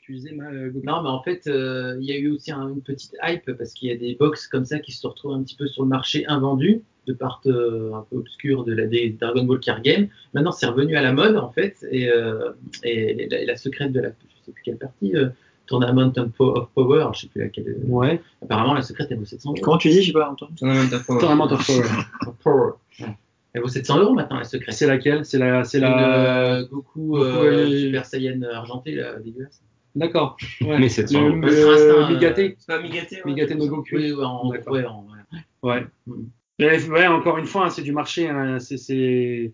Tu 0.00 0.14
disais 0.14 0.32
mal, 0.32 0.56
euh. 0.56 0.72
Non, 0.82 1.02
mais 1.02 1.10
en 1.10 1.22
fait, 1.22 1.46
euh, 1.46 1.98
il 2.00 2.06
y 2.08 2.12
a 2.12 2.16
eu 2.16 2.30
aussi 2.32 2.50
un- 2.52 2.68
une 2.70 2.80
petite 2.82 3.12
hype 3.22 3.52
parce 3.58 3.74
qu'il 3.74 3.90
y 3.90 3.92
a 3.92 3.96
des 3.96 4.16
box 4.18 4.48
comme 4.48 4.64
ça 4.64 4.78
qui 4.78 4.92
se 4.92 5.06
retrouvent 5.06 5.34
un 5.34 5.42
petit 5.42 5.56
peu 5.56 5.66
sur 5.68 5.82
le 5.82 5.88
marché 5.90 6.24
invendus 6.26 6.80
de 7.08 7.12
part 7.14 7.40
euh, 7.46 7.92
un 7.94 8.04
peu 8.10 8.16
obscure 8.18 8.64
de 8.64 8.72
la 8.74 8.86
des 8.86 9.10
Dragon 9.10 9.42
Ball 9.44 9.58
Card 9.60 9.82
Game. 9.82 10.08
Maintenant, 10.34 10.52
c'est 10.52 10.66
revenu 10.66 10.96
à 10.96 11.02
la 11.02 11.12
mode 11.12 11.36
en 11.36 11.50
fait, 11.50 11.76
et, 11.90 12.08
euh, 12.10 12.50
et 12.84 13.26
la, 13.30 13.44
la 13.44 13.56
secrète 13.56 13.92
de 13.92 14.00
la, 14.00 14.08
je 14.10 14.44
sais 14.46 14.52
plus 14.52 14.62
quelle 14.62 14.76
partie, 14.78 15.16
euh, 15.16 15.28
Tournament 15.66 16.12
of 16.16 16.30
Po- 16.32 16.56
of 16.56 16.68
Power, 16.74 17.08
je 17.14 17.20
sais 17.22 17.26
plus 17.26 17.42
laquelle. 17.42 17.68
euh, 17.68 17.86
Ouais. 17.88 18.20
Apparemment, 18.42 18.74
la 18.74 18.82
secrète 18.82 19.08
elle 19.10 19.18
vaut 19.18 19.24
700 19.26 19.50
euros. 19.50 19.60
Comment 19.62 19.76
tu 19.78 19.88
dis, 19.90 20.00
je 20.02 20.06
sais 20.06 20.12
pas, 20.12 20.30
Antoine 20.30 20.54
Tournament 20.54 20.92
of 20.92 21.06
Power. 21.06 21.18
Tournament 21.20 21.44
of 21.52 21.66
Power. 21.66 21.84
Of 22.26 22.34
Power. 22.42 22.70
Ouais. 23.00 23.16
Elle 23.52 23.62
vaut 23.62 23.68
700 23.68 23.98
euros 24.00 24.14
maintenant 24.14 24.38
la 24.38 24.44
secrète. 24.44 24.74
C'est 24.74 24.86
laquelle? 24.86 25.24
C'est 25.24 25.38
la, 25.38 25.64
c'est 25.64 25.78
Une, 25.78 25.84
la. 25.84 26.56
euh, 26.60 26.66
Goku, 26.68 27.00
Goku, 27.00 27.18
euh, 27.18 27.66
euh, 27.66 27.78
Super 27.80 28.06
Saiyan 28.06 28.40
argenté, 28.42 28.92
là, 28.94 29.18
dégueulasse. 29.18 29.60
D'accord. 29.94 30.36
Ouais. 30.60 30.78
Mais 30.78 30.88
c'est 30.88 31.10
le, 31.10 31.18
le- 31.32 31.40
le, 31.40 31.50
euh, 31.50 32.08
Migaté. 32.08 32.56
C'est 32.58 32.66
pas 32.72 32.80
Migaté 32.80 33.16
ouais, 33.16 33.22
Migaté 33.26 33.54
no. 33.54 33.66
Goku. 33.66 33.84
Oui, 33.92 34.12
ouais, 34.12 34.24
en, 34.24 34.48
ouais, 34.48 34.84
en- 34.86 35.04
ouais. 35.06 35.38
Ouais. 35.62 35.86
Mm. 36.06 36.12
Mais, 36.58 36.82
ouais, 36.88 37.06
encore 37.06 37.38
une 37.38 37.46
fois, 37.46 37.66
hein, 37.66 37.70
c'est 37.70 37.82
du 37.82 37.92
marché. 37.92 38.28
hein, 38.28 38.58
c'est 38.58 39.52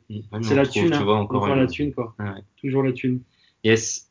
la 0.54 0.66
thune. 0.66 0.92
Hein. 0.94 1.02
vois, 1.02 1.16
encore 1.16 1.42
Encore 1.42 1.54
une- 1.54 1.60
la 1.62 1.66
thune, 1.66 1.92
quoi. 1.92 2.14
Ah 2.18 2.32
ouais. 2.34 2.40
Toujours 2.60 2.82
la 2.82 2.92
thune. 2.92 3.20
Yes. 3.62 4.08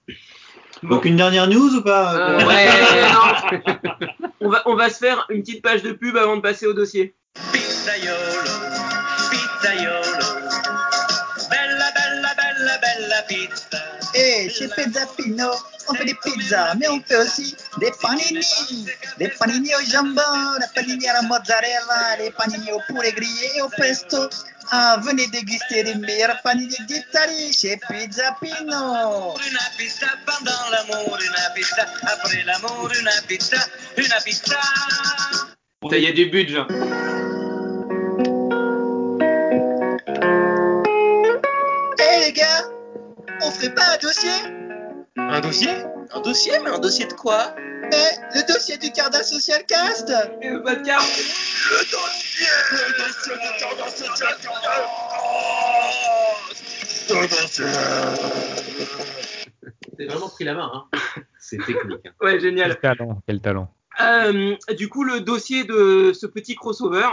Donc 0.83 1.05
une 1.05 1.15
dernière 1.15 1.47
news 1.47 1.75
ou 1.75 1.81
pas 1.81 2.15
Euh, 2.41 2.45
ouais, 2.45 2.67
non. 3.13 4.27
on, 4.41 4.49
va, 4.49 4.61
on 4.65 4.75
va 4.75 4.89
se 4.89 4.97
faire 4.97 5.25
une 5.29 5.41
petite 5.41 5.61
page 5.63 5.81
de 5.81 5.91
pub 5.93 6.17
avant 6.17 6.35
de 6.35 6.41
passer 6.41 6.65
au 6.67 6.73
dossier. 6.73 7.15
Pizzaiolo, 7.51 8.51
pizzaiolo, 9.31 10.25
bella 11.49 11.89
bella 11.95 12.31
bella 12.35 12.77
bella 12.81 13.21
pizza. 13.29 13.77
Et 14.15 14.49
chez 14.49 14.67
Pizza 14.67 15.07
Pino, 15.17 15.49
on 15.89 15.93
fait 15.95 16.05
des 16.05 16.13
pizzas, 16.23 16.75
mais 16.75 16.87
on 16.87 17.01
fait 17.01 17.17
aussi 17.17 17.55
des 17.79 17.91
panini. 18.01 18.85
Des 19.17 19.29
panini 19.39 19.69
au 19.75 19.85
jambon, 19.89 20.59
des 20.59 20.67
panini 20.75 21.07
à 21.07 21.13
la 21.13 21.21
mozzarella, 21.23 22.17
des 22.19 22.31
panini 22.31 22.71
au 22.71 22.79
poulet 22.87 23.11
grillé 23.11 23.49
et 23.55 23.61
au 23.61 23.69
pesto. 23.69 24.29
Ah, 24.71 24.97
venez 25.01 25.27
déguster 25.27 25.83
les 25.83 25.95
meilleurs 25.95 26.39
panini 26.43 26.75
d'Italie 26.87 27.53
chez 27.53 27.79
Pizza 27.89 28.35
Pino. 28.39 29.35
Una 29.35 29.69
pizza 29.77 30.07
pendant 30.25 30.69
l'amour, 30.71 31.17
una 31.19 31.49
pizza 31.55 31.85
après 32.03 32.43
l'amour, 32.43 32.91
una 32.99 33.11
pizza, 33.27 33.57
una 33.97 34.19
pizza. 34.23 34.59
Il 35.91 35.99
y 35.99 36.07
a 36.07 36.11
du 36.13 36.29
budget. 36.29 37.22
On 43.45 43.51
ferait 43.51 43.73
pas 43.73 43.93
un 43.93 43.97
dossier? 43.97 44.31
Un 45.17 45.41
dossier? 45.41 45.69
Un 46.11 46.21
dossier? 46.21 46.53
Mais 46.63 46.69
un 46.69 46.79
dossier 46.79 47.05
de 47.05 47.13
quoi? 47.13 47.55
Eh, 47.91 48.37
le 48.37 48.47
dossier 48.51 48.77
du 48.77 48.91
Carda 48.91 49.23
Social 49.23 49.63
Cast 49.67 50.07
Pas 50.63 50.75
de 50.75 50.83
carte. 50.85 51.05
Le 51.69 51.77
dossier, 51.91 52.47
le 52.71 52.77
dossier 52.97 53.33
du 53.35 53.59
Carda 53.59 53.87
Social 53.89 54.37
Le 57.09 57.27
dossier. 57.27 57.65
T'as 59.97 60.05
vraiment 60.05 60.29
pris 60.29 60.43
la 60.45 60.53
main, 60.55 60.71
hein. 60.73 60.99
C'est 61.39 61.57
technique. 61.57 61.99
hein. 62.05 62.11
Ouais, 62.21 62.39
génial. 62.39 62.77
Quel 62.81 62.97
talent, 62.97 63.21
quel 63.27 63.41
talent. 63.41 63.73
Euh, 64.01 64.55
du 64.75 64.89
coup, 64.89 65.03
le 65.03 65.19
dossier 65.19 65.65
de 65.65 66.13
ce 66.13 66.25
petit 66.25 66.55
crossover. 66.55 67.07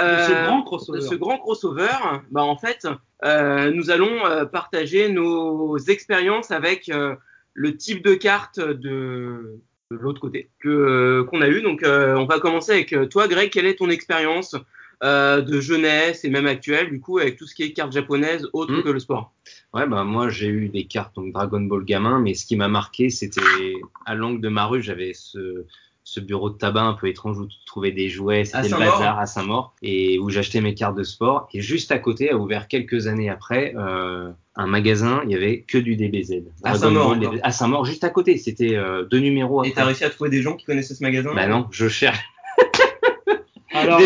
Euh, 0.00 0.26
ce 0.26 0.32
grand 0.46 0.62
crossover. 0.62 0.98
de 0.98 1.04
ce 1.04 1.14
grand 1.14 1.38
crossover, 1.38 1.88
bah 2.30 2.42
en 2.42 2.56
fait, 2.56 2.86
euh, 3.24 3.70
nous 3.72 3.90
allons 3.90 4.24
euh, 4.26 4.44
partager 4.46 5.08
nos 5.10 5.76
expériences 5.78 6.50
avec 6.50 6.88
euh, 6.88 7.14
le 7.52 7.76
type 7.76 8.02
de 8.02 8.14
carte 8.14 8.58
de, 8.58 9.60
de 9.90 9.96
l'autre 9.96 10.20
côté 10.20 10.48
que 10.60 11.22
qu'on 11.28 11.42
a 11.42 11.48
eu. 11.48 11.60
Donc, 11.62 11.82
on 11.84 12.24
va 12.24 12.40
commencer 12.40 12.72
avec 12.72 13.08
toi, 13.10 13.28
Greg. 13.28 13.50
Quelle 13.50 13.66
est 13.66 13.76
ton 13.76 13.90
expérience 13.90 14.56
de 15.02 15.60
jeunesse 15.60 16.24
et 16.24 16.30
même 16.30 16.46
actuelle, 16.46 16.88
du 16.88 17.00
coup, 17.00 17.18
avec 17.18 17.36
tout 17.36 17.46
ce 17.46 17.54
qui 17.54 17.64
est 17.64 17.72
cartes 17.72 17.92
japonaises 17.92 18.48
autre 18.52 18.72
Hmm. 18.72 18.82
que 18.82 18.88
le 18.88 19.00
sport? 19.00 19.32
Ouais, 19.74 19.86
bah 19.86 20.04
moi 20.04 20.28
j'ai 20.28 20.46
eu 20.46 20.68
des 20.68 20.84
cartes 20.84 21.16
donc 21.16 21.32
Dragon 21.32 21.60
Ball 21.60 21.84
gamin, 21.84 22.20
mais 22.20 22.34
ce 22.34 22.46
qui 22.46 22.56
m'a 22.56 22.68
marqué, 22.68 23.10
c'était 23.10 23.74
à 24.06 24.14
l'angle 24.14 24.40
de 24.40 24.48
ma 24.48 24.64
rue, 24.66 24.80
j'avais 24.80 25.12
ce, 25.12 25.64
ce 26.04 26.20
bureau 26.20 26.50
de 26.50 26.56
tabac 26.56 26.82
un 26.82 26.94
peu 26.94 27.08
étrange 27.08 27.38
où 27.38 27.46
tu 27.46 27.56
trouvais 27.64 27.92
des 27.92 28.08
jouets, 28.08 28.44
c'était 28.44 28.68
le 28.68 28.78
bazar 28.78 29.18
à 29.18 29.26
Saint-Maur, 29.26 29.74
et 29.82 30.18
où 30.18 30.30
j'achetais 30.30 30.60
mes 30.60 30.74
cartes 30.74 30.96
de 30.96 31.04
sport. 31.04 31.48
Et 31.52 31.60
juste 31.60 31.92
à 31.92 31.98
côté, 31.98 32.30
a 32.30 32.36
ouvert 32.36 32.68
quelques 32.68 33.06
années 33.06 33.30
après, 33.30 33.74
euh, 33.76 34.30
un 34.56 34.66
magasin, 34.66 35.22
il 35.24 35.30
y 35.30 35.34
avait 35.34 35.62
que 35.62 35.78
du 35.78 35.96
DBZ. 35.96 36.42
À 36.64 36.74
Saint-Maur, 36.74 37.16
à 37.42 37.52
Saint-Maur, 37.52 37.84
juste 37.84 38.04
à 38.04 38.10
côté, 38.10 38.36
c'était 38.36 38.74
euh, 38.74 39.04
deux 39.04 39.20
numéros 39.20 39.64
Et 39.64 39.68
après. 39.68 39.80
t'as 39.80 39.86
réussi 39.86 40.04
à 40.04 40.10
trouver 40.10 40.30
des 40.30 40.42
gens 40.42 40.56
qui 40.56 40.64
connaissaient 40.66 40.94
ce 40.94 41.02
magasin? 41.02 41.32
Bah 41.34 41.46
non, 41.46 41.68
je 41.70 41.88
cherche. 41.88 42.20
Alors, 43.74 43.98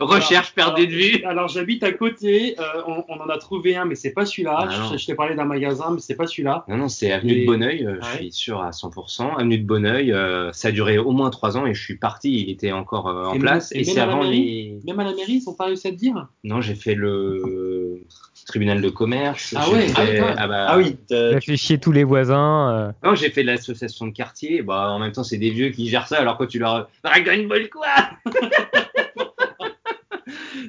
Recherche 0.00 0.52
alors- 0.56 0.74
perdue 0.74 0.86
de 0.86 0.92
vue. 0.92 1.24
Alors 1.24 1.48
j'habite 1.48 1.82
à 1.82 1.92
côté, 1.92 2.56
euh, 2.58 2.62
on, 2.86 3.04
on 3.08 3.20
en 3.20 3.28
a 3.28 3.38
trouvé 3.38 3.76
un, 3.76 3.84
mais 3.84 3.94
c'est 3.94 4.12
pas 4.12 4.24
celui-là. 4.26 4.68
Ah, 4.70 4.88
je 4.92 4.98
je 4.98 5.06
t'ai 5.06 5.14
parlé 5.14 5.34
d'un 5.34 5.44
magasin, 5.44 5.90
mais 5.92 6.00
c'est 6.00 6.14
pas 6.16 6.26
celui-là. 6.26 6.64
Non, 6.68 6.76
non, 6.76 6.88
c'est 6.88 7.12
avenue 7.12 7.32
Et- 7.34 7.40
de 7.42 7.46
Bonneuil, 7.46 7.84
euh, 7.86 7.92
Ouais. 7.94 7.98
je 8.12 8.16
suis 8.16 8.32
sûr 8.32 8.62
à 8.62 8.70
100%. 8.72 9.36
Avenue 9.36 9.58
de 9.58 9.66
Bonneuil, 9.66 10.12
euh, 10.12 10.52
ça 10.52 10.68
a 10.68 10.70
duré 10.70 10.98
au 10.98 11.12
moins 11.12 11.30
trois 11.30 11.56
ans 11.56 11.66
et 11.66 11.74
je 11.74 11.82
suis 11.82 11.96
parti, 11.96 12.32
il 12.42 12.50
était 12.50 12.72
encore 12.72 13.06
en 13.06 13.34
Et 13.34 13.38
place. 13.38 13.70
même- 13.72 13.78
Et, 13.78 13.82
et 13.82 13.84
c'est 13.84 13.94
même 13.94 14.02
à 14.02 14.06
la 14.06 14.12
avant 14.12 14.22
mairie 14.24 14.40
les. 14.42 14.80
Même 14.86 15.00
à 15.00 15.04
la 15.04 15.12
mairie, 15.14 15.32
ils 15.34 15.40
sont 15.42 15.54
pas 15.54 15.64
réussi 15.66 15.88
à 15.88 15.90
te 15.90 15.96
dire? 15.96 16.26
Non, 16.44 16.60
j'ai 16.60 16.74
fait 16.74 16.94
le 16.94 18.00
tribunal 18.48 18.80
de 18.82 18.88
commerce. 18.88 19.54
Ah 19.56 19.70
ouais, 19.70 19.86
fait- 19.88 20.18
ah 20.20 20.34
ah 20.36 20.48
bah- 20.48 20.66
Ah 20.70 20.78
oui, 20.78 20.96
t'as- 21.08 21.40
fait 21.40 21.56
chier 21.56 21.78
tous 21.78 21.92
les 21.92 22.02
voisins. 22.04 22.70
euh. 22.72 22.92
Non, 23.08 23.14
j'ai 23.14 23.30
fait 23.30 23.42
de 23.42 23.46
l'association 23.48 24.06
de 24.06 24.12
quartier. 24.12 24.62
Bah, 24.62 24.90
en 24.90 24.98
même 24.98 25.12
temps, 25.12 25.22
c'est 25.22 25.36
des 25.38 25.50
vieux 25.50 25.68
qui 25.70 25.88
gèrent 25.88 26.08
ça. 26.08 26.18
Alors 26.18 26.36
quand 26.38 26.46
tu 26.46 26.58
leur 26.58 26.88
Dragon 27.04 27.44
Ball 27.46 27.68
quoi 27.70 27.86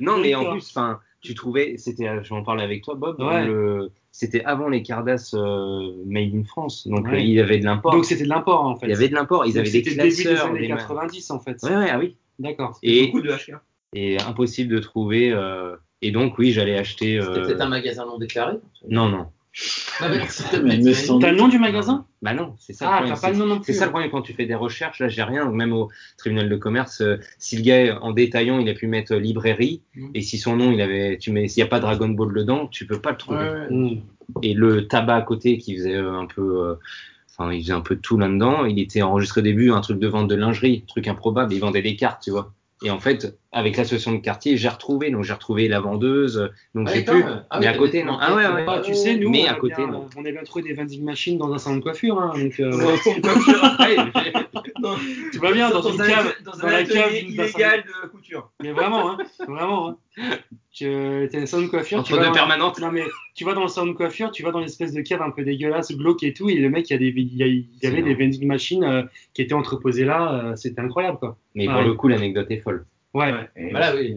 Non, 0.01 0.17
mais 0.17 0.33
en 0.35 0.51
plus, 0.51 0.67
enfin, 0.69 0.99
tu 1.21 1.33
trouvais, 1.35 1.75
c'était, 1.77 2.07
euh, 2.07 2.21
je 2.23 2.29
vais 2.29 2.35
en 2.35 2.43
parler 2.43 2.63
avec 2.63 2.83
toi, 2.83 2.95
Bob. 2.95 3.19
Ouais. 3.19 3.45
le- 3.45 3.91
C'était 4.11 4.43
avant 4.43 4.67
les 4.69 4.81
Cardass 4.81 5.33
euh, 5.33 5.91
made 6.05 6.33
in 6.35 6.43
France, 6.43 6.87
donc 6.87 7.05
Ouais. 7.07 7.23
il 7.23 7.29
y 7.29 7.39
avait 7.39 7.59
de 7.59 7.63
l'import. 7.65 7.91
Donc 7.93 8.05
c'était 8.05 8.23
de 8.23 8.29
l'import 8.29 8.63
en 8.65 8.75
fait. 8.75 8.87
Il 8.87 8.89
y 8.89 8.93
avait 8.93 9.07
de 9.07 9.13
l'import. 9.13 9.45
Ils 9.45 9.49
Donc, 9.53 9.59
avaient 9.61 9.69
des 9.71 9.83
C'était 9.83 9.95
début 9.95 10.15
des 10.15 10.23
classeurs, 10.23 10.45
années 10.47 10.59
des 10.61 10.67
ma- 10.67 10.75
90 10.77 11.31
en 11.31 11.39
fait. 11.39 11.57
Ouais, 11.63 11.75
ouais, 11.75 11.87
ah 11.89 11.99
oui. 11.99 12.15
D'accord. 12.39 12.77
Et, 12.83 13.05
Beaucoup 13.05 13.21
de 13.21 13.29
HK. 13.31 13.53
et 13.93 14.19
impossible 14.21 14.73
de 14.73 14.79
trouver. 14.79 15.31
euh, 15.31 15.75
Et 16.01 16.11
donc, 16.11 16.37
oui, 16.37 16.51
j'allais 16.51 16.77
acheter. 16.77 17.19
C'était 17.21 17.39
euh, 17.39 17.45
peut-être 17.45 17.61
un 17.61 17.67
magasin 17.69 18.05
non 18.05 18.17
déclaré. 18.17 18.55
Non, 18.87 19.09
non. 19.09 19.27
Sans- 20.93 21.19
T'as 21.19 21.31
le 21.31 21.37
nom 21.37 21.47
du 21.47 21.59
magasin? 21.59 22.05
Bah 22.21 22.33
non, 22.33 22.55
c'est 22.59 22.73
ça. 22.73 22.89
Ah, 22.91 23.01
t'as 23.03 23.09
pas 23.11 23.15
c'est- 23.17 23.31
le 23.31 23.37
nom 23.37 23.45
non 23.47 23.55
plus. 23.59 23.65
C'est 23.73 23.79
ça 23.79 23.85
le 23.85 23.91
problème 23.91 24.11
quand 24.11 24.21
tu 24.21 24.33
fais 24.33 24.45
des 24.45 24.55
recherches. 24.55 24.99
Là, 24.99 25.07
j'ai 25.09 25.23
rien. 25.23 25.49
Même 25.51 25.73
au 25.73 25.89
tribunal 26.17 26.49
de 26.49 26.55
commerce, 26.55 27.01
euh, 27.01 27.17
si 27.37 27.57
le 27.57 27.63
gars 27.63 27.99
en 28.01 28.11
détaillant, 28.11 28.59
il 28.59 28.69
a 28.69 28.73
pu 28.73 28.87
mettre 28.87 29.13
euh, 29.13 29.19
librairie, 29.19 29.81
Mhm. 29.95 30.11
et 30.13 30.21
si 30.21 30.37
son 30.37 30.55
nom, 30.55 30.71
il 30.71 30.81
avait, 30.81 31.17
tu 31.17 31.31
mets, 31.31 31.47
s'il 31.47 31.61
n'y 31.63 31.67
a 31.67 31.69
pas 31.69 31.79
Dragon 31.79 32.09
Ball 32.09 32.33
dedans, 32.33 32.67
tu 32.67 32.85
peux 32.85 32.99
pas 32.99 33.11
le 33.11 33.17
trouver. 33.17 33.39
Ouais, 33.39 33.49
ouais. 33.51 33.67
Hmm. 33.69 34.01
Et 34.43 34.53
le 34.53 34.87
tabac 34.87 35.15
à 35.15 35.21
côté 35.23 35.57
qui 35.57 35.75
faisait 35.75 35.95
euh, 35.95 36.13
un 36.13 36.25
peu, 36.27 36.41
euh, 36.67 36.75
enfin, 37.37 37.51
il 37.51 37.61
faisait 37.61 37.73
un 37.73 37.81
peu 37.81 37.95
tout 37.95 38.17
là-dedans. 38.17 38.65
Il 38.65 38.79
était 38.79 39.01
enregistré 39.01 39.41
au 39.41 39.43
début 39.43 39.71
un 39.71 39.81
truc 39.81 39.99
de 39.99 40.07
vente 40.07 40.27
de 40.27 40.35
lingerie, 40.35 40.83
truc 40.87 41.07
improbable. 41.07 41.53
Il 41.53 41.59
vendait 41.59 41.81
des 41.81 41.95
cartes, 41.95 42.21
tu 42.23 42.31
vois. 42.31 42.53
Et 42.83 42.91
en 42.91 42.99
fait, 42.99 43.37
avec 43.51 43.77
l'association 43.77 44.11
de 44.11 44.17
quartier, 44.19 44.57
j'ai 44.57 44.69
retrouvé. 44.69 45.09
Donc 45.11 45.23
j'ai 45.23 45.33
retrouvé 45.33 45.67
la 45.67 45.79
vendeuse. 45.79 46.37
euh, 46.37 46.47
Donc 46.75 46.87
Ah, 46.89 46.93
j'ai 46.95 47.03
pu. 47.03 47.23
Ah 47.49 47.59
mais 47.59 47.67
à 47.67 47.73
côté, 47.77 48.03
non. 48.03 48.17
Ah 48.21 48.35
ouais, 48.35 48.45
ouais. 48.47 48.65
Bah, 48.65 48.81
tu 48.83 48.93
sais, 48.93 49.15
nous, 49.15 49.29
Mais 49.29 49.43
on, 49.45 49.47
à 49.47 49.51
a 49.51 49.55
côté, 49.55 49.75
bien, 49.77 49.87
non. 49.87 50.07
on 50.15 50.25
a 50.25 50.31
bien 50.31 50.43
trouvé 50.43 50.63
des 50.63 50.73
vending 50.73 51.03
machines 51.03 51.37
dans 51.37 51.51
un 51.53 51.57
salon 51.57 51.77
de 51.77 51.81
coiffure. 51.81 52.19
Hein, 52.19 52.33
donc, 52.37 52.59
euh, 52.59 52.69
Dans 52.71 53.63
après. 53.63 53.95
Dans- 54.81 54.95
tu 55.31 55.39
vas 55.39 55.51
bien 55.51 55.69
dans, 55.71 55.81
une 55.81 55.99
un, 56.01 56.07
cave, 56.07 56.33
dans 56.45 56.51
dans 56.51 56.65
un 56.65 56.71
la 56.71 56.83
cave 56.83 56.97
atelier 57.07 57.21
d'une- 57.23 57.35
d'un 57.35 57.47
salon- 57.47 57.57
illégal 57.57 57.83
de 58.03 58.07
couture. 58.07 58.51
Mais 58.63 58.71
vraiment, 58.71 59.11
hein, 59.11 59.17
vraiment. 59.47 59.89
Hein. 59.89 59.97
Tu 60.71 60.85
es 60.85 61.35
un 61.35 61.45
salon 61.45 61.63
de 61.63 61.67
coiffure. 61.69 62.03
tu 62.03 62.13
Entre 62.13 62.17
vas 62.17 62.19
deux 62.21 62.27
dans- 62.27 62.33
permanentes. 62.33 62.79
Non 62.79 62.91
mais 62.91 63.03
tu 63.35 63.43
vas 63.45 63.53
dans 63.53 63.63
le 63.63 63.67
salon 63.67 63.87
de 63.87 63.93
coiffure, 63.97 64.31
tu 64.31 64.43
vas 64.43 64.51
dans 64.51 64.59
l'espèce 64.59 64.93
de 64.93 65.01
cave 65.01 65.21
un 65.21 65.31
peu 65.31 65.43
dégueulasse, 65.43 65.91
glauque 65.91 66.23
et 66.23 66.33
tout, 66.33 66.49
et 66.49 66.55
le 66.55 66.69
mec 66.69 66.89
il 66.89 66.93
y 66.93 66.95
a 66.95 66.99
des, 66.99 67.07
il 67.07 67.35
y 67.35 67.43
a- 67.43 67.47
il 67.47 67.67
y 67.81 67.87
avait 67.87 68.01
des 68.01 68.13
vending 68.13 68.45
machines 68.47 68.83
euh, 68.83 69.03
qui 69.33 69.41
étaient 69.41 69.53
entreposées 69.53 70.05
là, 70.05 70.33
euh, 70.51 70.55
c'était 70.55 70.81
incroyable 70.81 71.17
quoi. 71.17 71.37
Mais 71.55 71.67
Ouais. 71.67 71.73
pour 71.73 71.83
le 71.83 71.93
coup, 71.95 72.07
l'anecdote 72.07 72.47
est 72.51 72.59
folle. 72.61 72.85
Ouais. 73.13 73.33
Voilà, 73.71 73.95
oui. 73.95 74.15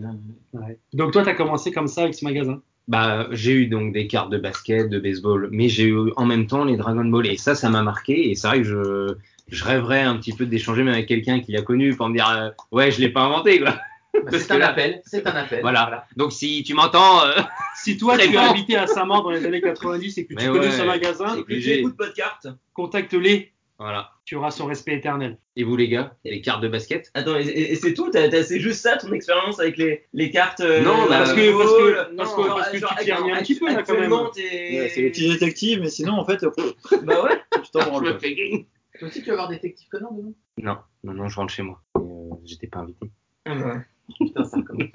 ouais. 0.52 0.78
Donc 0.92 1.12
toi 1.12 1.22
t'as 1.24 1.34
commencé 1.34 1.72
comme 1.72 1.88
ça 1.88 2.02
avec 2.02 2.14
ce 2.14 2.24
magasin? 2.24 2.60
Bah, 2.88 3.28
j'ai 3.30 3.52
eu 3.52 3.66
donc 3.68 3.92
des 3.92 4.06
cartes 4.06 4.30
de 4.30 4.38
basket, 4.38 4.90
de 4.90 4.98
baseball, 4.98 5.48
mais 5.52 5.68
j'ai 5.68 5.84
eu 5.84 5.96
en 6.16 6.26
même 6.26 6.46
temps 6.46 6.64
les 6.64 6.76
Dragon 6.76 7.04
Ball. 7.04 7.26
Et 7.28 7.36
ça, 7.36 7.54
ça 7.54 7.70
m'a 7.70 7.82
marqué. 7.82 8.30
Et 8.30 8.34
c'est 8.34 8.48
vrai 8.48 8.58
que 8.58 8.64
je, 8.64 9.14
je 9.48 9.64
rêverais 9.64 10.00
un 10.02 10.16
petit 10.16 10.32
peu 10.32 10.46
d'échanger 10.46 10.82
même 10.82 10.92
avec 10.94 11.06
quelqu'un 11.06 11.38
qui 11.40 11.52
l'a 11.52 11.62
connu 11.62 11.94
pour 11.94 12.08
me 12.08 12.14
dire, 12.16 12.28
euh, 12.28 12.50
ouais, 12.72 12.90
je 12.90 13.00
l'ai 13.00 13.08
pas 13.08 13.22
inventé, 13.22 13.60
quoi. 13.60 13.76
Bah, 14.14 14.20
c'est 14.32 14.46
que 14.48 14.52
un 14.54 14.58
là- 14.58 14.68
appel. 14.70 15.00
C'est 15.06 15.26
un 15.26 15.30
appel. 15.30 15.60
Voilà. 15.62 16.06
Donc 16.16 16.32
si 16.32 16.62
tu 16.64 16.74
m'entends, 16.74 17.24
euh, 17.24 17.32
Si 17.76 17.96
toi 17.96 18.18
tu 18.18 18.36
as 18.36 18.50
habité 18.50 18.76
à 18.76 18.86
Saint-Maur 18.86 19.22
dans 19.22 19.30
les 19.30 19.46
années 19.46 19.62
90 19.62 20.18
et 20.18 20.26
que 20.26 20.34
tu 20.34 20.34
Mais 20.34 20.46
connais 20.48 20.66
ouais, 20.66 20.70
ce 20.72 20.82
magasin, 20.82 21.28
Et 21.28 21.44
puis 21.44 21.54
obligé. 21.54 21.74
j'écoute 21.76 21.94
votre 21.98 22.12
carte. 22.14 22.46
contacte-les, 22.74 23.51
voilà. 23.82 24.10
tu 24.24 24.34
auras 24.36 24.50
son 24.50 24.66
respect 24.66 24.94
éternel. 24.94 25.38
Et 25.56 25.64
vous 25.64 25.76
les 25.76 25.88
gars, 25.88 26.16
les 26.24 26.40
cartes 26.40 26.62
de 26.62 26.68
basket? 26.68 27.10
Attends, 27.14 27.36
et, 27.38 27.42
et- 27.42 27.72
et 27.72 27.74
c'est 27.76 27.92
tout? 27.94 28.10
C'est 28.12 28.58
juste 28.60 28.80
ça 28.80 28.96
ton 28.96 29.12
expérience 29.12 29.60
avec 29.60 29.76
les, 29.76 30.04
les 30.14 30.30
cartes 30.30 30.60
euh, 30.60 30.80
Non, 30.82 31.02
bah, 31.08 31.18
parce 31.18 31.32
que- 31.34 31.58
parce 31.58 31.72
que- 31.72 32.16
parce 32.16 32.36
Non, 32.36 32.42
que- 32.42 32.48
parce 32.48 32.70
que 32.70 32.78
genre, 32.78 32.94
tu 32.98 33.04
t'y 33.04 33.10
un 33.12 33.36
petit 33.42 33.58
peu, 33.58 33.66
là, 33.66 33.82
quand 33.82 33.98
même. 33.98 34.12
Ouais, 34.12 34.88
c'est 34.94 35.02
le 35.02 35.10
petit 35.10 35.28
détective, 35.28 35.80
mais 35.80 35.90
sinon, 35.90 36.12
en 36.14 36.24
fait, 36.24 36.42
Bah 37.04 37.24
ouais. 37.24 37.40
tu 37.62 37.70
t'en 37.70 38.04
Je 38.04 38.18
fais 38.18 38.34
gang. 38.34 38.64
Toi 38.98 39.08
aussi, 39.08 39.22
tu 39.22 39.28
vas 39.30 39.34
voir 39.36 39.48
détective 39.48 39.88
Conan 39.88 40.12
demain 40.12 40.32
Non, 40.58 40.78
non, 41.04 41.12
non, 41.14 41.28
je 41.28 41.36
rentre 41.36 41.52
chez 41.52 41.62
moi. 41.62 41.82
Euh, 41.96 42.00
J'étais 42.44 42.66
pas 42.68 42.80
invité. 42.80 43.10
Ah 43.44 43.54
bah 43.54 43.66
ouais. 43.74 43.80
Putain, 44.26 44.44
c'est 44.44 44.64
comme-. 44.64 44.88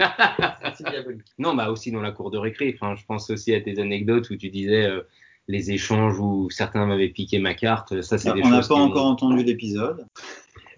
Non, 1.39 1.55
bah 1.55 1.71
aussi 1.71 1.91
dans 1.91 2.01
la 2.01 2.11
cour 2.11 2.31
de 2.31 2.38
récré. 2.38 2.73
Enfin, 2.79 2.95
je 2.95 3.05
pense 3.05 3.29
aussi 3.29 3.53
à 3.53 3.61
tes 3.61 3.79
anecdotes 3.79 4.29
où 4.29 4.35
tu 4.38 4.49
disais 4.49 4.85
euh, 4.85 5.01
les 5.47 5.71
échanges 5.71 6.19
où 6.19 6.49
certains 6.49 6.85
m'avaient 6.85 7.09
piqué 7.09 7.39
ma 7.39 7.53
carte. 7.53 8.01
Ça, 8.01 8.17
c'est 8.17 8.33
des 8.33 8.41
On 8.43 8.49
n'a 8.49 8.61
pas 8.61 8.75
encore 8.75 9.05
entendu 9.05 9.43
l'épisode. 9.43 10.05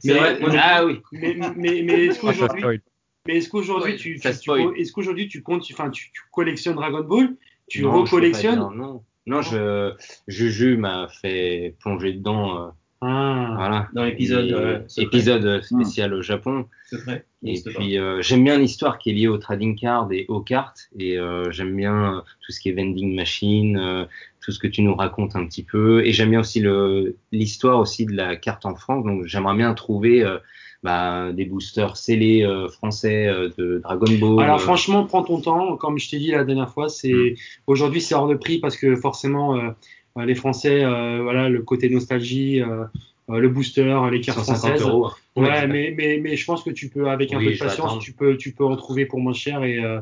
Mais- 0.04 0.14
vrai, 0.14 0.40
moi, 0.40 0.50
Ah 0.58 0.86
oui. 0.86 1.02
Mais, 1.12 1.36
mais, 1.56 1.82
mais 1.84 2.06
est-ce 2.06 2.20
Ah, 2.20 2.22
qu'aujourd'hui, 2.22 2.82
est-ce 3.28 3.50
qu'aujourd'hui 3.50 3.96
tu, 3.98 4.18
ça 4.20 4.32
tu- 4.32 4.38
tu- 4.38 4.42
spoil. 4.44 4.74
est-ce 4.78 4.92
qu'aujourd'hui 4.94 5.28
tu 5.28 5.42
comptes, 5.44 5.66
enfin 5.74 5.90
tu, 5.90 6.12
tu 6.14 6.22
collectionnes 6.32 6.76
Dragon 6.76 7.02
Ball, 7.04 7.36
tu 7.68 7.82
Non, 7.84 7.92
recollectionnes? 8.04 8.56
dire 8.60 8.70
Non, 8.72 9.04
non, 9.26 9.42
je, 9.42 9.94
Juju 10.28 10.78
m'a 10.78 11.10
fait 11.22 11.76
plonger 11.82 12.14
dedans. 12.14 12.58
euh, 12.62 12.70
Ah. 13.02 13.54
voilà. 13.56 13.88
Dans 13.94 14.04
l'épisode, 14.04 14.52
euh, 14.52 14.80
secret. 14.88 15.06
épisode 15.06 15.62
spécial 15.64 16.14
au 16.14 16.22
Japon. 16.22 16.66
vrai. 16.92 17.26
Et 17.44 17.62
puis 17.64 17.98
euh, 17.98 18.22
j'aime 18.22 18.44
bien 18.44 18.58
l'histoire 18.58 18.98
qui 18.98 19.12
est 19.12 19.14
liée 19.14 19.28
au 19.28 19.38
trading 19.38 19.78
card 19.80 20.10
et 20.12 20.26
aux 20.28 20.42
cartes. 20.42 20.90
Et 20.98 21.18
euh, 21.18 21.50
j'aime 21.52 21.76
bien 21.76 22.16
euh, 22.18 22.22
tout 22.42 22.52
ce 22.52 22.60
qui 22.60 22.70
est 22.70 22.74
vending 22.74 23.16
machine, 23.16 23.78
euh, 23.78 24.06
tout 24.42 24.52
ce 24.52 24.60
que 24.60 24.68
tu 24.68 24.82
nous 24.82 24.96
racontes 24.96 25.36
un 25.38 25.46
petit 25.46 25.64
peu. 25.64 26.06
Et 26.06 26.12
j'aime 26.12 26.32
bien 26.32 26.42
aussi 26.42 26.60
le 26.60 27.16
l'histoire 27.32 27.80
aussi 27.80 28.06
de 28.06 28.12
la 28.14 28.36
carte 28.36 28.66
en 28.66 28.76
France. 28.76 29.06
Donc 29.06 29.26
j'aimerais 29.26 29.56
bien 29.56 29.74
trouver 29.74 30.22
euh, 30.24 30.38
bah, 30.84 31.32
des 31.34 31.46
boosters 31.46 31.96
scellés 31.98 32.44
euh, 32.44 32.68
français 32.68 33.28
euh, 33.28 33.50
de 33.58 33.80
Dragon 33.84 34.12
Ball. 34.20 34.44
Alors 34.44 34.56
euh, 34.58 34.60
franchement, 34.60 35.06
prends 35.06 35.24
ton 35.24 35.40
temps. 35.40 35.78
Comme 35.78 35.98
je 36.00 36.10
t'ai 36.10 36.20
dit 36.20 36.32
la 36.32 36.44
dernière 36.44 36.70
fois, 36.70 36.90
c'est 36.90 37.14
Mm. 37.14 37.36
aujourd'hui 37.68 38.02
c'est 38.02 38.16
hors 38.16 38.28
de 38.28 38.36
prix 38.36 38.60
parce 38.60 38.76
que 38.76 38.96
forcément 38.98 39.56
euh, 39.56 39.60
euh, 39.60 39.72
les 40.18 40.36
Français, 40.36 40.84
euh, 40.84 41.22
voilà, 41.22 41.50
le 41.50 41.62
côté 41.62 41.90
nostalgie, 41.90 42.62
euh, 42.62 42.86
euh, 43.30 43.40
le 43.40 43.50
booster, 43.50 43.98
les 44.12 44.22
cartes 44.22 44.40
150 44.40 44.58
françaises. 44.58 44.82
euros. 44.82 45.08
hein. 45.08 45.14
Ouais, 45.36 45.68
mais, 45.68 45.94
mais, 45.96 46.20
mais 46.22 46.36
je 46.36 46.46
pense 46.46 46.64
que 46.64 46.70
tu 46.72 46.90
peux, 46.90 47.10
avec 47.10 47.34
un 47.34 47.38
Oui, 47.38 47.46
peu 47.46 47.54
de 47.54 47.60
patience, 47.60 48.00
tu 48.00 48.12
peux, 48.14 48.36
tu 48.38 48.52
peux 48.52 48.66
retrouver 48.66 49.06
pour 49.06 49.20
moins 49.20 49.34
cher 49.34 49.64
et, 49.64 49.80
euh, 49.84 50.00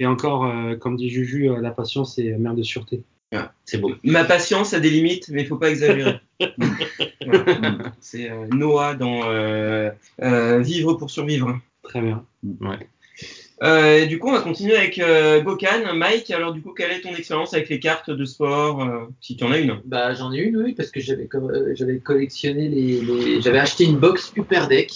et 0.00 0.06
encore, 0.06 0.44
euh, 0.46 0.76
comme 0.76 0.96
dit 0.96 1.08
Juju, 1.08 1.48
euh, 1.50 1.60
la 1.60 1.70
patience 1.70 2.16
c'est 2.16 2.36
mère 2.36 2.54
de 2.54 2.62
sûreté. 2.62 3.02
C'est 3.64 3.78
beau. 3.78 3.92
Ma 4.04 4.22
patience 4.24 4.74
a 4.74 4.80
des 4.80 4.90
limites, 4.90 5.28
mais 5.28 5.42
il 5.42 5.46
faut 5.48 5.56
pas 5.56 5.70
exagérer. 5.70 6.20
C'est 8.00 8.30
euh, 8.30 8.46
Noah 8.52 8.94
dans 8.94 9.22
euh, 9.24 9.90
euh, 10.22 10.60
Vivre 10.60 10.94
pour 10.94 11.10
survivre. 11.10 11.58
Très 11.82 12.00
bien. 12.00 12.24
Euh, 13.62 13.98
et 14.02 14.06
du 14.06 14.18
coup, 14.18 14.28
on 14.28 14.32
va 14.32 14.40
continuer 14.40 14.76
avec 14.76 14.98
euh, 14.98 15.40
Gokan. 15.40 15.94
Mike, 15.94 16.30
alors 16.32 16.52
du 16.52 16.60
coup, 16.60 16.72
quelle 16.72 16.90
est 16.90 17.00
ton 17.00 17.14
expérience 17.14 17.54
avec 17.54 17.68
les 17.68 17.78
cartes 17.78 18.10
de 18.10 18.24
sport 18.24 18.82
euh, 18.82 19.06
Si 19.20 19.36
tu 19.36 19.44
en 19.44 19.52
as 19.52 19.58
une? 19.58 19.80
Bah, 19.84 20.12
j'en 20.14 20.32
ai 20.32 20.38
une, 20.38 20.56
oui, 20.56 20.72
parce 20.74 20.90
que 20.90 21.00
j'avais 21.00 21.26
co- 21.26 21.50
euh, 21.50 21.72
j'avais 21.74 21.98
collectionné 21.98 22.68
les, 22.68 23.00
les- 23.00 23.40
J'avais 23.40 23.60
acheté 23.60 23.84
une 23.84 23.96
box 23.98 24.32
Super 24.34 24.66
Deck 24.68 24.92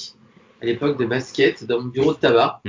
à 0.60 0.66
l'époque 0.66 0.98
de 0.98 1.04
basket 1.06 1.64
dans 1.64 1.80
mon 1.80 1.86
bureau 1.88 2.12
de 2.14 2.18
tabac. 2.18 2.60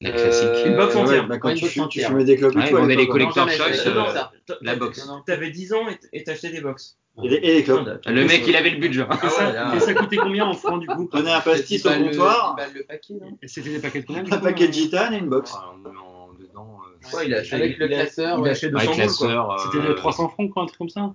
La 0.00 0.10
Euh, 0.10 0.12
classique. 0.14 0.66
Une 0.66 0.76
box 0.76 0.94
ouais, 0.96 1.00
entière. 1.00 1.28
Bah, 1.28 1.38
quand 1.38 1.48
Ouais, 1.48 1.54
une 1.54 1.68
tu, 1.68 1.78
box 1.78 1.88
tu 1.90 2.00
fumais 2.00 2.24
des 2.24 2.36
clopes 2.36 2.56
Ouais, 2.56 2.66
et 2.66 2.70
tout, 2.70 2.76
à 2.76 2.80
on 2.80 2.88
est 2.88 2.96
les 2.96 3.06
collecteurs 3.06 3.46
euh, 3.48 4.12
ça. 4.12 4.32
la 4.60 4.74
box. 4.74 5.08
T'avais 5.26 5.50
10 5.50 5.72
ans 5.72 5.88
et- 5.88 6.18
et 6.18 6.24
t'achetais 6.24 6.50
des 6.50 6.60
box. 6.60 6.96
Et 7.22 7.28
des, 7.28 7.36
et 7.36 7.54
des 7.56 7.62
clopes. 7.64 7.86
Le 8.06 8.24
mec, 8.24 8.42
il 8.46 8.56
avait 8.56 8.70
le 8.70 8.78
budget. 8.78 9.02
Et, 9.02 9.28
ça, 9.28 9.76
et 9.76 9.80
ça 9.80 9.92
coûtait 9.94 10.16
combien 10.16 10.46
en 10.46 10.54
francs 10.54 10.80
du 10.80 10.86
coup? 10.86 11.06
Prenez 11.08 11.30
un 11.30 11.40
pastis 11.40 11.84
au 11.84 11.90
comptoir, 11.90 12.56
10 12.56 12.62
balles 12.62 12.72
le 12.74 12.84
paquet, 12.84 13.14
non? 13.20 13.38
Et 13.42 13.48
C'était 13.48 13.70
des 13.70 13.78
paquets 13.80 14.00
de 14.00 14.06
combien 14.06 14.22
un 14.22 14.24
coup, 14.38 14.38
paquet 14.42 14.64
de 14.66 14.70
euh, 14.70 14.72
gitane 14.72 15.12
et 15.14 15.18
une 15.18 15.28
box. 15.28 15.52
Ah, 15.54 15.72
on 15.74 16.32
dedans, 16.40 16.78
euh, 17.12 17.16
Ouais, 17.16 17.26
il 17.26 17.34
a 17.34 17.38
acheté, 17.38 17.56
Avec 17.56 17.76
le 17.78 17.84
a- 17.84 17.88
classeur, 17.88 18.38
il 18.38 18.42
ouais. 18.42 18.48
a 18.48 18.52
acheté 18.52 18.70
200 18.70 18.78
avec 18.78 18.88
boules, 18.88 18.96
quoi. 19.16 19.26
classeur. 19.26 19.50
euh, 19.52 19.56
C'était 19.58 19.86
de 19.88 19.92
300 19.92 20.28
francs 20.30 20.50
quoi, 20.50 20.62
un 20.62 20.66
truc 20.66 20.78
comme 20.78 20.88
ça 20.88 21.14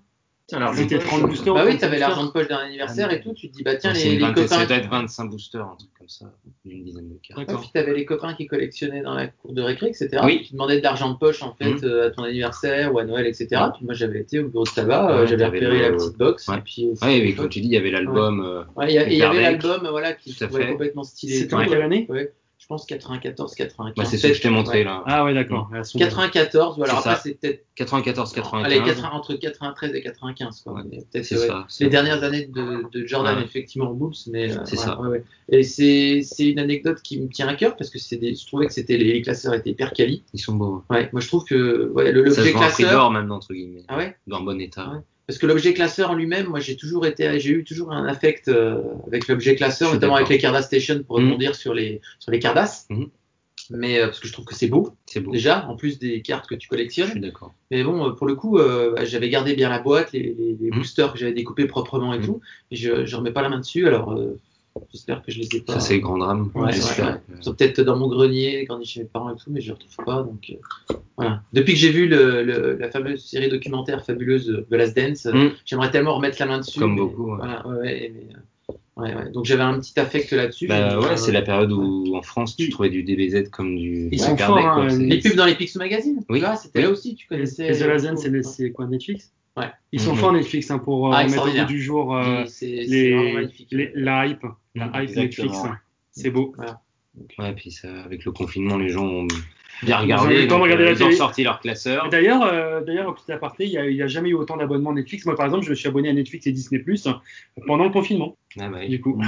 De 0.49 0.95
poche. 0.95 1.03
30 1.05 1.21
boosters. 1.23 1.53
Bah 1.53 1.63
oui, 1.65 1.71
30 1.71 1.79
t'avais 1.81 1.99
l'argent 1.99 2.25
de 2.25 2.31
poche 2.31 2.47
d'un 2.47 2.59
anniversaire 2.59 3.11
et 3.11 3.19
tout, 3.19 3.33
tu 3.33 3.49
te 3.49 3.57
dis, 3.57 3.63
bah 3.63 3.75
tiens, 3.75 3.93
c'est 3.93 4.05
les, 4.05 4.11
les 4.11 4.19
vingtaine- 4.19 4.45
copains. 4.45 4.59
ça 4.59 4.65
doit 4.65 4.77
être 4.77 4.89
25 4.89 5.25
boosters, 5.29 5.61
un 5.65 5.75
truc 5.75 5.89
comme 5.97 6.07
ça, 6.07 6.25
une 6.63 6.83
dizaine 6.85 7.09
de 7.09 7.15
cartes. 7.21 7.39
D'accord. 7.41 7.59
puis 7.61 7.69
t'avais 7.73 7.93
les 7.93 8.05
copains 8.05 8.33
qui 8.33 8.47
collectionnaient 8.47 9.01
dans 9.01 9.13
la 9.13 9.27
cour 9.27 9.51
de 9.51 9.61
récré, 9.61 9.87
etc. 9.87 10.09
Oui. 10.23 10.43
Tu 10.47 10.53
demandais 10.53 10.77
de 10.77 10.83
l'argent 10.83 11.11
de 11.11 11.17
poche 11.17 11.43
en 11.43 11.53
fait 11.53 11.65
Mhm. 11.73 11.79
euh, 11.83 12.07
à 12.07 12.11
ton 12.11 12.23
anniversaire 12.23 12.93
ou 12.93 12.99
à 12.99 13.03
Noël, 13.03 13.25
etc. 13.27 13.47
Puis 13.75 13.83
moi 13.83 13.93
j'avais 13.93 14.21
été 14.21 14.39
au 14.39 14.47
bureau 14.47 14.63
de 14.63 14.69
tabac, 14.69 15.11
euh, 15.11 15.21
Ouais, 15.21 15.27
j'avais 15.27 15.45
repéré 15.47 15.79
le- 15.79 15.81
la 15.81 15.91
petite 15.91 16.17
box. 16.17 16.47
Ouais. 16.47 16.57
Et 16.57 16.61
puis, 16.61 16.85
euh, 16.85 17.05
Ouais, 17.05 17.21
mais 17.21 17.33
comme 17.33 17.49
tu 17.49 17.59
dis, 17.59 17.67
il 17.67 17.73
y 17.73 17.77
avait 17.77 17.91
l'album. 17.91 18.39
euh, 18.39 18.63
Ouais, 18.77 18.85
il 18.89 18.95
y, 18.95 18.99
a- 18.99 19.07
et 19.09 19.11
il 19.11 19.17
y 19.17 19.23
avait 19.23 19.41
l'album 19.41 19.85
voilà, 19.89 20.13
qui 20.13 20.31
fait. 20.31 20.47
complètement 20.47 21.03
stylé. 21.03 21.39
C'était 21.39 21.55
en 21.55 21.65
quelle 21.65 21.81
année 21.81 22.05
ouais. 22.09 22.31
Je 22.69 22.73
pense 22.75 22.85
94, 22.85 23.55
95. 23.55 23.95
bah, 23.95 24.03
c'est 24.03 24.17
ce 24.17 24.27
que 24.27 24.33
je 24.33 24.41
t'ai 24.41 24.49
montré 24.49 24.79
Ouais. 24.79 24.83
là. 24.83 25.01
Ah 25.05 25.23
ouais, 25.23 25.33
d'accord. 25.33 25.69
Elles 25.73 25.85
sont- 25.85 25.97
94, 25.99 26.77
ou 26.77 26.83
alors 26.83 27.01
C'est 27.01 27.07
après 27.07 27.15
ça. 27.15 27.21
c'est 27.23 27.39
peut-être 27.39 27.65
94, 27.75 28.33
95. 28.33 28.65
allez, 28.65 28.83
80 28.85 29.09
entre 29.13 29.35
93 29.35 29.95
et 29.95 30.01
95. 30.03 30.61
Quoi. 30.65 30.73
Ouais, 30.73 30.81
peut-être, 30.83 31.23
c'est 31.23 31.37
ouais, 31.39 31.47
ça, 31.47 31.65
c'est 31.69 31.85
Les 31.85 31.89
dernières 31.89 32.23
années 32.25 32.45
de, 32.47 32.83
de 32.91 33.05
Jordan, 33.07 33.37
Ouais. 33.37 33.43
effectivement, 33.45 33.91
en 33.91 33.93
Bulls, 33.93 34.11
mais 34.29 34.51
euh, 34.51 34.59
C'est 34.65 34.75
voilà, 34.75 34.91
ça. 34.95 34.99
ouais, 34.99 35.07
ouais. 35.07 35.23
Et 35.47 35.63
c'est 35.63 36.23
c'est 36.23 36.45
une 36.49 36.59
anecdote 36.59 37.01
qui 37.01 37.21
me 37.21 37.29
tient 37.29 37.47
à 37.47 37.55
cœur 37.55 37.77
parce 37.77 37.89
que 37.89 37.99
c'est 37.99 38.17
des, 38.17 38.35
je 38.35 38.45
trouvais 38.45 38.67
que 38.67 38.73
c'était 38.73 38.97
les, 38.97 39.13
les 39.13 39.21
classeurs 39.21 39.53
étaient 39.53 39.69
hyper 39.69 39.93
quali. 39.93 40.23
Ils 40.33 40.39
sont 40.41 40.55
beaux. 40.55 40.83
Ouais, 40.89 41.07
moi 41.13 41.21
je 41.21 41.27
trouve 41.29 41.45
que 41.45 41.89
ouais, 41.93 42.11
le- 42.11 42.25
Ça 42.29 42.31
se 42.35 42.39
l'objet 42.41 42.51
vend 42.51 42.61
à 42.63 42.67
prix 42.67 42.83
classeur. 42.83 42.99
d'or 42.99 43.11
maintenant, 43.11 43.35
entre 43.37 43.53
guillemets. 43.53 43.83
Ah 43.87 43.95
ouais? 43.95 44.17
Dans 44.27 44.41
bon 44.41 44.59
état. 44.59 44.91
Parce 45.27 45.39
que 45.39 45.45
l'objet 45.45 45.73
classeur 45.73 46.09
en 46.11 46.15
lui-même, 46.15 46.47
moi 46.47 46.59
j'ai 46.61 46.77
toujours 46.77 47.05
été, 47.05 47.37
j'ai 47.39 47.51
eu 47.51 47.63
toujours 47.65 47.91
un 47.91 48.05
affect 48.07 48.47
euh, 48.47 48.81
avec 49.07 49.27
l'objet 49.27 49.55
classeur, 49.55 49.89
Je 49.89 49.95
notamment 49.95 50.15
avec 50.15 50.29
les 50.29 50.37
Cardass 50.37 50.65
Station 50.67 51.03
pour 51.03 51.19
Mhm. 51.19 51.25
rebondir 51.27 51.53
sur 51.55 51.73
les 51.73 51.99
sur 52.19 52.31
les 52.31 52.39
Cardass. 52.39 52.87
Mhm. 52.89 53.09
Mais 53.71 53.99
euh, 53.99 54.05
parce 54.05 54.21
que 54.21 54.27
je 54.29 54.31
trouve 54.31 54.45
que 54.45 54.55
c'est 54.55 54.69
beau 54.69 54.91
C'est 55.05 55.19
beau. 55.19 55.31
déjà, 55.31 55.67
en 55.67 55.75
plus 55.75 55.99
des 55.99 56.21
cartes 56.21 56.47
que 56.47 56.55
tu 56.55 56.67
Je 56.67 56.69
collectionnes. 56.69 57.11
suis 57.11 57.19
d'accord. 57.19 57.53
Mais 57.71 57.83
bon, 57.83 58.07
euh, 58.07 58.11
pour 58.11 58.25
le 58.25 58.35
coup, 58.35 58.57
euh, 58.57 58.93
bah, 58.95 59.03
j'avais 59.03 59.27
gardé 59.27 59.55
bien 59.55 59.67
la 59.67 59.79
boîte, 59.79 60.13
les, 60.13 60.33
les, 60.39 60.55
les 60.61 60.69
Mhm. 60.71 60.77
boosters 60.77 61.11
que 61.11 61.19
j'avais 61.19 61.33
découpés 61.33 61.65
proprement 61.65 62.13
et 62.13 62.21
tout. 62.21 62.39
Et 62.71 62.77
je 62.77 63.05
je 63.05 63.15
remets 63.17 63.31
pas 63.33 63.41
la 63.41 63.49
main 63.49 63.59
dessus, 63.59 63.85
alors 63.85 64.17
j'espère 64.91 65.21
que 65.23 65.31
je 65.31 65.39
les 65.39 65.47
ai 65.55 65.61
pas. 65.61 65.73
Ça, 65.73 65.79
c'est 65.79 65.95
le 65.95 65.99
grand 66.01 66.17
drame. 66.17 66.51
Ouais, 66.55 66.71
j'espère. 66.71 67.05
ouais, 67.05 67.11
ouais. 67.13 67.19
Ils 67.39 67.43
sont 67.43 67.53
peut-être 67.53 67.81
dans 67.81 67.95
mon 67.97 68.07
grenier, 68.07 68.63
grandi 68.65 68.85
chez 68.85 69.01
mes 69.01 69.05
parents 69.07 69.33
et 69.33 69.37
tout, 69.37 69.49
mais 69.51 69.61
je 69.61 69.67
les 69.67 69.73
retrouve 69.73 70.05
pas. 70.05 70.23
Donc 70.23 70.51
euh, 70.51 70.95
voilà. 71.17 71.41
Depuis 71.53 71.73
que 71.73 71.79
j'ai 71.79 71.91
vu 71.91 72.07
le, 72.07 72.43
le- 72.43 72.77
la 72.77 72.89
fameuse 72.89 73.25
série 73.25 73.49
documentaire 73.49 74.05
fabuleuse 74.05 74.65
The 74.69 74.73
Last 74.73 74.95
Dance, 74.95 75.25
Mm. 75.25 75.49
j'aimerais 75.65 75.91
tellement 75.91 76.15
remettre 76.15 76.37
la 76.39 76.45
main 76.45 76.59
dessus. 76.59 76.79
Comme 76.79 76.91
mais- 76.95 77.01
beaucoup, 77.01 77.31
ouais. 77.31 77.37
Voilà, 77.37 77.67
ouais, 77.67 77.77
ouais, 77.79 78.13
mais, 78.13 78.33
euh, 78.35 78.73
ouais, 79.01 79.15
ouais. 79.15 79.31
Donc 79.31 79.45
j'avais 79.45 79.63
un 79.63 79.79
petit 79.79 79.99
affect 79.99 80.31
là-dessus. 80.31 80.67
Bah 80.67 80.99
ouais, 80.99 81.05
euh, 81.05 81.15
c'est 81.15 81.31
la 81.31 81.41
période 81.41 81.71
où 81.71 82.15
en 82.15 82.21
France 82.21 82.55
tu 82.55 82.69
trouvais 82.69 82.89
du 82.89 83.03
DBZ 83.03 83.49
comme 83.49 83.75
du 83.75 84.09
Ils 84.11 84.19
sont 84.19 84.37
forts, 84.37 84.57
quoi. 84.59 84.83
hein, 84.83 84.87
Les 84.99 85.19
pubs 85.19 85.35
dans 85.35 85.45
les 85.45 85.55
Picsou 85.55 85.79
Magazine? 85.79 86.19
Oui. 86.29 86.39
Tu 86.39 86.45
vois, 86.45 86.55
c'était 86.55 86.79
Oui. 86.79 86.85
là 86.85 86.91
aussi, 86.91 87.15
tu 87.15 87.27
connaissais. 87.27 87.67
Et 87.69 87.71
The 87.79 87.81
Last 87.87 88.05
Dance, 88.05 88.25
c'est 88.55 88.71
quoi 88.71 88.85
Netflix? 88.87 89.31
Ouais. 89.57 89.71
Ils 89.91 89.99
sont 89.99 90.11
Mhm. 90.13 90.17
forts 90.17 90.33
Netflix 90.33 90.69
hein, 90.71 90.79
pour 90.79 91.07
euh, 91.07 91.15
Ah, 91.15 91.23
remettre 91.23 91.47
au 91.47 91.51
bout 91.61 91.65
du 91.65 91.81
jour 91.81 92.15
euh, 92.15 92.43
les, 92.61 92.85
les- 93.71 93.91
la 93.95 94.25
hype, 94.27 94.43
la 94.75 94.85
Mhm, 94.87 94.91
hype. 94.95 95.15
Netflix. 95.15 95.57
C'est 96.11 96.29
beau. 96.29 96.55
Ouais, 97.39 97.53
puis 97.53 97.71
ça, 97.71 97.87
avec 98.03 98.23
le 98.25 98.31
confinement, 98.31 98.77
les 98.77 98.89
gens 98.89 99.03
ont 99.05 99.23
bien 99.25 99.37
Ils 99.81 99.93
ont 99.95 100.01
regardé. 100.01 100.33
le 100.35 100.39
temps 100.41 100.45
de 100.45 100.49
donc, 100.49 100.61
regarder 100.63 100.83
euh, 100.83 100.87
la 100.87 100.91
ils 100.93 101.03
ont 101.03 101.11
sorti 101.11 101.43
leur 101.43 101.59
classeur. 101.59 102.09
D'ailleurs, 102.09 102.43
euh, 102.43 102.81
d'ailleurs, 102.81 103.13
petit 103.15 103.31
aparté, 103.31 103.65
il 103.65 103.71
n'y 103.95 104.01
a, 104.01 104.05
a 104.05 104.07
jamais 104.07 104.29
eu 104.29 104.33
autant 104.35 104.57
d'abonnements 104.57 104.93
Netflix. 104.93 105.25
Moi, 105.25 105.35
par 105.35 105.45
exemple, 105.47 105.65
je 105.65 105.71
me 105.71 105.75
suis 105.75 105.87
abonné 105.87 106.09
à 106.09 106.13
Netflix 106.13 106.45
et 106.45 106.51
Disney 106.51 106.79
Plus 106.81 107.07
pendant 107.65 107.83
le 107.85 107.89
confinement. 107.89 108.37
Ah 108.59 108.69
bah 108.69 108.77
oui. 108.81 108.89
Du 108.89 109.01
coup, 109.01 109.19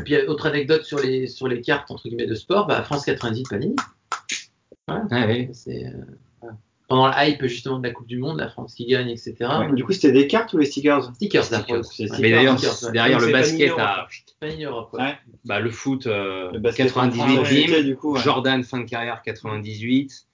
Et 0.00 0.02
puis, 0.02 0.16
autre 0.26 0.46
anecdote 0.46 0.84
sur 0.84 0.98
les, 0.98 1.26
sur 1.26 1.48
les 1.48 1.62
cartes 1.62 1.90
entre 1.90 2.08
guillemets 2.08 2.26
de 2.26 2.34
sport, 2.34 2.66
bah, 2.66 2.82
France 2.82 3.06
98 3.06 3.48
Panini. 3.48 3.76
Ah 4.88 5.02
ouais. 5.10 5.48
C'est, 5.54 5.86
euh, 5.86 5.92
voilà. 6.42 6.56
Pendant 6.90 7.06
la 7.06 7.28
hype 7.28 7.46
justement 7.46 7.78
de 7.78 7.86
la 7.86 7.94
Coupe 7.94 8.08
du 8.08 8.18
Monde, 8.18 8.38
la 8.40 8.48
France 8.48 8.74
qui 8.74 8.84
gagne, 8.84 9.08
etc. 9.10 9.36
Ouais, 9.40 9.72
du 9.72 9.84
coup, 9.84 9.92
c'était 9.92 10.10
des 10.10 10.26
cartes 10.26 10.52
ou 10.54 10.58
les 10.58 10.66
stickers 10.66 11.04
Stickers, 11.14 11.44
Mais 12.18 12.32
d'ailleurs, 12.32 12.56
ouais. 12.60 12.92
derrière 12.92 13.20
le 13.20 13.30
basket 13.30 13.70
à 13.78 14.08
Europe, 14.60 14.92
ouais. 14.94 15.16
Bah, 15.44 15.60
le 15.60 15.70
foot 15.70 16.08
euh, 16.08 16.50
Le 16.50 16.58
basket 16.58 16.88
98 16.88 17.22
en 17.22 17.26
France, 17.26 17.36
bim, 17.38 17.44
c'était, 17.44 17.84
du 17.84 17.94
coup, 17.94 18.14
ouais. 18.14 18.20
Jordan 18.20 18.64
fin 18.64 18.78
de 18.78 18.90
carrière 18.90 19.22
98, 19.22 20.10
euh, 20.10 20.29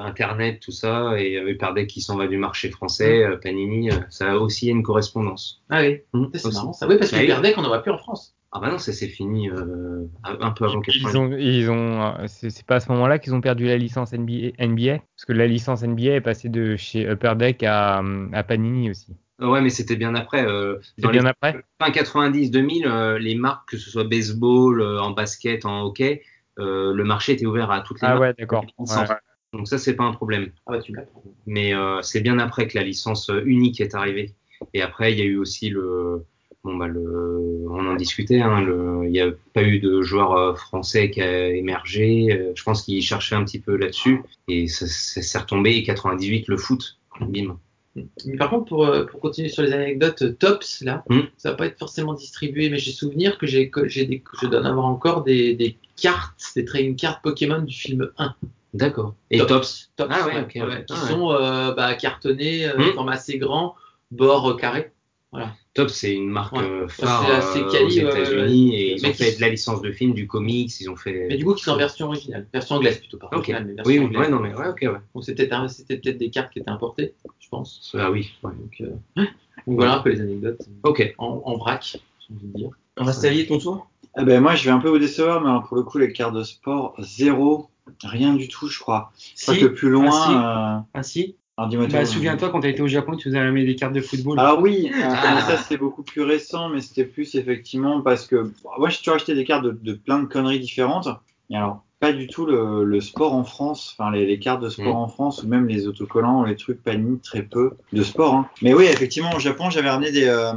Internet 0.00 0.60
tout 0.60 0.72
ça 0.72 1.18
et 1.20 1.36
euh, 1.38 1.50
Hyperdeck 1.50 1.86
qui 1.88 2.00
s'en 2.00 2.16
va 2.16 2.26
du 2.26 2.36
marché 2.36 2.70
français, 2.70 3.24
euh, 3.24 3.36
Panini, 3.36 3.90
euh, 3.90 3.94
ça 4.10 4.32
a 4.32 4.36
aussi 4.36 4.68
une 4.68 4.82
correspondance. 4.82 5.62
Ah 5.70 5.80
oui, 5.82 6.00
Mhm, 6.12 6.30
c'est 6.34 6.52
marrant 6.52 6.72
ça. 6.72 6.86
Oui, 6.88 6.96
parce 6.98 7.10
que 7.10 7.16
Ah. 7.16 7.22
Hyperdeck, 7.22 7.58
on 7.58 7.62
n'en 7.62 7.68
voit 7.68 7.82
plus 7.82 7.92
en 7.92 7.98
France. 7.98 8.34
Ah 8.56 8.60
bah 8.60 8.70
non, 8.70 8.78
ça 8.78 8.92
c'est 8.92 9.08
fini 9.08 9.50
euh, 9.50 10.04
un 10.22 10.52
peu 10.52 10.64
avant 10.66 10.80
Ils 10.86 11.02
98. 11.02 11.16
ont, 11.18 11.36
ils 11.36 11.70
ont, 11.70 12.02
euh, 12.02 12.24
c'est 12.28 12.64
pas 12.64 12.76
à 12.76 12.80
ce 12.80 12.88
moment-là 12.92 13.18
qu'ils 13.18 13.34
ont 13.34 13.40
perdu 13.40 13.66
la 13.66 13.76
licence 13.76 14.12
NBA, 14.12 14.52
NBA, 14.64 14.98
parce 15.16 15.24
que 15.26 15.32
la 15.32 15.48
licence 15.48 15.82
NBA 15.82 16.12
est 16.14 16.20
passée 16.20 16.48
de 16.48 16.76
chez 16.76 17.04
Upper 17.10 17.34
Deck 17.36 17.64
à, 17.64 18.00
à 18.32 18.42
Panini 18.44 18.90
aussi. 18.90 19.16
Euh, 19.42 19.48
Ouais, 19.48 19.60
mais 19.60 19.70
c'était 19.70 19.96
bien 19.96 20.14
après. 20.14 20.46
euh, 20.46 20.76
dans 20.98 21.10
bien 21.10 21.22
les 21.22 21.28
après. 21.30 21.64
fin 21.82 21.90
90-2000, 21.90 22.86
euh, 22.86 23.18
les 23.18 23.34
marques, 23.34 23.70
que 23.70 23.76
ce 23.76 23.90
soit 23.90 24.04
baseball, 24.04 24.80
euh, 24.80 25.00
en 25.00 25.10
basket, 25.10 25.64
en 25.66 25.82
hockey, 25.82 26.22
euh, 26.60 26.92
le 26.94 27.02
marché 27.02 27.32
était 27.32 27.46
ouvert 27.46 27.72
à 27.72 27.80
toutes 27.80 28.00
les 28.02 28.06
Ah 28.06 28.10
marques. 28.10 28.20
ouais, 28.22 28.34
d'accord. 28.38 28.64
Ouais. 28.78 28.86
Donc 29.54 29.68
ça, 29.68 29.78
c'est 29.78 29.94
pas 29.94 30.04
un 30.04 30.12
problème. 30.12 30.50
Ah 30.66 30.72
bah 30.72 30.80
tu 30.80 30.92
l'apprends. 30.92 31.22
Mais 31.46 31.74
euh, 31.74 32.02
c'est 32.02 32.20
bien 32.20 32.38
après 32.38 32.66
que 32.66 32.76
la 32.76 32.84
licence 32.84 33.30
euh, 33.30 33.42
unique 33.44 33.80
est 33.80 33.94
arrivée. 33.94 34.32
Et 34.72 34.82
après, 34.82 35.12
il 35.12 35.18
y 35.18 35.22
a 35.22 35.24
eu 35.24 35.36
aussi 35.36 35.70
le, 35.70 36.24
bon 36.64 36.76
bah 36.76 36.88
le, 36.88 37.66
on 37.70 37.86
en 37.86 37.94
discutait. 37.94 38.40
Hein, 38.40 38.62
le, 38.62 39.02
il 39.04 39.12
n'y 39.12 39.20
a 39.20 39.30
pas 39.52 39.62
eu 39.62 39.78
de 39.78 40.02
joueur 40.02 40.32
euh, 40.32 40.54
français 40.54 41.10
qui 41.10 41.22
a 41.22 41.48
émergé. 41.50 42.52
Je 42.54 42.62
pense 42.64 42.82
qu'ils 42.82 43.02
cherchaient 43.02 43.36
un 43.36 43.44
petit 43.44 43.60
peu 43.60 43.76
là-dessus. 43.76 44.22
Et 44.48 44.66
ça, 44.66 44.86
ça 44.88 45.22
s'est 45.22 45.38
retombé. 45.38 45.76
Et 45.76 45.84
98, 45.84 46.48
le 46.48 46.56
foot, 46.56 46.98
bim. 47.20 47.56
Mais 48.26 48.36
par 48.36 48.50
contre, 48.50 48.64
pour, 48.64 48.90
pour 49.08 49.20
continuer 49.20 49.48
sur 49.48 49.62
les 49.62 49.72
anecdotes 49.72 50.36
tops, 50.40 50.80
là, 50.80 51.04
Hmm. 51.08 51.20
ça 51.36 51.50
va 51.50 51.56
pas 51.56 51.66
être 51.66 51.78
forcément 51.78 52.14
distribué, 52.14 52.68
mais 52.68 52.78
j'ai 52.78 52.90
souvenir 52.90 53.38
que 53.38 53.46
j'ai, 53.46 53.70
que 53.70 53.86
j'ai 53.86 54.04
des, 54.04 54.20
je 54.42 54.48
dois 54.48 54.62
en 54.62 54.64
avoir 54.64 54.86
encore 54.86 55.22
des, 55.22 55.54
des 55.54 55.76
cartes, 55.96 56.42
des 56.56 56.64
trading 56.64 56.96
cartes 56.96 57.22
Pokémon 57.22 57.62
du 57.62 57.72
film 57.72 58.10
1. 58.18 58.34
D'accord. 58.74 59.14
Et 59.30 59.38
Top. 59.38 59.48
tops. 59.48 59.90
Tops, 59.96 60.10
Ah 60.12 60.26
ouais, 60.26 60.34
ouais, 60.34 60.40
ok, 60.42 60.68
ouais, 60.68 60.84
qui 60.84 60.94
Ah 60.94 61.02
ouais. 61.04 61.10
sont 61.10 61.30
euh, 61.32 61.72
bah, 61.74 61.94
cartonnés, 61.94 62.66
euh, 62.66 62.76
Hmm. 62.76 62.94
format 62.94 63.12
assez 63.12 63.38
grand, 63.38 63.76
bord 64.10 64.50
euh, 64.50 64.56
carré. 64.56 64.90
Tops, 65.74 65.92
c'est 65.92 66.14
une 66.14 66.28
marque 66.28 66.56
Ouais. 66.56 66.62
euh, 66.62 66.86
phare 66.86 67.28
assez 67.28 67.60
quali, 67.66 67.84
aux 68.04 68.08
États-Unis 68.08 68.70
ouais. 68.70 68.76
et 68.76 68.92
ils 68.94 69.06
ont 69.06 69.10
qui- 69.10 69.16
fait 69.16 69.34
de 69.36 69.40
la 69.40 69.48
licence 69.48 69.80
de 69.82 69.90
film, 69.90 70.14
du 70.14 70.28
comics, 70.28 70.70
ils 70.80 70.88
ont 70.88 70.94
fait. 70.94 71.26
Mais 71.28 71.36
du 71.36 71.44
coup, 71.44 71.54
qui 71.54 71.64
sont 71.64 71.72
en 71.72 71.76
version 71.76 72.06
originale, 72.06 72.46
version 72.52 72.76
anglaise 72.76 72.98
plutôt, 72.98 73.18
originale, 73.32 73.64
mais 73.66 73.72
version 73.74 73.90
Oui, 73.92 73.98
oui, 73.98 74.04
anglaise. 74.06 74.20
ouais, 74.20 74.28
non, 74.28 74.38
mais 74.40 74.54
ouais, 74.54 74.68
ok, 74.68 74.78
ouais. 74.82 75.00
Donc 75.14 75.24
c'était, 75.24 75.48
peut-être 75.48 76.18
des 76.18 76.30
cartes 76.30 76.52
qui 76.52 76.60
étaient 76.60 76.70
importées, 76.70 77.14
je 77.40 77.48
pense. 77.48 77.92
Ah 77.98 78.10
oui, 78.12 78.30
ouais. 78.44 78.52
Donc, 78.52 78.80
euh, 78.80 78.90
donc 79.66 79.76
voilà 79.76 79.94
un 79.96 80.00
peu 80.00 80.10
les 80.10 80.20
anecdotes 80.20 80.60
Ok. 80.84 81.14
en, 81.18 81.42
en 81.44 81.56
vrac, 81.56 81.84
j'ai 81.84 82.34
envie 82.34 82.46
de 82.46 82.56
dire. 82.56 82.70
On 82.96 83.04
va 83.04 83.12
s'allier 83.12 83.46
ton 83.46 83.58
tour 83.58 83.88
Ah 84.14 84.22
ben 84.22 84.40
moi, 84.40 84.54
je 84.54 84.64
vais 84.64 84.70
un 84.70 84.78
peu 84.78 84.88
vous 84.88 84.98
décevoir, 85.00 85.40
mais 85.40 85.48
alors, 85.50 85.66
pour 85.66 85.76
le 85.76 85.82
coup, 85.82 85.98
les 85.98 86.12
cartes 86.12 86.34
de 86.34 86.44
sport, 86.44 86.94
zéro, 87.00 87.68
rien 88.02 88.34
du 88.34 88.48
tout, 88.48 88.68
je 88.68 88.78
crois. 88.78 89.12
Je 89.36 89.52
Si. 89.52 89.58
que 89.60 89.66
plus 89.66 89.90
loin. 89.90 90.76
euh, 90.78 90.80
Ah 90.94 91.02
si. 91.02 91.36
Alors 91.56 91.68
dis-moi 91.68 91.86
Bah, 91.86 92.04
souviens-toi 92.04 92.50
quand 92.50 92.60
tu 92.60 92.66
as 92.66 92.70
été 92.70 92.82
au 92.82 92.88
Japon, 92.88 93.16
tu 93.16 93.28
nous 93.28 93.36
avais 93.36 93.46
amené 93.46 93.64
des 93.64 93.76
cartes 93.76 93.92
de 93.92 94.00
football. 94.00 94.38
Ah 94.40 94.56
oui, 94.60 94.90
euh, 94.92 94.98
Ah. 95.04 95.40
ça 95.42 95.56
c'est 95.58 95.76
beaucoup 95.76 96.02
plus 96.02 96.22
récent, 96.22 96.68
mais 96.68 96.80
c'était 96.80 97.04
plus 97.04 97.34
effectivement 97.36 98.00
parce 98.00 98.26
que 98.26 98.50
moi 98.78 98.88
j'ai 98.88 98.98
toujours 98.98 99.14
acheté 99.14 99.34
des 99.34 99.44
cartes 99.44 99.64
de, 99.64 99.70
de 99.80 99.92
plein 99.92 100.18
de 100.18 100.26
conneries 100.26 100.58
différentes. 100.60 101.08
Et 101.50 101.56
alors 101.56 101.84
pas 102.04 102.12
du 102.12 102.26
tout 102.26 102.44
le, 102.46 102.84
le 102.84 103.00
sport 103.00 103.32
en 103.34 103.44
France, 103.44 103.94
enfin 103.98 104.10
les, 104.10 104.26
les 104.26 104.38
cartes 104.38 104.60
de 104.62 104.68
sport 104.68 104.94
Mm. 104.96 104.98
en 105.04 105.08
France 105.08 105.42
ou 105.42 105.48
même 105.48 105.66
les 105.66 105.86
autocollants, 105.86 106.44
les 106.44 106.56
trucs 106.56 106.82
Panini, 106.82 107.18
très 107.20 107.42
peu 107.42 107.72
de 107.92 108.02
sport. 108.02 108.34
Hein. 108.34 108.48
Mais 108.62 108.74
oui, 108.74 108.84
effectivement 108.84 109.34
au 109.34 109.38
Japon 109.38 109.70
j'avais 109.70 109.88
ramené 109.90 110.10
des 110.12 110.24
euh, 110.26 110.52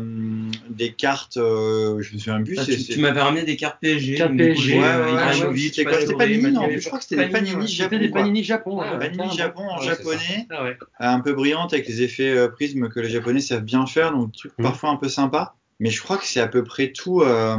des 0.69 0.91
cartes, 0.93 1.37
euh, 1.37 2.01
je 2.01 2.13
me 2.13 2.19
souviens 2.19 2.43
plus. 2.43 2.55
Ah, 2.59 2.63
c'est- 2.65 2.75
tu, 2.77 2.93
tu 2.93 2.99
m'avais 2.99 3.21
ramené 3.21 3.43
des 3.43 3.55
cartes 3.55 3.77
PSG. 3.79 4.15
Cartes 4.15 4.35
PSG, 4.35 4.61
j'ai, 4.61 4.79
Ouais, 4.79 4.85
euh, 4.85 4.97
ouais, 4.99 5.05
ouais, 5.05 5.11
Ibrahimovic, 5.11 5.73
c'était 5.75 5.83
quoi 5.89 5.99
C'était 6.01 6.15
Panini, 6.15 6.51
non 6.51 6.67
Je 6.69 6.85
crois 6.87 6.99
que 6.99 7.05
c'était 7.05 7.25
des 7.25 7.31
Panini. 7.31 7.67
Japon. 7.67 7.89
C'était 7.91 7.99
des. 7.99 8.09
Panini 8.09 8.43
Japon. 8.43 8.79
Ah, 8.81 8.97
Panini. 8.97 9.37
Japon 9.37 9.63
en 9.69 9.81
japonais. 9.81 10.47
Ah 10.49 10.63
ouais. 10.63 10.77
un 10.99 11.19
peu 11.21 11.33
brillante 11.33 11.73
avec 11.73 11.87
les 11.87 12.01
effets 12.01 12.29
euh, 12.35 12.47
prisme 12.49 12.89
que 12.89 12.99
les 12.99 13.09
japonais 13.09 13.39
savent 13.39 13.63
bien 13.63 13.85
faire, 13.85 14.11
donc 14.11 14.33
truc 14.33 14.51
Mhm. 14.57 14.63
parfois 14.65 14.89
un 14.89 14.97
peu 14.97 15.07
sympa. 15.09 15.55
Mais 15.79 15.91
je 15.91 16.01
crois 16.01 16.17
que 16.17 16.25
c'est 16.25 16.39
à 16.41 16.47
peu 16.47 16.63
près 16.63 16.91
tout. 16.91 17.21
euh, 17.21 17.57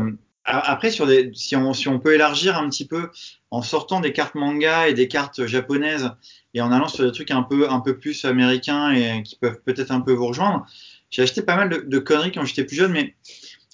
Après, 0.51 0.91
sur 0.91 1.07
des, 1.07 1.31
si 1.35 1.57
on, 1.57 1.75
si 1.75 1.89
on 1.89 1.99
peut 1.99 2.15
élargir 2.15 2.57
un 2.57 2.71
petit 2.71 2.87
peu 2.87 3.11
en 3.51 3.61
sortant 3.61 4.01
des 4.01 4.15
cartes 4.15 4.35
manga 4.35 4.89
et 4.89 4.95
des 4.95 5.07
cartes 5.07 5.45
japonaises 5.47 6.11
et 6.55 6.63
en 6.63 6.73
allant 6.73 6.89
sur 6.89 7.05
des 7.05 7.13
trucs 7.13 7.31
un 7.31 7.43
peu, 7.43 7.71
un 7.71 7.81
peu 7.81 7.99
plus 7.99 8.25
américains 8.25 8.91
et 8.93 9.23
qui 9.23 9.37
peuvent 9.37 9.61
peut-être 9.63 9.91
un 9.91 10.01
peu 10.01 10.13
vous 10.13 10.27
rejoindre, 10.27 10.65
j'ai 11.11 11.23
acheté 11.23 11.43
pas 11.43 11.57
mal 11.57 11.69
de, 11.69 11.85
de 11.87 11.99
conneries 11.99 12.33
quand 12.33 12.47
j'étais 12.47 12.65
plus 12.65 12.77
jeune, 12.77 12.93
mais 12.93 13.15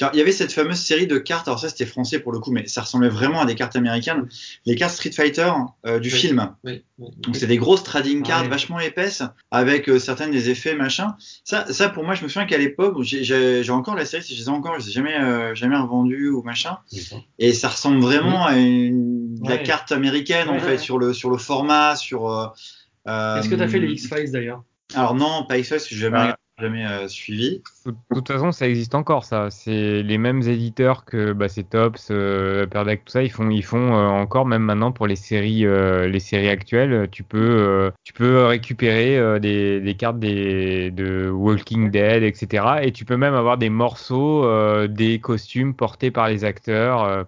il 0.00 0.18
y 0.18 0.20
avait 0.20 0.32
cette 0.32 0.52
fameuse 0.52 0.78
série 0.80 1.06
de 1.06 1.18
cartes, 1.18 1.46
alors 1.46 1.58
ça 1.60 1.68
c'était 1.68 1.86
français 1.86 2.18
pour 2.18 2.32
le 2.32 2.40
coup, 2.40 2.50
mais 2.50 2.66
ça 2.66 2.80
ressemblait 2.82 3.08
vraiment 3.08 3.40
à 3.40 3.46
des 3.46 3.54
cartes 3.54 3.76
américaines, 3.76 4.28
les 4.66 4.74
cartes 4.74 4.94
Street 4.94 5.12
Fighter 5.12 5.50
euh, 5.86 6.00
du 6.00 6.10
Oui. 6.12 6.18
film. 6.18 6.54
Oui, 6.64 6.82
oui. 6.98 7.08
Donc 7.18 7.36
c'est 7.36 7.46
des 7.46 7.56
grosses 7.58 7.84
trading 7.84 8.22
Ah 8.24 8.26
cards 8.28 8.48
vachement 8.48 8.80
épaisses 8.80 9.22
avec 9.52 9.88
euh, 9.88 9.98
certaines 10.00 10.30
des 10.32 10.50
effets 10.50 10.74
machin. 10.74 11.14
Ça, 11.44 11.72
ça 11.72 11.88
pour 11.88 12.02
moi 12.04 12.14
je 12.14 12.24
me 12.24 12.28
souviens 12.28 12.46
qu'à 12.46 12.58
l'époque 12.58 13.00
j'ai- 13.02 13.22
j'ai 13.24 13.62
j'ai 13.62 13.72
encore 13.72 13.94
la 13.94 14.04
série, 14.04 14.22
si 14.24 14.34
je 14.34 14.40
les 14.40 14.46
ai 14.46 14.50
encore, 14.50 14.78
je 14.80 14.84
les 14.86 14.90
ai 14.90 14.92
jamais 14.92 15.14
euh, 15.18 15.54
jamais 15.54 15.76
revendus 15.76 16.28
ou 16.30 16.42
machin. 16.42 16.78
Et 17.38 17.52
ça 17.52 17.68
ressemble 17.68 18.00
vraiment 18.00 18.46
à 18.46 18.56
une 18.56 19.38
la 19.44 19.58
carte 19.58 19.92
américaine 19.92 20.48
en 20.48 20.54
Ouais, 20.54 20.60
fait 20.60 20.66
ouais. 20.72 20.78
sur 20.78 20.98
le 20.98 21.12
sur 21.12 21.30
le 21.30 21.38
format, 21.38 21.94
sur. 21.96 22.28
euh, 22.30 22.46
Est-ce 23.38 23.48
que 23.48 23.54
tu 23.54 23.62
as 23.62 23.68
fait 23.68 23.76
euh, 23.78 23.80
les 23.80 23.92
X-Files 23.92 24.30
d'ailleurs? 24.32 24.64
Alors 24.94 25.14
non, 25.14 25.44
pas 25.48 25.58
X-Files, 25.58 25.78
j'ai 25.88 25.96
jamais, 25.96 26.18
Ah. 26.20 26.38
Jamais 26.58 26.86
euh, 26.86 27.08
suivi. 27.08 27.62
De 27.86 27.94
toute 28.14 28.28
façon, 28.28 28.52
ça 28.52 28.68
existe 28.68 28.94
encore, 28.94 29.24
ça. 29.24 29.50
C'est 29.50 30.02
les 30.02 30.18
mêmes 30.18 30.42
éditeurs 30.42 31.04
que 31.04 31.32
bah, 31.32 31.48
c'est 31.48 31.64
Tops, 31.64 32.08
euh, 32.10 32.64
Upper 32.64 32.84
Deck, 32.84 33.04
tout 33.04 33.12
ça. 33.12 33.22
Ils 33.22 33.30
font, 33.30 33.50
ils 33.50 33.64
font 33.64 33.94
euh, 33.94 34.06
encore, 34.06 34.46
même 34.46 34.62
maintenant 34.62 34.92
pour 34.92 35.06
les 35.06 35.16
séries, 35.16 35.66
euh, 35.66 36.06
les 36.06 36.20
séries 36.20 36.48
actuelles, 36.48 37.08
tu 37.10 37.22
peux, 37.22 37.38
euh, 37.38 37.90
tu 38.04 38.12
peux 38.12 38.44
récupérer 38.44 39.18
euh, 39.18 39.38
des, 39.38 39.80
des 39.80 39.94
cartes 39.94 40.18
des, 40.18 40.90
de 40.90 41.28
Walking 41.28 41.90
Dead, 41.90 42.22
etc. 42.22 42.64
Et 42.82 42.92
tu 42.92 43.04
peux 43.04 43.16
même 43.16 43.34
avoir 43.34 43.58
des 43.58 43.70
morceaux, 43.70 44.44
euh, 44.44 44.86
des 44.86 45.20
costumes 45.20 45.74
portés 45.74 46.10
par 46.10 46.28
les 46.28 46.44
acteurs. 46.44 47.26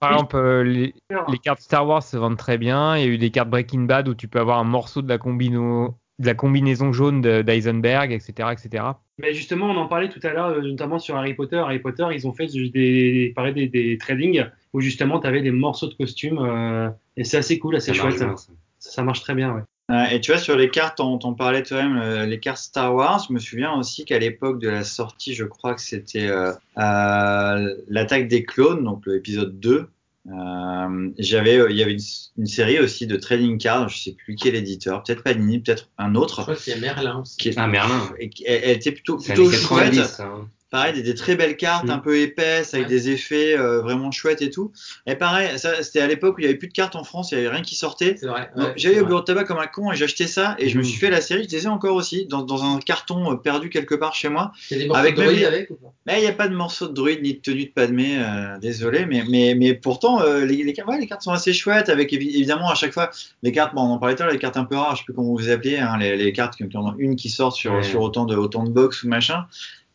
Par 0.00 0.12
exemple, 0.12 0.36
euh, 0.36 0.62
les, 0.62 0.94
les 1.28 1.38
cartes 1.38 1.60
Star 1.60 1.86
Wars 1.86 2.02
se 2.02 2.16
vendent 2.16 2.36
très 2.36 2.58
bien. 2.58 2.96
Il 2.96 3.00
y 3.02 3.04
a 3.04 3.08
eu 3.08 3.18
des 3.18 3.30
cartes 3.30 3.48
Breaking 3.48 3.82
Bad 3.82 4.08
où 4.08 4.14
tu 4.14 4.28
peux 4.28 4.38
avoir 4.38 4.58
un 4.58 4.64
morceau 4.64 5.02
de 5.02 5.08
la 5.08 5.18
combino, 5.18 5.96
de 6.18 6.26
la 6.26 6.34
combinaison 6.34 6.92
jaune 6.92 7.20
de- 7.20 7.42
d'Eisenberg, 7.42 8.12
etc., 8.12 8.48
etc. 8.52 8.84
Mais 9.18 9.34
justement, 9.34 9.66
on 9.70 9.76
en 9.76 9.86
parlait 9.86 10.08
tout 10.08 10.20
à 10.24 10.30
l'heure, 10.32 10.48
euh, 10.48 10.60
notamment 10.62 10.98
sur 10.98 11.16
Harry 11.16 11.34
Potter. 11.34 11.56
Harry 11.56 11.78
Potter, 11.78 12.06
ils 12.12 12.26
ont 12.26 12.32
fait 12.32 12.46
des, 12.46 12.68
des, 12.70 13.32
pareil, 13.34 13.54
des, 13.54 13.66
des 13.68 13.98
tradings 13.98 14.44
où 14.72 14.80
justement, 14.80 15.18
tu 15.20 15.26
avais 15.26 15.42
des 15.42 15.50
morceaux 15.50 15.88
de 15.88 15.94
costumes. 15.94 16.38
euh, 16.38 16.88
et 17.16 17.24
c'est 17.24 17.36
assez 17.38 17.58
cool, 17.58 17.76
assez 17.76 17.94
Ça 17.94 18.02
marche 18.02 18.16
chouette. 18.16 18.28
bien, 18.28 18.36
ça. 18.36 18.52
Ça, 18.78 18.90
ça 18.90 19.02
marche 19.02 19.20
très 19.20 19.34
bien, 19.34 19.52
ouais. 19.54 19.62
Euh, 19.90 20.04
et 20.12 20.20
tu 20.20 20.32
vois, 20.32 20.38
sur 20.40 20.54
les 20.56 20.68
cartes, 20.68 21.00
on, 21.00 21.18
on 21.24 21.32
parlait 21.34 21.62
toi-même, 21.62 21.96
euh, 21.96 22.26
les 22.26 22.38
cartes 22.40 22.58
Star 22.58 22.94
Wars. 22.94 23.24
Je 23.26 23.32
me 23.32 23.38
souviens 23.38 23.72
aussi 23.72 24.04
qu'à 24.04 24.18
l'époque 24.18 24.60
de 24.60 24.68
la 24.68 24.84
sortie, 24.84 25.32
je 25.34 25.44
crois 25.44 25.74
que 25.74 25.80
c'était 25.80 26.28
euh, 26.28 26.52
euh, 26.76 27.74
l'attaque 27.88 28.28
des 28.28 28.44
clones, 28.44 28.84
donc 28.84 29.06
l'épisode 29.06 29.58
2. 29.60 29.88
Euh, 30.30 31.10
j'avais, 31.18 31.56
euh, 31.58 31.70
il 31.70 31.76
y 31.76 31.82
avait 31.82 31.92
une, 31.94 32.00
une 32.38 32.46
série 32.46 32.78
aussi 32.80 33.06
de 33.06 33.16
trading 33.16 33.58
cards. 33.58 33.88
Je 33.88 33.98
sais 34.02 34.12
plus 34.12 34.34
qui 34.34 34.48
est 34.48 34.50
l'éditeur, 34.52 35.02
peut-être 35.02 35.22
Panini, 35.22 35.60
peut-être 35.60 35.88
un 35.98 36.12
Je 36.12 36.18
autre. 36.18 36.42
crois 36.42 36.54
qu'il 36.56 36.72
y 36.74 36.76
a 36.76 36.80
Merlin 36.80 37.20
aussi. 37.20 37.36
Qui 37.38 37.48
est- 37.50 37.54
Ah, 37.56 37.66
Merlin. 37.66 38.12
elle, 38.20 38.30
elle 38.46 38.76
était 38.76 38.92
plutôt, 38.92 39.18
C'est 39.18 39.34
plutôt 39.34 39.50
chouette. 39.50 39.90
90, 39.92 40.04
ça, 40.04 40.24
hein. 40.26 40.48
Pareil, 40.70 40.92
des, 40.92 41.02
des 41.02 41.14
très 41.14 41.34
belles 41.34 41.56
cartes, 41.56 41.86
Mm. 41.86 41.90
un 41.90 41.98
peu 41.98 42.18
épaisses, 42.18 42.74
avec 42.74 42.86
Ouais. 42.88 42.92
des 42.94 43.08
effets 43.10 43.56
euh, 43.58 43.80
vraiment 43.80 44.10
chouettes 44.10 44.42
et 44.42 44.50
tout. 44.50 44.70
Et 45.06 45.14
pareil, 45.14 45.58
ça, 45.58 45.82
c'était 45.82 46.00
à 46.00 46.06
l'époque 46.06 46.36
où 46.36 46.40
il 46.40 46.44
y 46.44 46.46
avait 46.46 46.58
plus 46.58 46.68
de 46.68 46.74
cartes 46.74 46.94
en 46.94 47.04
France, 47.04 47.32
il 47.32 47.36
y 47.36 47.38
avait 47.38 47.48
rien 47.48 47.62
qui 47.62 47.74
sortait. 47.74 48.16
C'est 48.20 48.26
vrai. 48.26 48.50
Donc, 48.54 48.66
ouais, 48.66 48.72
J'allais 48.76 48.96
c'est 48.96 49.00
au 49.00 49.06
bureau 49.06 49.20
de 49.20 49.24
tabac 49.24 49.44
comme 49.44 49.58
un 49.58 49.66
con 49.66 49.90
et 49.92 49.96
j'achetais 49.96 50.26
ça 50.26 50.56
et 50.58 50.68
je 50.68 50.76
me 50.76 50.82
Mm. 50.82 50.84
suis 50.84 50.98
fait 50.98 51.08
la 51.10 51.22
série. 51.22 51.46
Je 51.50 51.56
les 51.56 51.64
ai 51.64 51.68
encore 51.68 51.94
aussi 51.94 52.26
dans, 52.26 52.42
dans 52.42 52.64
un 52.64 52.78
carton 52.80 53.32
euh, 53.32 53.36
perdu 53.36 53.70
quelque 53.70 53.94
part 53.94 54.14
chez 54.14 54.28
moi. 54.28 54.52
Il 54.70 54.76
y 54.76 54.80
a 54.80 54.82
des 54.82 54.88
morceaux 54.88 55.00
Avec 55.00 55.16
de 55.16 55.22
les- 55.22 55.44
avec 55.46 55.70
ou 55.70 55.74
pas? 55.76 55.92
Mais 56.06 56.18
il 56.18 56.22
n'y 56.22 56.28
a 56.28 56.32
pas 56.32 56.48
de 56.48 56.54
morceau 56.54 56.86
de 56.88 56.92
druide 56.92 57.22
ni 57.22 57.32
de 57.34 57.40
tenue 57.40 57.64
de 57.64 57.70
Padmé, 57.70 58.18
euh, 58.18 58.58
désolé. 58.58 59.06
Mais, 59.06 59.24
mais, 59.28 59.54
mais 59.54 59.72
pourtant, 59.72 60.20
euh, 60.20 60.44
les, 60.44 60.62
les, 60.64 60.72
cartes- 60.74 60.88
ouais, 60.90 60.98
les 61.00 61.06
cartes 61.06 61.22
sont 61.22 61.32
assez 61.32 61.54
chouettes 61.54 61.88
avec 61.88 62.12
évi- 62.12 62.28
évidemment 62.36 62.68
à 62.68 62.74
chaque 62.74 62.92
fois 62.92 63.10
les 63.42 63.52
cartes, 63.52 63.74
bon, 63.74 63.82
on 63.82 63.92
en 63.94 63.98
parlait 63.98 64.14
tout 64.16 64.22
à 64.22 64.26
l'heure, 64.26 64.34
les 64.34 64.38
cartes 64.38 64.58
un 64.58 64.64
peu 64.64 64.76
rares, 64.76 64.96
je 64.96 64.98
sais 65.00 65.04
plus 65.06 65.14
comment 65.14 65.28
vous 65.28 65.38
les 65.38 65.50
appelez, 65.50 65.78
hein, 65.78 65.96
les, 65.98 66.16
les 66.16 66.32
cartes 66.34 66.56
qui 66.56 66.64
ont 66.76 66.94
une 66.98 67.16
qui 67.16 67.30
sort 67.30 67.54
sur 67.54 67.72
autant 68.02 68.26
de, 68.26 68.36
autant 68.36 68.64
de 68.64 68.70
box 68.70 69.02
ou 69.04 69.08
machin. 69.08 69.46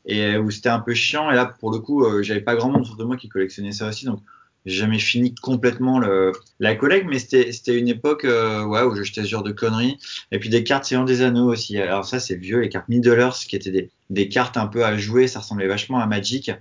Et 0.05 0.35
euh, 0.35 0.39
où 0.39 0.51
c'était 0.51 0.69
un 0.69 0.79
peu 0.79 0.93
chiant. 0.93 1.31
Et 1.31 1.35
là, 1.35 1.45
pour 1.45 1.71
le 1.71 1.79
coup, 1.79 2.03
euh, 2.03 2.23
j'avais 2.23 2.41
pas 2.41 2.55
grand 2.55 2.69
monde 2.69 2.81
autour 2.81 2.97
de 2.97 3.03
moi 3.03 3.17
qui 3.17 3.29
collectionnait 3.29 3.71
ça 3.71 3.87
aussi. 3.87 4.05
Donc, 4.05 4.19
j'ai 4.65 4.77
jamais 4.77 4.99
fini 4.99 5.35
complètement 5.35 5.99
le, 5.99 6.31
la 6.59 6.75
collecte, 6.75 7.07
mais 7.09 7.19
c'était 7.19 7.77
une 7.77 7.89
époque 7.89 8.23
euh, 8.23 8.63
ouais, 8.63 8.81
où 8.83 8.95
j'achetais 8.95 9.23
ce 9.23 9.27
genre 9.27 9.43
de 9.43 9.51
conneries. 9.51 9.97
Et 10.31 10.39
puis 10.39 10.49
des 10.49 10.63
cartes 10.63 10.85
Seigneur 10.85 11.05
des 11.05 11.21
Anneaux 11.21 11.51
aussi. 11.51 11.77
Alors 11.77 12.05
ça, 12.05 12.19
c'est 12.19 12.35
vieux, 12.35 12.59
les 12.59 12.69
cartes 12.69 12.87
Middle 12.87 13.19
Earth, 13.19 13.45
qui 13.47 13.55
étaient 13.55 13.71
des, 13.71 13.89
des 14.13 14.29
cartes 14.29 14.57
un 14.57 14.67
peu 14.67 14.85
à 14.85 14.97
jouer. 14.97 15.27
Ça 15.27 15.39
ressemblait 15.39 15.67
vachement 15.67 15.99
à 15.99 16.05
Magic, 16.05 16.51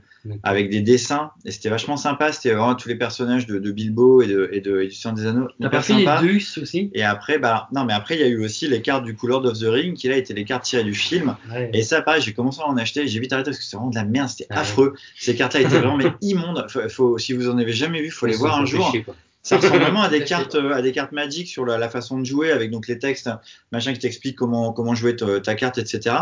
avec 0.42 0.70
des 0.70 0.80
dessins. 0.80 1.30
Et 1.44 1.50
c'était 1.50 1.68
vachement 1.68 1.96
sympa. 1.96 2.32
C'était 2.32 2.50
vraiment 2.54 2.74
tous 2.74 2.88
les 2.88 2.94
personnages 2.96 3.46
de, 3.46 3.58
de 3.58 3.72
Bilbo 3.72 4.22
et 4.22 4.26
de, 4.26 4.48
et 4.52 4.60
de, 4.60 4.80
et 4.80 4.86
du 4.88 4.94
Seigneur 4.94 5.16
des 5.16 5.26
Anneaux. 5.26 5.48
T'as 5.60 5.70
les 5.76 5.82
sympa. 5.82 6.22
Aussi? 6.60 6.90
Et 6.94 7.02
après, 7.02 7.38
bah, 7.38 7.68
non, 7.72 7.84
mais 7.84 7.92
après, 7.92 8.16
il 8.16 8.20
y 8.20 8.24
a 8.24 8.28
eu 8.28 8.44
aussi 8.44 8.66
les 8.68 8.82
cartes 8.82 9.04
du 9.04 9.16
Lord 9.22 9.44
of 9.46 9.58
the 9.58 9.64
Ring, 9.66 9.94
qui 9.94 10.08
là 10.08 10.16
étaient 10.16 10.34
les 10.34 10.44
cartes 10.44 10.64
tirées 10.64 10.84
du 10.84 10.94
film. 10.94 11.36
Ouais. 11.50 11.70
Et 11.72 11.82
ça, 11.82 12.02
pareil, 12.02 12.22
j'ai 12.22 12.32
commencé 12.32 12.60
à 12.60 12.66
en 12.68 12.76
acheter, 12.76 13.06
j'ai 13.06 13.20
vite 13.20 13.32
arrêté 13.32 13.50
parce 13.50 13.58
que 13.58 13.64
c'est 13.64 13.76
vraiment 13.76 13.90
de 13.90 13.96
la 13.96 14.04
merde, 14.04 14.28
c'était 14.28 14.46
Ah 14.50 14.54
ouais. 14.54 14.60
affreux. 14.60 14.94
Ces 15.18 15.34
cartes-là 15.36 15.60
étaient 15.60 15.78
vraiment 15.78 15.96
mais 15.98 16.12
immondes. 16.20 16.66
Faut, 16.68 16.88
faut- 16.88 17.18
si 17.18 17.32
vous 17.32 17.48
en 17.48 17.58
avez 17.58 17.72
jamais 17.72 18.00
vu, 18.02 18.10
faut 18.10 18.26
les 18.26 18.34
voir 18.36 18.58
un 18.58 18.64
jour. 18.64 18.90
chier. 18.90 19.04
Ça 19.44 19.56
ressemble 19.56 19.80
vraiment 19.80 20.02
à 20.02 20.08
des 20.08 20.22
cartes, 20.22 20.54
euh, 20.54 20.72
à 20.72 20.82
des 20.82 20.92
cartes 20.92 21.10
magiques 21.10 21.48
sur 21.48 21.64
la, 21.64 21.76
la 21.76 21.88
façon 21.88 22.18
de 22.20 22.24
jouer, 22.24 22.52
avec 22.52 22.70
donc 22.70 22.86
les 22.86 22.98
textes, 23.00 23.28
machin 23.72 23.92
qui 23.92 23.98
t'explique 23.98 24.36
comment 24.36 24.72
comment 24.72 24.94
jouer 24.94 25.16
ta, 25.16 25.40
ta 25.40 25.54
carte, 25.56 25.78
etc. 25.78 26.14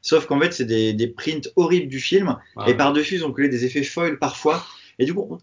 Sauf 0.00 0.26
qu'en 0.26 0.40
fait, 0.40 0.52
c'est 0.54 0.64
des, 0.64 0.94
des 0.94 1.06
prints 1.06 1.48
horribles 1.56 1.88
du 1.88 2.00
film, 2.00 2.36
Ah 2.56 2.64
et 2.68 2.74
par-dessus, 2.74 3.16
ils 3.16 3.24
ont 3.26 3.32
collé 3.32 3.48
des 3.50 3.64
effets 3.66 3.82
foil 3.82 4.18
parfois. 4.18 4.64
Et 4.98 5.04
du 5.04 5.12
coup, 5.12 5.38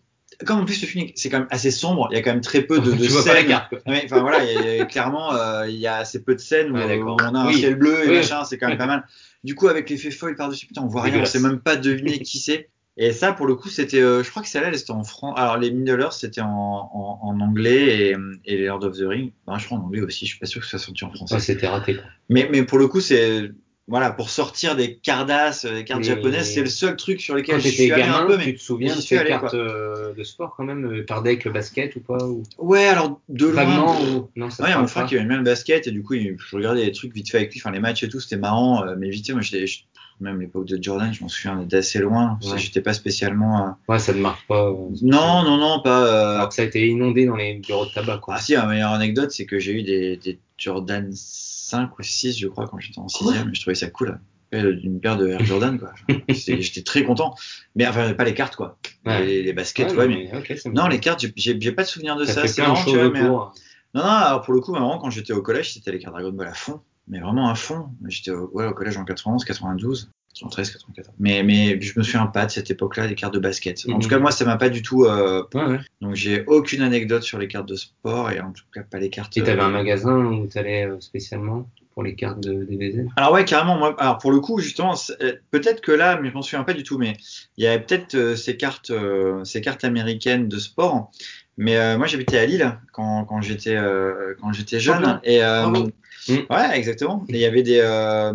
comme 0.46 0.60
en 0.60 0.66
plus 0.66 0.82
le 0.82 0.88
film, 0.88 1.08
c'est 1.16 1.30
quand 1.30 1.40
même 1.40 1.48
assez 1.52 1.70
sombre, 1.70 2.08
il 2.12 2.16
y 2.16 2.18
a 2.20 2.24
quand 2.24 2.32
même 2.32 2.42
très 2.42 2.62
peu 2.64 2.80
de, 2.80 2.92
de 2.94 3.08
scènes. 3.08 3.54
enfin 3.86 4.22
voilà, 4.22 4.44
il 4.44 4.78
y 4.78 4.80
a- 4.82 4.86
clairement, 4.86 5.34
euh, 5.36 5.68
il 5.70 5.76
y 5.76 5.86
a 5.86 5.98
assez 5.98 6.24
peu 6.24 6.34
de 6.34 6.40
scènes 6.40 6.72
où, 6.72 6.76
Ouais, 6.76 6.88
d'accord. 6.88 7.16
où 7.16 7.24
on 7.24 7.36
a 7.36 7.40
un 7.42 7.54
ciel 7.54 7.76
bleu 7.76 8.06
et 8.06 8.10
Oui. 8.10 8.16
machin, 8.18 8.44
c'est 8.44 8.58
quand 8.58 8.70
même 8.70 8.78
pas 8.78 8.88
mal. 8.88 9.06
Du 9.44 9.54
coup, 9.54 9.68
avec 9.68 9.88
l'effet 9.90 10.10
foil 10.12 10.36
par-dessus, 10.36 10.66
putain, 10.66 10.82
on 10.82 10.88
voit 10.88 11.04
rien, 11.04 11.22
on 11.22 11.26
sait 11.26 11.40
même 11.40 11.60
pas 11.60 11.76
deviner 11.76 12.20
qui 12.20 12.40
c'est. 12.40 12.70
Et 13.02 13.14
ça, 13.14 13.32
pour 13.32 13.48
le 13.48 13.56
coup, 13.56 13.70
c'était, 13.70 14.02
euh, 14.02 14.24
je 14.24 14.30
crois 14.30 14.42
que 14.44 14.50
celle-là, 14.50 14.68
elle 14.68 14.76
était 14.76 14.92
en 14.92 15.06
France. 15.06 15.34
Alors, 15.38 15.58
les 15.58 15.72
Middle 15.72 16.02
Earth, 16.02 16.12
c'était 16.20 16.42
en, 16.42 16.48
en, 16.94 17.20
en 17.24 17.40
anglais 17.40 18.10
et, 18.10 18.16
et 18.46 18.58
les 18.58 18.66
Lord 18.66 18.84
of 18.84 18.98
the 18.98 19.04
Ring, 19.08 19.32
ben, 19.48 19.58
je 19.58 19.66
crois 19.66 19.78
en 19.78 19.84
anglais 19.84 20.02
aussi. 20.02 20.26
Je 20.26 20.32
suis 20.32 20.40
pas 20.40 20.46
sûr 20.46 20.60
que 20.60 20.68
ça 20.68 20.78
soit 20.78 20.88
sorti 20.88 21.06
en 21.06 21.12
français. 21.12 21.36
Ouais, 21.36 21.40
c'était 21.40 21.68
raté, 21.68 21.96
quoi. 21.96 22.04
Mais, 22.28 22.50
mais 22.52 22.64
pour 22.64 22.78
le 22.78 22.90
coup, 22.90 23.00
c'est, 23.00 23.52
voilà, 23.88 24.12
pour 24.12 24.30
sortir 24.30 24.76
des 24.76 24.98
cardas, 24.98 25.62
des 25.64 25.86
cartes 25.86 26.02
Mais- 26.02 26.08
japonaises, 26.08 26.54
c'est 26.54 26.62
le 26.62 26.68
seul 26.70 26.98
truc 26.98 27.22
sur 27.22 27.36
lequel 27.36 27.62
je 27.62 27.70
suis 27.70 27.90
allé 27.92 28.02
gamin, 28.04 28.20
un 28.20 28.28
peu, 28.28 28.38
mais 28.38 28.46
tu 28.48 28.56
te 28.56 28.62
souviens 28.62 28.94
de 28.96 29.00
ces 29.02 29.18
allé, 29.18 29.30
cartes 29.30 29.54
euh, 29.54 30.14
de 30.14 30.24
sport 30.26 30.54
quand 30.58 30.66
même, 30.66 30.86
euh, 30.86 31.06
par 31.06 31.24
deck 31.24 31.48
basket 31.48 31.96
ou 31.96 32.02
pas 32.02 32.24
ou... 32.26 32.44
Ouais, 32.58 32.86
alors, 32.86 33.22
de 33.30 33.46
loin. 33.48 33.64
Vaguement 33.64 34.00
ou... 34.02 34.30
Non, 34.36 34.50
ça 34.50 34.64
Ouais, 34.66 34.76
mon 34.76 34.86
frère 34.88 35.06
qui 35.08 35.16
aimait 35.16 35.26
bien 35.26 35.38
le 35.38 35.44
basket 35.44 35.88
et 35.88 35.92
du 35.92 36.04
coup, 36.04 36.14
je 36.16 36.56
regardais 36.56 36.84
les 36.86 36.92
trucs 36.92 37.16
vite 37.16 37.32
fait 37.32 37.38
avec 37.38 37.54
lui, 37.54 37.62
enfin 37.64 37.72
les 37.72 37.80
matchs 37.80 38.04
et 38.04 38.10
tout, 38.10 38.20
c'était 38.20 38.38
marrant. 38.38 38.84
mais 38.98 39.10
vite 39.10 39.26
fait, 39.26 39.34
moi, 39.34 39.42
j'étais, 39.42 39.66
je- 39.66 39.80
même 40.20 40.40
l'époque 40.42 40.66
de 40.66 40.82
Jordan, 40.82 41.14
je 41.14 41.22
m'en 41.22 41.30
souviens 41.30 41.56
d'assez 41.64 42.00
loin. 42.00 42.38
Ouais. 42.44 42.58
J'étais 42.58 42.82
pas 42.82 42.94
spécialement. 42.94 43.68
euh, 43.68 43.72
Ouais, 43.88 44.00
ça 44.00 44.14
ne 44.14 44.20
marque 44.20 44.46
pas. 44.48 44.66
euh, 44.68 44.74
Non, 45.02 45.44
non, 45.44 45.58
non, 45.58 45.82
pas. 45.82 46.06
euh, 46.06 46.36
Alors 46.36 46.50
que 46.50 46.56
ça 46.56 46.62
a 46.64 46.66
été 46.66 46.88
inondé 46.88 47.26
dans 47.26 47.36
les 47.36 47.56
bureaux 47.56 47.86
de 47.86 47.92
tabac, 47.92 48.18
quoi. 48.20 48.36
Ah 48.38 48.42
si, 48.42 48.54
la 48.54 48.66
meilleure 48.66 48.92
anecdote, 48.92 49.32
c'est 49.32 49.46
que 49.46 49.60
j'ai 49.60 49.74
eu 49.74 49.84
des, 49.84 50.18
des 50.18 50.40
Jordan 50.58 51.10
5 51.14 51.98
ou 52.00 52.04
6, 52.04 52.38
je 52.38 52.48
crois, 52.48 52.68
quand 52.68 52.80
j'étais 52.80 53.00
en 53.00 53.08
6ème, 53.08 53.52
et 53.52 53.54
je 53.56 53.62
trouvais 53.62 53.76
ça 53.76 53.90
cool. 53.90 54.20
Une 54.52 55.00
paire 55.00 55.16
de 55.16 55.28
Air 55.28 55.46
Jordan, 55.46 55.78
quoi. 55.78 55.94
J'étais 56.28 56.82
très 56.82 57.04
content. 57.04 57.36
Mais 57.76 57.86
enfin, 57.88 58.14
pas 58.16 58.24
les 58.24 58.34
cartes, 58.34 58.56
quoi. 58.56 58.80
Ouais. 59.06 59.24
Les, 59.24 59.44
les 59.44 59.54
baskets, 59.54 59.94
Ouais, 59.96 60.08
mais. 60.08 60.32
Non, 60.74 60.88
les 60.88 61.00
cartes, 61.00 61.24
j'ai- 61.36 61.72
pas 61.72 61.84
de 61.84 61.88
souvenir 61.88 62.16
de 62.16 62.26
ça. 62.26 62.48
C'est 62.48 62.62
marrant, 62.64 62.84
tu 62.84 62.96
vois, 62.96 63.10
mais- 63.12 63.22
autour. 63.22 63.54
Non, 63.94 64.02
non, 64.02 64.08
alors 64.10 64.42
pour 64.42 64.54
le 64.56 64.60
coup, 64.62 64.74
quand 64.74 65.10
j'étais 65.12 65.34
au 65.34 65.42
collège, 65.44 65.74
c'était 65.74 65.92
les 65.92 66.00
cartes 66.00 66.14
Dragon 66.16 66.32
Ball 66.32 66.48
à 66.48 66.54
fond. 66.54 66.80
Mais 67.10 67.20
vraiment 67.20 67.50
à 67.50 67.56
fond. 67.56 67.88
J'étais 68.08 68.32
au, 68.32 68.50
ouais, 68.54 68.66
au 68.68 68.74
collège 68.74 68.98
en 68.98 69.04
91, 69.06 69.44
92, 69.46 70.12
93, 70.36 70.72
94. 70.72 71.16
Mais, 71.20 71.42
mais 71.44 71.82
je 71.82 71.98
me 71.98 72.04
souviens 72.04 72.28
pas 72.28 72.46
de 72.46 72.52
cette 72.52 72.70
époque-là 72.70 73.08
des 73.08 73.16
cartes 73.16 73.34
de 73.34 73.40
basket. 73.40 73.84
En 73.90 73.94
Mhm. 73.96 74.00
tout 74.02 74.10
cas, 74.10 74.20
moi, 74.20 74.32
ça 74.32 74.46
m'a 74.46 74.58
pas 74.58 74.70
du 74.70 74.82
tout. 74.82 75.06
euh, 75.06 75.44
Ouais, 75.54 75.66
ouais. 75.66 75.80
donc, 76.02 76.14
j'ai 76.16 76.46
aucune 76.46 76.82
anecdote 76.82 77.24
sur 77.24 77.40
les 77.40 77.48
cartes 77.48 77.68
de 77.68 77.76
sport 77.76 78.30
et 78.32 78.40
en 78.40 78.52
tout 78.52 78.64
cas 78.74 78.84
pas 78.84 79.00
les 79.00 79.10
cartes. 79.10 79.36
Et 79.38 79.44
t'avais 79.44 79.62
euh, 79.62 79.66
un 79.66 79.70
magasin 79.70 80.18
où 80.26 80.46
t'allais 80.48 80.86
euh, 80.86 81.00
spécialement 81.00 81.68
pour 81.96 82.04
les 82.04 82.14
cartes 82.16 82.40
de 82.42 82.64
DBZ 82.64 83.08
Alors 83.18 83.34
ouais, 83.34 83.44
carrément. 83.44 83.76
Moi, 83.78 83.96
alors 84.00 84.20
pour 84.20 84.32
le 84.32 84.40
coup, 84.40 84.60
justement, 84.60 84.94
euh, 85.22 85.34
peut-être 85.52 85.82
que 85.82 85.92
là, 85.92 86.20
mais 86.22 86.30
je 86.30 86.34
m'en 86.36 86.44
souviens 86.44 86.64
pas 86.64 86.74
du 86.74 86.84
tout. 86.84 87.00
Mais 87.00 87.18
il 87.58 87.64
y 87.64 87.68
avait 87.68 87.82
peut-être 87.84 88.14
euh, 88.16 88.36
ces 88.36 88.56
cartes, 88.56 88.92
euh, 88.92 89.44
ces 89.44 89.62
cartes 89.62 89.84
américaines 89.84 90.48
de 90.48 90.60
sport. 90.60 91.10
Mais 91.58 91.76
euh, 91.78 91.98
moi, 91.98 92.08
j'habitais 92.08 92.38
à 92.38 92.46
Lille 92.46 92.78
quand, 92.94 93.26
quand 93.26 93.42
j'étais 93.42 93.76
euh, 93.76 94.36
jeune. 94.78 95.00
bien. 95.02 95.20
Et 95.24 95.44
euh, 95.44 95.64
Bravo. 95.68 95.90
Mm. 96.30 96.54
ouais, 96.54 96.78
exactement. 96.78 97.26
Et 97.30 97.34
il 97.34 97.40
y 97.40 97.46
avait 97.46 97.64
des 97.64 97.80
euh, 97.82 98.34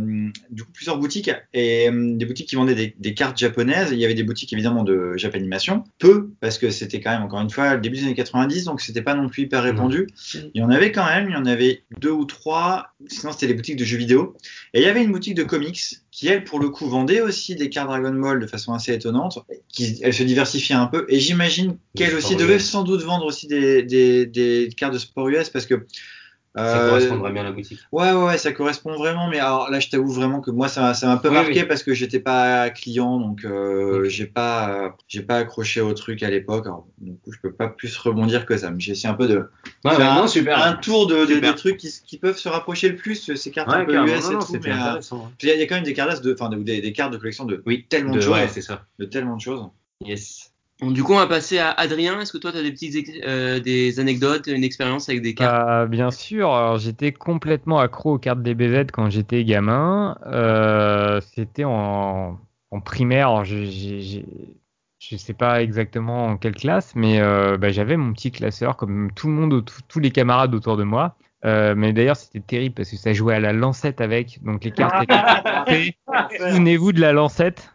du 0.50 0.64
coup 0.64 0.72
plusieurs 0.72 0.98
boutiques 0.98 1.30
et 1.52 1.88
euh, 1.88 2.16
des 2.16 2.26
boutiques 2.26 2.48
qui 2.48 2.56
vendaient 2.56 2.74
des, 2.74 2.94
des 2.98 3.14
cartes 3.14 3.38
japonaises. 3.38 3.90
Il 3.92 3.98
y 3.98 4.04
avait 4.04 4.14
des 4.14 4.22
boutiques 4.22 4.52
évidemment 4.52 4.82
de 4.82 5.16
Japanimation, 5.16 5.84
peu 5.98 6.30
parce 6.40 6.58
que 6.58 6.70
c'était 6.70 7.00
quand 7.00 7.12
même 7.12 7.22
encore 7.22 7.40
une 7.40 7.50
fois 7.50 7.74
le 7.74 7.80
début 7.80 7.96
des 7.96 8.04
années 8.04 8.14
90, 8.14 8.64
donc 8.64 8.80
c'était 8.80 9.02
pas 9.02 9.14
non 9.14 9.28
plus 9.28 9.44
hyper 9.44 9.62
répandu. 9.62 10.06
Il 10.34 10.60
y 10.60 10.62
en 10.62 10.70
avait 10.70 10.92
quand 10.92 11.06
même, 11.06 11.28
il 11.28 11.32
y 11.32 11.36
en 11.36 11.46
avait 11.46 11.84
deux 12.00 12.10
ou 12.10 12.24
trois. 12.24 12.88
Sinon, 13.06 13.32
c'était 13.32 13.46
les 13.46 13.54
boutiques 13.54 13.76
de 13.76 13.84
jeux 13.84 13.98
vidéo. 13.98 14.36
Et 14.72 14.80
il 14.80 14.84
y 14.84 14.88
avait 14.88 15.02
une 15.02 15.12
boutique 15.12 15.34
de 15.34 15.42
comics 15.42 15.80
qui, 16.10 16.28
elle, 16.28 16.44
pour 16.44 16.60
le 16.60 16.68
coup, 16.70 16.88
vendait 16.88 17.20
aussi 17.20 17.54
des 17.54 17.68
cartes 17.68 17.88
Dragon 17.88 18.12
Ball 18.14 18.40
de 18.40 18.46
façon 18.46 18.72
assez 18.72 18.92
étonnante. 18.92 19.38
Qui, 19.68 19.98
elle 20.02 20.14
se 20.14 20.22
diversifiait 20.22 20.76
un 20.76 20.86
peu. 20.86 21.06
Et 21.08 21.20
j'imagine 21.20 21.76
qu'elle 21.96 22.14
aussi 22.14 22.36
devait 22.36 22.56
US. 22.56 22.70
sans 22.70 22.84
doute 22.84 23.02
vendre 23.02 23.26
aussi 23.26 23.46
des, 23.46 23.82
des, 23.82 24.26
des 24.26 24.68
cartes 24.76 24.94
de 24.94 24.98
sport 24.98 25.28
US 25.28 25.50
parce 25.50 25.66
que 25.66 25.86
Ça 26.56 26.62
Euh, 26.62 26.88
correspondrait 26.88 27.32
bien 27.32 27.42
à 27.42 27.46
la 27.46 27.52
boutique. 27.52 27.80
Ouais, 27.90 28.12
ouais, 28.12 28.24
ouais, 28.26 28.38
ça 28.38 28.52
correspond 28.52 28.96
vraiment. 28.96 29.28
Mais 29.28 29.40
alors 29.40 29.70
là, 29.70 29.80
je 29.80 29.88
t'avoue 29.88 30.12
vraiment 30.12 30.40
que 30.40 30.52
moi, 30.52 30.68
ça 30.68 30.82
m'a 30.82 30.94
ça 30.94 31.08
m'a 31.08 31.14
un 31.14 31.16
peu 31.16 31.28
Oui, 31.28 31.34
marqué 31.34 31.62
oui. 31.62 31.66
parce 31.66 31.82
que 31.82 31.94
j'étais 31.94 32.20
pas 32.20 32.70
client, 32.70 33.18
donc 33.18 33.44
euh, 33.44 34.08
j'ai 34.08 34.26
pas, 34.26 34.96
j'ai 35.08 35.22
pas 35.22 35.38
accroché 35.38 35.80
au 35.80 35.92
truc 35.94 36.22
à 36.22 36.30
l'époque. 36.30 36.66
Du 36.98 37.14
coup, 37.16 37.32
je 37.32 37.38
peux 37.40 37.52
pas 37.52 37.66
plus 37.68 37.96
rebondir 37.98 38.46
que 38.46 38.56
ça. 38.56 38.70
Mais 38.70 38.78
j'ai 38.78 38.92
essayé 38.92 39.08
un 39.08 39.14
peu 39.14 39.26
de 39.26 39.50
Ouais, 39.84 39.96
faire 39.96 40.12
un, 40.12 40.20
non, 40.22 40.26
super. 40.28 40.62
un 40.64 40.74
tour 40.74 41.08
de, 41.08 41.24
des 41.26 41.54
trucs 41.56 41.76
qui, 41.76 41.90
qui 42.06 42.18
peuvent 42.18 42.38
se 42.38 42.48
rapprocher 42.48 42.88
le 42.88 42.94
plus. 42.96 43.34
Ces 43.34 43.50
cartes 43.50 43.68
un 43.70 43.80
Ouais, 43.80 43.86
peu 43.86 43.92
carrément. 43.92 44.16
US 44.16 44.24
Non, 44.24 44.40
et 44.40 44.44
tout. 44.46 44.52
mais, 44.62 44.70
euh, 44.70 44.74
intéressant. 44.74 45.32
il 45.42 45.48
y, 45.48 45.50
a 45.50 45.54
il 45.56 45.60
y 45.60 45.62
a 45.64 45.66
quand 45.66 45.74
même 45.74 45.84
des 45.84 45.92
cartes 45.92 46.22
de, 46.22 46.32
enfin, 46.34 46.50
des, 46.56 46.80
des 46.80 46.92
cartes 46.92 47.12
de 47.12 47.18
collection 47.18 47.46
de 47.46 47.62
Oui, 47.66 47.84
tellement 47.88 48.12
de, 48.12 48.18
de- 48.18 48.20
choses, 48.20 48.32
ouais, 48.34 48.48
c'est 48.48 48.62
ça. 48.62 48.86
de 49.00 49.04
tellement 49.06 49.36
de 49.36 49.40
choses. 49.40 49.66
Yes. 50.00 50.53
Bon, 50.80 50.90
du 50.90 51.02
coup, 51.04 51.12
on 51.12 51.18
va 51.18 51.26
passer 51.26 51.58
à 51.58 51.70
Adrien. 51.70 52.20
Est-ce 52.20 52.32
que 52.32 52.38
toi, 52.38 52.52
tu 52.52 52.58
as 52.58 52.62
des 52.62 52.72
petites 52.72 53.08
euh, 53.24 53.60
des 53.60 54.00
anecdotes, 54.00 54.46
une 54.48 54.64
expérience 54.64 55.08
avec 55.08 55.22
des 55.22 55.34
cartes? 55.34 55.54
Bah, 55.54 55.86
bien 55.86 56.10
sûr, 56.10 56.52
alors, 56.52 56.78
j'étais 56.78 57.12
complètement 57.12 57.78
accro 57.78 58.14
aux 58.14 58.18
cartes 58.18 58.42
DBZ 58.42 58.86
quand 58.92 59.08
j'étais 59.10 59.44
gamin. 59.44 60.18
Euh, 60.26 61.20
C'était 61.34 61.64
en, 61.64 62.38
en 62.70 62.80
primaire, 62.80 63.28
alors, 63.28 63.44
je, 63.44 63.64
je 64.98 65.16
sais 65.16 65.34
pas 65.34 65.62
exactement 65.62 66.26
en 66.26 66.36
quelle 66.36 66.54
classe, 66.54 66.94
mais 66.96 67.20
euh, 67.20 67.56
bah, 67.56 67.70
j'avais 67.70 67.96
mon 67.96 68.12
petit 68.12 68.30
classeur 68.32 68.76
comme 68.76 69.10
tout 69.14 69.28
le 69.28 69.34
monde, 69.34 69.64
tous 69.88 70.00
les 70.00 70.10
camarades 70.10 70.54
autour 70.54 70.76
de 70.76 70.84
moi. 70.84 71.16
Euh, 71.44 71.74
mais 71.76 71.92
d'ailleurs, 71.92 72.16
c'était 72.16 72.40
terrible 72.40 72.74
parce 72.74 72.90
que 72.90 72.96
ça 72.96 73.12
jouait 73.12 73.34
à 73.34 73.40
la 73.40 73.52
lancette 73.52 74.00
avec, 74.00 74.42
donc 74.42 74.64
les 74.64 74.70
cartes 74.72 75.04
étaient. 75.04 75.94
Souvenez-vous 76.38 76.92
de 76.92 77.00
la 77.02 77.12
lancette. 77.12 77.73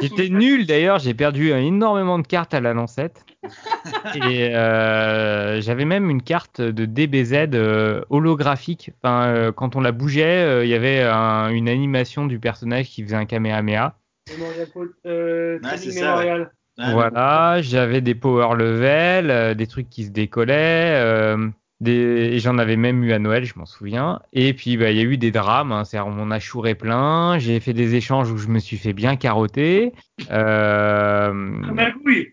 J'étais 0.00 0.28
nul 0.28 0.66
d'ailleurs, 0.66 0.98
j'ai 0.98 1.14
perdu 1.14 1.50
énormément 1.50 2.18
de 2.18 2.26
cartes 2.26 2.54
à 2.54 2.60
la 2.60 2.72
lancette. 2.72 3.24
Et 4.14 4.54
euh, 4.54 5.60
j'avais 5.60 5.84
même 5.84 6.10
une 6.10 6.22
carte 6.22 6.60
de 6.60 6.84
DBZ 6.84 7.48
euh, 7.54 8.02
holographique. 8.10 8.90
Enfin, 9.02 9.26
euh, 9.28 9.52
quand 9.52 9.76
on 9.76 9.80
la 9.80 9.92
bougeait, 9.92 10.44
euh, 10.44 10.64
il 10.64 10.70
y 10.70 10.74
avait 10.74 11.02
un- 11.02 11.48
une 11.50 11.68
animation 11.68 12.26
du 12.26 12.38
personnage 12.38 12.86
qui 12.88 13.02
faisait 13.02 13.16
un 13.16 13.24
Kamehameha. 13.26 13.96
Euh, 15.06 15.58
Ouais, 16.78 16.92
voilà, 16.92 17.60
j'avais 17.62 18.00
des 18.00 18.14
power 18.14 18.54
level, 18.56 19.30
euh, 19.30 19.54
des 19.54 19.66
trucs 19.66 19.88
qui 19.90 20.04
se 20.04 20.10
décollaient. 20.10 21.34
Des... 21.80 21.92
et 22.34 22.38
J'en 22.38 22.58
avais 22.58 22.76
même 22.76 23.02
eu 23.04 23.12
à 23.12 23.18
Noël, 23.18 23.44
je 23.44 23.54
m'en 23.56 23.66
souviens. 23.66 24.20
Et 24.32 24.52
puis, 24.54 24.76
bah, 24.76 24.90
il 24.90 24.96
y 24.96 25.00
a 25.00 25.04
eu 25.04 25.16
des 25.18 25.30
drames. 25.30 25.72
Hein, 25.72 25.84
c'est-à-dire, 25.84 26.12
on 26.16 26.30
a 26.30 26.38
chouré 26.38 26.74
plein. 26.74 27.38
J'ai 27.38 27.60
fait 27.60 27.72
des 27.72 27.94
échanges 27.94 28.30
où 28.30 28.36
je 28.38 28.48
me 28.48 28.58
suis 28.58 28.76
fait 28.76 28.92
bien 28.92 29.16
carotter. 29.16 29.92
Euh, 30.30 31.32
Magouille. 31.32 32.28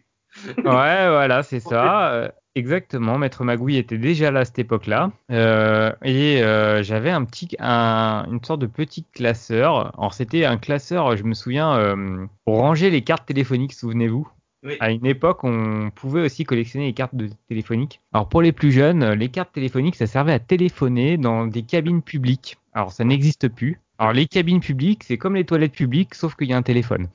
Ouais, 0.58 0.64
voilà, 1.10 1.44
c'est 1.44 1.60
ça. 1.62 2.12
Euh, 2.14 2.30
exactement. 2.56 3.18
Maître 3.18 3.44
Magouille 3.44 3.78
était 3.78 3.98
déjà 3.98 4.32
là 4.32 4.42
à 4.42 4.46
cette 4.46 4.60
époque-là. 4.60 5.12
Euh, 5.32 5.92
et 6.04 6.44
euh, 6.44 6.84
j'avais 6.84 7.10
un 7.12 7.24
petit, 7.24 7.56
un- 7.60 8.26
une 8.32 8.44
sorte 8.44 8.62
de 8.62 8.68
petit 8.68 9.06
classeur. 9.14 9.98
Alors, 9.98 10.14
c'était 10.14 10.46
un 10.46 10.58
classeur, 10.58 11.16
je 11.18 11.24
me 11.24 11.34
souviens, 11.34 11.76
euh, 11.78 12.26
pour 12.46 12.58
ranger 12.60 12.90
les 12.90 13.02
cartes 13.02 13.26
téléphoniques, 13.28 13.74
souvenez-vous. 13.74 14.28
Oui. 14.64 14.76
À 14.80 14.92
une 14.92 15.06
époque, 15.06 15.44
on 15.44 15.92
pouvait 15.94 16.22
aussi 16.22 16.44
collectionner 16.44 16.88
les 16.88 16.94
cartes 16.94 17.16
de 17.16 17.30
téléphoniques. 17.48 18.02
Alors, 18.14 18.28
pour 18.28 18.42
les 18.42 18.52
plus 18.52 18.72
jeunes, 18.72 19.14
les 19.14 19.30
cartes 19.30 19.54
téléphoniques, 19.54 19.96
ça 19.96 20.08
servait 20.08 20.34
à 20.34 20.40
téléphoner 20.40 21.18
dans 21.18 21.46
des 21.46 21.62
cabines 21.62 22.02
publiques. 22.02 22.58
Alors, 22.74 22.92
ça 22.92 23.04
n'existe 23.04 23.50
plus. 23.50 23.80
Alors, 24.00 24.14
les 24.14 24.26
cabines 24.26 24.60
publiques, 24.60 25.04
c'est 25.04 25.18
comme 25.18 25.36
les 25.36 25.46
toilettes 25.46 25.74
publiques, 25.74 26.16
sauf 26.16 26.36
qu'il 26.36 26.48
y 26.48 26.54
a 26.54 26.58
un 26.58 26.64
téléphone. 26.64 27.08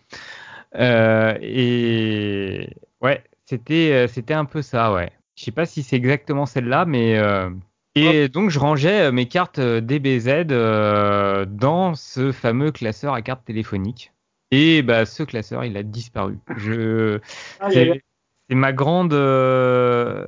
Euh, 0.75 1.37
et 1.41 2.69
ouais, 3.01 3.23
c'était 3.45 3.93
euh, 3.93 4.09
c'était 4.09 4.35
un 4.35 4.45
peu 4.45 4.63
ça, 4.63 4.93
ouais. 4.93 5.11
Je 5.37 5.45
sais 5.45 5.51
pas 5.51 5.67
si 5.67 5.83
c'est 5.83 5.97
exactement 5.97 6.47
celle-là, 6.47 6.85
mais 6.85 7.19
euh, 7.19 7.51
et 7.95 8.29
donc 8.29 8.51
je 8.51 8.59
rangeais 8.59 9.13
mes 9.13 9.27
cartes 9.27 9.61
DBZ 9.61 10.47
dans 10.47 11.95
ce 11.95 12.33
fameux 12.33 12.71
classeur 12.71 13.15
à 13.15 13.23
cartes 13.23 13.45
téléphoniques. 13.45 14.13
Et 14.53 14.83
bah 14.83 15.07
ce 15.07 15.25
classeur, 15.25 15.65
il 15.65 15.77
a 15.77 15.83
disparu. 15.83 16.39
Je 16.57 17.19
c'est 17.71 18.03
ma 18.51 18.73
grande 18.73 19.15
euh, 19.15 20.27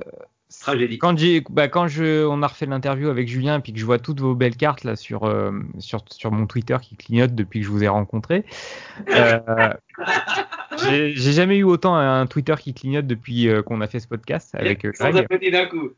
Tragédie. 0.61 0.97
quand 0.97 1.17
j'ai 1.17 1.43
bah, 1.49 1.67
quand 1.67 1.87
je 1.87 2.25
on 2.25 2.41
a 2.41 2.47
refait 2.47 2.65
l'interview 2.65 3.09
avec 3.09 3.27
Julien 3.27 3.59
puis 3.59 3.71
que 3.71 3.79
je 3.79 3.85
vois 3.85 3.99
toutes 3.99 4.19
vos 4.19 4.35
belles 4.35 4.55
cartes 4.55 4.83
là 4.83 4.95
sur 4.95 5.25
euh, 5.25 5.51
sur 5.79 6.03
sur 6.09 6.31
mon 6.31 6.47
Twitter 6.47 6.77
qui 6.81 6.95
clignote 6.95 7.35
depuis 7.35 7.59
que 7.59 7.65
je 7.65 7.71
vous 7.71 7.83
ai 7.83 7.87
rencontré 7.87 8.45
euh, 9.09 9.73
j'ai 10.77 11.13
jamais 11.13 11.57
eu 11.57 11.63
autant 11.63 11.95
un 11.95 12.25
Twitter 12.25 12.55
qui 12.59 12.73
clignote 12.73 13.05
depuis 13.05 13.47
euh, 13.47 13.61
qu'on 13.61 13.81
a 13.81 13.87
fait 13.87 13.99
ce 13.99 14.07
podcast 14.07 14.55
avec 14.55 14.87
Sans 14.95 15.11
Greg 15.11 15.51
d'un 15.51 15.65
coup. 15.67 15.91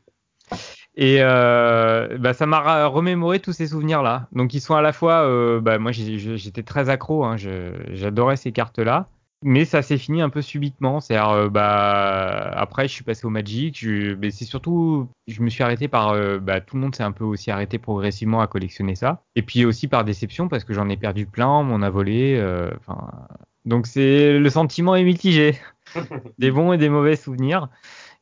Et 0.94 1.18
euh, 1.20 2.18
bah, 2.18 2.34
ça 2.34 2.46
m'a 2.46 2.86
remémoré 2.86 3.40
tous 3.40 3.52
ces 3.52 3.68
souvenirs 3.68 4.02
là 4.02 4.26
donc 4.32 4.54
ils 4.54 4.60
sont 4.60 4.74
à 4.74 4.82
la 4.82 4.92
fois 4.92 5.22
euh, 5.22 5.60
bah, 5.60 5.78
moi 5.78 5.92
j'étais 5.92 6.62
très 6.62 6.88
accro 6.88 7.24
hein, 7.24 7.36
j'adorais 7.36 8.36
ces 8.36 8.52
cartes 8.52 8.78
là 8.78 9.08
mais 9.44 9.64
ça 9.64 9.82
s'est 9.82 9.98
fini 9.98 10.20
un 10.20 10.30
peu 10.30 10.42
subitement. 10.42 10.98
C'est-à-dire, 10.98 11.30
euh, 11.30 11.48
bah, 11.48 12.50
après, 12.56 12.88
je 12.88 12.92
suis 12.92 13.04
passé 13.04 13.24
au 13.24 13.30
Magic. 13.30 13.78
Je, 13.78 14.14
mais 14.14 14.32
c'est 14.32 14.44
surtout, 14.44 15.08
je 15.28 15.42
me 15.42 15.48
suis 15.48 15.62
arrêté 15.62 15.86
par, 15.86 16.12
bah, 16.40 16.60
tout 16.60 16.74
le 16.74 16.82
monde 16.82 16.96
s'est 16.96 17.04
un 17.04 17.12
peu 17.12 17.22
aussi 17.22 17.52
arrêté 17.52 17.78
progressivement 17.78 18.40
à 18.40 18.48
collectionner 18.48 18.96
ça. 18.96 19.22
Et 19.36 19.42
puis 19.42 19.64
aussi 19.64 19.86
par 19.86 20.02
déception 20.04 20.48
parce 20.48 20.64
que 20.64 20.74
j'en 20.74 20.88
ai 20.88 20.96
perdu 20.96 21.26
plein, 21.26 21.48
on 21.48 21.62
m'en 21.62 21.82
a 21.82 21.88
volé. 21.88 22.44
donc 23.64 23.86
c'est 23.86 24.36
le 24.36 24.50
sentiment 24.50 24.96
est 24.96 25.04
mitigé, 25.04 25.56
des 26.40 26.50
bons 26.50 26.72
et 26.72 26.78
des 26.78 26.88
mauvais 26.88 27.14
souvenirs. 27.14 27.68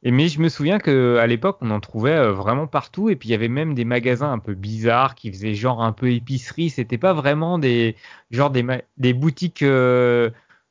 Et 0.03 0.11
mais 0.11 0.29
je 0.29 0.41
me 0.41 0.49
souviens 0.49 0.79
que 0.79 1.17
à 1.17 1.27
l'époque, 1.27 1.59
on 1.63 1.71
en 1.71 1.81
trouvait 1.81 2.15
euh, 2.17 2.33
vraiment 2.33 2.67
partout. 2.67 3.09
Et 3.09 3.17
puis 3.17 3.29
il 3.29 3.33
y 3.33 3.35
avait 3.35 3.49
même 3.49 3.75
des 3.75 3.85
magasins 3.85 4.31
un 4.31 4.39
peu 4.39 4.55
bizarres 4.55 5.15
qui 5.15 5.31
faisaient 5.33 5.55
genre 5.55 5.83
un 5.83 5.93
peu 5.93 6.13
épicerie. 6.13 6.71
C'était 6.71 6.99
pas 6.99 7.13
vraiment 7.13 7.59
des 7.59 7.97
genre 8.31 8.51
des, 8.51 9.13
boutiques. 9.15 9.63
euh, 9.63 10.31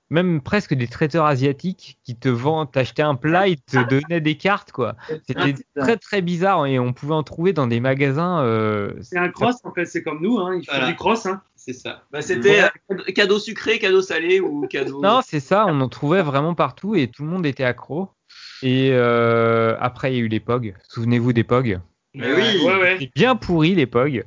même 0.10 0.42
presque 0.42 0.74
des 0.74 0.88
traiteurs 0.88 1.26
asiatiques 1.26 1.98
qui 2.04 2.16
te 2.16 2.30
vendent, 2.30 2.72
t'achetais 2.72 3.02
un 3.02 3.16
plat, 3.16 3.48
ils 3.48 3.60
te 3.60 3.78
donnaient 3.90 4.22
des 4.22 4.38
cartes, 4.38 4.72
quoi. 4.72 4.96
C'était 5.28 5.56
très 5.76 5.98
très 5.98 6.22
bizarre 6.22 6.66
et 6.68 6.78
on 6.78 6.94
pouvait 6.94 7.16
en 7.16 7.24
trouver 7.24 7.54
dans 7.54 7.68
des 7.68 7.80
magasins. 7.80 8.42
euh, 8.44 8.94
C'est 9.02 9.18
un 9.18 9.30
cross 9.30 9.56
en 9.64 9.74
fait, 9.74 9.86
c'est 9.86 10.04
comme 10.04 10.22
nous, 10.22 10.38
hein. 10.38 10.56
il 10.62 10.66
faut 10.66 10.72
Voilà. 10.72 10.88
du 10.88 10.96
cross. 10.96 11.26
Hein. 11.26 11.42
C'est 11.56 11.74
ça. 11.74 12.04
Bah, 12.12 12.22
C'était 12.22 12.62
euh, 12.92 12.96
cadeau 13.16 13.40
sucré, 13.40 13.80
cadeau 13.80 14.02
salé 14.02 14.40
ou 14.40 14.68
cadeau. 14.68 15.02
Non, 15.02 15.22
c'est 15.26 15.40
ça, 15.40 15.66
on 15.68 15.82
en 15.82 15.90
trouvait 15.90 16.22
vraiment 16.22 16.54
partout 16.54 16.96
et 16.96 17.08
tout 17.08 17.24
le 17.24 17.30
monde 17.30 17.46
était 17.46 17.64
accro. 17.64 18.10
Et 18.66 18.90
euh, 18.94 19.78
après, 19.80 20.12
il 20.12 20.16
y 20.16 20.20
a 20.20 20.24
eu 20.24 20.28
les 20.28 20.40
POG. 20.40 20.74
Souvenez-vous 20.90 21.34
des 21.34 21.44
POG 21.44 21.80
Mais 22.16 22.34
oui. 22.34 22.66
Ouais, 22.66 23.12
bien 23.16 23.36
pourri 23.36 23.76
les 23.76 23.86
POG. 23.86 24.26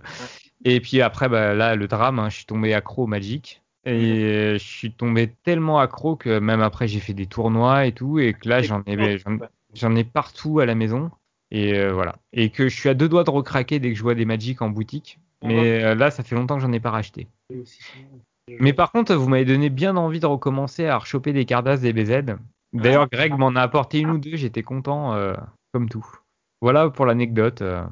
Et 0.65 0.81
puis 0.81 1.03
après, 1.03 1.29
bah, 1.29 1.55
là, 1.55 1.75
le 1.75 1.89
drame, 1.89 2.21
hein, 2.21 2.29
je 2.29 2.37
suis 2.37 2.45
tombé 2.45 2.73
accro 2.73 3.03
au 3.03 3.07
Magic. 3.09 3.63
Et 3.85 4.53
je 4.55 4.65
suis 4.65 4.93
tombé 4.93 5.33
tellement 5.43 5.81
accro 5.81 6.15
que 6.15 6.39
même 6.39 6.61
après, 6.61 6.87
j'ai 6.87 7.01
fait 7.01 7.15
des 7.15 7.27
tournois 7.27 7.87
et 7.87 7.93
tout. 7.93 8.21
Et 8.21 8.33
que 8.33 8.49
là, 8.49 8.63
j'en 8.63 8.85
ai, 8.87 9.19
j'en, 9.19 9.39
j'en 9.75 9.97
ai 9.97 10.05
partout 10.05 10.61
à 10.61 10.67
la 10.67 10.77
maison. 10.77 11.11
Et 11.51 11.75
euh, 11.75 11.93
voilà. 11.93 12.15
Et 12.33 12.51
que 12.51 12.69
je 12.69 12.77
suis 12.79 12.89
à 12.89 12.95
deux 12.95 13.09
doigts 13.09 13.25
de 13.25 13.31
recraquer 13.31 13.81
dès 13.81 13.91
que 13.91 13.99
je 13.99 14.03
vois 14.05 14.15
des 14.15 14.25
Magic 14.25 14.63
en 14.63 14.71
boutique. 14.71 15.19
Mais 15.43 15.83
euh, 15.83 15.97
là, 15.97 16.13
ça 16.13 16.23
fait 16.23 16.37
longtemps 16.37 16.57
que 16.57 16.63
j'en 16.63 16.73
ai 16.73 16.81
pas 16.81 16.93
racheté. 16.93 17.27
Mais 18.61 18.73
par 18.73 18.93
contre, 18.93 19.13
vous 19.17 19.29
m'avez 19.29 19.45
donné 19.45 19.69
bien 19.69 19.97
envie 19.97 20.21
de 20.21 20.27
recommencer 20.27 20.87
à 20.87 20.97
rechoper 20.97 21.33
des 21.33 21.45
Cardass 21.45 21.81
des 21.81 21.93
BZ. 21.93 22.37
D'ailleurs, 22.73 23.09
Greg 23.09 23.33
m'en 23.37 23.55
a 23.57 23.63
apporté 23.63 24.01
une 24.01 24.11
ou 24.11 24.19
deux, 24.19 24.37
j'étais 24.37 24.63
content, 24.63 25.15
euh, 25.15 25.35
comme 25.73 25.89
tout. 25.89 26.07
Voilà 26.61 26.91
pour 26.91 27.07
l'anecdote. 27.07 27.63
euh. 27.63 27.85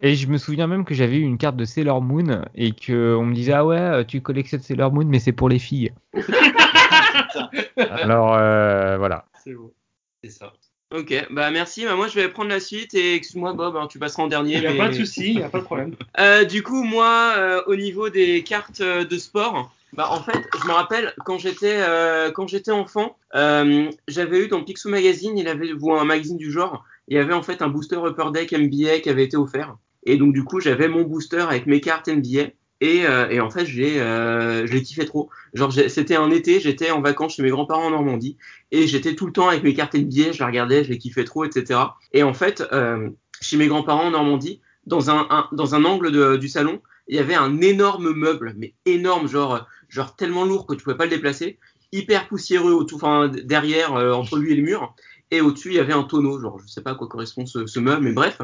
Et 0.00 0.14
je 0.14 0.28
me 0.28 0.38
souviens 0.38 0.66
même 0.68 0.84
que 0.84 0.94
j'avais 0.94 1.16
eu 1.16 1.22
une 1.22 1.38
carte 1.38 1.56
de 1.56 1.64
Sailor 1.64 2.00
Moon 2.02 2.44
et 2.54 2.72
que 2.72 3.16
on 3.16 3.24
me 3.26 3.34
disait 3.34 3.52
ah 3.52 3.64
ouais, 3.66 3.78
euh, 3.78 4.04
tu 4.04 4.20
collectionnes 4.20 4.60
Sailor 4.62 4.92
Moon, 4.92 5.04
mais 5.06 5.18
c'est 5.18 5.32
pour 5.32 5.48
les 5.48 5.58
filles. 5.58 5.92
Alors 7.76 8.34
euh, 8.34 8.96
voilà. 8.98 9.24
C'est 9.42 9.54
beau. 9.54 9.74
C'est 10.22 10.30
ça. 10.30 10.52
Ok, 10.94 11.14
bah 11.30 11.50
merci. 11.50 11.84
Bah, 11.84 11.96
moi, 11.96 12.08
je 12.08 12.14
vais 12.14 12.28
prendre 12.28 12.48
la 12.48 12.60
suite 12.60 12.94
et 12.94 13.14
excuse-moi, 13.14 13.52
Bob, 13.52 13.76
hein, 13.76 13.88
tu 13.90 13.98
passeras 13.98 14.22
en 14.22 14.26
dernier. 14.26 14.54
Il 14.54 14.60
n'y 14.60 14.66
a 14.66 14.72
mais- 14.72 14.78
pas 14.78 14.88
de 14.88 14.94
souci, 14.94 15.32
il 15.32 15.36
n'y 15.36 15.42
a 15.42 15.50
pas 15.50 15.58
de 15.58 15.64
problème. 15.64 15.94
Euh, 16.18 16.44
du 16.44 16.62
coup, 16.62 16.82
moi, 16.82 17.34
euh, 17.36 17.62
au 17.66 17.76
niveau 17.76 18.08
des 18.08 18.42
cartes 18.42 18.80
euh, 18.80 19.04
de 19.04 19.18
sport, 19.18 19.70
bah 19.92 20.08
en 20.10 20.20
fait, 20.22 20.38
je 20.60 20.66
me 20.66 20.72
rappelle 20.72 21.14
quand 21.24 21.38
j'étais 21.38 21.76
euh, 21.78 22.30
quand 22.32 22.48
j'étais 22.48 22.72
enfant, 22.72 23.16
euh, 23.34 23.90
j'avais 24.08 24.44
eu 24.44 24.48
dans 24.48 24.62
Picsou 24.64 24.88
Magazine, 24.88 25.38
il 25.38 25.46
avait 25.46 25.72
ou 25.72 25.94
un 25.94 26.04
magazine 26.04 26.36
du 26.36 26.50
genre, 26.50 26.84
il 27.06 27.16
y 27.16 27.20
avait 27.20 27.34
en 27.34 27.42
fait 27.42 27.62
un 27.62 27.68
booster 27.68 27.96
Upper 28.04 28.30
Deck 28.32 28.52
NBA 28.52 29.00
qui 29.00 29.10
avait 29.10 29.24
été 29.24 29.36
offert. 29.36 29.76
Et 30.04 30.16
donc 30.16 30.32
du 30.32 30.42
coup, 30.42 30.60
j'avais 30.60 30.88
mon 30.88 31.02
booster 31.02 31.40
avec 31.40 31.66
mes 31.66 31.80
cartes 31.80 32.08
NBA. 32.08 32.48
Et, 32.80 33.04
euh, 33.06 33.28
et 33.28 33.40
en 33.40 33.50
fait, 33.50 33.66
j'ai 33.66 34.00
euh, 34.00 34.64
je 34.66 34.72
l'ai 34.72 34.82
kiffé 34.82 35.04
trop. 35.04 35.30
Genre, 35.52 35.72
c'était 35.72 36.14
un 36.16 36.30
été, 36.30 36.60
j'étais 36.60 36.90
en 36.92 37.00
vacances 37.00 37.34
chez 37.34 37.42
mes 37.42 37.50
grands-parents 37.50 37.86
en 37.86 37.90
Normandie 37.90 38.36
et 38.70 38.86
j'étais 38.86 39.14
tout 39.16 39.26
le 39.26 39.32
temps 39.32 39.48
avec 39.48 39.64
mes 39.64 39.74
cartes 39.74 39.94
NBA, 39.96 40.32
je 40.32 40.38
les 40.38 40.44
regardais, 40.44 40.84
je 40.84 40.90
les 40.90 40.98
kiffais 40.98 41.24
trop, 41.24 41.44
etc. 41.44 41.96
Et 42.12 42.22
en 42.22 42.34
fait, 42.34 42.62
euh, 42.72 43.10
chez 43.40 43.56
mes 43.56 43.66
grands-parents 43.66 44.06
en 44.06 44.10
Normandie, 44.12 44.60
dans 44.86 45.10
un, 45.10 45.26
un- 45.30 45.48
dans 45.52 45.74
un 45.74 45.84
angle 45.84 46.12
de- 46.12 46.36
du 46.36 46.48
salon, 46.48 46.80
il 47.08 47.16
y 47.16 47.18
avait 47.18 47.34
un 47.34 47.60
énorme 47.60 48.12
meuble, 48.12 48.54
mais 48.56 48.74
énorme, 48.86 49.26
genre, 49.28 49.66
genre 49.88 50.14
tellement 50.14 50.44
lourd 50.44 50.66
que 50.66 50.74
tu 50.74 50.84
pouvais 50.84 50.96
pas 50.96 51.04
le 51.04 51.10
déplacer, 51.10 51.58
hyper 51.90 52.28
poussiéreux 52.28 52.72
autour, 52.72 52.98
enfin 53.02 53.28
derrière, 53.28 53.94
euh, 53.94 54.12
entre 54.12 54.36
lui 54.38 54.52
et 54.52 54.56
le 54.56 54.62
mur. 54.62 54.94
Et 55.30 55.40
au-dessus 55.40 55.68
il 55.68 55.74
y 55.74 55.78
avait 55.78 55.92
un 55.92 56.04
tonneau, 56.04 56.40
genre 56.40 56.58
je 56.58 56.68
sais 56.68 56.82
pas 56.82 56.92
à 56.92 56.94
quoi 56.94 57.08
correspond 57.08 57.46
ce, 57.46 57.66
ce 57.66 57.80
meuble, 57.80 58.02
mais 58.02 58.12
bref. 58.12 58.38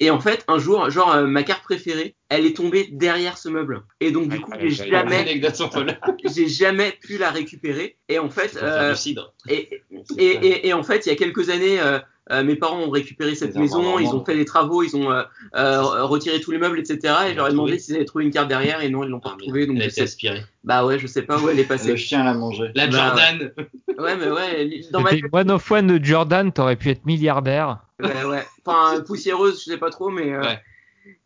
Et 0.00 0.10
en 0.10 0.20
fait 0.20 0.44
un 0.48 0.58
jour, 0.58 0.90
genre 0.90 1.12
euh, 1.12 1.26
ma 1.26 1.42
carte 1.42 1.62
préférée, 1.62 2.14
elle 2.28 2.46
est 2.46 2.56
tombée 2.56 2.88
derrière 2.92 3.38
ce 3.38 3.48
meuble. 3.48 3.82
Et 4.00 4.10
donc 4.10 4.28
du 4.28 4.40
coup 4.40 4.52
j'ai 4.58 4.70
jamais, 4.70 5.40
j'ai 6.24 6.48
jamais 6.48 6.92
pu 6.92 7.18
la 7.18 7.30
récupérer. 7.30 7.96
Et 8.08 8.18
en 8.18 8.30
fait, 8.30 8.58
euh, 8.62 8.94
et, 9.48 9.82
et, 10.18 10.24
et, 10.24 10.68
et 10.68 10.72
en 10.72 10.82
fait, 10.82 11.06
il 11.06 11.08
y 11.08 11.12
a 11.12 11.16
quelques 11.16 11.50
années, 11.50 11.78
euh, 12.32 12.42
mes 12.42 12.56
parents 12.56 12.80
ont 12.80 12.90
récupéré 12.90 13.34
cette 13.36 13.54
Les 13.54 13.60
maison, 13.60 13.98
ils 14.00 14.08
ont 14.08 14.24
fait 14.24 14.34
des 14.34 14.44
travaux, 14.44 14.82
ils 14.82 14.96
ont 14.96 15.12
euh, 15.12 15.22
euh, 15.54 16.02
retiré 16.04 16.40
tous 16.40 16.50
les 16.50 16.58
meubles, 16.58 16.78
etc. 16.78 17.14
Et 17.28 17.30
je 17.30 17.36
leur 17.36 17.46
ai 17.46 17.50
demandé 17.52 17.78
s'ils 17.78 17.94
avaient 17.94 18.04
trouvé 18.04 18.24
une 18.24 18.32
carte 18.32 18.48
derrière, 18.48 18.80
et 18.82 18.88
non, 18.88 19.04
ils 19.04 19.10
l'ont 19.10 19.20
pas 19.20 19.30
Ah, 19.30 19.36
retrouvée. 19.38 19.66
Donc 19.66 19.76
elle 19.76 19.82
a 19.82 19.86
été 19.86 20.02
aspirée. 20.02 20.44
bah 20.64 20.84
ouais, 20.84 20.98
je 20.98 21.06
sais 21.06 21.22
pas 21.22 21.38
où 21.38 21.48
elle 21.48 21.60
est 21.60 21.64
passée. 21.64 21.90
Le 21.90 21.96
chien 21.96 22.24
l'a 22.24 22.34
mangé. 22.34 22.70
La 22.74 22.86
Bah, 22.88 22.92
Jordan. 22.96 23.52
Ouais, 23.98 24.14
mais 24.16 24.30
ouais, 24.30 24.80
dans 24.90 25.00
ma 25.00 25.10
one 25.32 25.50
of 25.52 25.70
one 25.70 25.86
de 25.98 26.04
Jordan, 26.04 26.52
t'aurais 26.52 26.76
pu 26.76 26.90
être 26.90 27.06
milliardaire. 27.06 27.78
Ouais, 28.02 28.24
ouais. 28.24 28.44
Enfin, 28.66 29.00
poussiéreuse, 29.06 29.60
je 29.64 29.70
sais 29.70 29.78
pas 29.78 29.88
trop, 29.88 30.10
mais 30.10 30.34
euh, 30.34 30.42
Ouais. 30.42 30.60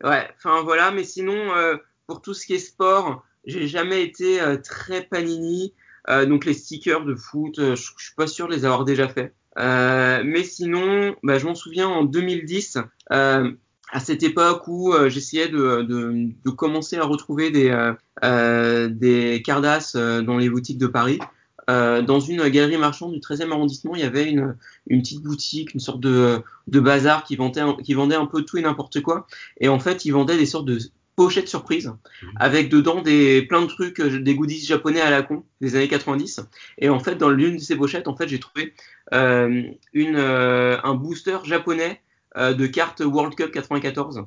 ouais. 0.05 0.29
Enfin 0.37 0.61
voilà, 0.61 0.91
mais 0.91 1.03
sinon, 1.03 1.35
euh, 1.57 1.75
pour 2.07 2.21
tout 2.21 2.33
ce 2.33 2.45
qui 2.45 2.53
est 2.53 2.59
sport, 2.59 3.23
j'ai 3.45 3.67
jamais 3.67 4.03
été 4.03 4.39
euh, 4.39 4.55
très 4.57 5.01
panini. 5.01 5.73
Euh, 6.09 6.25
donc 6.25 6.45
les 6.45 6.53
stickers 6.53 7.03
de 7.03 7.13
foot, 7.15 7.59
euh, 7.59 7.75
je, 7.75 7.89
je 7.97 8.05
suis 8.05 8.15
pas 8.15 8.27
sûr 8.27 8.47
de 8.47 8.53
les 8.53 8.63
avoir 8.63 8.85
déjà 8.85 9.07
fait. 9.09 9.33
Euh, 9.59 10.23
mais 10.25 10.43
sinon, 10.43 11.15
bah, 11.23 11.37
je 11.37 11.45
m'en 11.45 11.55
souviens 11.55 11.87
en 11.87 12.03
2010, 12.03 12.77
euh, 13.11 13.51
à 13.91 13.99
cette 13.99 14.23
époque 14.23 14.67
où 14.67 14.93
euh, 14.93 15.09
j'essayais 15.09 15.49
de, 15.49 15.81
de, 15.83 16.29
de 16.43 16.49
commencer 16.49 16.97
à 16.97 17.03
retrouver 17.03 17.51
des, 17.51 17.69
euh, 17.69 17.93
euh, 18.23 18.87
des 18.89 19.43
dans 19.45 20.37
les 20.37 20.49
boutiques 20.49 20.77
de 20.77 20.87
Paris. 20.87 21.19
Dans 21.67 22.19
une 22.19 22.49
galerie 22.49 22.77
marchande 22.77 23.13
du 23.13 23.19
13e 23.19 23.49
arrondissement, 23.49 23.95
il 23.95 24.01
y 24.01 24.05
avait 24.05 24.29
une, 24.29 24.57
une 24.87 25.01
petite 25.01 25.21
boutique, 25.21 25.73
une 25.73 25.79
sorte 25.79 26.01
de, 26.01 26.41
de 26.67 26.79
bazar 26.81 27.23
qui 27.23 27.37
vendait, 27.37 27.61
qui 27.81 27.93
vendait 27.93 28.15
un 28.15 28.25
peu 28.25 28.41
tout 28.41 28.57
et 28.57 28.61
n'importe 28.61 29.01
quoi. 29.01 29.25
Et 29.61 29.69
en 29.69 29.79
fait, 29.79 30.03
ils 30.03 30.11
vendaient 30.11 30.37
des 30.37 30.45
sortes 30.45 30.65
de 30.65 30.79
pochettes 31.21 31.47
surprises 31.47 31.93
avec 32.35 32.69
dedans 32.69 33.01
des 33.01 33.43
plein 33.43 33.61
de 33.61 33.67
trucs, 33.67 33.99
euh, 33.99 34.19
des 34.19 34.33
goodies 34.35 34.65
japonais 34.65 35.01
à 35.01 35.11
la 35.11 35.21
con 35.21 35.43
des 35.61 35.75
années 35.75 35.87
90. 35.87 36.41
Et 36.79 36.89
en 36.89 36.99
fait, 36.99 37.15
dans 37.15 37.29
l'une 37.29 37.57
de 37.57 37.61
ces 37.61 37.75
pochettes, 37.75 38.07
en 38.07 38.15
fait, 38.15 38.27
j'ai 38.27 38.39
trouvé 38.39 38.73
euh, 39.13 39.63
une, 39.93 40.15
euh, 40.15 40.77
un 40.83 40.95
booster 40.95 41.37
japonais 41.43 42.01
euh, 42.37 42.53
de 42.53 42.65
cartes 42.65 43.01
World 43.01 43.35
Cup 43.35 43.51
94. 43.51 44.25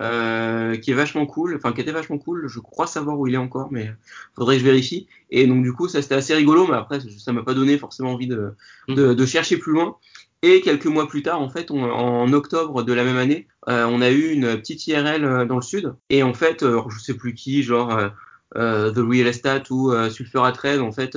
Euh, 0.00 0.76
qui 0.76 0.90
est 0.90 0.94
vachement 0.94 1.24
cool, 1.24 1.54
enfin 1.54 1.72
qui 1.72 1.80
était 1.80 1.92
vachement 1.92 2.18
cool. 2.18 2.48
Je 2.48 2.58
crois 2.58 2.88
savoir 2.88 3.16
où 3.16 3.28
il 3.28 3.34
est 3.34 3.36
encore, 3.38 3.68
mais 3.70 3.92
faudrait 4.34 4.56
que 4.56 4.60
je 4.60 4.64
vérifie. 4.64 5.06
Et 5.30 5.46
donc 5.46 5.62
du 5.62 5.72
coup, 5.72 5.86
ça 5.86 6.02
c'était 6.02 6.16
assez 6.16 6.34
rigolo, 6.34 6.66
mais 6.66 6.74
après 6.74 6.98
ça 6.98 7.32
m'a 7.32 7.44
pas 7.44 7.54
donné 7.54 7.78
forcément 7.78 8.12
envie 8.12 8.26
de, 8.26 8.56
de, 8.88 9.14
de 9.14 9.26
chercher 9.26 9.56
plus 9.56 9.72
loin. 9.72 9.96
Et 10.46 10.60
quelques 10.60 10.84
mois 10.86 11.08
plus 11.08 11.22
tard, 11.22 11.40
en 11.40 11.48
fait, 11.48 11.70
on- 11.70 11.82
en 11.90 12.30
octobre 12.34 12.82
de 12.82 12.92
la 12.92 13.02
même 13.04 13.16
année, 13.16 13.48
euh, 13.68 13.86
on 13.86 14.02
a 14.02 14.10
eu 14.10 14.28
une 14.30 14.56
petite 14.58 14.86
IRL 14.86 15.24
euh, 15.24 15.44
dans 15.46 15.56
le 15.56 15.62
sud. 15.62 15.94
Et 16.10 16.22
en 16.22 16.34
fait, 16.34 16.62
euh, 16.62 16.82
je 16.90 16.98
sais 16.98 17.14
plus 17.14 17.32
qui, 17.34 17.62
genre 17.62 17.96
euh, 17.96 18.08
euh, 18.56 18.90
The 18.92 18.98
Real 18.98 19.26
Estate 19.26 19.70
ou 19.70 19.90
euh, 19.92 20.10
Sulfura 20.10 20.52
Trade, 20.52 20.80
en 20.80 20.92
fait, 20.92 21.16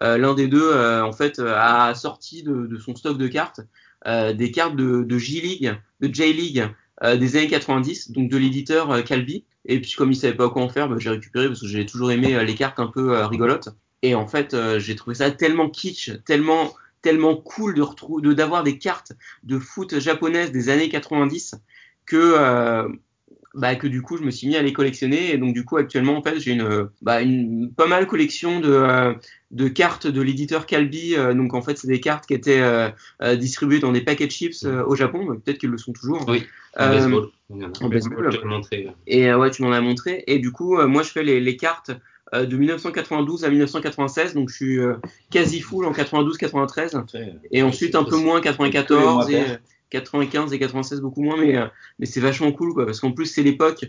l'un 0.00 0.34
des 0.34 0.46
deux, 0.48 0.72
en 1.02 1.12
fait, 1.12 1.40
a 1.40 1.94
sorti 1.94 2.42
de, 2.42 2.66
de 2.66 2.78
son 2.78 2.94
stock 2.94 3.18
de 3.18 3.28
cartes 3.28 3.60
des 4.06 4.50
cartes 4.50 4.76
de, 4.76 5.02
de 5.02 5.18
J-League, 5.18 5.74
de 6.00 6.14
J-League 6.14 6.64
des 7.18 7.36
années 7.36 7.48
90, 7.48 8.12
donc 8.12 8.30
de 8.30 8.36
l'éditeur 8.38 9.04
Calbi. 9.04 9.44
Et 9.66 9.78
puis 9.80 9.92
comme 9.92 10.10
il 10.10 10.16
savait 10.16 10.34
pas 10.34 10.48
quoi 10.48 10.62
en 10.62 10.68
faire, 10.70 10.88
bah, 10.88 10.96
j'ai 10.98 11.10
récupéré 11.10 11.48
parce 11.48 11.60
que 11.60 11.66
j'ai 11.66 11.84
toujours 11.84 12.10
aimé 12.10 12.42
les 12.44 12.54
cartes 12.54 12.78
un 12.80 12.86
peu 12.86 13.12
rigolotes. 13.26 13.68
Et 14.02 14.14
en 14.14 14.26
fait, 14.26 14.56
j'ai 14.78 14.96
trouvé 14.96 15.14
ça 15.16 15.30
tellement 15.30 15.68
kitsch, 15.68 16.12
tellement 16.24 16.72
tellement 17.02 17.36
cool 17.36 17.74
de 17.74 17.82
retrouver, 17.82 18.22
de 18.22 18.32
d'avoir 18.32 18.62
des 18.62 18.78
cartes 18.78 19.12
de 19.42 19.58
foot 19.58 19.98
japonaises 19.98 20.52
des 20.52 20.68
années 20.68 20.88
90 20.88 21.54
que 22.06 22.16
euh, 22.16 22.88
bah, 23.54 23.74
que 23.74 23.86
du 23.86 24.00
coup 24.00 24.16
je 24.16 24.22
me 24.22 24.30
suis 24.30 24.46
mis 24.46 24.56
à 24.56 24.62
les 24.62 24.72
collectionner 24.72 25.32
et 25.32 25.38
donc 25.38 25.54
du 25.54 25.64
coup 25.64 25.76
actuellement 25.76 26.16
en 26.16 26.22
fait 26.22 26.38
j'ai 26.38 26.52
une 26.52 26.88
bah, 27.02 27.20
une 27.20 27.72
pas 27.72 27.86
mal 27.86 28.06
collection 28.06 28.60
de 28.60 28.70
euh, 28.70 29.12
de 29.50 29.66
cartes 29.66 30.06
de 30.06 30.22
l'éditeur 30.22 30.66
Calbi 30.66 31.16
euh, 31.16 31.34
donc 31.34 31.54
en 31.54 31.62
fait 31.62 31.76
c'est 31.76 31.88
des 31.88 32.00
cartes 32.00 32.26
qui 32.26 32.34
étaient 32.34 32.60
euh, 32.60 32.90
distribuées 33.36 33.80
dans 33.80 33.90
des 33.90 34.02
paquets 34.02 34.26
de 34.26 34.32
chips 34.32 34.64
au 34.64 34.94
Japon 34.94 35.40
peut-être 35.44 35.58
qu'ils 35.58 35.70
le 35.70 35.78
sont 35.78 35.92
toujours 35.92 36.24
Oui, 36.28 36.46
en 36.78 36.88
baseball. 36.90 37.28
En 37.80 37.88
baseball. 37.88 38.32
Je 38.32 38.38
te 38.38 38.92
et 39.08 39.34
ouais, 39.34 39.50
tu 39.50 39.62
m'en 39.62 39.72
as 39.72 39.80
montré. 39.80 40.22
Et 40.28 40.38
du 40.38 40.52
coup, 40.52 40.80
moi, 40.86 41.02
je 41.02 41.10
fais 41.10 41.24
les, 41.24 41.40
les 41.40 41.56
cartes 41.56 41.90
euh, 42.34 42.46
de 42.46 42.56
1992 42.56 43.44
à 43.44 43.50
1996. 43.50 44.34
Donc, 44.34 44.50
je 44.50 44.54
suis 44.54 44.78
euh, 44.78 44.94
quasi 45.30 45.60
full 45.60 45.84
en 45.84 45.92
92-93. 45.92 47.04
Et 47.50 47.62
ensuite, 47.62 47.94
un 47.94 48.04
peu 48.04 48.16
moins 48.16 48.40
94 48.40 49.30
et 49.30 49.40
euh, 49.40 49.56
95 49.90 50.52
et 50.52 50.58
96, 50.58 51.00
beaucoup 51.00 51.22
moins. 51.22 51.36
Mais, 51.36 51.56
euh, 51.56 51.66
mais 51.98 52.06
c'est 52.06 52.20
vachement 52.20 52.52
cool, 52.52 52.74
quoi. 52.74 52.86
Parce 52.86 53.00
qu'en 53.00 53.12
plus, 53.12 53.26
c'est 53.26 53.42
l'époque. 53.42 53.84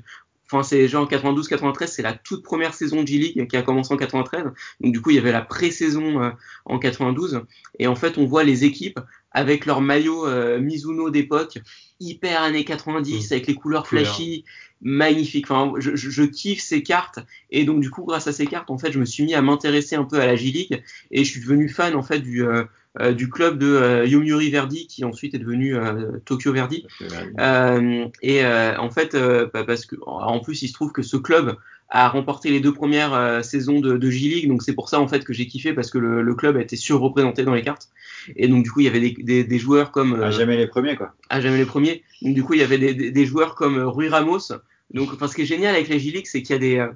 Enfin, 0.51 0.63
c'est 0.63 0.89
genre 0.89 1.09
92-93, 1.09 1.87
c'est 1.87 2.01
la 2.01 2.11
toute 2.11 2.43
première 2.43 2.73
saison 2.73 3.03
de 3.03 3.07
G-League 3.07 3.47
qui 3.47 3.55
a 3.55 3.61
commencé 3.61 3.93
en 3.93 3.97
93. 3.97 4.43
Donc, 4.81 4.91
du 4.91 5.01
coup, 5.01 5.11
il 5.11 5.15
y 5.15 5.19
avait 5.19 5.31
la 5.31 5.41
pré-saison 5.41 6.21
euh, 6.21 6.31
en 6.65 6.77
92. 6.77 7.43
Et 7.79 7.87
en 7.87 7.95
fait, 7.95 8.17
on 8.17 8.25
voit 8.25 8.43
les 8.43 8.65
équipes 8.65 8.99
avec 9.31 9.65
leur 9.65 9.81
maillot 9.81 10.27
euh, 10.27 10.59
Mizuno 10.59 11.09
d'époque, 11.09 11.59
hyper 11.99 12.41
années 12.41 12.65
90, 12.65 13.31
avec 13.31 13.47
les 13.47 13.55
couleurs 13.55 13.87
flashy, 13.87 14.43
magnifique. 14.81 15.49
Enfin, 15.49 15.73
je, 15.79 15.95
je, 15.95 16.09
je 16.09 16.23
kiffe 16.23 16.61
ces 16.61 16.83
cartes. 16.83 17.19
Et 17.49 17.63
donc, 17.63 17.81
du 17.81 17.89
coup, 17.89 18.03
grâce 18.03 18.27
à 18.27 18.33
ces 18.33 18.47
cartes, 18.47 18.69
en 18.69 18.77
fait, 18.77 18.91
je 18.91 18.99
me 18.99 19.05
suis 19.05 19.23
mis 19.23 19.33
à 19.33 19.41
m'intéresser 19.41 19.95
un 19.95 20.03
peu 20.03 20.19
à 20.19 20.25
la 20.25 20.35
J-League 20.35 20.83
et 21.11 21.23
je 21.23 21.29
suis 21.29 21.41
devenu 21.41 21.69
fan, 21.69 21.95
en 21.95 22.03
fait, 22.03 22.19
du, 22.19 22.45
euh, 22.45 22.63
euh, 22.99 23.13
du 23.13 23.29
club 23.29 23.57
de 23.57 23.67
euh, 23.67 24.05
Yomiuri 24.05 24.49
Verdi 24.49 24.85
qui 24.85 25.05
ensuite 25.05 25.33
est 25.33 25.39
devenu 25.39 25.75
euh, 25.75 26.17
Tokyo 26.25 26.51
Verdi. 26.51 26.85
Euh, 27.39 28.07
et 28.21 28.43
euh, 28.43 28.77
en 28.79 28.89
fait, 28.89 29.15
euh, 29.15 29.47
bah, 29.53 29.63
parce 29.63 29.85
que 29.85 29.95
en 30.05 30.39
plus, 30.39 30.61
il 30.61 30.67
se 30.67 30.73
trouve 30.73 30.91
que 30.91 31.01
ce 31.01 31.15
club 31.15 31.55
a 31.93 32.07
remporté 32.09 32.49
les 32.49 32.61
deux 32.61 32.73
premières 32.73 33.13
euh, 33.13 33.41
saisons 33.41 33.79
de, 33.81 33.97
de 33.97 34.09
J-League, 34.09 34.47
donc 34.47 34.63
c'est 34.63 34.73
pour 34.73 34.87
ça 34.89 34.99
en 34.99 35.07
fait 35.09 35.23
que 35.25 35.33
j'ai 35.33 35.45
kiffé 35.45 35.73
parce 35.73 35.91
que 35.91 35.97
le, 35.97 36.21
le 36.21 36.35
club 36.35 36.55
a 36.57 36.61
été 36.61 36.77
surreprésenté 36.77 37.43
dans 37.43 37.53
les 37.53 37.61
cartes. 37.63 37.89
Et 38.37 38.47
donc 38.47 38.63
du 38.63 38.71
coup, 38.71 38.79
il 38.79 38.85
y 38.85 38.87
avait 38.87 39.01
des, 39.01 39.11
des, 39.11 39.43
des 39.43 39.59
joueurs 39.59 39.91
comme 39.91 40.13
À 40.15 40.27
euh, 40.27 40.31
jamais 40.31 40.55
les 40.55 40.67
premiers, 40.67 40.95
quoi. 40.95 41.13
à 41.29 41.41
jamais 41.41 41.57
les 41.57 41.65
premiers. 41.65 42.01
Donc 42.21 42.33
du 42.33 42.43
coup, 42.43 42.53
il 42.53 42.61
y 42.61 42.63
avait 42.63 42.77
des, 42.77 42.93
des, 42.93 43.11
des 43.11 43.25
joueurs 43.25 43.55
comme 43.55 43.77
euh, 43.77 43.87
Rui 43.89 44.07
Ramos. 44.09 44.53
Donc, 44.93 45.09
enfin, 45.13 45.27
ce 45.27 45.35
qui 45.35 45.41
est 45.41 45.45
génial 45.45 45.75
avec 45.75 45.89
la 45.89 45.97
J-League, 45.97 46.27
c'est 46.27 46.41
qu'il 46.41 46.53
y 46.53 46.55
a 46.55 46.59
des, 46.59 46.77
euh, 46.77 46.87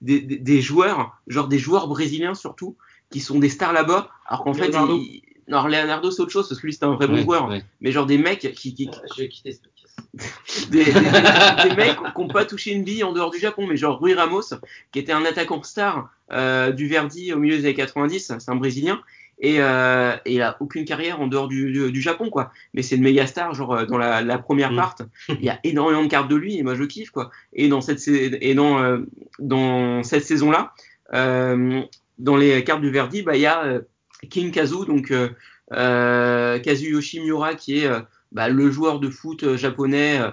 des, 0.00 0.20
des, 0.20 0.36
des 0.38 0.60
joueurs, 0.60 1.20
genre 1.28 1.46
des 1.48 1.58
joueurs 1.58 1.86
brésiliens 1.88 2.34
surtout, 2.34 2.76
qui 3.10 3.20
sont 3.20 3.38
des 3.38 3.48
stars 3.48 3.72
là-bas, 3.72 4.08
alors 4.26 4.44
qu'en 4.44 4.54
fait, 4.54 4.72
ils- 4.96 5.22
non, 5.50 5.66
Leonardo 5.66 6.10
c'est 6.10 6.22
autre 6.22 6.30
chose 6.32 6.48
parce 6.48 6.60
que 6.60 6.66
lui 6.66 6.72
c'était 6.72 6.86
un 6.86 6.94
vrai 6.94 7.06
bon 7.08 7.16
joueur, 7.18 7.48
ouais. 7.48 7.62
mais 7.80 7.92
genre 7.92 8.06
des 8.06 8.18
mecs 8.18 8.52
qui, 8.54 8.74
qui, 8.74 8.88
Je 9.16 9.22
vais 9.22 9.28
quitter 9.28 9.52
ce 9.52 9.60
podcast. 9.60 9.98
des, 10.70 10.84
des, 10.84 10.92
des- 10.92 11.68
des 11.70 11.76
mecs 11.76 11.96
qui 12.14 12.20
n'ont 12.20 12.28
pas 12.28 12.44
touché 12.44 12.72
une 12.72 12.84
bille 12.84 13.04
en 13.04 13.12
dehors 13.12 13.30
du 13.30 13.38
Japon, 13.38 13.66
mais 13.66 13.76
genre 13.76 13.98
Rui 14.00 14.14
Ramos, 14.14 14.42
qui 14.92 14.98
était 14.98 15.12
un 15.12 15.24
attaquant 15.24 15.62
star 15.62 16.10
euh, 16.32 16.72
du 16.72 16.86
Verdi 16.88 17.32
au 17.32 17.38
milieu 17.38 17.56
des 17.58 17.64
années 17.64 17.74
90, 17.74 18.34
c'est 18.38 18.50
un 18.50 18.56
Brésilien, 18.56 19.00
et, 19.42 19.56
euh, 19.60 20.14
et 20.24 20.34
il 20.34 20.42
a 20.42 20.56
aucune 20.60 20.84
carrière 20.84 21.20
en 21.20 21.26
dehors 21.26 21.48
du, 21.48 21.72
du, 21.72 21.90
du 21.92 22.00
Japon, 22.00 22.30
quoi. 22.30 22.50
Mais 22.74 22.82
c'est 22.82 22.96
une 22.96 23.02
méga 23.02 23.26
star, 23.26 23.54
genre 23.54 23.74
euh, 23.74 23.86
dans 23.86 23.98
la, 23.98 24.22
la 24.22 24.38
première 24.38 24.72
Mm. 24.72 24.76
part, 24.76 24.96
il 25.28 25.42
y 25.44 25.48
a 25.50 25.58
énormément 25.64 26.02
de 26.02 26.08
cartes 26.08 26.28
de 26.28 26.36
lui, 26.36 26.58
et 26.58 26.62
moi 26.62 26.74
je 26.74 26.84
kiffe, 26.84 27.10
quoi. 27.10 27.30
Et 27.52 27.68
dans 27.68 27.80
cette, 27.80 28.06
et 28.08 28.54
dans, 28.54 28.82
euh, 28.82 28.98
dans 29.38 30.02
cette 30.02 30.24
saison-là, 30.24 30.72
euh, 31.14 31.82
dans 32.18 32.36
les 32.36 32.62
cartes 32.64 32.80
du 32.82 32.90
Verdi, 32.90 33.22
bah, 33.22 33.36
il 33.36 33.40
y 33.42 33.46
a 33.46 33.64
euh, 33.64 33.80
King 34.28 34.50
Kazu, 34.50 34.84
donc 34.86 35.10
euh, 35.10 35.30
euh, 35.72 36.58
Kazuyoshi 36.58 37.20
Miura, 37.20 37.54
qui 37.54 37.78
est 37.78 37.86
euh, 37.86 38.00
bah, 38.32 38.48
le 38.48 38.70
joueur 38.70 39.00
de 39.00 39.08
foot 39.10 39.42
euh, 39.44 39.56
japonais 39.56 40.20
euh, 40.20 40.30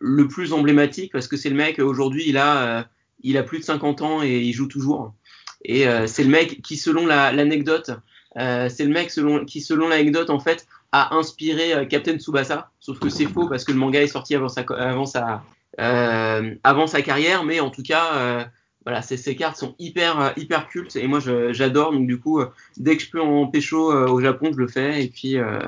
le 0.00 0.28
plus 0.28 0.52
emblématique 0.52 1.12
parce 1.12 1.28
que 1.28 1.36
c'est 1.36 1.50
le 1.50 1.56
mec 1.56 1.78
euh, 1.78 1.84
aujourd'hui 1.84 2.24
il 2.26 2.36
a 2.38 2.78
euh, 2.78 2.82
il 3.22 3.36
a 3.36 3.42
plus 3.42 3.58
de 3.58 3.64
50 3.64 4.02
ans 4.02 4.22
et 4.22 4.38
il 4.40 4.52
joue 4.52 4.66
toujours. 4.66 5.14
Et 5.64 5.86
euh, 5.86 6.06
c'est 6.06 6.24
le 6.24 6.30
mec 6.30 6.62
qui 6.62 6.76
selon 6.76 7.06
la- 7.06 7.32
l'anecdote 7.32 7.90
euh, 8.38 8.68
c'est 8.68 8.84
le 8.84 8.92
mec 8.92 9.10
qui 9.46 9.60
selon 9.60 9.88
l'anecdote 9.88 10.30
en 10.30 10.38
fait 10.38 10.66
a 10.92 11.14
inspiré 11.14 11.72
euh, 11.74 11.84
Captain 11.84 12.18
Tsubasa. 12.18 12.70
Sauf 12.80 12.98
que 12.98 13.08
c'est 13.08 13.26
faux 13.26 13.48
parce 13.48 13.64
que 13.64 13.72
le 13.72 13.78
manga 13.78 14.00
est 14.00 14.06
sorti 14.06 14.34
avant 14.34 14.48
sa 14.48 14.64
avant 14.80 15.06
sa 15.06 15.42
euh, 15.80 17.02
carrière 17.04 17.44
mais 17.44 17.60
en 17.60 17.70
tout 17.70 17.82
cas 17.82 18.14
euh, 18.14 18.44
voilà 18.84 19.02
ces, 19.02 19.16
ces 19.16 19.36
cartes 19.36 19.56
sont 19.56 19.74
hyper 19.78 20.20
euh, 20.20 20.30
hyper 20.36 20.68
cultes 20.68 20.96
et 20.96 21.06
moi 21.06 21.20
j'adore 21.52 21.92
donc 21.92 22.06
du 22.06 22.18
coup 22.18 22.40
euh, 22.40 22.46
dès 22.76 22.96
que 22.96 23.02
je 23.02 23.10
peux 23.10 23.20
en 23.20 23.46
pécho 23.46 23.92
euh, 23.92 24.08
au 24.08 24.20
Japon 24.20 24.50
je 24.52 24.58
le 24.58 24.68
fais 24.68 25.04
et 25.04 25.08
puis 25.08 25.36
euh, 25.36 25.58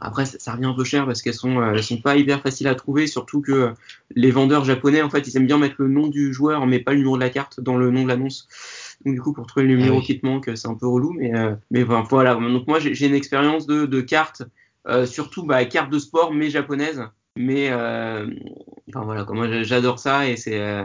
après, 0.00 0.24
ça, 0.24 0.38
ça 0.38 0.52
revient 0.52 0.64
un 0.66 0.72
peu 0.72 0.84
cher 0.84 1.04
parce 1.04 1.20
qu'elles 1.20 1.34
sont, 1.34 1.60
euh, 1.60 1.74
elles 1.74 1.82
sont 1.82 2.00
pas 2.00 2.16
hyper 2.16 2.40
faciles 2.40 2.68
à 2.68 2.74
trouver, 2.74 3.06
surtout 3.06 3.42
que 3.42 3.74
les 4.14 4.30
vendeurs 4.30 4.64
japonais, 4.64 5.02
en 5.02 5.10
fait, 5.10 5.26
ils 5.28 5.36
aiment 5.36 5.46
bien 5.46 5.58
mettre 5.58 5.76
le 5.78 5.88
nom 5.88 6.06
du 6.08 6.32
joueur, 6.32 6.66
mais 6.66 6.78
pas 6.78 6.92
le 6.92 6.98
numéro 6.98 7.16
de 7.16 7.20
la 7.20 7.28
carte 7.30 7.60
dans 7.60 7.76
le 7.76 7.90
nom 7.90 8.04
de 8.04 8.08
l'annonce. 8.08 8.48
Donc 9.04 9.14
du 9.14 9.20
coup, 9.20 9.32
pour 9.34 9.46
trouver 9.46 9.66
le 9.66 9.76
numéro 9.76 9.96
Ah 9.96 9.98
oui. 9.98 10.04
qui 10.06 10.18
te 10.18 10.24
manque, 10.26 10.50
c'est 10.54 10.68
un 10.68 10.74
peu 10.74 10.86
relou, 10.86 11.12
mais 11.12 11.36
euh, 11.36 11.54
mais 11.70 11.82
enfin, 11.84 12.04
voilà. 12.08 12.34
Donc 12.34 12.66
moi, 12.66 12.78
j'ai 12.80 13.06
une 13.06 13.14
expérience 13.14 13.66
de, 13.66 13.84
de 13.84 14.00
cartes, 14.00 14.42
euh, 14.88 15.04
surtout 15.04 15.44
bah, 15.44 15.64
cartes 15.66 15.90
de 15.90 15.98
sport, 15.98 16.32
mais 16.32 16.48
japonaises. 16.48 17.02
Mais 17.36 17.68
euh, 17.70 18.26
enfin 18.88 19.04
voilà, 19.04 19.24
quoi, 19.24 19.36
moi 19.36 19.62
j'adore 19.62 19.98
ça 19.98 20.26
et 20.28 20.36
c'est, 20.36 20.58
euh, 20.58 20.84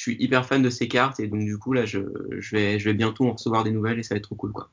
suis 0.00 0.16
hyper 0.18 0.44
fan 0.46 0.62
de 0.62 0.70
ces 0.70 0.88
cartes 0.88 1.20
et 1.20 1.26
donc 1.28 1.40
du 1.40 1.58
coup 1.58 1.72
là, 1.72 1.84
je, 1.84 2.00
je 2.38 2.56
vais, 2.56 2.78
je 2.78 2.84
vais 2.84 2.94
bientôt 2.94 3.26
en 3.28 3.32
recevoir 3.32 3.64
des 3.64 3.70
nouvelles 3.70 3.98
et 3.98 4.02
ça 4.02 4.14
va 4.14 4.18
être 4.18 4.24
trop 4.24 4.34
cool 4.34 4.52
quoi. 4.52 4.68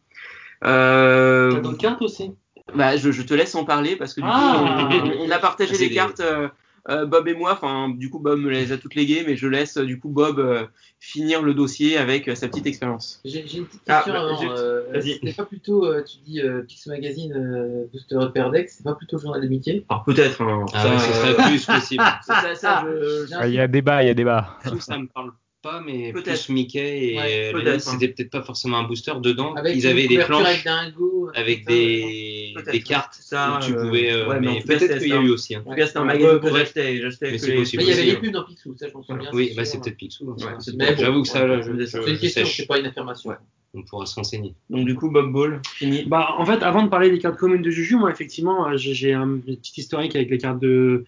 Euh, 0.63 1.51
T'as 1.51 1.59
d'autres 1.59 1.77
cartes 1.77 2.01
aussi? 2.01 2.31
Bah, 2.73 2.97
je, 2.97 3.11
je 3.11 3.21
te 3.21 3.33
laisse 3.33 3.53
en 3.55 3.63
parler 3.65 3.95
parce 3.95 4.13
que 4.13 4.21
du 4.21 4.27
Ah. 4.29 4.89
coup, 4.91 5.05
on, 5.21 5.27
on 5.27 5.31
a 5.31 5.39
partagé 5.39 5.73
Ah, 5.75 5.79
les 5.79 5.89
des- 5.89 5.95
cartes. 5.95 6.19
euh, 6.21 6.47
euh, 6.89 7.05
Bob 7.05 7.27
et 7.27 7.33
moi, 7.33 7.53
enfin, 7.53 7.89
du 7.89 8.09
coup, 8.09 8.19
Bob 8.19 8.39
me 8.39 8.49
les 8.49 8.71
a 8.71 8.77
toutes 8.77 8.95
léguées, 8.95 9.23
mais 9.25 9.35
je 9.35 9.47
laisse 9.47 9.77
euh, 9.77 9.85
du 9.85 9.99
coup 9.99 10.09
Bob 10.09 10.39
euh, 10.39 10.65
finir 10.99 11.41
le 11.41 11.53
dossier 11.53 11.97
avec 11.97 12.27
euh, 12.27 12.35
sa 12.35 12.47
petite 12.47 12.67
expérience. 12.67 13.21
J'ai 13.25 13.47
j'ai 13.47 13.57
une 13.59 13.65
petite 13.65 13.81
Ah, 13.87 14.03
question 14.05 14.13
bah, 14.13 14.19
avant. 14.29 14.49
euh. 14.51 15.01
C'était 15.01 15.33
pas 15.33 15.45
plutôt, 15.45 15.85
euh, 15.85 16.03
tu 16.03 16.17
dis 16.19 16.41
euh, 16.41 16.61
Pix 16.61 16.85
Magazine, 16.87 17.33
euh, 17.33 17.85
Booster 17.91 18.15
Upper 18.15 18.49
Deck, 18.51 18.69
c'est 18.69 18.83
pas 18.83 18.93
plutôt 18.95 19.17
Journal 19.17 19.41
d'amitié 19.41 19.85
Alors 19.89 20.03
peut-être. 20.03 20.41
hein, 20.41 20.65
Ah 20.73 20.83
ça, 20.83 20.89
ouais, 20.91 20.99
ce 20.99 21.13
serait 21.13 21.43
plus 21.43 21.65
possible. 21.65 22.03
ça, 22.23 22.41
ça, 22.41 22.55
ça, 22.55 22.85
je- 22.87 23.25
J'ai 23.27 23.33
un 23.33 23.39
Ah, 23.41 23.47
Il 23.47 23.53
y 23.53 23.59
a 23.59 23.67
débat, 23.67 24.03
il 24.03 24.07
y 24.07 24.09
a 24.09 24.13
débat. 24.13 24.57
Tout 24.67 24.79
ça 24.79 24.97
me 24.97 25.07
parle 25.07 25.31
pas, 25.65 25.81
mais 25.81 26.13
Peut-être. 26.13 26.45
plus 26.45 26.49
Mickey 26.53 27.13
et 27.13 27.17
Ouais, 27.17 27.51
limite, 27.53 27.67
hein. 27.67 27.79
c'était 27.79 28.09
peut-être 28.09 28.29
pas 28.29 28.43
forcément 28.43 28.77
un 28.77 28.83
booster 28.83 29.13
dedans. 29.19 29.55
Avec 29.55 29.75
Ils 29.75 29.87
avaient 29.87 30.07
des 30.07 30.19
planches 30.19 30.45
avec 30.47 30.63
Dingo, 30.63 31.31
avec 31.33 31.65
tout 31.65 31.71
ça, 31.71 31.75
des, 31.75 32.53
des 32.71 32.81
cartes 32.81 33.17
Ça, 33.19 33.57
où 33.59 33.65
tu 33.65 33.73
euh, 33.73 33.81
pouvais. 33.83 34.11
euh, 34.11 34.27
ouais, 34.29 34.39
mais 34.39 34.61
peut-être 34.61 34.85
c'est 34.87 34.99
qu'il 34.99 35.09
y 35.09 35.13
a 35.13 35.21
eu 35.21 35.29
aussi. 35.31 35.55
hein. 35.55 35.63
En 35.65 35.71
tout 35.71 35.75
cas, 35.75 35.87
c'était 35.87 35.99
un 35.99 36.05
magasin 36.05 36.37
que 36.39 36.51
j'achetais. 36.51 37.01
Mais 37.31 37.37
c'est 37.39 37.55
possible 37.55 37.83
il 37.83 37.89
y 37.89 37.91
avait 37.91 38.03
les 38.03 38.11
hein. 38.11 38.19
pubs 38.21 38.31
dans 38.31 38.43
Picsou, 38.43 38.75
ça 38.77 38.87
je 38.87 38.93
m'en 38.93 39.01
souviens. 39.03 39.29
Oui, 39.33 39.49
c'est 39.49 39.55
bah 39.77 39.81
peut-être 39.83 39.97
Picsou. 39.97 40.35
hein. 40.39 40.57
J'avoue 40.97 41.23
que 41.23 41.27
ça, 41.27 41.45
c'est 41.87 42.11
une 42.11 42.17
question, 42.19 42.45
c'est 42.45 42.67
pas 42.67 42.79
une 42.79 42.85
affirmation. 42.85 43.31
On 43.77 43.81
pourra 43.83 44.05
se 44.05 44.15
renseigner. 44.15 44.53
Donc 44.69 44.85
du 44.85 44.95
coup, 44.95 45.09
Bob 45.11 45.33
Ball, 45.33 45.61
fini. 45.73 46.05
Bah, 46.05 46.35
en 46.37 46.45
fait, 46.45 46.63
avant 46.63 46.83
de 46.83 46.87
parler 46.89 47.09
des 47.09 47.19
cartes 47.19 47.37
communes 47.37 47.61
de 47.61 47.71
Juju, 47.71 47.97
moi, 47.97 48.09
effectivement, 48.09 48.69
euh, 48.69 48.77
j'ai 48.77 48.93
j'ai 48.93 49.11
un 49.13 49.37
petit 49.39 49.81
historique 49.81 50.15
avec 50.15 50.29
les 50.29 50.37
cartes 50.37 50.61
de, 50.61 51.03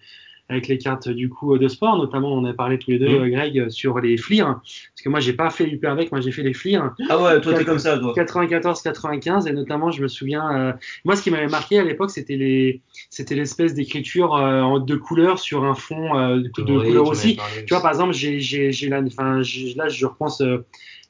avec 0.50 0.66
les 0.68 0.78
cartes 0.78 1.08
du 1.08 1.28
coup 1.28 1.58
de 1.58 1.68
sport, 1.68 1.98
notamment 1.98 2.32
on 2.32 2.44
a 2.46 2.52
parlé 2.54 2.78
tous 2.78 2.90
les 2.90 2.98
deux, 2.98 3.08
Mhm. 3.18 3.22
euh, 3.24 3.28
Greg, 3.28 3.58
euh, 3.58 3.68
sur 3.68 3.98
les 4.00 4.16
flirs, 4.16 4.60
parce 4.62 5.02
que 5.04 5.08
moi 5.10 5.20
j'ai 5.20 5.34
pas 5.34 5.50
fait 5.50 5.66
l'hyper 5.66 5.94
deck, 5.96 6.10
moi 6.10 6.20
j'ai 6.22 6.32
fait 6.32 6.42
les 6.42 6.54
flirs. 6.54 6.94
Ah 7.10 7.22
ouais, 7.22 7.40
toi, 7.40 7.52
t'es 7.54 7.64
comme 7.64 7.78
ça, 7.78 7.98
toi. 7.98 8.14
94-95 8.14 9.46
et 9.48 9.52
notamment 9.52 9.90
je 9.90 10.02
me 10.02 10.08
souviens 10.08 10.50
euh, 10.56 10.72
moi 11.04 11.16
ce 11.16 11.22
qui 11.22 11.30
m'avait 11.30 11.48
marqué 11.48 11.78
à 11.78 11.84
l'époque 11.84 12.10
c'était 12.10 12.36
les 12.36 12.80
c'était 13.10 13.34
l'espèce 13.34 13.74
d'écriture 13.74 14.34
euh, 14.36 14.78
deux 14.78 14.98
couleurs 14.98 15.38
sur 15.38 15.64
un 15.64 15.74
fond 15.74 16.16
euh, 16.18 16.36
de, 16.36 16.62
de 16.62 16.72
Oui, 16.72 16.86
couleurs 16.86 17.04
tu 17.04 17.10
aussi 17.10 17.34
parlé 17.36 17.64
tu 17.66 17.74
vois 17.74 17.82
par 17.82 17.90
exemple 17.92 18.12
j'ai 18.12 18.40
j'ai 18.40 18.72
j'ai 18.72 18.88
là 18.88 19.02
enfin 19.06 19.40
là 19.76 19.88
je 19.88 20.06
repense 20.06 20.40
euh, 20.40 20.64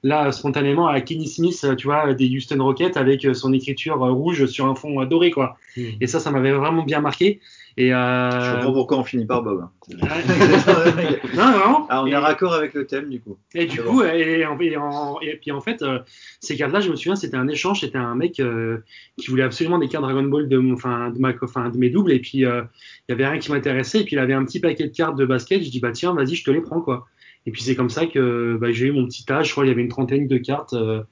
là 0.05 0.31
spontanément 0.32 0.86
à 0.86 1.01
Kenny 1.01 1.27
Smith 1.28 1.60
euh, 1.65 1.74
tu 1.74 1.86
vois 1.86 2.15
des 2.15 2.28
Houston 2.28 2.62
Rockets 2.62 2.97
avec 2.97 3.24
euh, 3.24 3.35
son 3.35 3.52
écriture 3.52 4.02
euh, 4.05 4.10
rouge 4.12 4.47
sur 4.47 4.66
un 4.66 4.74
fond 4.74 5.01
euh, 5.01 5.06
doré 5.06 5.31
quoi 5.31 5.56
Hmm. 5.77 5.82
et 6.01 6.06
ça 6.06 6.19
ça 6.19 6.31
m'avait 6.32 6.52
vraiment 6.52 6.82
bien 6.82 7.01
marqué 7.01 7.40
et 7.80 7.90
Je 7.90 7.94
euh... 7.94 8.55
comprends 8.56 8.72
pourquoi 8.72 8.98
on 8.98 9.05
finit 9.05 9.24
par 9.24 9.42
Bob. 9.42 9.60
hein. 9.62 9.70
ouais. 9.88 11.20
non 11.34 11.52
vraiment 11.52 11.86
Ah, 11.88 12.02
on 12.02 12.06
est 12.06 12.10
Et- 12.10 12.16
raccord 12.16 12.52
avec 12.52 12.74
le 12.74 12.86
thème 12.86 13.09
du 13.09 13.20
coup. 13.20 13.38
et 13.55 13.66
du 13.66 13.80
coup, 13.80 14.02
et, 14.02 14.44
en- 14.44 14.59
et 14.60 14.76
en- 14.76 15.20
et 15.20 15.36
puis 15.40 15.52
en 15.52 15.60
fait, 15.60 15.80
euh, 15.82 16.00
ces 16.40 16.56
cartes-là, 16.56 16.80
je 16.80 16.90
me 16.90 16.96
souviens, 16.96 17.16
c'était 17.16 17.36
un 17.36 17.48
échange, 17.48 17.80
c'était 17.80 17.98
un 17.98 18.14
mec 18.14 18.40
euh, 18.40 18.78
qui 19.16 19.30
voulait 19.30 19.44
absolument 19.44 19.78
des 19.78 19.88
cartes 19.88 20.05
Dragon 20.05 20.24
Ball 20.24 20.48
de, 20.48 20.59
mon, 20.59 20.74
enfin, 20.74 21.10
de, 21.10 21.18
ma, 21.18 21.32
enfin, 21.42 21.68
de 21.70 21.78
mes 21.78 21.88
doubles, 21.90 22.12
et 22.12 22.18
puis 22.18 22.44
euh, 22.44 22.62
il 23.09 23.12
y 23.12 23.14
avait 23.14 23.26
rien 23.26 23.38
qui 23.38 23.50
m'intéressait, 23.52 24.00
et 24.00 24.05
puis 24.05 24.16
il 24.16 24.18
avait 24.18 24.34
un 24.34 24.44
petit 24.44 24.60
paquet 24.60 24.84
de 24.88 24.94
cartes 24.94 25.16
de 25.16 25.24
basket, 25.24 25.62
je 25.62 25.70
dis 25.70 25.80
bah 25.80 25.92
tiens, 25.92 26.12
vas-y, 26.14 26.34
je 26.34 26.44
te 26.44 26.50
les 26.50 26.60
prends 26.60 26.80
quoi. 26.80 27.06
Et 27.46 27.50
puis 27.52 27.62
c'est 27.62 27.76
comme 27.76 27.88
ça 27.90 28.06
que 28.06 28.59
bah, 28.60 28.72
j'ai 28.72 28.86
eu 28.88 28.92
mon 28.92 29.06
petit 29.06 29.24
âge, 29.32 29.46
je 29.46 29.52
crois 29.52 29.64
qu'il 29.64 29.70
y 29.70 29.72
avait 29.72 29.82
une 29.82 29.88
trentaine 29.88 30.26
de 30.26 30.36
cartes, 30.38 30.74
euh, 30.74 31.02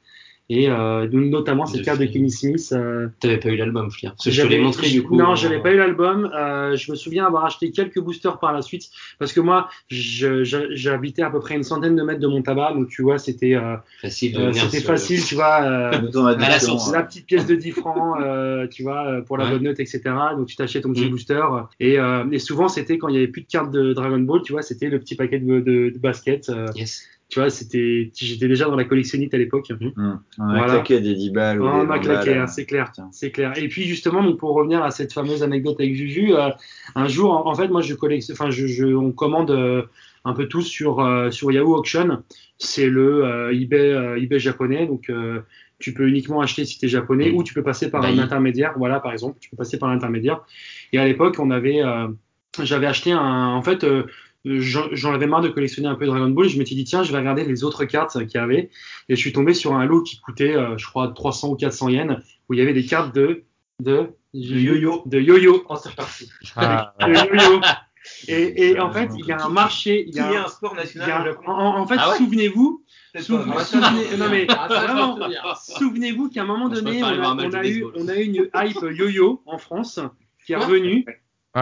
et 0.48 0.68
euh, 0.70 1.09
notamment 1.12 1.66
ces 1.66 1.78
De 1.78 1.85
cartes 1.85 2.01
de. 2.01 2.06
Kenny 2.06 2.31
Smith. 2.31 2.68
euh, 2.73 3.09
T'avais 3.20 3.39
pas 3.39 3.48
eu 3.48 3.56
l'album, 3.56 3.90
Flier. 3.90 4.10
Parce 4.10 4.24
que 4.24 4.31
je 4.31 4.36
te 4.36 4.43
j'avais- 4.43 4.56
l'ai 4.59 4.62
montré 4.62 4.89
du 4.89 5.02
coup. 5.02 5.16
Non, 5.16 5.35
j'avais 5.35 5.60
pas 5.60 5.73
eu 5.73 5.77
l'album. 5.77 6.31
Euh, 6.35 6.77
je 6.77 6.90
me 6.90 6.97
souviens 6.97 7.27
avoir 7.27 7.44
acheté 7.44 7.70
quelques 7.73 7.98
boosters 8.01 8.39
par 8.39 8.52
la 8.52 8.62
suite 8.62 8.89
parce 9.18 9.32
que 9.32 9.40
moi, 9.40 9.68
j'habitais 9.90 11.23
à 11.23 11.31
peu 11.31 11.40
près 11.40 11.55
une 11.56 11.62
centaine 11.62 11.97
de 11.97 12.02
mètres 12.02 12.20
de 12.20 12.27
mon 12.27 12.43
tabac, 12.43 12.73
donc 12.74 12.89
tu 12.89 13.02
vois, 13.02 13.18
c'était 13.18 13.55
euh, 13.55 13.77
Facile 14.01 14.36
euh, 14.39 14.52
c'était 14.52 14.81
facile, 14.81 15.23
tu 15.24 15.35
vois. 15.35 15.62
euh, 15.62 15.90
À 16.36 16.48
la 16.48 16.59
que, 16.59 16.64
source. 16.64 16.93
la 16.93 17.02
petite 17.02 17.27
pièce 17.27 17.47
de 17.47 17.55
10 17.55 17.73
francs, 17.73 18.18
euh, 18.20 18.66
tu 18.68 18.82
vois, 18.82 19.23
pour 19.27 19.36
la 19.39 19.44
Ouais. 19.44 19.51
bonne 19.52 19.62
note, 19.64 19.81
etc. 19.81 20.02
Donc 20.36 20.47
tu 20.47 20.56
t'achètes 20.56 20.82
ton 20.82 20.93
petit 20.93 21.06
Mm. 21.06 21.10
booster. 21.10 21.43
Et, 21.81 21.98
euh, 21.98 22.24
et 22.32 22.39
souvent, 22.39 22.68
c'était 22.68 22.98
quand 22.98 23.09
il 23.09 23.14
y 23.14 23.18
avait 23.18 23.28
plus 23.28 23.43
de 23.43 23.47
cartes 23.47 23.70
de 23.70 23.93
Dragon 23.93 24.18
Ball, 24.18 24.43
tu 24.43 24.52
vois, 24.52 24.62
c'était 24.62 24.89
le 24.89 24.98
petit 24.98 25.14
paquet 25.14 25.39
de, 25.39 25.60
de, 25.60 25.90
de 25.90 25.98
basket. 25.98 26.48
euh, 26.48 26.66
Yes. 26.74 27.02
Tu 27.28 27.40
vois, 27.40 27.51
c'était, 27.51 28.11
j'étais 28.15 28.47
déjà 28.48 28.66
dans 28.66 28.77
la 28.77 28.85
collectionnite 28.85 29.35
à 29.35 29.39
l'époque. 29.39 29.73
hum, 29.97 30.20
on 30.39 30.44
a 30.44 30.57
Voilà. 30.59 30.73
claqué 30.74 31.01
des 31.01 31.15
10 31.15 31.31
balles. 31.31 31.61
on 31.61 31.66
a 31.81 31.85
20 31.85 31.98
claqué, 31.98 32.35
hein, 32.36 32.47
c'est 32.47 32.66
clair, 32.66 32.93
c'est 33.11 33.31
clair. 33.32 33.53
Et 33.57 33.69
puis 33.69 33.82
justement, 33.85 34.23
donc 34.23 34.39
pour 34.39 34.53
revenir 34.55 34.82
à 34.82 34.90
cette 34.90 35.12
fameuse 35.12 35.43
anecdote 35.43 35.77
avec 35.81 35.94
Juju, 35.94 36.35
euh, 36.35 36.51
un 36.94 37.09
jour, 37.09 37.32
en, 37.32 37.51
en 37.51 37.55
fait, 37.55 37.69
moi, 37.69 37.82
je 37.82 37.94
collectionne, 37.94 38.36
enfin, 38.39 38.51
je, 38.51 38.66
je, 38.66 38.85
on 38.86 39.11
commande 39.12 39.51
euh, 39.51 39.82
un 40.24 40.35
peu 40.35 40.47
tout 40.47 40.62
sur 40.62 41.01
euh, 41.01 41.31
sur 41.31 41.51
Yahoo 41.51 41.74
Auction. 41.77 42.23
C'est 42.59 42.89
le 42.89 43.24
euh, 43.24 43.53
eBay 43.53 43.93
euh, 43.93 44.20
eBay 44.23 44.39
japonais, 44.39 44.86
donc 44.86 45.11
euh, 45.11 45.40
tu 45.78 45.93
peux 45.93 46.09
uniquement 46.09 46.40
acheter 46.40 46.65
si 46.65 46.78
tu 46.78 46.86
es 46.86 46.89
japonais 46.89 47.32
ou 47.32 47.43
tu 47.43 47.53
peux 47.55 47.62
passer 47.62 47.90
par 47.90 48.03
Bah, 48.03 48.09
un 48.09 48.19
intermédiaire. 48.19 48.73
Voilà, 48.78 48.98
par 49.01 49.12
exemple, 49.12 49.36
tu 49.40 49.51
peux 49.51 49.57
passer 49.57 49.78
par 49.78 49.90
l'intermédiaire. 49.90 50.40
Et 50.93 50.98
à 50.98 51.05
l'époque, 51.05 51.36
on 51.39 51.51
avait, 51.51 51.82
euh, 51.82 52.09
j'avais 52.62 52.86
acheté 52.86 53.12
un, 53.12 53.48
en 53.48 53.62
fait. 53.62 53.85
euh, 53.85 54.05
J'en 54.47 55.12
avais 55.12 55.27
marre 55.27 55.40
de 55.40 55.48
collectionner 55.48 55.89
un 55.89 55.97
peu 55.97 56.06
Dragon 56.06 56.28
Ball. 56.28 56.48
Je 56.48 56.59
m'étais 56.59 56.74
dit, 56.77 56.85
tiens, 56.85 57.02
je 57.02 57.10
vais 57.12 57.18
regarder 57.18 57.44
les 57.44 57.64
autres 57.64 57.85
cartes 57.85 58.18
qu'il 58.27 58.40
y 58.40 58.43
avait. 58.43 58.70
Et 59.09 59.16
je 59.16 59.20
suis 59.20 59.32
tombé 59.32 59.55
sur 59.55 59.74
un 59.74 59.85
lot 59.85 60.02
qui 60.02 60.20
coûtait, 60.20 60.55
euh, 60.55 60.78
je 60.78 60.86
crois, 60.86 61.09
300 61.09 61.48
ou 61.51 61.56
400 61.56 61.89
yens, 61.89 62.16
où 62.48 62.55
il 62.55 62.59
y 62.59 62.62
avait 62.62 62.73
des 62.73 62.86
cartes 62.86 63.14
de, 63.14 63.43
de, 63.82 64.10
yo-yo. 64.32 65.02
de 65.06 65.20
yo-yo. 65.20 65.64
Oh, 65.68 65.77
c'est 65.82 65.89
reparti. 65.90 66.31
Ah, 66.55 66.94
De 67.01 67.12
yo-yo. 67.12 67.60
Et, 68.28 68.68
et 68.68 68.78
en 68.78 68.93
fait, 68.93 69.09
il 69.18 69.27
y 69.27 69.32
a 69.32 69.44
un 69.44 69.48
marché, 69.48 70.05
il 70.06 70.14
y 70.14 70.20
a, 70.20 70.31
est 70.32 70.36
un- 70.36 70.44
un 70.44 70.48
sport 70.48 70.74
il 70.74 70.77
y 70.77 70.78
national 70.98 71.28
a 71.28 71.51
en, 71.51 71.81
en 71.81 71.86
fait, 71.89 71.97
Ah 71.98 72.10
ouais 72.10 72.16
souvenez-vous, 72.18 72.85
souvenez- 73.20 73.52
souvenez- 73.64 74.16
souvenez-vous 75.81 76.28
qu'à 76.31 76.43
un 76.43 76.47
moment 76.47 76.68
donné, 76.68 77.02
on 77.02 77.06
a, 77.24 77.35
on 77.48 77.51
eu, 77.64 77.85
on 77.97 78.09
a 78.09 78.16
eu 78.16 78.23
une 78.23 78.48
hype 78.55 78.78
yo-yo 78.97 79.43
en 79.47 79.59
France 79.59 79.98
qui 80.47 80.52
est 80.52 80.56
revenue. 80.56 81.05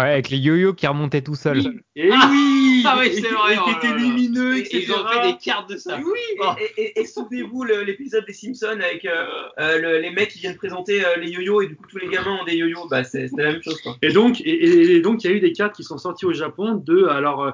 Ouais, 0.03 0.11
avec 0.13 0.31
les 0.31 0.39
yo-yo 0.39 0.75
qui 0.75 0.87
remontaient 0.87 1.23
tout 1.23 1.35
seuls. 1.35 1.83
Et 1.97 2.11
oui, 2.11 2.83
Ah 2.87 2.97
oui, 3.01 3.07
et, 3.07 3.13
c'est 3.13 3.23
qui- 3.23 3.29
vrai, 3.35 3.55
et 3.55 3.57
qui 3.57 3.63
oh 3.67 3.85
là. 3.87 3.97
lumineux, 3.97 4.57
Et 4.57 4.61
etc. 4.61 4.85
Ils 4.87 4.93
ont 4.93 5.07
fait 5.09 5.33
des 5.33 5.39
cartes 5.39 5.71
de 5.71 5.77
ça. 5.77 5.99
Oui. 5.99 6.45
Et, 6.77 6.83
et- 6.83 7.01
et 7.01 7.07
souvenez-vous 7.07 7.65
l'épisode 7.65 8.25
des 8.27 8.33
Simpsons 8.33 8.67
avec 8.81 9.05
euh, 9.05 9.25
euh, 9.61 9.79
le- 9.81 9.99
les 10.01 10.11
mecs 10.11 10.29
qui 10.31 10.41
viennent 10.41 10.57
présenter 10.57 11.05
euh, 11.05 11.17
les 11.17 11.31
yo-yo 11.31 11.63
et 11.63 11.69
du 11.69 11.77
coup 11.77 11.87
tous 11.89 11.99
les 11.99 12.09
gamins 12.09 12.39
ont 12.41 12.45
des 12.45 12.57
yo-yo. 12.57 12.87
Bah 12.91 13.05
c'est 13.05 13.29
c'était 13.29 13.43
la 13.43 13.53
même 13.53 13.63
chose 13.63 13.81
quoi. 13.81 13.97
Et 14.03 14.13
donc, 14.13 14.41
et, 14.41 14.45
et- 14.51 14.97
et 14.97 15.01
donc, 15.01 15.25
il 15.25 15.31
y 15.31 15.33
a 15.33 15.37
eu 15.37 15.41
des 15.41 15.53
cartes 15.53 15.75
qui 15.77 15.85
sont 15.85 15.99
sorties 15.99 16.27
au 16.27 16.33
Japon 16.33 16.75
de, 16.75 17.05
alors, 17.05 17.43
euh, 17.45 17.51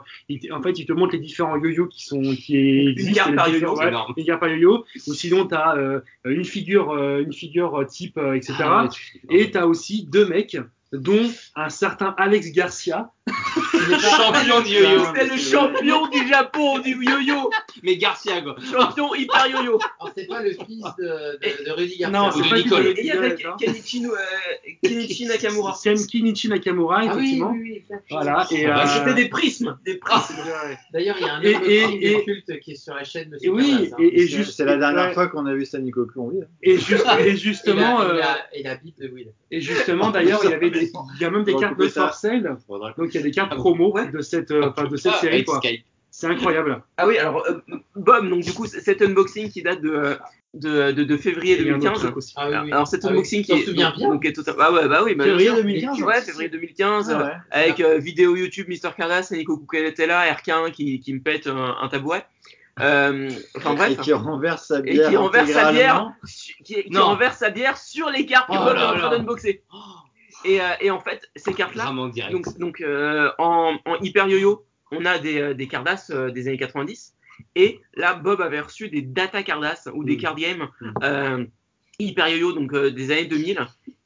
en 0.53 0.63
fait, 0.63 0.79
ils 0.79 0.87
te 0.87 0.93
montrent 0.93 1.13
les 1.15 1.21
différents 1.21 1.57
yo-yo 1.57 1.87
qui 1.87 2.05
sont, 2.05 2.23
qui 2.23 2.89
existent. 2.89 3.15
carte 3.15 3.31
les 3.31 3.37
par 3.37 3.49
yo-yo, 3.51 3.77
ouais, 3.77 3.89
énorme. 3.89 4.15
Une 4.17 4.25
carte 4.25 4.41
par 4.41 4.49
yo-yo. 4.49 4.85
Ou 5.07 5.15
sinon, 5.15 5.47
t'as 5.47 5.77
euh, 5.77 6.01
une 6.25 6.45
figure, 6.45 6.91
euh, 6.93 7.21
une 7.23 7.33
figure 7.33 7.85
type, 7.89 8.17
euh, 8.19 8.35
etc. 8.35 8.55
Ah 8.61 8.83
ouais, 8.85 8.89
tu- 8.89 9.21
Et 9.31 9.51
t'as 9.51 9.67
aussi 9.67 10.07
deux 10.07 10.27
mecs, 10.27 10.57
dont 10.93 11.31
un 11.57 11.69
certain 11.69 12.15
Alex 12.19 12.53
Garcia. 12.53 13.13
Champion 14.01 14.61
du 14.63 14.71
yo-yo. 14.71 15.05
C'était 15.07 15.27
le 15.29 15.37
champion 15.39 16.07
du 16.09 16.29
Japon 16.29 16.79
du 16.81 16.91
yo-yo. 17.05 17.51
Mais 17.83 17.97
Garcia, 17.97 18.41
quoi. 18.43 18.57
Champion 18.71 19.15
hyper 19.15 19.47
yo-yo. 19.49 19.79
Alors, 20.01 20.13
c'est 20.17 20.27
pas 20.27 20.43
le 20.43 20.51
fils 20.51 20.85
de, 20.99 21.05
de, 21.05 21.65
de 21.67 21.71
Rudy 21.73 21.99
Garcia. 21.99 22.09
Non, 22.19 22.31
c'est 22.33 22.49
pas 22.49 22.57
Nicole. 22.57 22.87
Et 22.89 22.95
il 22.99 23.07
y 23.07 23.11
avait. 23.11 23.37
Kenichi, 23.59 24.05
euh, 24.07 24.11
Kenichi 24.83 25.27
Nakamura. 25.27 25.75
C'est 25.75 25.95
Kenichi 26.11 26.49
Nakamura, 26.49 26.97
Ah 27.01 27.05
oui, 27.05 27.09
effectivement. 27.11 27.51
oui, 27.53 27.61
oui, 27.63 27.73
exact. 27.77 28.05
Voilà. 28.11 28.47
Et, 28.51 28.67
Ah, 28.67 28.83
euh, 28.85 28.87
C'était 28.87 29.15
des 29.15 29.29
prismes, 29.29 29.79
des 29.85 29.95
prismes. 29.97 30.35
D'ailleurs, 30.93 31.17
il 31.21 31.27
y 31.27 31.29
a 31.29 31.35
un 31.35 31.39
autre 31.41 31.69
et- 31.71 31.87
film 31.87 31.99
et- 32.03 32.25
culte 32.25 32.61
qui 32.61 32.73
est 32.73 32.75
sur 32.75 32.95
la 32.95 33.05
chaîne 33.05 33.31
de 33.31 33.39
et 33.43 33.49
oui, 33.49 33.91
hein. 33.93 33.97
et, 33.99 34.21
C'est- 34.27 34.37
juste, 34.37 34.53
C'est 34.57 34.65
la 34.65 34.77
dernière 34.77 35.13
fois 35.15 35.29
qu'on 35.29 35.47
a 35.47 35.55
vu 35.55 35.65
vie. 36.31 36.41
hein. 36.43 36.47
Et, 36.63 36.79
juste, 36.79 37.07
et 37.21 37.29
Et 37.29 37.37
justement, 37.37 38.03
et 38.53 38.63
la, 38.63 38.75
bite 38.77 38.99
de 39.01 39.09
Will. 39.09 39.29
et 39.51 39.61
justement, 39.61 40.11
d'ailleurs, 40.11 40.41
il 40.45 40.51
y 40.51 40.55
avait 40.55 40.71
des, 40.71 40.91
il 41.17 41.23
y 41.23 41.25
a 41.25 41.31
même 41.31 41.45
des 41.45 41.55
cartes 41.55 41.79
de 41.79 41.89
ça. 41.89 42.07
for 42.09 42.15
sale. 42.15 42.57
Faudra- 42.67 42.93
Donc 42.97 43.09
il 43.13 43.17
y 43.17 43.19
a 43.21 43.23
des 43.23 43.31
cartes 43.31 43.53
Ah 43.53 43.57
promo 43.61 43.93
Ouais. 43.93 44.09
de 44.11 44.21
cette, 44.21 44.51
euh, 44.51 44.71
enfin, 44.71 44.85
de 44.89 44.97
cette 44.97 45.13
Ah, 45.15 45.21
série, 45.21 45.45
quoi. 45.45 45.61
C'est 46.13 46.27
incroyable. 46.27 46.83
Ah 46.97 47.07
oui, 47.07 47.17
alors 47.19 47.45
euh, 47.49 47.61
Bob, 47.95 48.29
donc 48.29 48.43
du 48.43 48.53
coup 48.53 48.67
cet 48.67 49.01
unboxing 49.01 49.49
qui 49.49 49.63
date 49.63 49.81
de 49.81 49.91
euh, 49.91 50.15
de, 50.55 50.91
de, 50.91 51.05
de 51.05 51.17
février 51.17 51.55
Et 51.55 51.61
il 51.61 51.67
y 51.69 51.71
a 51.71 51.75
un 51.75 51.77
autre 51.77 51.85
2015. 51.85 52.03
truc 52.03 52.17
aussi. 52.17 52.35
Ah 52.37 52.51
oui, 52.51 52.57
oui. 52.65 52.73
Alors 52.73 52.89
cet 52.89 53.05
Ah 53.05 53.09
oui, 53.09 53.13
unboxing 53.13 53.43
tu 53.43 53.49
t'en 53.49 53.55
qui 53.55 53.63
est 53.63 53.65
souviens 53.67 53.89
donc, 53.91 53.97
bien 53.99 54.09
donc 54.11 54.25
est 54.27 54.33
total- 54.33 54.57
ah 54.59 54.73
ouais 54.73 54.89
bah 54.89 55.03
oui 55.05 55.15
bah, 55.15 55.23
Février 55.25 55.51
bien 55.51 55.55
sûr. 55.55 55.63
2015, 55.63 56.03
ouais 56.03 56.21
février 56.23 56.49
2015 56.49 57.11
Ah 57.11 57.21
euh, 57.21 57.25
ouais. 57.27 57.33
avec 57.53 57.79
euh, 57.81 57.99
vidéo 57.99 58.35
YouTube 58.35 58.67
Mister 58.69 58.89
Cardass 58.97 59.31
Nico 59.31 59.57
Cucurella 59.57 60.35
RK1 60.35 60.73
qui, 60.73 60.99
qui 60.99 61.15
me 61.15 61.21
pète 61.21 61.47
un, 61.47 61.77
un 61.81 61.89
tabouret 61.89 62.27
euh, 62.81 63.31
enfin 63.57 63.75
bref 63.75 63.93
Et 63.93 63.97
qui 63.97 64.13
renverse 64.13 64.67
sa 64.67 64.79
et 64.81 64.83
bière. 64.83 65.11
qui 65.11 65.17
renverse 65.17 65.51
sa 65.53 65.71
bière 65.73 66.13
qui, 66.65 66.83
qui 66.83 66.91
Non. 66.91 67.05
renverse 67.07 67.39
sa 67.39 67.51
bière 67.51 67.77
sur 67.79 68.11
les 68.11 68.27
cartes 68.27 68.49
que 68.49 68.55
Oh 68.57 68.65
Bob 68.65 68.77
est 68.77 68.83
en 68.83 68.97
train 68.97 69.11
d'unboxer 69.11 69.63
et, 70.45 70.61
euh, 70.61 70.65
et 70.81 70.91
en 70.91 71.01
fait 71.01 71.29
ces 71.37 71.53
cartes 71.55 71.75
là 71.75 71.85
Vraiment 71.85 72.09
direct. 72.09 72.33
donc, 72.33 72.59
donc 72.59 72.81
euh, 72.81 73.31
en, 73.39 73.77
en 73.85 73.97
hyper 74.03 74.29
yo-yo, 74.29 74.65
on 74.93 75.05
a 75.05 75.19
des, 75.19 75.41
euh, 75.41 75.55
des 75.55 75.69
Cardass 75.69 76.11
des 76.11 76.49
années 76.49 76.59
90. 76.59 77.15
Et 77.57 77.81
là, 77.95 78.15
Bob 78.15 78.41
avait 78.43 78.61
reçu 78.61 78.89
des 78.89 79.01
Data 79.03 79.43
Cardass 79.43 79.89
ou 79.95 80.05
des 80.05 80.17
Mm. 80.17 80.21
card 80.21 80.37
games 80.37 80.69
Mm. 80.81 80.93
euh, 81.03 81.45
hyper 81.99 82.29
yo-yo, 82.29 82.53
donc 82.53 82.73
euh, 82.75 82.91
des 82.91 83.11
années 83.13 83.25
2000. 83.27 83.59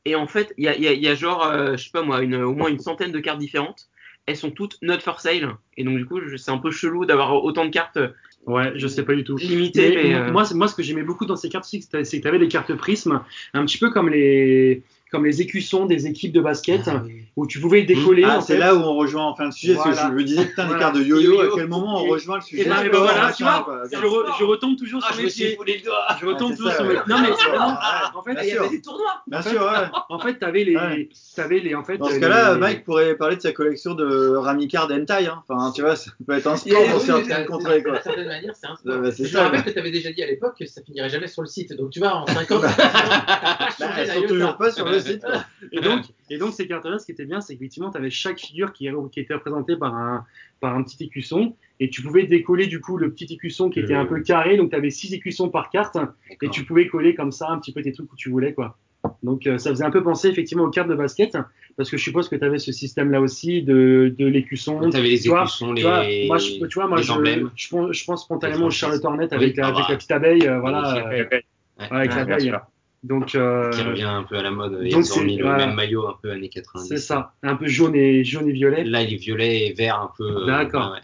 Et 0.04 0.14
en 0.14 0.26
fait, 0.26 0.52
il 0.58 0.64
y 0.64 0.68
a, 0.68 0.76
il 0.76 0.82
y, 0.82 0.88
a, 0.88 0.92
il 0.92 1.02
y 1.02 1.08
a 1.08 1.14
genre, 1.14 1.44
euh, 1.46 1.76
je 1.76 1.84
sais 1.84 1.90
pas 1.90 2.02
moi, 2.02 2.22
une, 2.22 2.36
au 2.36 2.52
moins 2.54 2.68
une 2.68 2.78
centaine 2.78 3.10
de 3.12 3.20
cartes 3.20 3.38
différentes. 3.38 3.88
Elles 4.26 4.36
sont 4.36 4.50
toutes 4.50 4.78
not 4.82 5.00
for 5.00 5.20
sale. 5.20 5.54
Et 5.76 5.84
donc, 5.84 5.96
du 5.98 6.06
coup, 6.06 6.18
c'est 6.36 6.50
un 6.50 6.58
peu 6.58 6.70
chelou 6.70 7.04
d'avoir 7.06 7.42
autant 7.44 7.64
de 7.64 7.70
cartes 7.70 7.98
Ouais, 8.46 8.72
je 8.76 8.86
sais 8.86 9.04
pas 9.04 9.14
du 9.14 9.24
tout. 9.24 9.36
limitées. 9.36 9.94
Mais, 9.96 10.20
Mais, 10.20 10.30
moi, 10.30 10.44
moi, 10.54 10.68
ce 10.68 10.74
que 10.74 10.82
j'aimais 10.82 11.02
beaucoup 11.02 11.24
dans 11.26 11.36
ces 11.36 11.48
cartes, 11.48 11.64
c'est 11.64 11.80
que 11.80 12.20
tu 12.20 12.28
avais 12.28 12.38
des 12.38 12.48
cartes 12.48 12.74
prismes, 12.74 13.22
un 13.54 13.64
petit 13.64 13.78
peu 13.78 13.90
comme 13.90 14.10
les, 14.10 14.82
comme 15.14 15.24
les 15.26 15.40
écussons 15.40 15.86
des 15.86 16.06
équipes 16.08 16.32
de 16.32 16.40
basket, 16.40 16.82
Ah 16.86 17.00
oui. 17.04 17.22
où 17.36 17.46
tu 17.46 17.60
pouvais 17.60 17.82
décoller. 17.84 18.24
Ah, 18.26 18.40
c'est 18.40 18.56
là 18.58 18.74
où 18.74 18.78
on 18.80 18.94
rejoint 18.96 19.24
enfin 19.26 19.44
le 19.46 19.52
sujet, 19.52 19.74
parce 19.74 19.88
que 19.90 19.94
Voilà. 19.94 20.08
je 20.10 20.14
me 20.14 20.24
disais, 20.24 20.44
putain, 20.46 20.62
les 20.64 20.68
Voilà. 20.70 20.82
cartes 20.82 20.96
de 20.96 21.02
yo-yo, 21.04 21.40
à 21.40 21.46
quel 21.54 21.68
moment 21.68 22.02
on 22.02 22.06
rejoint 22.08 22.36
le 22.36 22.42
sujet 22.42 22.62
Et 22.62 22.68
ben, 22.68 22.82
et 22.84 22.88
ben 22.88 22.98
voilà, 22.98 23.32
tu 23.32 23.44
vois, 23.44 23.64
je, 23.92 23.96
re- 23.96 24.38
je 24.38 24.44
retombe 24.44 24.76
toujours 24.76 25.00
Ah, 25.08 25.12
sur 25.14 25.22
mes 25.22 25.28
pieds. 25.30 25.56
Je 26.20 26.26
retombe 26.26 26.50
Ouais, 26.50 26.56
toujours 26.56 26.70
ça, 26.72 26.76
sur 26.78 26.86
ouais. 26.86 26.94
mes 26.94 27.14
Non 27.14 27.20
mais 27.22 27.30
vraiment, 27.30 27.76
en 28.14 28.22
fait, 28.22 28.36
Il 28.42 28.48
y 28.48 28.52
avait 28.58 28.68
des 28.68 28.82
tournois. 28.82 29.22
Bien 29.28 29.38
en 29.38 29.42
fait, 29.42 29.50
sûr, 29.50 29.60
ouais. 29.62 29.88
en 30.08 30.18
fait, 30.18 30.34
t'avais 30.38 30.64
les, 30.64 30.76
Ouais. 30.76 31.08
t'avais 31.36 31.60
les, 31.60 31.74
en 31.76 31.84
fait. 31.84 31.96
Dans 31.98 32.06
ce 32.08 32.14
les- 32.14 32.20
cas-là, 32.20 32.54
les- 32.54 32.60
Mike 32.60 32.84
pourrait 32.84 33.14
parler 33.14 33.36
de 33.36 33.40
sa 33.42 33.52
collection 33.52 33.94
de 33.94 34.34
Ramicard 34.36 34.90
Hentai. 34.90 35.26
Hein. 35.28 35.42
Enfin, 35.48 35.70
tu 35.72 35.82
vois, 35.82 35.94
ça 35.96 36.10
peut 36.26 36.34
être 36.34 36.46
un 36.48 36.56
sport 36.56 36.82
pour 36.90 37.00
se 37.00 37.12
oui, 37.12 37.24
faire 37.24 37.36
c'est- 37.38 37.44
contrer, 37.46 37.82
quoi. 37.82 37.92
D'une 37.92 38.02
certaine 38.02 38.26
manière, 38.26 38.52
c'est 38.60 38.66
un 38.66 38.76
sport. 38.76 38.94
Ouais, 38.96 39.00
bah, 39.10 39.14
je 39.18 39.36
rappelle 39.36 39.60
ouais. 39.60 39.64
que 39.66 39.70
tu 39.70 39.78
avais 39.78 39.90
déjà 39.92 40.12
dit 40.12 40.22
à 40.22 40.26
l'époque 40.26 40.54
que 40.58 40.66
ça 40.66 40.82
finirait 40.82 41.08
jamais 41.08 41.28
sur 41.28 41.42
le 41.42 41.48
site. 41.48 41.72
Donc 41.76 41.90
tu 41.90 42.00
vois, 42.00 42.14
en 42.14 42.26
5 42.26 42.50
ans, 42.52 42.60
Bah, 42.60 42.68
Bah, 43.80 43.86
elles 43.98 44.06
sont 44.08 44.14
iota. 44.20 44.28
toujours 44.28 44.56
pas 44.56 44.70
sur 44.72 44.84
le 44.88 44.98
Et 45.72 45.80
donc, 45.80 46.04
et 46.30 46.38
donc 46.38 46.52
ces 46.54 46.66
cartes-là, 46.66 46.98
ce 46.98 47.06
qui 47.06 47.12
était 47.12 47.24
bien, 47.24 47.40
c'est 47.40 47.54
qu'effectivement, 47.54 47.90
tu 47.90 47.98
avais 47.98 48.10
chaque 48.10 48.38
figure 48.38 48.72
qui, 48.72 48.88
qui 49.12 49.20
était 49.20 49.34
représentée 49.34 49.76
par 49.76 49.94
un, 49.94 50.24
par 50.60 50.74
un 50.76 50.82
petit 50.82 51.02
écusson, 51.04 51.56
et 51.80 51.90
tu 51.90 52.02
pouvais 52.02 52.24
décoller 52.24 52.66
du 52.66 52.80
coup 52.80 52.96
le 52.96 53.12
petit 53.12 53.32
écusson 53.32 53.70
qui 53.70 53.80
était 53.80 53.94
un 53.94 54.06
peu 54.06 54.20
carré, 54.20 54.56
donc 54.56 54.70
tu 54.70 54.76
avais 54.76 54.90
six 54.90 55.12
écussons 55.14 55.48
par 55.48 55.70
carte, 55.70 55.96
et 56.42 56.48
tu 56.48 56.64
pouvais 56.64 56.86
coller 56.88 57.14
comme 57.14 57.32
ça 57.32 57.50
un 57.50 57.58
petit 57.58 57.72
peu 57.72 57.82
tes 57.82 57.92
trucs 57.92 58.12
où 58.12 58.16
tu 58.16 58.30
voulais, 58.30 58.52
quoi. 58.54 58.76
Donc 59.22 59.46
euh, 59.46 59.58
ça 59.58 59.68
faisait 59.68 59.84
un 59.84 59.90
peu 59.90 60.02
penser 60.02 60.28
effectivement 60.28 60.64
aux 60.64 60.70
cartes 60.70 60.88
de 60.88 60.94
basket, 60.94 61.36
parce 61.76 61.90
que 61.90 61.98
je 61.98 62.02
suppose 62.02 62.28
que 62.30 62.36
tu 62.36 62.44
avais 62.44 62.58
ce 62.58 62.72
système-là 62.72 63.20
aussi 63.20 63.62
de, 63.62 64.14
de 64.18 64.26
l'écusson. 64.26 64.88
Tu 64.90 64.96
avais 64.96 65.08
les 65.08 65.28
écussons, 65.28 65.72
les, 65.74 66.26
moi, 66.26 66.38
je, 66.38 66.64
tu 66.64 66.74
vois, 66.74 66.86
moi, 66.86 66.96
les 66.96 67.02
je, 67.02 67.12
emblèmes. 67.12 67.50
je, 67.54 67.68
pense, 67.68 67.92
je 67.94 68.04
pense 68.04 68.24
spontanément 68.24 68.64
au 68.64 68.68
Les 68.70 68.74
Charlotte 68.74 69.04
Hornet 69.04 69.28
Oui, 69.32 69.36
avec, 69.36 69.56
la, 69.56 69.66
ah 69.66 69.70
avec 69.70 69.88
la 69.90 69.96
petite 69.96 70.10
abeille, 70.10 70.46
euh, 70.48 70.58
voilà, 70.58 71.06
euh, 71.08 71.24
Ouais. 71.80 71.88
avec 71.90 72.10
Ouais, 72.12 72.16
l'abeille. 72.16 72.48
sûr. 72.48 72.60
Donc, 73.04 73.34
euh, 73.34 73.70
qui 73.70 73.82
revient 73.82 74.02
un 74.04 74.22
peu 74.24 74.36
à 74.38 74.42
la 74.42 74.50
mode. 74.50 74.80
Ils 74.82 74.96
ont 75.12 75.20
mis 75.22 75.36
le 75.36 75.44
voilà. 75.44 75.66
même 75.66 75.74
maillot 75.76 76.08
un 76.08 76.16
peu 76.22 76.30
années 76.32 76.48
90. 76.48 76.88
c'est 76.88 76.96
ça, 76.96 77.34
un 77.42 77.54
peu 77.54 77.66
jaune 77.68 77.94
et 77.94 78.24
jaune 78.24 78.48
et 78.48 78.52
violet. 78.52 78.82
Là, 78.82 79.02
il 79.02 79.12
est 79.12 79.18
violet 79.18 79.66
et 79.66 79.72
vert 79.74 79.96
un 80.00 80.10
peu. 80.16 80.24
euh, 80.24 80.46
D'accord. 80.46 80.92
ouais. 80.92 81.00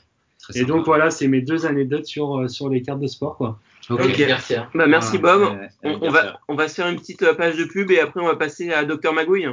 Et 0.54 0.60
sympa. 0.60 0.66
donc 0.72 0.86
voilà, 0.86 1.10
c'est 1.10 1.28
mes 1.28 1.42
deux 1.42 1.66
anecdotes 1.66 2.06
sur, 2.06 2.38
euh, 2.40 2.48
sur 2.48 2.68
les 2.70 2.80
cartes 2.82 3.00
de 3.00 3.06
sport. 3.06 3.36
Quoi. 3.36 3.58
Ok. 3.90 4.00
Ok, 4.00 4.18
merci. 4.26 4.54
hein. 4.56 4.68
Bah, 4.74 4.86
merci 4.86 5.18
Bob. 5.18 5.42
Ouais, 5.42 5.68
On, 6.00 6.10
va, 6.10 6.40
on 6.48 6.54
va 6.54 6.68
se 6.68 6.74
faire 6.76 6.88
une 6.88 6.98
petite 6.98 7.22
euh, 7.22 7.34
page 7.34 7.56
de 7.56 7.64
pub 7.64 7.90
et 7.90 8.00
après 8.00 8.20
on 8.20 8.26
va 8.26 8.36
passer 8.36 8.72
à 8.72 8.84
Docteur 8.84 9.12
Magouille. 9.12 9.46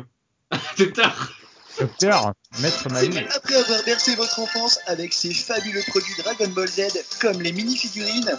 Docteur. 0.79 1.33
Docteur, 1.79 2.31
maître 2.61 2.87
Magouille. 2.89 3.25
après 3.35 3.55
avoir 3.55 3.83
bercé 3.85 4.15
votre 4.15 4.39
enfance 4.39 4.79
avec 4.87 5.11
ces 5.13 5.33
fabuleux 5.33 5.81
produits 5.89 6.13
Dragon 6.23 6.47
Ball 6.55 6.67
Z 6.67 6.81
comme 7.21 7.41
les 7.41 7.51
mini-figurines, 7.51 8.31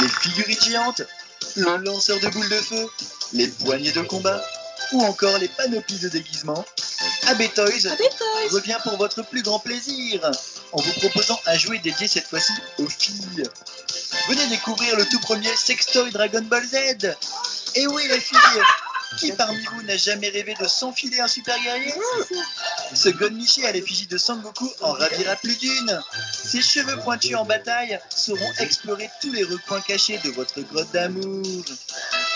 les 0.00 0.08
figurines 0.08 0.60
géantes, 0.60 1.02
le 1.56 1.76
lanceur 1.78 2.18
de 2.20 2.28
boules 2.28 2.48
de 2.48 2.56
feu, 2.56 2.88
les 3.32 3.48
poignées 3.48 3.92
de 3.92 4.02
combat 4.02 4.42
ou 4.92 5.02
encore 5.02 5.38
les 5.38 5.48
panoplies 5.48 5.98
de 5.98 6.08
déguisement, 6.08 6.64
AB 7.26 7.42
Toys 7.54 7.90
revient 8.50 8.76
pour 8.82 8.96
votre 8.96 9.22
plus 9.22 9.42
grand 9.42 9.58
plaisir 9.58 10.20
en 10.72 10.80
vous 10.80 10.92
proposant 11.00 11.38
un 11.46 11.56
jouet 11.56 11.78
dédié 11.78 12.06
cette 12.06 12.26
fois-ci 12.26 12.52
aux 12.78 12.88
filles. 12.88 13.44
Venez 14.28 14.46
découvrir 14.48 14.96
le 14.96 15.04
tout 15.06 15.20
premier 15.20 15.54
sextoy 15.56 16.10
Dragon 16.10 16.42
Ball 16.42 16.64
Z. 16.64 17.16
Et 17.76 17.86
oui 17.86 18.02
les 18.08 18.20
filles, 18.20 18.62
qui 19.18 19.32
parmi 19.32 19.62
vous 19.64 19.82
n'a 19.82 19.96
jamais 19.96 20.28
rêvé 20.28 20.54
de 20.60 20.66
s'enfiler 20.66 21.20
un 21.20 21.28
super 21.28 21.56
guerrier 21.62 21.94
Ce 22.94 23.08
Gonmichi 23.08 23.64
à 23.64 23.72
l'effigie 23.72 24.06
de 24.06 24.18
Sangoku 24.18 24.70
en 24.80 24.92
ravira 24.92 25.36
plus 25.36 25.58
d'une. 25.58 26.00
Ses 26.32 26.62
cheveux 26.62 26.98
pointus 26.98 27.36
en 27.36 27.44
bataille 27.44 27.98
sauront 28.14 28.52
explorer 28.60 29.10
tous 29.20 29.32
les 29.32 29.44
recoins 29.44 29.80
cachés 29.80 30.18
de 30.18 30.30
votre 30.30 30.60
grotte 30.62 30.90
d'amour. 30.92 31.64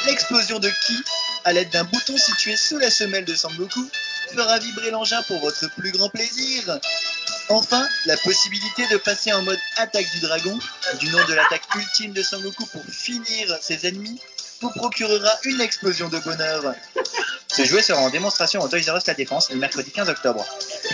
L'explosion 0.06 0.58
de 0.58 0.68
Ki, 0.68 0.96
à 1.44 1.52
l'aide 1.52 1.70
d'un 1.70 1.84
bouton 1.84 2.16
situé 2.16 2.56
sous 2.56 2.78
la 2.78 2.90
semelle 2.90 3.24
de 3.24 3.34
Sangoku, 3.34 3.88
fera 4.34 4.58
vibrer 4.58 4.90
l'engin 4.90 5.22
pour 5.22 5.38
votre 5.40 5.68
plus 5.74 5.92
grand 5.92 6.08
plaisir. 6.08 6.78
Enfin, 7.50 7.88
la 8.04 8.16
possibilité 8.18 8.86
de 8.88 8.98
passer 8.98 9.32
en 9.32 9.42
mode 9.42 9.58
attaque 9.78 10.10
du 10.12 10.20
dragon, 10.20 10.58
du 11.00 11.08
nom 11.08 11.24
de 11.26 11.34
l'attaque 11.34 11.62
ultime 11.74 12.12
de 12.12 12.22
Sangoku 12.22 12.66
pour 12.66 12.84
finir 12.84 13.58
ses 13.62 13.86
ennemis, 13.86 14.20
vous 14.60 14.70
procurera 14.70 15.30
une 15.44 15.60
explosion 15.60 16.08
de 16.08 16.18
bonheur. 16.18 16.74
Ce 17.48 17.64
jouet 17.64 17.82
sera 17.82 18.00
en 18.00 18.10
démonstration 18.10 18.60
au 18.60 18.68
Toys 18.68 18.80
R 18.88 18.96
Us 18.96 19.06
La 19.06 19.14
Défense 19.14 19.50
le 19.50 19.56
mercredi 19.56 19.90
15 19.90 20.08
octobre. 20.08 20.44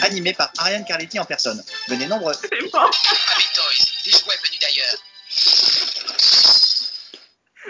Animé 0.02 0.32
par 0.32 0.50
Ariane 0.58 0.84
Carletti 0.84 1.18
en 1.18 1.24
personne. 1.24 1.62
Venez 1.88 2.06
nombreux. 2.06 2.34
Happy 2.34 2.70
Toys, 2.70 2.84
des 4.04 4.10
jouets 4.10 4.36
venus 4.44 4.60
d'ailleurs. 4.60 4.96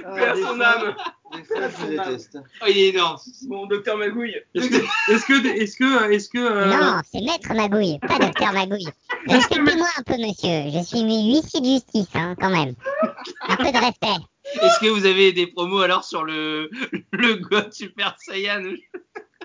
Ah, 0.05 0.35
des 0.35 0.43
son 0.43 0.61
âme. 0.61 0.97
Je 1.35 1.87
déteste. 1.87 2.39
Oh, 2.63 2.67
il 2.69 2.77
est 2.79 2.89
énorme. 2.91 3.17
Bon, 3.49 3.67
Docteur 3.67 3.97
Magouille. 3.97 4.37
Est-ce 4.55 4.69
que, 4.69 5.13
est-ce 5.13 5.25
que, 5.27 5.47
est-ce 5.63 5.77
que, 5.77 6.11
est-ce 6.13 6.29
que, 6.29 6.39
euh, 6.39 6.67
Non, 6.67 7.01
c'est 7.13 7.21
Maître 7.21 7.53
Magouille, 7.55 7.99
pas 8.01 8.19
Docteur 8.19 8.53
Magouille. 8.53 8.89
Respectez-moi 9.29 9.87
un 9.99 10.03
peu, 10.03 10.15
monsieur. 10.19 10.71
Je 10.73 10.85
suis 10.85 11.01
huissier 11.03 11.61
de 11.61 11.67
justice, 11.67 12.09
hein, 12.15 12.35
quand 12.41 12.51
même. 12.51 12.75
Un 13.49 13.57
peu 13.57 13.71
de 13.73 13.79
respect. 13.79 14.23
Est-ce 14.63 14.79
que 14.81 14.91
vous 14.91 15.07
avez 15.07 15.33
des 15.33 15.47
promos 15.47 15.81
alors 15.81 16.05
sur 16.05 16.25
le, 16.25 16.71
le 17.13 17.35
God 17.37 17.73
Super 17.73 18.15
Saiyan? 18.19 18.63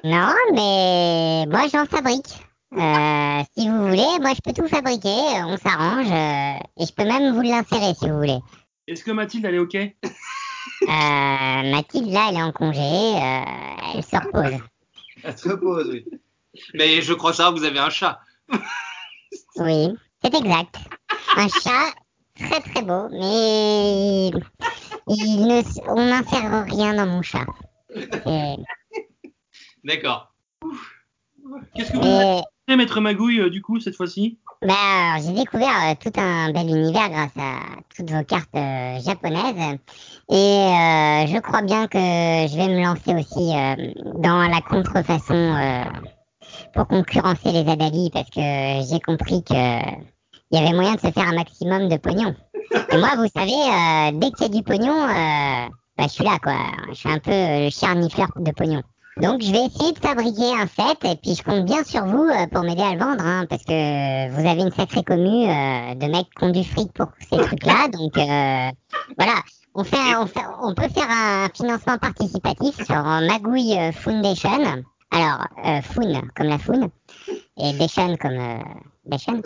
Non, 0.04 0.34
mais 0.54 1.46
moi, 1.48 1.68
j'en 1.72 1.86
fabrique. 1.86 2.28
Euh, 2.78 3.42
si 3.58 3.68
vous 3.68 3.88
voulez, 3.88 4.20
moi, 4.22 4.34
je 4.36 4.42
peux 4.44 4.54
tout 4.54 4.68
fabriquer. 4.68 5.10
On 5.44 5.58
s'arrange. 5.58 6.06
euh, 6.12 6.60
et 6.82 6.86
je 6.86 6.94
peux 6.94 7.04
même 7.06 7.34
vous 7.34 7.42
l'insérer, 7.42 7.94
si 7.98 8.08
vous 8.10 8.18
voulez. 8.18 8.38
est-ce 8.88 9.04
que 9.04 9.12
Mathilde, 9.12 9.46
elle 9.46 9.56
est 9.56 9.60
OK? 9.60 9.76
Mathilde, 10.88 12.12
là, 12.12 12.28
elle 12.30 12.38
est 12.38 12.42
en 12.42 12.52
congé. 12.52 12.80
euh, 12.80 13.96
elle 13.96 14.04
se 14.04 14.16
repose. 14.16 14.60
Elle 15.24 15.38
se 15.38 15.50
repose, 15.50 15.90
oui. 15.90 16.06
Mais 16.74 17.02
je 17.02 17.14
crois 17.14 17.34
savoir 17.34 17.54
que 17.54 17.60
vous 17.60 17.66
avez 17.66 17.80
un 17.80 17.90
chat. 17.90 18.20
Oui, 19.58 19.90
c'est 20.24 20.34
exact. 20.34 20.76
Un 21.36 21.48
chat 21.50 21.94
très 22.36 22.62
très 22.62 22.82
beau, 22.82 23.10
mais 23.12 24.30
il 25.08 25.48
ne, 25.48 25.90
on 25.90 26.06
n'insère 26.08 26.66
rien 26.66 26.94
dans 26.94 27.06
mon 27.06 27.22
chat. 27.22 27.46
Et, 28.26 28.56
D'accord. 29.84 30.34
Qu'est-ce 31.76 31.92
que 31.92 31.98
vous 31.98 32.04
et, 32.06 32.08
avez 32.08 32.42
fait, 32.68 32.76
Maître 32.76 33.02
Magouille, 33.02 33.42
euh, 33.42 33.50
du 33.50 33.62
coup, 33.62 33.80
cette 33.80 33.96
fois-ci? 33.96 34.40
Bah, 34.62 35.20
j'ai 35.22 35.32
découvert 35.32 35.90
euh, 35.90 35.96
tout 36.00 36.12
un 36.20 36.52
bel 36.52 36.68
univers 36.68 37.10
grâce 37.10 37.38
à 37.38 37.60
toutes 37.96 38.12
vos 38.12 38.24
cartes 38.24 38.50
euh, 38.56 39.00
japonaises. 39.00 39.80
Et 40.30 40.36
euh, 40.36 41.28
je 41.28 41.40
crois 41.40 41.62
bien 41.62 41.88
que 41.88 41.98
je 41.98 42.56
vais 42.58 42.68
me 42.68 42.84
lancer 42.84 43.16
aussi 43.16 43.56
euh, 43.56 43.94
dans 44.20 44.48
la 44.50 44.62
contrefaçon 44.62 45.34
euh, 45.34 45.84
pour 46.74 46.88
concurrencer 46.88 47.52
les 47.52 47.70
Adali 47.70 48.10
parce 48.12 48.30
que 48.30 48.42
j'ai 48.90 49.00
compris 49.00 49.44
que 49.44 49.54
il 50.52 50.60
y 50.60 50.62
avait 50.62 50.76
moyen 50.76 50.96
de 50.96 51.00
se 51.00 51.12
faire 51.12 51.28
un 51.28 51.36
maximum 51.36 51.90
de 51.90 51.98
pognon. 51.98 52.36
Et 52.92 52.98
moi, 52.98 53.12
vous 53.18 53.28
savez, 53.36 54.18
dès 54.18 54.32
qu'il 54.32 54.42
y 54.42 54.46
a 54.46 54.50
du 54.50 54.64
pognon, 54.64 55.06
bah, 55.96 56.06
je 56.06 56.08
suis 56.08 56.24
là, 56.24 56.40
quoi. 56.42 56.56
Je 56.90 56.96
suis 56.96 57.12
un 57.12 57.20
peu 57.20 57.30
le 57.32 57.70
charnifleur 57.70 58.30
de 58.36 58.52
pognon. 58.52 58.82
Donc, 59.18 59.42
je 59.42 59.52
vais 59.52 59.66
essayer 59.66 59.92
de 59.92 60.00
fabriquer 60.00 60.54
un 60.56 60.68
set 60.68 60.98
et 61.04 61.16
puis 61.22 61.36
je 61.36 61.44
compte 61.44 61.66
bien 61.66 61.84
sur 61.84 62.06
vous 62.06 62.24
euh, 62.24 62.48
pour 62.48 62.64
m'aider 62.64 62.84
à 62.84 62.94
le 62.94 63.00
vendre, 63.00 63.26
hein, 63.26 63.46
parce 63.50 63.64
que 63.64 64.30
vous 64.32 64.48
avez 64.48 64.62
une 64.62 64.72
sacrée 64.72 65.04
commu 65.04 65.46
euh, 65.46 65.96
de 65.96 66.06
mecs 66.06 66.28
qui 66.38 66.44
ont 66.46 66.52
du 66.52 66.64
fric 66.64 66.92
pour 66.94 67.08
ces 67.30 67.38
trucs-là. 67.38 67.88
Donc, 67.92 68.18
euh, 68.18 68.70
voilà. 69.18 69.34
On, 69.76 69.84
fait, 69.84 69.98
un- 69.98 70.22
on, 70.22 70.26
fait, 70.26 70.40
on 70.62 70.74
peut 70.74 70.88
faire 70.90 71.10
un 71.10 71.50
financement 71.54 71.98
participatif 71.98 72.76
sur 72.86 72.96
Magouille 73.04 73.78
Foundation. 73.94 74.84
Alors, 75.12 75.46
euh, 75.66 75.82
Foun 75.82 76.22
comme 76.36 76.48
la 76.48 76.58
Foun 76.58 76.90
et 77.58 77.74
Dation 77.74 78.16
comme 78.18 78.32
euh, 78.40 78.58
Dation. 79.06 79.42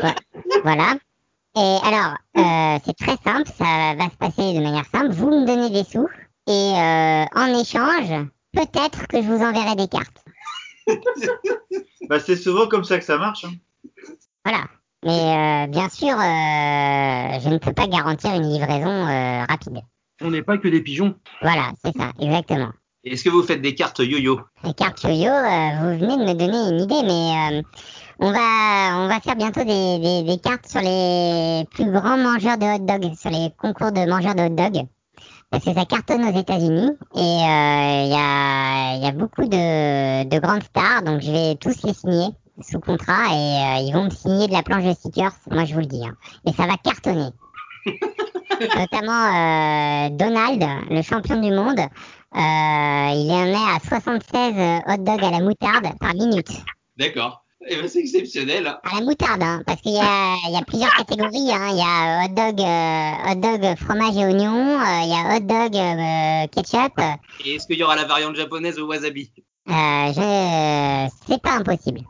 Comme. 0.00 0.12
Voilà. 0.62 0.94
Et 1.56 1.78
alors, 1.84 2.14
euh, 2.38 2.78
c'est 2.84 2.96
très 2.96 3.16
simple, 3.24 3.50
ça 3.58 3.94
va 3.98 4.04
se 4.04 4.16
passer 4.18 4.54
de 4.54 4.62
manière 4.62 4.86
simple. 4.86 5.10
Vous 5.10 5.30
me 5.30 5.46
donnez 5.46 5.70
des 5.70 5.84
sous 5.84 6.08
et 6.46 6.50
euh, 6.50 7.24
en 7.34 7.58
échange, 7.60 8.26
peut-être 8.52 9.06
que 9.08 9.22
je 9.22 9.26
vous 9.28 9.42
enverrai 9.42 9.76
des 9.76 9.88
cartes. 9.88 10.24
Bah, 12.08 12.18
c'est 12.18 12.36
souvent 12.36 12.66
comme 12.66 12.84
ça 12.84 12.98
que 12.98 13.04
ça 13.04 13.16
marche. 13.16 13.44
hein. 13.44 13.52
Voilà. 14.44 14.64
Mais 15.04 15.10
euh, 15.64 15.66
bien 15.68 15.88
sûr, 15.88 16.10
euh, 16.14 17.40
je 17.40 17.48
ne 17.48 17.58
peux 17.58 17.72
pas 17.72 17.86
garantir 17.86 18.34
une 18.34 18.42
livraison 18.52 18.90
euh, 19.06 19.44
rapide. 19.48 19.80
On 20.20 20.30
n'est 20.30 20.42
pas 20.42 20.58
que 20.58 20.68
des 20.68 20.80
pigeons. 20.80 21.14
Voilà, 21.40 21.70
c'est 21.84 21.96
ça, 21.96 22.10
exactement. 22.20 22.70
Est-ce 23.04 23.24
que 23.24 23.30
vous 23.30 23.42
faites 23.42 23.62
des 23.62 23.74
cartes 23.74 23.98
yo-yo? 24.00 24.40
Les 24.64 24.74
cartes 24.74 25.02
yo-yo, 25.04 25.30
euh, 25.30 25.70
vous 25.80 25.98
venez 25.98 26.16
de 26.16 26.22
me 26.24 26.34
donner 26.34 26.68
une 26.70 26.80
idée, 26.80 27.02
mais 27.04 27.58
euh, 27.58 27.62
on 28.20 28.30
va 28.30 28.98
on 29.04 29.08
va 29.08 29.20
faire 29.20 29.34
bientôt 29.36 29.64
des, 29.64 29.98
des, 29.98 30.22
des 30.22 30.38
cartes 30.40 30.66
sur 30.68 30.80
les 30.80 31.64
plus 31.72 31.90
grands 31.90 32.18
mangeurs 32.18 32.58
de 32.58 32.66
hot 32.66 32.78
dog, 32.86 33.14
sur 33.16 33.30
les 33.30 33.50
concours 33.58 33.90
de 33.92 34.08
mangeurs 34.08 34.34
de 34.36 34.42
hot 34.42 34.48
dog. 34.50 34.86
Parce 35.52 35.64
que 35.64 35.72
ça 35.74 35.84
cartonne 35.84 36.24
aux 36.24 36.36
États-Unis 36.40 36.90
et 37.14 37.18
euh, 37.18 38.04
il 38.04 38.10
y, 38.10 38.16
a, 38.16 38.96
il 38.96 39.02
y 39.04 39.06
a 39.06 39.12
beaucoup 39.12 39.44
de, 39.44 40.24
de 40.24 40.38
grandes 40.40 40.62
stars, 40.64 41.02
donc 41.04 41.20
je 41.20 41.30
vais 41.30 41.54
tous 41.56 41.82
les 41.84 41.92
signer 41.94 42.28
sous 42.62 42.80
contrat 42.80 43.26
et 43.30 43.32
euh, 43.32 43.86
ils 43.86 43.92
vont 43.92 44.04
me 44.04 44.10
signer 44.10 44.48
de 44.48 44.52
la 44.52 44.62
planche 44.62 44.84
de 44.84 44.94
stickers, 44.94 45.32
moi 45.50 45.64
je 45.66 45.74
vous 45.74 45.80
le 45.80 45.86
dis. 45.86 46.02
hein. 46.04 46.14
Et 46.46 46.52
ça 46.52 46.66
va 46.66 46.76
cartonner. 46.82 47.28
notamment 48.60 50.06
euh, 50.06 50.08
Donald, 50.10 50.64
le 50.90 51.02
champion 51.02 51.40
du 51.40 51.50
monde. 51.50 51.80
Il 52.34 53.30
en 53.30 53.46
est 53.46 53.54
à 53.54 53.78
76 53.86 54.82
hot 54.88 55.02
dogs 55.04 55.24
à 55.24 55.30
la 55.30 55.40
moutarde 55.40 55.86
par 56.00 56.14
minute. 56.14 56.50
D'accord. 56.96 57.44
Eh 57.68 57.76
ben, 57.76 57.86
c'est 57.88 58.00
exceptionnel. 58.00 58.66
hein. 58.66 58.80
À 58.82 58.98
la 58.98 59.04
moutarde, 59.06 59.42
hein, 59.42 59.62
parce 59.66 59.80
qu'il 59.80 59.92
y 59.92 59.98
a, 60.00 60.34
il 60.48 60.52
y 60.52 60.56
a 60.56 60.62
plusieurs 60.64 60.92
catégories. 60.94 61.50
Hein. 61.52 61.68
Il 61.70 61.78
y 61.78 61.82
a 61.82 62.24
hot 62.24 62.28
dog, 62.34 62.60
euh, 62.60 63.30
hot 63.30 63.34
dog 63.36 63.78
fromage 63.78 64.16
et 64.16 64.24
oignon. 64.26 64.80
euh, 64.80 65.00
il 65.02 65.08
y 65.08 65.14
a 65.14 65.36
hot 65.36 65.40
dog 65.40 65.76
euh, 65.76 66.46
ketchup. 66.48 66.98
Et 67.44 67.54
est-ce 67.54 67.66
qu'il 67.66 67.78
y 67.78 67.82
aura 67.84 67.94
la 67.96 68.04
variante 68.04 68.34
japonaise 68.36 68.78
au 68.78 68.86
wasabi? 68.88 69.32
Euh, 69.68 69.72
je, 69.72 71.08
c'est 71.28 71.40
pas 71.40 71.56
impossible. 71.58 72.00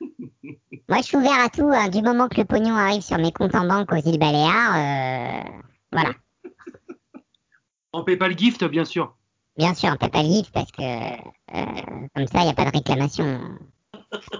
Moi, 0.88 0.98
je 0.98 1.02
suis 1.02 1.16
ouvert 1.16 1.40
à 1.44 1.48
tout. 1.48 1.68
hein, 1.72 1.88
du 1.88 2.00
moment 2.02 2.28
que 2.28 2.38
le 2.40 2.44
pognon 2.44 2.74
arrive 2.76 3.02
sur 3.02 3.18
mes 3.18 3.32
comptes 3.32 3.54
en 3.56 3.66
banque 3.66 3.92
aux 3.92 3.96
îles 3.96 4.18
Baléares, 4.18 4.76
euh, 4.76 5.50
voilà. 5.92 6.10
En 7.92 8.04
PayPal 8.04 8.38
gift, 8.38 8.64
bien 8.64 8.84
sûr. 8.84 9.16
Bien 9.56 9.74
sûr, 9.74 9.90
on 10.00 10.08
pas 10.08 10.22
le 10.22 10.28
livre 10.28 10.48
parce 10.52 10.70
que 10.70 10.82
euh, 10.82 12.06
comme 12.14 12.26
ça, 12.28 12.38
il 12.40 12.44
n'y 12.44 12.50
a 12.50 12.54
pas 12.54 12.64
de 12.66 12.70
réclamation. 12.70 13.40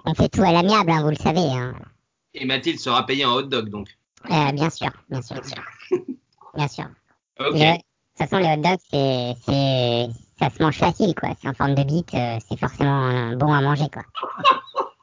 On 0.05 0.15
fait 0.15 0.29
tout 0.29 0.43
à 0.43 0.53
l'amiable, 0.53 0.91
hein, 0.91 1.03
vous 1.03 1.11
le 1.11 1.17
savez. 1.17 1.41
Hein. 1.41 1.75
Et 2.35 2.45
Mathilde 2.45 2.79
sera 2.79 3.05
payée 3.07 3.25
en 3.25 3.33
hot 3.35 3.43
dog 3.43 3.69
donc. 3.71 3.89
Euh, 4.31 4.53
bien 4.53 4.71
sûr, 4.71 4.91
bien 5.09 5.23
sûr, 5.23 5.37
bien 5.41 5.49
sûr. 5.51 5.63
Bien 6.55 6.69
sûr. 6.69 6.85
Ok. 7.41 7.55
Le- 7.55 7.59
de 7.59 7.73
toute 7.77 8.29
façon, 8.31 8.37
le 8.39 8.53
hot 8.53 8.57
dog, 8.63 8.79
c'est, 8.91 9.35
c'est, 9.47 10.09
ça 10.39 10.51
se 10.55 10.63
mange 10.63 10.77
facile, 10.77 11.15
quoi. 11.15 11.31
C'est 11.41 11.49
en 11.49 11.55
forme 11.55 11.75
de 11.75 11.83
bite, 11.85 12.13
euh, 12.15 12.37
c'est 12.47 12.59
forcément 12.59 13.33
bon 13.35 13.51
à 13.53 13.63
manger, 13.63 13.87
quoi. 13.91 14.03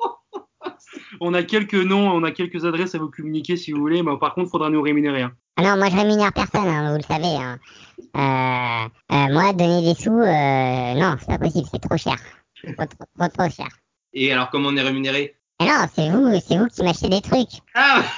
On 1.19 1.33
a 1.33 1.41
quelques 1.41 1.73
noms, 1.73 2.11
on 2.11 2.23
a 2.23 2.31
quelques 2.31 2.63
adresses 2.65 2.93
à 2.93 2.99
vous 2.99 3.09
communiquer 3.09 3.55
si 3.57 3.71
vous 3.71 3.79
voulez, 3.79 4.03
mais 4.03 4.15
par 4.19 4.35
contre, 4.35 4.51
faudra 4.51 4.69
nous 4.69 4.81
rémunérer. 4.83 5.23
hein. 5.23 5.31
Ah 5.55 5.63
non, 5.63 5.77
moi 5.77 5.89
je 5.89 5.95
rémunère 5.95 6.31
personne, 6.31 6.67
hein, 6.67 6.91
vous 6.91 6.97
le 6.97 7.03
savez. 7.03 7.35
Hein. 7.35 7.57
Euh, 8.15 9.15
euh, 9.15 9.33
moi, 9.33 9.51
donner 9.53 9.81
des 9.81 9.95
sous, 9.99 10.11
euh, 10.11 10.93
non, 10.93 11.15
c'est 11.19 11.25
pas 11.27 11.39
possible, 11.39 11.67
c'est 11.71 11.79
trop 11.81 11.97
cher. 11.97 12.17
Trop, 12.63 12.85
trop, 12.85 13.05
trop, 13.17 13.27
trop 13.29 13.49
cher. 13.49 13.67
Et 14.19 14.33
alors 14.33 14.49
comment 14.49 14.69
on 14.69 14.75
est 14.75 14.81
rémunéré? 14.81 15.35
Non, 15.61 15.85
c'est 15.93 16.09
vous, 16.09 16.39
c'est 16.39 16.57
vous 16.57 16.65
qui 16.67 16.81
m'achetez 16.83 17.07
des 17.07 17.21
trucs. 17.21 17.61
Ah 17.75 18.01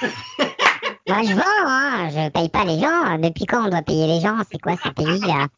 Moi, 1.08 1.22
je 1.24 1.34
vends, 1.34 1.66
hein, 1.66 2.08
je 2.08 2.30
paye 2.30 2.48
pas 2.48 2.64
les 2.64 2.78
gens. 2.80 3.18
Depuis 3.18 3.44
quand 3.44 3.66
on 3.66 3.68
doit 3.68 3.82
payer 3.82 4.06
les 4.06 4.20
gens? 4.20 4.38
C'est 4.50 4.60
quoi 4.60 4.76
ce 4.82 4.88
pays 4.88 5.20
là? 5.20 5.48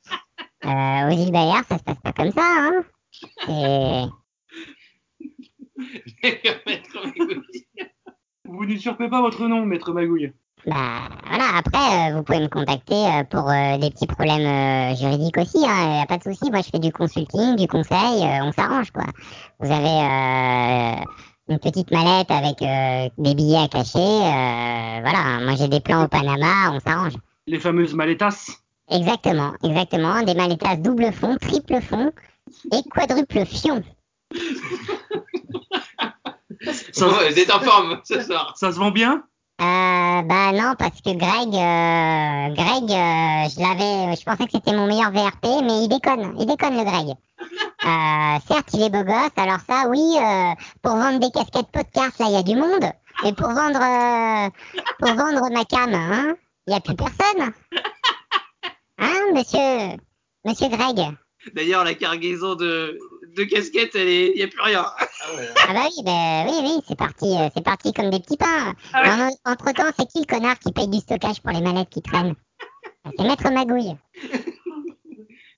Euh, 0.65 1.09
Aux 1.09 1.17
îles 1.17 1.31
Baléares, 1.31 1.65
ça 1.69 1.79
se 1.79 1.85
passe 1.85 2.01
pas 2.03 2.13
comme 2.13 2.33
ça, 2.33 2.43
hein. 2.43 2.85
Maître 6.67 7.05
Magouille. 7.05 7.67
Vous 8.45 8.67
n'usurpez 8.67 9.09
pas 9.09 9.21
votre 9.21 9.47
nom, 9.47 9.65
maître 9.65 9.93
Magouille. 9.93 10.33
Bah 10.65 11.09
voilà, 11.27 11.57
après, 11.59 12.13
euh, 12.13 12.15
vous 12.17 12.23
pouvez 12.23 12.39
me 12.39 12.47
contacter 12.49 12.95
euh, 12.95 13.25
pour 13.25 13.51
euh, 13.51 13.79
des 13.79 13.91
petits 13.91 14.07
problèmes 14.07 14.47
euh, 14.47 14.95
juridiques 14.95 15.37
aussi, 15.39 15.59
hein, 15.67 15.99
y 15.99 16.03
a 16.03 16.07
pas 16.07 16.19
de 16.19 16.23
souci. 16.23 16.51
Moi, 16.53 16.61
je 16.65 16.71
fais 16.71 16.79
du 16.79 16.93
consulting, 16.93 17.57
du 17.57 17.67
conseil, 17.67 18.23
euh, 18.23 18.45
on 18.45 18.53
s'arrange, 18.53 18.93
quoi. 18.93 19.05
Vous 19.59 19.73
avez 19.73 19.89
euh, 19.89 21.05
une 21.49 21.59
petite 21.59 21.91
mallette 21.91 22.31
avec 22.31 22.63
euh, 22.63 23.09
des 23.19 23.35
billets 23.35 23.59
à 23.65 23.67
cacher, 23.69 23.99
euh, 23.99 25.01
voilà. 25.03 25.41
Moi, 25.45 25.57
j'ai 25.59 25.67
des 25.67 25.81
plans 25.81 26.05
au 26.05 26.09
Panama, 26.09 26.71
on 26.73 26.79
s'arrange. 26.79 27.15
Les 27.49 27.59
fameuses 27.59 27.95
maletas. 27.95 28.53
Exactement, 28.89 29.53
exactement. 29.65 30.23
Des 30.23 30.35
malletas 30.35 30.77
double 30.77 31.13
fond, 31.13 31.37
triple 31.41 31.81
fond 31.81 32.13
et 32.73 32.89
quadruple 32.89 33.45
fion. 33.47 33.83
Ça, 36.93 37.07
Bon, 37.09 37.13
vous 37.15 37.39
êtes 37.39 37.51
en 37.53 37.59
forme 37.61 38.01
ce 38.05 38.21
soir. 38.21 38.55
ça 38.57 38.71
se 38.71 38.79
vend 38.79 38.93
bien? 38.93 39.25
Euh, 39.63 40.23
bah 40.23 40.51
non, 40.51 40.75
parce 40.77 41.01
que 41.03 41.15
Greg, 41.15 41.55
euh, 41.55 42.55
Greg, 42.55 42.91
euh, 42.91 43.49
je 43.49 43.61
l'avais, 43.61 44.17
je 44.17 44.25
pensais 44.25 44.47
que 44.47 44.51
c'était 44.55 44.73
mon 44.73 44.89
meilleur 44.89 45.13
VRP, 45.13 45.63
mais 45.63 45.85
il 45.85 45.89
déconne, 45.89 46.35
il 46.37 46.47
déconne 46.47 46.77
le 46.77 46.83
Greg. 46.83 47.15
Certes, 48.49 48.71
il 48.75 48.83
est 48.83 48.91
beau 48.91 49.05
gosse, 49.05 49.31
alors 49.37 49.61
ça, 49.69 49.89
oui, 49.89 50.17
pour 50.83 50.97
vendre 50.97 51.21
des 51.21 51.31
casquettes 51.31 51.71
podcast, 51.71 52.19
là, 52.19 52.27
il 52.29 52.33
y 52.33 52.37
a 52.37 52.43
du 52.43 52.57
monde. 52.57 52.91
Et 53.25 53.33
pour 53.35 53.51
vendre, 53.51 54.51
pour 54.99 55.15
vendre 55.15 55.49
ma 55.53 55.65
cam, 55.65 55.95
hein, 55.95 56.35
il 56.67 56.73
y 56.73 56.77
a 56.77 56.81
plus 56.81 56.97
personne. 56.97 57.53
Hein, 58.99 59.33
monsieur, 59.35 59.99
monsieur 60.45 60.69
Greg? 60.69 61.01
D'ailleurs, 61.55 61.83
la 61.83 61.95
cargaison 61.95 62.55
de, 62.55 62.97
de 63.37 63.45
casquettes, 63.45 63.95
elle 63.95 64.09
est, 64.09 64.37
y 64.37 64.43
a 64.43 64.49
plus 64.49 64.61
rien. 64.63 64.85
Ah 65.67 65.73
bah 65.73 65.81
oui, 65.85 66.03
bah, 66.05 66.45
oui, 66.47 66.55
oui, 66.63 66.83
c'est 66.87 66.97
parti, 66.99 67.27
euh, 67.39 67.49
c'est 67.55 67.65
parti 67.65 67.93
comme 67.93 68.11
des 68.11 68.21
petits 68.21 68.37
pains. 68.37 68.75
entre 69.45 69.73
temps, 69.73 69.91
c'est 69.99 70.07
qui 70.09 70.21
le 70.21 70.27
connard 70.27 70.59
qui 70.59 70.73
paye 70.73 70.89
du 70.89 70.99
stockage 70.99 71.41
pour 71.43 71.53
les 71.53 71.61
manettes 71.61 71.91
qui 71.91 72.03
traînent? 72.03 72.35
C'est 73.19 73.25
Maître 73.27 73.51
Magouille. 73.51 73.97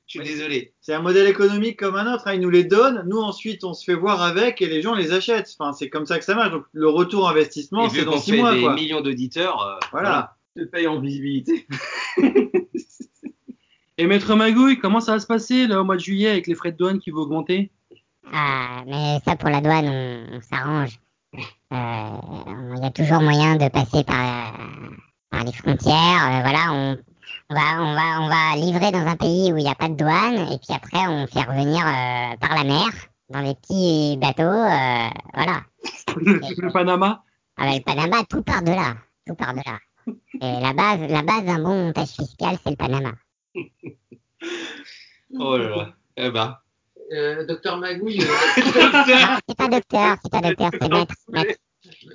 Je 0.06 0.20
suis 0.20 0.28
désolé. 0.28 0.74
C'est 0.80 0.94
un 0.94 1.00
modèle 1.02 1.26
économique 1.26 1.78
comme 1.78 1.96
un 1.96 2.14
autre. 2.14 2.24
hein. 2.28 2.34
Ils 2.34 2.40
nous 2.40 2.50
les 2.50 2.64
donnent, 2.64 3.02
nous 3.06 3.18
ensuite 3.18 3.64
on 3.64 3.74
se 3.74 3.84
fait 3.84 3.94
voir 3.98 4.22
avec 4.22 4.62
et 4.62 4.66
les 4.66 4.80
gens 4.82 4.94
les 4.94 5.12
achètent. 5.12 5.50
Enfin, 5.58 5.72
c'est 5.72 5.88
comme 5.90 6.06
ça 6.06 6.18
que 6.18 6.24
ça 6.24 6.34
marche. 6.34 6.52
Donc 6.52 6.64
le 6.72 6.88
retour 6.88 7.28
investissement, 7.28 7.88
c'est 7.88 8.04
dans 8.04 8.12
qu'on 8.12 8.20
six 8.20 8.30
fait 8.32 8.36
mois. 8.38 8.54
des 8.54 8.60
Quoi. 8.60 8.74
millions 8.74 9.00
d'auditeurs, 9.00 9.60
euh, 9.66 9.86
Voilà. 9.92 10.36
te 10.56 10.62
paye 10.64 10.86
en 10.86 11.00
visibilité. 11.00 11.66
Et 13.96 14.06
maître 14.06 14.34
Magouille, 14.34 14.78
comment 14.78 15.00
ça 15.00 15.12
va 15.12 15.20
se 15.20 15.26
passer 15.26 15.66
là 15.66 15.80
au 15.80 15.84
mois 15.84 15.96
de 15.96 16.00
juillet 16.00 16.30
avec 16.30 16.46
les 16.46 16.54
frais 16.54 16.72
de 16.72 16.76
douane 16.76 16.98
qui 16.98 17.10
vont 17.10 17.20
augmenter? 17.22 17.70
Ah, 18.32 18.82
mais 18.86 19.20
ça 19.24 19.36
pour 19.36 19.50
la 19.50 19.60
douane, 19.60 19.86
on, 19.88 20.36
on 20.36 20.40
s'arrange. 20.40 20.98
Euh, 21.36 22.18
Il 22.76 22.82
y 22.82 22.86
a 22.86 22.90
toujours 22.90 23.20
moyen 23.20 23.56
de 23.56 23.68
passer 23.68 24.02
par, 24.04 24.54
euh, 24.54 24.90
par 25.30 25.44
les 25.44 25.52
frontières. 25.52 25.94
euh, 25.94 26.40
voilà, 26.42 26.72
on, 26.72 26.98
on 27.50 27.54
va, 27.54 27.82
on 27.82 27.94
va, 27.94 28.20
on 28.22 28.28
va 28.28 28.56
livrer 28.56 28.90
dans 28.90 29.06
un 29.06 29.16
pays 29.16 29.52
où 29.52 29.58
il 29.58 29.64
n'y 29.64 29.70
a 29.70 29.74
pas 29.76 29.88
de 29.88 29.94
douane, 29.94 30.38
et 30.52 30.58
puis 30.58 30.74
après 30.74 31.06
on 31.06 31.26
fait 31.26 31.42
revenir 31.42 31.86
euh, 31.86 32.36
par 32.40 32.54
la 32.56 32.64
mer 32.64 32.88
dans 33.30 33.42
des 33.42 33.54
petits 33.54 34.16
bateaux. 34.20 34.42
euh, 34.42 35.08
voilà. 35.34 35.62
le, 36.16 36.40
le 36.62 36.72
Panama? 36.72 37.22
Ah 37.56 37.66
le 37.72 37.80
Panama, 37.80 38.24
tout 38.28 38.42
par 38.42 38.62
de 38.62 38.70
là, 38.72 38.94
tout 39.26 39.34
par 39.36 39.52
de 39.54 39.60
là. 39.64 39.78
Et 40.40 40.60
la 40.60 40.72
base, 40.72 41.08
la 41.08 41.22
base 41.22 41.44
d'un 41.44 41.62
bon 41.62 41.86
montage 41.86 42.08
fiscal, 42.08 42.56
c'est 42.62 42.70
le 42.70 42.76
Panama. 42.76 43.12
Oh 45.36 45.56
là 45.56 45.68
là. 45.68 45.94
Eh 46.16 46.30
ben. 46.30 46.56
Euh, 47.12 47.44
docteur 47.44 47.76
Magouille, 47.78 48.20
euh, 48.20 48.26
c'est 49.48 49.56
pas 49.56 49.68
docteur, 49.68 50.16
c'est 50.22 50.30
pas 50.30 50.40
docteur, 50.40 50.70
c'est 50.80 50.88
maître, 50.88 51.14
maître. 51.28 51.58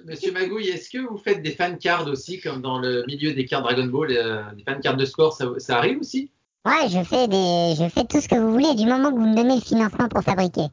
Monsieur 0.05 0.31
Magouille, 0.31 0.69
est-ce 0.69 0.89
que 0.89 0.97
vous 0.97 1.17
faites 1.17 1.43
des 1.43 1.51
fan 1.51 1.77
cards 1.77 2.07
aussi, 2.07 2.39
comme 2.39 2.61
dans 2.61 2.79
le 2.79 3.03
milieu 3.07 3.33
des 3.33 3.45
cartes 3.45 3.63
Dragon 3.63 3.85
Ball, 3.85 4.11
euh, 4.11 4.41
des 4.53 4.63
fan 4.63 4.79
cards 4.79 4.97
de 4.97 5.05
sport, 5.05 5.33
ça, 5.33 5.45
ça 5.57 5.77
arrive 5.77 5.99
aussi? 5.99 6.31
Ouais, 6.65 6.89
je 6.89 7.03
fais 7.03 7.27
des, 7.27 7.75
je 7.77 7.87
fais 7.89 8.03
tout 8.05 8.19
ce 8.19 8.27
que 8.27 8.35
vous 8.35 8.51
voulez 8.51 8.73
du 8.75 8.85
moment 8.85 9.11
que 9.11 9.15
vous 9.17 9.27
me 9.27 9.35
donnez 9.35 9.55
le 9.55 9.61
financement 9.61 10.07
pour 10.09 10.23
fabriquer. 10.23 10.67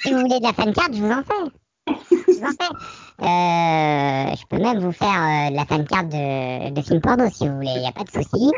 Si 0.00 0.12
vous 0.12 0.20
voulez 0.20 0.38
de 0.38 0.44
la 0.44 0.52
fan 0.52 0.72
card, 0.72 0.88
je 0.92 1.02
vous 1.02 1.10
en 1.10 1.22
fais. 1.22 1.94
Je 2.10 2.32
vous 2.32 2.44
en 2.44 2.50
fais. 2.50 2.74
Euh, 3.20 3.24
je 4.36 4.46
peux 4.46 4.58
même 4.58 4.78
vous 4.78 4.92
faire 4.92 5.08
euh, 5.08 5.50
de 5.50 5.56
la 5.56 5.64
fan 5.64 5.84
card 5.86 6.04
de, 6.04 6.70
de 6.70 6.82
film 6.82 7.00
porno 7.00 7.28
si 7.30 7.48
vous 7.48 7.56
voulez, 7.56 7.72
il 7.74 7.80
n'y 7.80 7.88
a 7.88 7.92
pas 7.92 8.04
de 8.04 8.10
souci. 8.10 8.52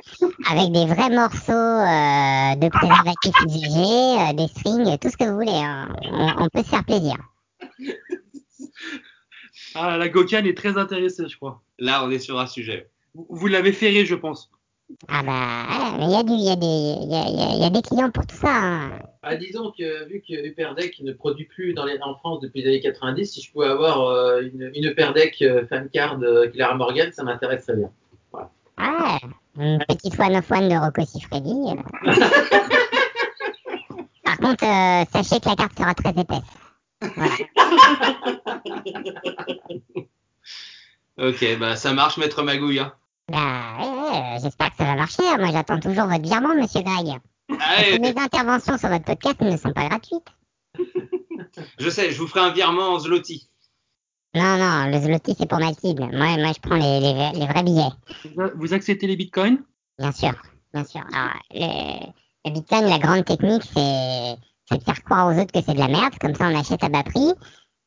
Avec 0.50 0.70
des 0.72 0.84
vrais 0.84 1.08
morceaux 1.08 1.52
euh, 1.52 2.56
de 2.56 2.68
préservatifs 2.68 3.34
euh, 3.40 4.32
des 4.34 4.48
strings, 4.48 4.98
tout 4.98 5.08
ce 5.08 5.16
que 5.16 5.24
vous 5.24 5.36
voulez. 5.36 5.50
hein. 5.52 5.88
On, 6.12 6.44
on 6.44 6.48
peut 6.50 6.62
se 6.62 6.68
faire 6.68 6.84
plaisir. 6.84 7.16
Ah, 9.74 9.96
la 9.96 10.08
Gokan 10.08 10.44
est 10.44 10.56
très 10.56 10.76
intéressée, 10.76 11.26
je 11.28 11.36
crois. 11.36 11.62
Là, 11.78 12.04
on 12.04 12.10
est 12.10 12.18
sur 12.18 12.38
un 12.38 12.46
sujet. 12.46 12.90
Vous, 13.14 13.26
vous 13.30 13.46
l'avez 13.46 13.72
ferré, 13.72 14.04
je 14.04 14.14
pense. 14.14 14.50
Ah 15.08 15.22
bah, 15.22 15.96
il 16.00 16.10
y 16.10 16.14
a 16.16 16.22
du, 16.22 16.32
il 16.32 16.40
y 16.44 16.50
a 16.50 16.56
des, 16.56 16.66
y 16.66 17.06
y 17.06 17.60
y 17.60 17.64
a 17.64 17.70
clients 17.82 18.10
pour 18.10 18.26
tout 18.26 18.36
ça. 18.36 18.48
hein. 18.54 18.90
ah, 19.22 19.36
Disons 19.36 19.70
que 19.76 20.06
vu 20.08 20.22
que 20.26 20.32
Uperdec 20.46 20.98
ne 21.00 21.12
produit 21.12 21.44
plus 21.46 21.74
dans 21.74 21.84
les, 21.84 21.98
en 22.02 22.14
France 22.16 22.40
depuis 22.40 22.62
les 22.62 22.68
années 22.68 22.80
90, 22.80 23.26
si 23.26 23.40
je 23.42 23.52
pouvais 23.52 23.66
avoir 23.68 24.06
euh, 24.08 24.40
une, 24.42 24.70
une 24.74 24.84
Uperdec 24.84 25.40
euh, 25.42 25.66
fan 25.66 25.88
card 25.90 26.18
euh, 26.22 26.48
Clara 26.48 26.74
Morgan, 26.74 27.12
ça 27.12 27.22
m'intéresse 27.22 27.62
très 27.64 27.76
bien. 27.76 27.90
Ah, 28.76 29.18
une 29.58 29.78
petite 29.86 30.18
one 30.18 30.36
of 30.36 30.50
one 30.50 30.68
de 30.68 30.74
Rocco 30.76 31.04
Siffredi. 31.04 31.52
euh. 31.52 32.12
Par 34.24 34.38
contre, 34.38 34.64
euh, 34.64 35.04
sachez 35.12 35.38
que 35.40 35.48
la 35.50 35.56
carte 35.56 35.76
sera 35.78 35.94
très 35.94 36.14
épaisse. 36.18 36.40
Voilà. 37.16 37.34
Ok, 41.18 41.44
bah 41.58 41.76
ça 41.76 41.92
marche, 41.92 42.16
maître 42.16 42.42
Magouille. 42.42 42.78
hein. 42.78 42.92
Bah, 43.30 43.76
ouais, 43.80 44.38
j'espère 44.42 44.70
que 44.70 44.76
ça 44.78 44.84
va 44.84 44.94
marcher. 44.96 45.22
hein. 45.26 45.36
Moi, 45.38 45.50
j'attends 45.52 45.78
toujours 45.78 46.06
votre 46.06 46.22
virement, 46.22 46.54
monsieur 46.54 46.82
Greg. 46.82 47.18
Allez, 47.60 47.98
mes 47.98 48.14
interventions 48.16 48.76
sur 48.78 48.88
votre 48.88 49.04
podcast 49.04 49.40
ne 49.40 49.56
sont 49.56 49.72
pas 49.72 49.88
gratuites. 49.88 50.26
je 51.78 51.90
sais, 51.90 52.10
je 52.10 52.18
vous 52.18 52.26
ferai 52.26 52.40
un 52.40 52.52
virement 52.52 52.90
en 52.94 52.98
zloty. 52.98 53.48
Non, 54.34 54.56
non, 54.58 54.86
le 54.90 54.98
zloty, 55.00 55.34
c'est 55.38 55.48
pour 55.48 55.58
ma 55.58 55.72
cible. 55.74 56.02
Moi, 56.12 56.36
moi 56.38 56.52
je 56.54 56.60
prends 56.60 56.76
les, 56.76 57.00
les, 57.00 57.38
les 57.40 57.46
vrais 57.46 57.62
billets. 57.62 58.52
Vous, 58.56 58.72
acceptez 58.74 59.06
les 59.06 59.16
bitcoins? 59.16 59.58
Bien 59.98 60.12
sûr, 60.12 60.32
bien 60.72 60.84
sûr. 60.84 61.02
Alors, 61.12 61.34
le, 61.52 62.06
le 62.46 62.50
Bitcoin, 62.52 62.84
la 62.88 62.98
grande 62.98 63.24
technique, 63.24 63.62
c'est 63.64 64.36
c'est 64.68 64.78
de 64.78 64.84
faire 64.84 65.02
croire 65.02 65.26
aux 65.26 65.38
autres 65.38 65.50
que 65.52 65.60
c'est 65.60 65.74
de 65.74 65.78
la 65.80 65.88
merde. 65.88 66.14
Comme 66.20 66.34
ça, 66.36 66.44
on 66.48 66.56
achète 66.58 66.84
à 66.84 66.88
bas 66.88 67.02
prix. 67.02 67.32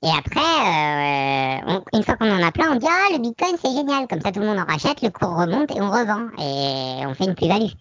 Et 0.05 0.09
après, 0.09 0.41
euh, 0.41 1.61
on- 1.67 1.83
une 1.97 2.03
fois 2.03 2.17
qu'on 2.17 2.29
en 2.29 2.43
a 2.45 2.51
plein, 2.51 2.73
on 2.73 2.75
dit 2.75 2.85
ah 2.89 3.07
le 3.13 3.19
Bitcoin 3.19 3.55
c'est 3.57 3.71
génial, 3.73 4.05
comme 4.07 4.19
ça 4.21 4.31
tout 4.33 4.41
le 4.41 4.47
monde 4.47 4.59
en 4.59 4.65
rachète, 4.65 5.01
le 5.01 5.09
cours 5.09 5.35
remonte 5.37 5.71
et 5.71 5.81
on 5.81 5.89
revend 5.89 6.27
et 6.37 7.05
on 7.05 7.13
fait 7.13 7.23
une 7.25 7.35
plus-value. 7.35 7.71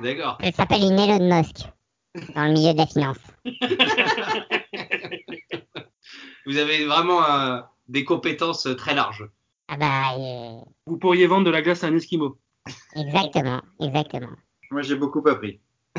D'accord. 0.00 0.36
Ça 0.42 0.52
s'appelle 0.52 0.82
une 0.82 0.98
Elon 0.98 1.24
Musk 1.34 1.66
dans 2.34 2.44
le 2.44 2.52
milieu 2.52 2.72
de 2.74 2.78
la 2.78 2.86
finance. 2.86 3.16
Vous 6.46 6.56
avez 6.58 6.84
vraiment 6.86 7.22
euh, 7.24 7.60
des 7.88 8.04
compétences 8.04 8.68
très 8.76 8.94
larges. 8.94 9.28
Ah 9.68 9.76
bah 9.76 10.12
euh, 10.18 10.60
Vous 10.86 10.98
pourriez 10.98 11.26
vendre 11.26 11.44
de 11.46 11.50
la 11.50 11.62
glace 11.62 11.82
à 11.84 11.88
un 11.88 11.96
Esquimau. 11.96 12.38
exactement, 12.94 13.60
exactement. 13.80 14.28
Moi, 14.70 14.82
j'ai 14.82 14.94
beaucoup 14.96 15.26
appris. 15.28 15.60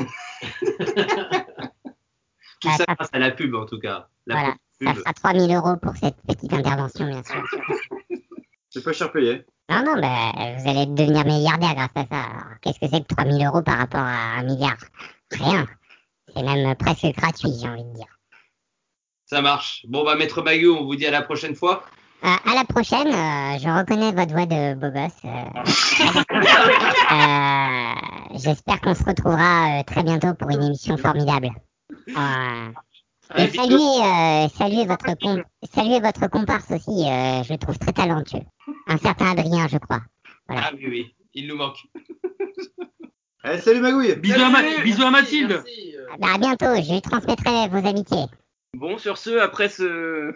Tout 2.60 2.70
ça 2.70 2.84
grâce 2.88 3.10
à 3.12 3.18
la 3.18 3.30
pub 3.32 3.54
en 3.54 3.66
tout 3.66 3.78
cas. 3.78 4.08
La 4.26 4.34
Voilà, 4.36 4.54
ça 4.82 4.94
fera 4.94 5.12
3000 5.12 5.54
euros 5.54 5.76
pour 5.76 5.96
cette 5.96 6.16
petite 6.26 6.52
intervention 6.52 7.06
bien 7.06 7.22
sûr. 7.24 7.42
C'est 8.70 8.84
pas 8.84 8.92
cher 8.92 9.10
payé. 9.12 9.44
Non, 9.70 9.82
non, 9.84 10.00
bah, 10.00 10.32
vous 10.58 10.68
allez 10.68 10.86
devenir 10.86 11.24
milliardaire 11.24 11.74
grâce 11.74 11.90
à 11.94 12.04
ça. 12.10 12.24
Qu'est-ce 12.62 12.78
que 12.80 12.86
c'est 12.90 13.00
que 13.06 13.14
3000 13.14 13.46
euros 13.46 13.62
par 13.62 13.78
rapport 13.78 14.00
à 14.00 14.38
un 14.38 14.42
milliard? 14.44 14.76
Rien. 15.30 15.66
C'est 16.34 16.42
même 16.42 16.74
presque 16.76 17.06
gratuit, 17.16 17.50
j'ai 17.60 17.68
envie 17.68 17.84
de 17.84 17.94
dire. 17.94 18.06
Ça 19.26 19.42
marche. 19.42 19.84
Bon 19.88 20.04
bah 20.04 20.16
maître 20.16 20.40
Bayou, 20.42 20.74
on 20.74 20.84
vous 20.84 20.96
dit 20.96 21.06
à 21.06 21.10
la 21.10 21.22
prochaine 21.22 21.54
fois. 21.54 21.84
Euh, 22.24 22.28
à 22.28 22.54
la 22.54 22.64
prochaine, 22.64 23.08
euh, 23.08 23.58
je 23.58 23.68
reconnais 23.78 24.12
votre 24.12 24.32
voix 24.32 24.46
de 24.46 24.74
beau 24.74 24.90
gosse. 24.90 25.12
euh. 25.24 25.44
J'espère 28.38 28.80
qu'on 28.80 28.94
se 28.94 29.04
retrouvera 29.04 29.84
très 29.84 30.02
bientôt 30.02 30.34
pour 30.34 30.50
une 30.50 30.62
émission 30.62 30.96
formidable. 30.96 31.50
Et 33.36 33.48
saluez, 33.48 33.74
euh, 33.76 34.48
saluez, 34.56 34.86
votre 34.86 35.14
com- 35.20 35.42
saluez 35.74 36.00
votre 36.00 36.28
comparse 36.30 36.70
aussi, 36.70 37.04
euh, 37.06 37.42
je 37.42 37.52
le 37.52 37.58
trouve 37.58 37.78
très 37.78 37.92
talentueux. 37.92 38.40
Un 38.86 38.96
certain 38.98 39.32
Adrien, 39.32 39.68
je 39.68 39.78
crois. 39.78 40.00
Ah 40.48 40.70
oui 40.74 40.86
oui, 40.88 41.14
il 41.34 41.46
nous 41.46 41.56
manque. 41.56 41.76
Allez, 43.44 43.58
salut 43.60 43.80
Magouille 43.80 44.14
Bisous 44.16 44.40
à, 44.42 44.48
Ma- 44.48 44.82
bisous 44.82 45.02
à 45.02 45.10
Mathilde. 45.10 45.62
Bah, 46.18 46.28
à 46.34 46.38
bientôt, 46.38 46.74
je 46.82 46.90
lui 46.92 47.02
transmettrai 47.02 47.68
vos 47.68 47.86
amitiés. 47.86 48.24
Bon, 48.74 48.96
sur 48.96 49.18
ce, 49.18 49.38
après 49.38 49.68
ce, 49.68 50.32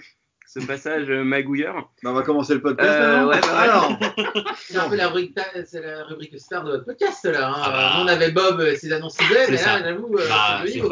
ce 0.46 0.60
passage 0.60 1.08
magouilleur, 1.24 1.90
Bah, 2.02 2.10
on 2.10 2.14
va 2.14 2.22
commencer 2.22 2.52
le 2.54 2.60
podcast 2.60 2.90
Euh, 2.90 3.26
ouais, 3.26 3.40
bah. 3.40 3.58
Alors, 3.58 3.92
C'est 4.58 4.76
un 4.76 4.88
peu 4.90 4.96
la 4.96 5.06
rubrique, 5.08 5.34
ta- 5.34 5.64
c'est 5.64 5.80
la 5.80 6.04
rubrique 6.04 6.38
star 6.38 6.64
de 6.64 6.72
votre 6.72 6.84
podcast 6.84 7.24
là. 7.24 7.48
Hein. 7.48 7.54
Ah 7.56 7.70
bah. 7.70 7.92
On 8.04 8.06
avait 8.06 8.32
Bob, 8.32 8.62
ses 8.76 8.92
annonces 8.92 9.16
mais 9.18 9.34
là, 9.34 9.46
j'avoue, 9.46 10.18
c'est 10.18 10.22
de 10.24 10.66
c'est 10.68 10.74
niveau, 10.74 10.88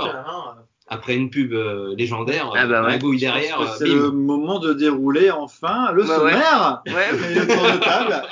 hein. 0.90 0.94
Après 0.96 1.14
une 1.16 1.30
pub 1.30 1.52
euh, 1.52 1.94
légendaire, 1.96 2.52
Ah 2.56 2.66
bah 2.66 2.82
ouais. 2.82 2.92
Magouille 2.92 3.18
derrière, 3.18 3.60
euh, 3.60 3.66
c'est 3.78 3.86
le 3.86 4.10
moment 4.10 4.58
de 4.58 4.72
dérouler 4.72 5.30
enfin 5.30 5.92
le 5.92 6.02
Bah 6.02 6.16
sommaire. 6.16 6.82
ouais. 6.86 7.30
Et 7.30 7.34
le 7.40 7.46
tour 7.46 7.62
de 7.62 7.78
table. 7.78 8.22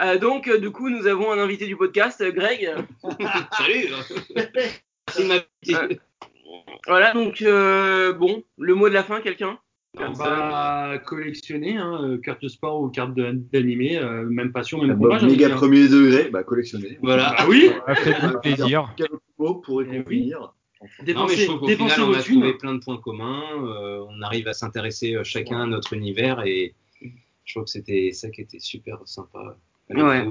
Euh, 0.00 0.18
donc, 0.18 0.48
euh, 0.48 0.58
du 0.58 0.70
coup, 0.70 0.88
nous 0.88 1.06
avons 1.06 1.30
un 1.30 1.38
invité 1.38 1.66
du 1.66 1.76
podcast, 1.76 2.22
euh, 2.22 2.32
Greg. 2.32 2.70
Salut. 3.52 3.88
Merci 4.34 5.22
de 5.22 5.28
m'inviter. 5.28 6.00
Voilà, 6.86 7.12
donc, 7.12 7.42
euh, 7.42 8.12
bon, 8.14 8.42
le 8.58 8.74
mot 8.74 8.88
de 8.88 8.94
la 8.94 9.02
fin, 9.04 9.20
quelqu'un? 9.20 9.58
On 9.98 10.12
va 10.12 10.98
collectionner, 11.04 11.76
hein, 11.76 12.16
cartes 12.22 12.42
de 12.42 12.48
sport 12.48 12.80
ou 12.80 12.88
cartes 12.88 13.12
d'animé, 13.52 13.98
euh, 13.98 14.24
même 14.24 14.52
passion, 14.52 14.80
même 14.80 14.96
combat. 14.96 15.18
j'ai 15.18 15.26
envie 15.26 15.36
de 15.36 15.42
méga 15.42 15.54
premier 15.56 15.88
degré, 15.88 16.30
bah 16.30 16.44
collectionner. 16.44 16.96
Voilà. 17.02 17.34
Ah 17.36 17.46
oui 17.48 17.70
Ça 17.86 17.94
fait 17.96 18.20
beaucoup 18.22 18.40
plaisir. 18.40 18.94
Quel 18.96 19.08
mot 19.38 19.56
pourrait 19.56 19.86
Eh 19.92 20.04
oui. 20.08 20.32
Convenir 20.80 21.16
Non, 21.16 21.26
mais 21.28 21.36
je 21.36 21.44
trouve 21.46 21.60
qu'au 21.60 21.66
dépensez 21.66 21.94
final, 21.94 22.08
on 22.10 22.14
a 22.14 22.22
thunes. 22.22 22.40
trouvé 22.40 22.54
plein 22.58 22.74
de 22.74 22.80
points 22.80 22.98
communs. 22.98 23.42
euh, 23.64 24.04
on 24.08 24.22
arrive 24.22 24.48
à 24.48 24.52
s'intéresser 24.52 25.14
euh, 25.14 25.24
chacun 25.24 25.60
à 25.62 25.66
notre 25.66 25.92
univers 25.92 26.42
et 26.44 26.74
je 27.44 27.54
trouve 27.54 27.64
que 27.64 27.70
c'était 27.70 28.10
ça 28.12 28.30
qui 28.30 28.40
était 28.42 28.60
super 28.60 28.98
sympa. 29.04 29.56
Ouais. 29.90 30.26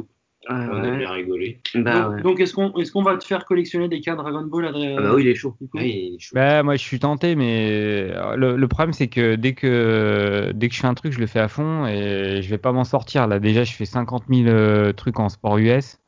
On 0.49 0.53
a 0.53 0.91
bien 0.95 1.11
rigolé. 1.11 1.59
Bah, 1.75 1.99
donc, 2.03 2.15
ouais. 2.15 2.21
donc, 2.21 2.39
est-ce 2.39 2.53
qu'on 2.53 2.73
est 2.77 2.89
qu'on 2.89 3.03
va 3.03 3.17
te 3.17 3.25
faire 3.25 3.43
collectionner 3.43 3.89
des 3.89 3.99
cartes 3.99 4.19
Dragon 4.19 4.41
Ball 4.43 4.67
Adrien 4.67 4.95
Ah 4.97 5.01
bah 5.01 5.13
oui, 5.13 5.23
il 5.23 5.27
est 5.27 5.35
chaud. 5.35 5.53
du 5.59 5.67
coup 5.67 5.77
Ouais, 5.77 5.89
il 5.89 6.15
est 6.15 6.19
chaud. 6.19 6.33
Bah, 6.33 6.63
moi, 6.63 6.77
je 6.77 6.81
suis 6.81 6.97
tenté, 6.97 7.35
mais 7.35 8.07
le, 8.37 8.55
le 8.55 8.67
problème, 8.69 8.93
c'est 8.93 9.09
que 9.09 9.35
dès 9.35 9.53
que 9.53 10.51
dès 10.55 10.69
que 10.69 10.75
je 10.75 10.79
fais 10.79 10.87
un 10.87 10.93
truc, 10.93 11.11
je 11.11 11.19
le 11.19 11.27
fais 11.27 11.39
à 11.41 11.49
fond 11.49 11.85
et 11.87 12.41
je 12.41 12.49
vais 12.49 12.57
pas 12.57 12.71
m'en 12.71 12.85
sortir. 12.85 13.27
Là, 13.27 13.39
déjà, 13.39 13.65
je 13.65 13.73
fais 13.73 13.83
50 13.85 14.23
000 14.29 14.47
euh, 14.47 14.93
trucs 14.93 15.19
en 15.19 15.27
sport 15.27 15.57
US. 15.57 15.99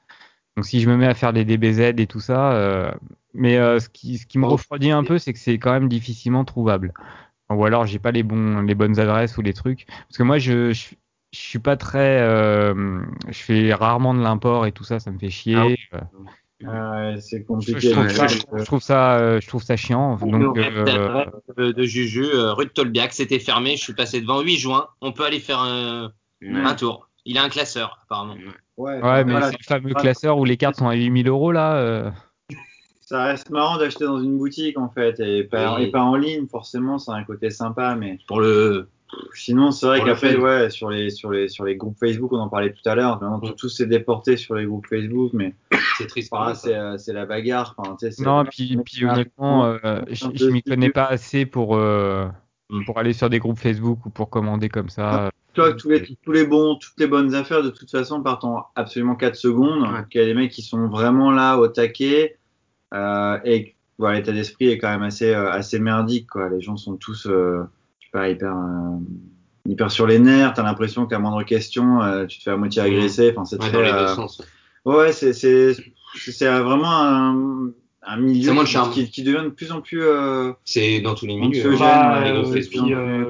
Donc, 0.57 0.65
si 0.65 0.81
je 0.81 0.89
me 0.89 0.97
mets 0.97 1.07
à 1.07 1.13
faire 1.13 1.33
des 1.33 1.45
DBZ 1.45 1.93
et 1.97 2.07
tout 2.07 2.19
ça, 2.19 2.53
euh, 2.53 2.91
mais 3.33 3.57
euh, 3.57 3.79
ce 3.79 3.87
qui 3.89 4.17
ce 4.17 4.25
qui 4.25 4.37
me 4.37 4.45
refroidit 4.45 4.91
un 4.91 5.03
peu, 5.03 5.17
c'est 5.17 5.33
que 5.33 5.39
c'est 5.39 5.57
quand 5.57 5.71
même 5.71 5.87
difficilement 5.87 6.43
trouvable. 6.43 6.93
Ou 7.49 7.65
alors, 7.65 7.85
j'ai 7.85 7.99
pas 7.99 8.11
les 8.11 8.23
bons 8.23 8.61
les 8.61 8.75
bonnes 8.75 8.99
adresses 8.99 9.37
ou 9.37 9.41
les 9.41 9.53
trucs. 9.53 9.85
Parce 9.87 10.17
que 10.17 10.23
moi, 10.23 10.39
je 10.39 10.73
je, 10.73 10.95
je 11.31 11.39
suis 11.39 11.59
pas 11.59 11.77
très, 11.77 12.21
euh, 12.21 13.01
je 13.29 13.37
fais 13.37 13.73
rarement 13.73 14.13
de 14.13 14.21
l'import 14.21 14.65
et 14.65 14.71
tout 14.71 14.83
ça, 14.83 14.99
ça 14.99 15.11
me 15.11 15.19
fait 15.19 15.29
chier. 15.29 15.55
Ah 15.55 15.65
oui. 15.67 15.77
Ah 16.63 16.91
ouais, 16.91 17.21
c'est 17.21 17.39
je, 17.39 17.43
compliqué. 17.43 17.79
je 17.79 17.91
trouve 17.91 18.09
ça, 18.09 18.27
je 18.27 18.65
trouve 18.65 18.81
ça, 18.81 19.39
je 19.39 19.47
trouve 19.47 19.63
ça 19.63 19.75
chiant. 19.77 20.17
Donc, 20.17 20.57
euh, 20.57 21.25
de, 21.57 21.83
Juju, 21.83 22.23
rue 22.23 22.65
de 22.65 22.71
Tolbiac, 22.71 23.13
c'était 23.13 23.39
fermé. 23.39 23.77
Je 23.77 23.81
suis 23.81 23.93
passé 23.93 24.21
devant 24.21 24.41
8 24.41 24.57
juin. 24.57 24.87
On 25.01 25.11
peut 25.11 25.25
aller 25.25 25.39
faire 25.39 25.59
un, 25.59 26.11
un 26.43 26.75
tour. 26.75 27.09
Il 27.25 27.37
a 27.37 27.43
un 27.43 27.49
classeur, 27.49 27.99
apparemment. 28.03 28.35
ouais, 28.35 28.51
Ouais, 28.81 29.23
mais 29.25 29.31
voilà, 29.31 29.47
c'est 29.51 29.57
le 29.59 29.63
fameux 29.65 29.93
classeur 29.93 30.37
où 30.37 30.45
les 30.45 30.57
cartes 30.57 30.75
sont 30.75 30.87
à 30.87 30.93
8000 30.95 31.27
euros 31.27 31.51
là. 31.51 31.75
euh. 31.75 32.11
ça 33.01 33.23
reste 33.25 33.49
marrant 33.49 33.77
d'acheter 33.77 34.05
dans 34.05 34.19
une 34.21 34.37
boutique 34.37 34.77
en 34.77 34.89
fait 34.89 35.19
et 35.19 35.43
pas, 35.43 35.75
Oui. 35.75 35.83
et 35.83 35.91
pas 35.91 36.01
en 36.01 36.15
ligne 36.15 36.47
forcément, 36.47 36.97
c'est 36.97 37.11
un 37.11 37.23
côté 37.23 37.49
sympa, 37.49 37.95
mais 37.95 38.17
Pour 38.27 38.39
le. 38.39 38.87
sinon 39.33 39.71
c'est 39.71 39.85
vrai 39.85 40.01
qu'après 40.01 40.37
ouais 40.37 40.69
sur 40.69 40.89
les 40.89 41.09
sur 41.09 41.29
les 41.31 41.49
sur 41.49 41.65
les 41.65 41.75
groupes 41.75 41.97
Facebook, 41.99 42.31
on 42.31 42.39
en 42.39 42.47
parlait 42.49 42.71
tout 42.71 42.87
à 42.89 42.95
l'heure, 42.95 43.21
maintenant 43.21 43.39
tout, 43.41 43.51
tout 43.53 43.69
s'est 43.69 43.85
déporté 43.87 44.37
sur 44.37 44.55
les 44.55 44.65
groupes 44.65 44.87
Facebook, 44.87 45.31
mais 45.33 45.53
C'est 45.97 46.07
triste. 46.07 46.29
voilà, 46.31 46.55
c'est 46.55 46.73
euh, 46.75 46.97
c'est 46.97 47.11
la 47.13 47.25
bagarre. 47.25 47.75
Enfin, 47.77 47.97
Non, 48.19 48.45
puis, 48.45 48.77
puis 48.85 49.05
honnêtement, 49.05 49.65
euh, 49.65 49.99
je, 50.09 50.25
je 50.33 50.45
m'y 50.45 50.63
connais 50.63 50.89
pas 50.89 51.05
assez 51.05 51.45
pour 51.45 51.75
euh, 51.75 52.27
Mm. 52.71 52.85
pour 52.85 52.97
aller 52.97 53.13
sur 53.13 53.29
des 53.29 53.39
groupes 53.39 53.59
Facebook 53.59 54.05
ou 54.05 54.09
pour 54.09 54.29
commander 54.29 54.69
comme 54.69 54.89
ça. 54.89 55.29
Toi, 55.53 55.73
tous 55.73 55.89
les, 55.89 56.01
tous 56.23 56.31
les 56.31 56.45
bons, 56.47 56.75
toutes 56.75 56.97
les 56.97 57.07
bonnes 57.07 57.35
affaires, 57.35 57.61
de 57.61 57.69
toute 57.69 57.91
façon, 57.91 58.21
partent 58.23 58.45
en 58.45 58.65
absolument 58.75 59.15
4 59.15 59.35
secondes. 59.35 59.81
Ouais. 59.81 59.99
Il 60.13 60.17
y 60.17 60.23
a 60.23 60.25
des 60.25 60.33
mecs 60.33 60.51
qui 60.51 60.61
sont 60.61 60.87
vraiment 60.87 61.31
là 61.31 61.57
au 61.57 61.67
taquet. 61.67 62.37
Euh, 62.93 63.37
et 63.43 63.75
voilà, 63.97 64.19
l'état 64.19 64.31
d'esprit 64.31 64.69
est 64.69 64.77
quand 64.77 64.89
même 64.89 65.03
assez, 65.03 65.33
euh, 65.33 65.51
assez 65.51 65.79
merdique. 65.79 66.27
Quoi. 66.29 66.49
Les 66.49 66.61
gens 66.61 66.77
sont 66.77 66.95
tous 66.95 67.25
euh, 67.27 67.63
je 67.99 68.05
sais 68.05 68.11
pas, 68.13 68.29
hyper, 68.29 68.55
euh, 68.55 68.97
hyper 69.67 69.91
sur 69.91 70.07
les 70.07 70.19
nerfs. 70.19 70.53
T'as 70.53 70.63
l'impression 70.63 71.05
qu'à 71.05 71.19
moindre 71.19 71.43
question, 71.43 72.01
euh, 72.01 72.25
tu 72.25 72.39
te 72.39 72.43
fais 72.43 72.51
à 72.51 72.57
moitié 72.57 72.81
agresser. 72.81 73.31
Enfin, 73.35 73.43
c'est 73.43 73.61
Ouais, 73.61 73.69
très, 73.69 73.77
dans 73.77 73.81
les 73.81 73.91
deux 73.91 74.09
euh, 74.11 74.15
sens. 74.15 74.41
ouais, 74.85 75.11
c'est, 75.11 75.33
c'est, 75.33 75.75
c'est 76.15 76.47
vraiment 76.61 76.91
un, 76.91 77.71
un 78.03 78.17
milieu 78.17 78.47
C'est 78.47 78.53
moins 78.53 78.63
le 78.63 78.67
qui, 78.67 78.73
charme. 78.73 78.91
qui, 78.91 79.09
qui 79.09 79.23
devient 79.23 79.43
de 79.43 79.49
plus 79.49 79.71
en 79.71 79.81
plus. 79.81 80.01
Euh, 80.03 80.51
C'est 80.65 81.01
dans 81.01 81.13
tous 81.15 81.25
les 81.27 81.35
milieux. 81.35 81.75
Bah, 81.77 82.23
euh, 82.25 82.55
et 82.55 82.61
puis, 82.61 82.93
euh. 82.93 83.25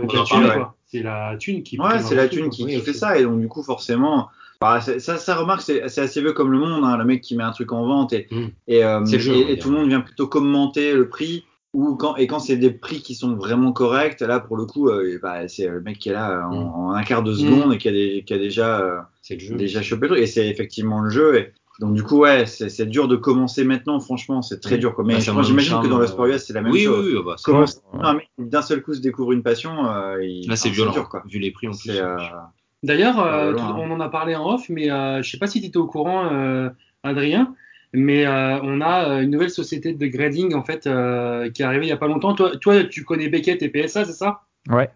C'est 0.85 1.03
la 1.03 1.35
thune 1.37 1.63
qui. 1.63 1.79
Ouais, 1.79 1.99
c'est 1.99 2.15
la 2.15 2.27
thune 2.27 2.49
qui, 2.49 2.79
fait 2.81 2.93
ça, 2.93 3.17
et 3.17 3.23
donc 3.23 3.39
du 3.39 3.47
coup 3.47 3.63
forcément, 3.63 4.27
bah, 4.59 4.81
ça, 4.81 4.99
ça 5.17 5.35
remarque, 5.35 5.61
c'est 5.61 5.81
assez 5.81 6.21
vieux 6.21 6.33
comme 6.33 6.51
le 6.51 6.59
monde, 6.59 6.83
hein, 6.83 6.97
le 6.97 7.05
mec 7.05 7.21
qui 7.21 7.35
met 7.35 7.43
un 7.43 7.51
truc 7.51 7.71
en 7.71 7.85
vente 7.85 8.13
et, 8.13 8.27
Mm. 8.29 8.47
et, 8.67 8.83
euh, 8.83 9.05
jeu, 9.05 9.33
et- 9.49 9.57
tout 9.57 9.69
le 9.71 9.77
monde 9.77 9.87
vient 9.87 10.01
plutôt 10.01 10.27
commenter 10.27 10.93
le 10.93 11.07
prix. 11.07 11.45
Ou 11.73 11.95
quand, 11.95 12.17
et 12.17 12.27
quand 12.27 12.39
c'est 12.39 12.57
des 12.57 12.69
prix 12.71 13.01
qui 13.01 13.15
sont 13.15 13.33
vraiment 13.35 13.71
corrects, 13.71 14.19
là 14.19 14.41
pour 14.41 14.57
le 14.57 14.65
coup, 14.65 14.89
euh, 14.89 15.17
bah, 15.23 15.47
c'est 15.47 15.69
le 15.69 15.79
mec 15.79 15.99
qui 15.99 16.09
est 16.09 16.13
là 16.13 16.45
en, 16.51 16.53
Mm. 16.53 16.73
en 16.75 16.91
un 16.91 17.03
quart 17.03 17.23
de 17.23 17.33
seconde 17.33 17.73
et 17.73 17.77
qui 17.77 17.87
a, 17.87 17.91
des- 17.93 18.23
qui 18.27 18.33
a 18.33 18.37
déjà, 18.37 18.81
euh, 18.81 18.97
C'est 19.21 19.35
le 19.35 19.39
jeu. 19.39 19.55
déjà 19.55 19.81
chopé 19.81 20.01
le 20.01 20.07
truc. 20.15 20.21
Et 20.23 20.27
c'est 20.27 20.49
effectivement 20.49 20.99
le 20.99 21.09
jeu. 21.09 21.37
Et, 21.37 21.53
donc 21.79 21.93
du 21.95 22.03
coup, 22.03 22.17
ouais, 22.19 22.45
c'est 22.45 22.69
c'est 22.69 22.85
dur 22.85 23.07
de 23.07 23.15
commencer 23.15 23.63
maintenant, 23.63 23.99
franchement, 23.99 24.41
c'est 24.41 24.59
très 24.59 24.77
dur. 24.77 24.93
quoi. 24.93 25.03
Mais 25.03 25.15
Bah, 25.25 25.33
manque 25.33 25.45
j'imagine 25.45 25.77
de 25.79 25.83
que 25.83 25.87
dans 25.87 25.97
le 25.99 26.05
sport 26.07 26.25
US, 26.27 26.43
c'est 26.45 26.53
la 26.53 26.61
même 26.61 26.71
oui, 26.71 26.83
chose. 26.83 27.05
oui, 27.07 27.13
oui, 27.17 27.23
bah, 27.25 27.35
c'est- 27.37 27.43
Comment 27.45 27.61
Ouais. 27.61 27.99
un 28.01 28.13
mec 28.15 28.29
qui 28.37 28.45
d'un 28.45 28.61
seul 28.61 28.81
coup 28.83 28.93
se 28.93 29.01
découvre 29.01 29.31
une 29.31 29.41
passion, 29.43 29.85
euh, 29.87 30.23
il, 30.23 30.47
Là, 30.47 30.55
c'est 30.55 30.69
enfin, 30.69 30.75
violent. 30.75 30.91
dur, 30.91 31.09
quoi. 31.09 31.23
Vu 31.27 31.39
les 31.39 31.51
prix 31.51 31.67
en 31.67 31.71
plus. 31.71 31.89
Euh, 31.89 32.15
D'ailleurs, 32.83 33.19
euh, 33.19 33.53
hein. 33.57 33.75
on 33.77 33.91
en 33.91 33.99
a 33.99 34.09
parlé 34.09 34.35
en 34.35 34.47
off, 34.53 34.67
mais 34.69 34.91
euh, 34.91 35.21
je 35.21 35.29
sais 35.31 35.37
pas 35.37 35.47
si 35.47 35.61
tu 35.61 35.67
étais 35.67 35.77
au 35.77 35.85
courant, 35.87 36.25
euh, 36.31 36.69
Adrien, 37.03 37.53
mais 37.93 38.25
euh, 38.25 38.59
on 38.63 38.81
a 38.81 39.21
une 39.21 39.29
nouvelle 39.31 39.49
société 39.51 39.93
de 39.93 40.07
grading 40.07 40.53
en 40.55 40.63
fait 40.63 40.87
euh, 40.87 41.49
qui 41.51 41.61
est 41.61 41.65
arrivée 41.65 41.85
il 41.85 41.89
y 41.89 41.93
a 41.93 41.97
pas 41.97 42.07
longtemps. 42.07 42.33
Toi, 42.33 42.57
toi, 42.57 42.83
tu 42.85 43.03
connais 43.03 43.27
Beckett 43.29 43.61
et 43.61 43.69
PSA, 43.69 44.05
c'est 44.05 44.13
ça? 44.13 44.41
Ouais. 44.69 44.89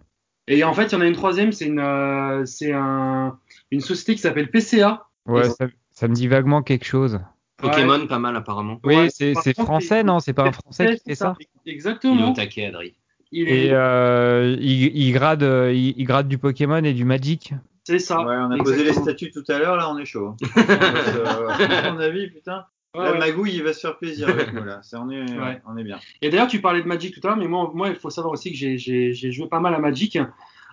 Et 0.48 0.64
en 0.64 0.74
fait, 0.74 0.86
il 0.88 0.92
y 0.94 0.96
en 0.96 1.02
a 1.02 1.08
une 1.08 1.16
troisième, 1.16 1.52
c'est 1.52 1.66
une, 1.66 1.80
euh, 1.80 2.44
c'est 2.46 2.72
un, 2.72 3.38
une 3.72 3.82
société 3.82 4.14
qui 4.16 4.22
s'appelle 4.22 4.50
PCA. 4.52 5.06
Ouais, 5.28 5.44
ça, 5.50 5.66
ça 5.96 6.08
me 6.08 6.14
dit 6.14 6.28
vaguement 6.28 6.62
quelque 6.62 6.86
chose. 6.86 7.20
Pokémon, 7.58 8.06
pas 8.08 8.20
mal 8.20 8.36
apparemment. 8.36 8.80
Oui, 8.84 8.96
Ouais, 8.96 9.08
c'est 9.10 9.34
français, 9.58 10.04
non? 10.04 10.20
C'est 10.20 10.34
pas 10.34 10.44
un 10.44 10.52
c'est 10.52 10.62
français 10.62 10.86
qui 10.88 10.92
c'est 10.98 11.10
fait 11.12 11.16
ça 11.16 11.36
Il 11.40 11.46
est 11.46 11.72
au 11.72 11.74
Exactement. 11.74 12.34
taquet, 12.34 12.66
Adri. 12.68 12.96
Il 13.32 13.48
est- 13.50 13.68
Et 13.68 13.70
euh, 13.74 14.56
il, 14.60 14.96
il 14.96 15.12
grade, 15.14 15.42
euh, 15.44 15.74
il, 15.74 15.94
il 15.98 16.04
grade 16.06 16.28
du 16.28 16.38
Pokémon 16.38 16.84
et 16.84 16.94
du 16.94 17.06
Magic. 17.06 17.54
c'est 17.86 18.00
ça. 18.00 18.20
Ouais, 18.26 18.36
on 18.38 18.52
a 18.52 18.58
posé 18.58 18.76
les 18.84 18.90
Exactement. 18.90 19.04
statuts 19.06 19.32
tout 19.32 19.44
à 19.52 19.58
l'heure, 19.58 19.78
là 19.78 19.90
on 19.90 19.98
est 19.98 20.06
chaud. 20.06 20.36
euh, 20.58 21.48
à 21.50 21.92
mon 21.92 22.00
avis, 22.02 22.30
putain. 22.30 22.66
Ouais, 22.94 23.10
ouais. 23.12 23.18
Magouille, 23.18 23.56
il 23.56 23.64
va 23.64 23.74
se 23.74 23.80
faire 23.82 23.98
plaisir 23.98 24.30
avec 24.30 24.54
nous 24.54 24.64
là. 24.64 24.80
C'est- 24.84 24.96
on, 24.98 25.10
est, 25.10 25.22
Ouais. 25.38 25.62
on 25.68 25.76
est 25.78 25.84
bien. 25.84 25.98
Et 26.22 26.30
d'ailleurs, 26.30 26.48
tu 26.48 26.62
parlais 26.62 26.82
de 26.82 26.88
Magic 26.88 27.14
tout 27.14 27.26
à 27.26 27.30
l'heure, 27.32 27.38
mais 27.38 27.48
moi, 27.48 27.72
moi, 27.74 27.90
il 27.90 27.96
faut 27.96 28.10
savoir 28.10 28.34
aussi 28.34 28.52
que 28.52 28.58
j'ai- 28.58 28.78
j'ai 28.78 29.12
j'ai 29.14 29.32
joué 29.32 29.48
pas 29.48 29.60
mal 29.60 29.74
à 29.74 29.80
Magic. 29.80 30.18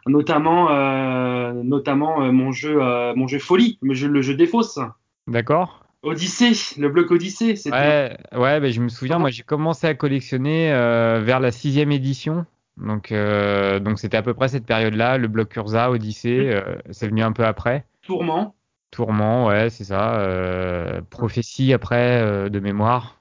notamment, 0.07 0.71
euh, 0.73 1.53
notamment 1.53 2.23
euh, 2.25 2.33
mon 2.33 2.51
jeu, 2.53 2.83
euh, 2.83 3.15
mon 3.15 3.29
jeu 3.29 3.39
folie, 3.39 3.79
le 3.83 3.95
jeu, 3.95 4.09
le 4.09 4.21
jeu 4.23 4.35
des 4.35 4.47
fausses. 4.49 4.79
D'accord. 5.27 5.85
Odyssée, 6.03 6.53
le 6.81 6.89
bloc 6.89 7.11
Odyssée. 7.13 7.55
Ouais, 7.71 8.17
ouais, 8.33 8.61
ben, 8.61 8.73
je 8.73 8.81
me 8.81 8.89
souviens, 8.89 9.19
moi 9.19 9.31
j'ai 9.31 9.45
commencé 9.45 9.87
à 9.87 9.95
collectionner 9.95 10.73
euh, 10.73 11.21
vers 11.23 11.39
la 11.39 11.53
sixième 11.53 11.93
édition. 11.93 12.45
Donc, 12.77 13.13
euh, 13.13 13.79
donc 13.79 13.99
c'était 14.01 14.17
à 14.17 14.23
peu 14.23 14.35
près 14.35 14.49
cette 14.49 14.67
période-là, 14.67 15.19
le 15.19 15.29
bloc 15.29 15.55
Urza, 15.55 15.91
Odyssée, 15.91 16.51
euh, 16.51 16.77
c'est 16.91 17.07
venu 17.07 17.23
un 17.23 17.33
peu 17.33 17.45
après. 17.45 17.85
Tourment. 18.03 18.57
Tourment, 18.91 19.47
ouais, 19.47 19.71
c'est 19.71 19.85
ça. 19.85 20.19
euh, 20.19 21.01
prophétie 21.09 21.73
après, 21.73 22.21
euh, 22.21 22.49
de 22.49 22.59
mémoire. 22.59 23.19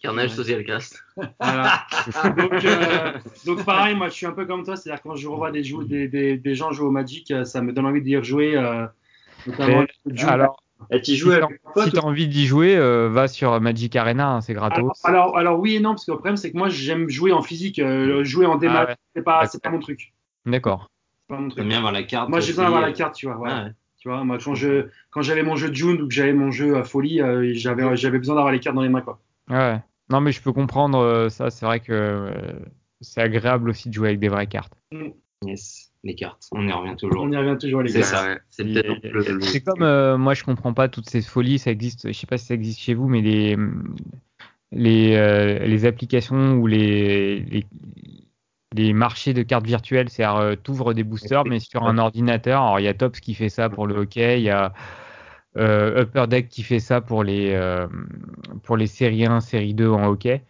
Carnage 0.00 0.30
Social 0.30 0.64
Cast. 0.64 1.04
Voilà. 1.40 1.84
donc, 2.36 2.64
euh, 2.64 3.12
donc 3.46 3.64
pareil, 3.64 3.94
moi 3.94 4.08
je 4.08 4.14
suis 4.14 4.26
un 4.26 4.32
peu 4.32 4.46
comme 4.46 4.64
toi, 4.64 4.76
c'est-à-dire 4.76 5.02
quand 5.02 5.14
je 5.14 5.28
revois 5.28 5.50
des, 5.50 5.62
jou- 5.62 5.84
des, 5.84 6.08
des, 6.08 6.36
des 6.36 6.54
gens 6.54 6.72
jouer 6.72 6.86
au 6.86 6.90
Magic, 6.90 7.32
ça 7.44 7.60
me 7.62 7.72
donne 7.72 7.86
envie 7.86 8.02
d'y 8.02 8.16
rejouer. 8.16 8.56
Euh, 8.56 8.86
notamment 9.46 9.84
alors, 10.26 10.62
Et 10.90 11.00
tu 11.00 11.12
si 11.12 11.16
joues 11.16 11.32
avec 11.32 11.60
t'as 11.74 11.90
si 11.90 11.98
envie 11.98 12.28
d'y 12.28 12.46
jouer, 12.46 12.76
euh, 12.76 13.08
va 13.08 13.28
sur 13.28 13.60
Magic 13.60 13.94
Arena, 13.96 14.30
hein, 14.34 14.40
c'est 14.40 14.54
gratos. 14.54 14.78
alors, 14.78 14.96
alors, 15.04 15.38
alors 15.38 15.60
oui 15.60 15.74
et 15.76 15.80
non, 15.80 15.90
parce 15.90 16.04
que 16.04 16.12
le 16.12 16.16
problème 16.18 16.36
c'est 16.36 16.50
que 16.52 16.56
moi 16.56 16.68
j'aime 16.68 17.08
jouer 17.08 17.32
en 17.32 17.42
physique, 17.42 17.78
euh, 17.78 18.24
jouer 18.24 18.46
en 18.46 18.56
démat, 18.56 18.80
Ah 18.80 18.86
ouais. 18.90 18.96
c'est 19.14 19.22
pas, 19.22 19.46
c'est 19.46 19.62
pas 19.62 19.70
mon 19.70 19.80
truc. 19.80 20.12
D'accord. 20.46 20.90
C'est 21.28 21.34
pas 21.34 21.40
mon 21.40 21.48
truc. 21.48 21.58
T'aimes 21.58 21.68
bien 21.68 21.78
avoir 21.78 21.92
la 21.92 22.02
carte. 22.02 22.28
Moi 22.28 22.40
j'ai 22.40 22.48
besoin 22.52 22.64
d'avoir 22.64 22.82
euh, 22.82 22.86
la 22.86 22.92
carte, 22.92 23.14
tu 23.14 23.26
vois. 23.26 23.38
Ah 23.46 23.64
ouais. 23.64 23.70
Tu 23.98 24.08
vois, 24.10 24.22
moi 24.22 24.36
quand 24.38 24.54
je 24.54 24.88
quand 25.10 25.22
j'avais 25.22 25.42
mon 25.42 25.56
jeu 25.56 25.72
June 25.72 26.02
ou 26.02 26.08
que 26.08 26.12
j'avais 26.14 26.34
mon 26.34 26.50
jeu 26.50 26.76
à 26.76 26.84
folie, 26.84 27.22
euh, 27.22 27.52
j'avais 27.54 27.96
j'avais 27.96 28.18
besoin 28.18 28.34
d'avoir 28.34 28.52
les 28.52 28.60
cartes 28.60 28.76
dans 28.76 28.82
les 28.82 28.90
mains 28.90 29.00
quoi. 29.00 29.18
Ouais. 29.48 29.80
Non, 30.10 30.20
mais 30.20 30.32
je 30.32 30.42
peux 30.42 30.52
comprendre 30.52 30.98
euh, 30.98 31.28
ça. 31.30 31.48
C'est 31.48 31.64
vrai 31.64 31.80
que 31.80 31.92
euh, 31.92 32.52
c'est 33.00 33.22
agréable 33.22 33.70
aussi 33.70 33.88
de 33.88 33.94
jouer 33.94 34.08
avec 34.08 34.20
des 34.20 34.28
vraies 34.28 34.46
cartes. 34.46 34.74
Yes, 35.42 35.90
les 36.04 36.14
cartes. 36.14 36.46
On 36.52 36.66
y 36.68 36.72
revient 36.72 36.94
toujours. 36.96 37.22
On 37.22 37.32
y 37.32 37.36
revient 37.36 37.56
toujours 37.58 37.82
les 37.82 37.90
C'est 37.90 38.00
gars. 38.00 38.04
ça. 38.04 38.38
C'est 38.50 38.64
le- 38.64 39.40
C'est 39.40 39.60
comme 39.62 39.82
euh, 39.82 40.16
moi, 40.18 40.34
je 40.34 40.44
comprends 40.44 40.74
pas 40.74 40.88
toutes 40.88 41.08
ces 41.08 41.22
folies. 41.22 41.58
Ça 41.58 41.70
existe. 41.70 42.06
Je 42.08 42.12
sais 42.12 42.26
pas 42.26 42.38
si 42.38 42.46
ça 42.46 42.54
existe 42.54 42.80
chez 42.80 42.94
vous, 42.94 43.08
mais 43.08 43.20
les 43.22 43.56
les 44.72 45.14
euh, 45.16 45.58
les 45.60 45.84
applications 45.86 46.54
ou 46.54 46.66
les 46.66 47.40
les, 47.40 47.66
les 48.74 48.92
marchés 48.92 49.32
de 49.34 49.42
cartes 49.42 49.66
virtuelles, 49.66 50.08
c'est-à-dire 50.08 50.36
euh, 50.36 50.54
t'ouvres 50.56 50.94
des 50.94 51.04
boosters, 51.04 51.44
mais 51.44 51.60
sur 51.60 51.84
un 51.84 51.98
ordinateur. 51.98 52.60
Alors 52.62 52.80
il 52.80 52.84
y 52.84 52.88
a 52.88 52.94
Tops 52.94 53.20
qui 53.20 53.34
fait 53.34 53.48
ça 53.48 53.68
pour 53.68 53.86
le 53.86 53.94
hockey, 53.96 54.40
il 54.40 54.44
y 54.44 54.50
a 54.50 54.72
euh, 55.56 56.02
Upper 56.02 56.26
Deck 56.28 56.48
qui 56.48 56.62
fait 56.64 56.80
ça 56.80 57.00
pour 57.00 57.22
les 57.22 57.52
euh, 57.52 57.86
pour 58.64 58.76
les 58.76 58.88
séries 58.88 59.26
1, 59.26 59.40
série 59.40 59.74
2 59.74 59.88
en 59.88 60.06
hockey. 60.08 60.42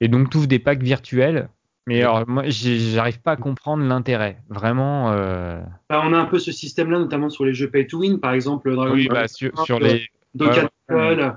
Et 0.00 0.08
donc 0.08 0.30
t'ouvres 0.30 0.48
des 0.48 0.58
packs 0.58 0.82
virtuels. 0.82 1.48
Mais 1.88 2.02
alors 2.02 2.24
moi, 2.28 2.42
j'arrive 2.46 3.20
pas 3.22 3.32
à 3.32 3.36
comprendre 3.36 3.82
l'intérêt. 3.84 4.38
Vraiment. 4.48 5.10
euh, 5.12 5.60
Bah, 5.88 6.02
on 6.04 6.12
a 6.12 6.18
un 6.18 6.26
peu 6.26 6.38
ce 6.38 6.52
système-là, 6.52 6.98
notamment 6.98 7.30
sur 7.30 7.44
les 7.44 7.54
jeux 7.54 7.70
pay 7.70 7.86
to 7.86 7.98
win, 7.98 8.20
par 8.20 8.32
exemple 8.32 8.74
Dragon 8.74 8.92
Oui, 8.92 9.08
Ball 9.08 9.22
bah, 9.22 9.28
sur, 9.28 9.50
sur 9.64 9.80
les. 9.80 10.06
Dokkan 10.34 10.68
Ouais, 10.90 11.16
Battle. 11.16 11.36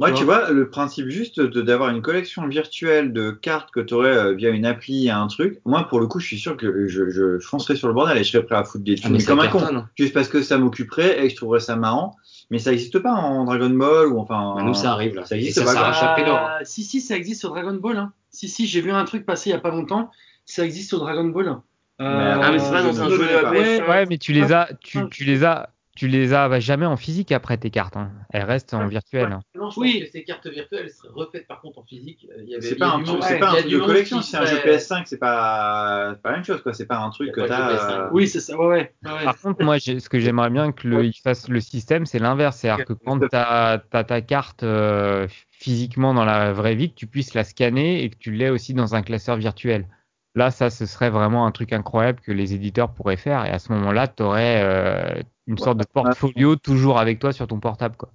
Moi, 0.00 0.10
Tu 0.10 0.18
tu 0.18 0.24
vois, 0.24 0.50
le 0.50 0.70
principe 0.70 1.08
juste 1.08 1.40
d'avoir 1.40 1.90
une 1.90 2.02
collection 2.02 2.46
virtuelle 2.46 3.12
de 3.12 3.32
cartes 3.32 3.72
que 3.72 3.80
tu 3.80 3.94
aurais 3.94 4.32
via 4.34 4.50
une 4.50 4.64
appli 4.64 5.10
à 5.10 5.18
un 5.18 5.26
truc, 5.26 5.60
moi, 5.64 5.88
pour 5.88 5.98
le 5.98 6.06
coup, 6.06 6.20
je 6.20 6.26
suis 6.26 6.38
sûr 6.38 6.56
que 6.56 6.86
je, 6.86 7.10
je 7.10 7.38
foncerais 7.40 7.74
sur 7.74 7.88
le 7.88 7.94
bordel 7.94 8.16
et 8.16 8.22
je 8.22 8.30
serais 8.30 8.44
prêt 8.44 8.54
à 8.54 8.62
foutre 8.64 8.84
des 8.84 8.94
Ah, 9.02 9.08
mais 9.08 9.18
ça 9.18 9.32
comme 9.32 9.40
un 9.40 9.48
con. 9.48 9.84
Juste 9.96 10.14
parce 10.14 10.28
que 10.28 10.40
ça 10.42 10.56
m'occuperait 10.56 11.18
et 11.18 11.24
que 11.24 11.30
je 11.30 11.36
trouverais 11.36 11.58
ça 11.60 11.74
marrant. 11.74 12.16
Mais 12.50 12.58
ça 12.60 12.70
n'existe 12.70 12.98
pas 13.00 13.12
en 13.12 13.44
Dragon 13.44 13.70
Ball 13.70 14.06
ou 14.06 14.18
enfin. 14.20 14.54
Bah, 14.56 14.62
nous, 14.62 14.72
ça 14.74 14.92
arrive, 14.92 15.16
là. 15.16 15.24
Ça 15.26 15.36
Et 15.36 15.40
existe 15.40 15.64
ça 15.64 15.64
pas. 15.64 16.22
d'or. 16.24 16.38
Ah, 16.40 16.58
si, 16.62 16.84
si, 16.84 17.00
ça 17.00 17.16
existe 17.16 17.40
sur 17.40 17.50
Dragon 17.50 17.74
Ball. 17.74 17.96
Hein. 17.98 18.12
Si, 18.30 18.48
si, 18.48 18.66
j'ai 18.66 18.80
vu 18.80 18.90
un 18.92 19.04
truc 19.04 19.24
passer 19.26 19.50
il 19.50 19.52
y 19.52 19.56
a 19.56 19.60
pas 19.60 19.70
longtemps. 19.70 20.10
Ça 20.44 20.64
existe 20.64 20.88
sur 20.88 20.98
Dragon 21.00 21.24
Ball. 21.24 21.48
Euh, 21.48 21.60
Ah, 22.00 22.52
mais 22.52 22.58
c'est 22.58 22.70
pas 22.70 22.82
dans 22.82 23.02
un 23.02 23.08
jeu. 23.10 23.38
APS, 23.38 23.50
Ouais. 23.52 23.88
Ouais, 23.88 24.06
mais 24.06 24.18
tu 24.18 24.32
les 24.32 24.52
as, 24.52 24.68
tu, 24.80 25.00
tu 25.10 25.24
les 25.24 25.44
as, 25.44 25.70
tu 25.98 26.06
les 26.06 26.32
as 26.32 26.48
bah, 26.48 26.60
jamais 26.60 26.86
en 26.86 26.96
physique 26.96 27.32
après 27.32 27.56
tes 27.56 27.70
cartes. 27.70 27.96
hein. 27.96 28.12
Elles 28.30 28.44
restent 28.44 28.72
en 28.72 28.86
virtuel. 28.86 29.32
hein. 29.32 29.40
Non, 29.56 29.68
je 29.70 29.80
Oui. 29.80 29.94
pense 29.98 30.04
que 30.06 30.12
ces 30.12 30.22
cartes 30.22 30.46
virtuelles 30.46 30.90
seraient 30.90 31.08
refaites 31.12 31.48
par 31.48 31.60
contre 31.60 31.80
en 31.80 31.82
physique. 31.82 32.24
Euh, 32.30 32.40
Il 32.44 32.50
y 32.50 32.54
avait, 32.54 32.64
C'est 32.68 32.76
pas 32.76 32.90
un 32.90 32.98
monde- 32.98 33.18
pas 33.18 33.50
un 33.50 33.54
truc 33.56 33.66
de 33.68 33.78
collection, 33.80 34.22
c'est 34.22 34.36
un 34.36 34.44
jeu 34.46 34.58
serait- 34.58 34.76
PS5, 34.76 35.02
c'est 35.06 35.18
pas, 35.18 36.14
la 36.24 36.30
même 36.30 36.44
chose, 36.44 36.62
quoi. 36.62 36.72
C'est 36.72 36.86
pas 36.86 36.98
un 36.98 37.10
truc 37.10 37.32
que 37.32 37.40
t'as. 37.40 37.74
PS5. 37.74 37.90
euh, 38.00 38.08
Oui, 38.12 38.28
c'est 38.28 38.38
ça. 38.38 38.56
Ouais, 38.56 38.66
ouais. 38.66 38.92
ouais. 39.04 39.24
Par 39.24 39.40
contre, 39.40 39.64
moi, 39.64 39.78
j'ai- 39.78 39.98
ce 39.98 40.08
que 40.08 40.20
j'aimerais 40.20 40.50
bien 40.50 40.70
que 40.70 40.86
le, 40.86 41.04
il 41.04 41.12
fasse 41.14 41.48
le 41.48 41.58
système, 41.60 42.06
c'est 42.06 42.20
l'inverse. 42.20 42.58
C'est-à-dire 42.58 42.84
que 42.84 42.92
quand 42.92 43.18
tu 43.18 43.26
as, 43.32 43.82
ta 43.90 44.20
carte 44.20 44.62
euh, 44.62 45.26
physiquement 45.50 46.14
dans 46.14 46.24
la 46.24 46.52
vraie 46.52 46.76
vie, 46.76 46.90
que 46.90 46.94
tu 46.94 47.08
puisses 47.08 47.34
la 47.34 47.42
scanner 47.42 48.04
et 48.04 48.10
que 48.10 48.16
tu 48.18 48.30
l'aies 48.30 48.50
aussi 48.50 48.72
dans 48.72 48.94
un 48.94 49.02
classeur 49.02 49.36
virtuel. 49.36 49.88
Là, 50.34 50.50
ça, 50.50 50.70
ce 50.70 50.86
serait 50.86 51.10
vraiment 51.10 51.46
un 51.46 51.50
truc 51.50 51.72
incroyable 51.72 52.20
que 52.20 52.32
les 52.32 52.54
éditeurs 52.54 52.92
pourraient 52.92 53.16
faire. 53.16 53.44
Et 53.46 53.50
à 53.50 53.58
ce 53.58 53.72
moment-là, 53.72 54.08
tu 54.08 54.22
aurais 54.22 55.24
une 55.46 55.58
sorte 55.58 55.78
de 55.78 55.84
portfolio 55.92 56.56
toujours 56.56 56.98
avec 56.98 57.18
toi 57.18 57.32
sur 57.32 57.46
ton 57.46 57.58
portable. 57.58 57.96
Quoi. 57.96 58.10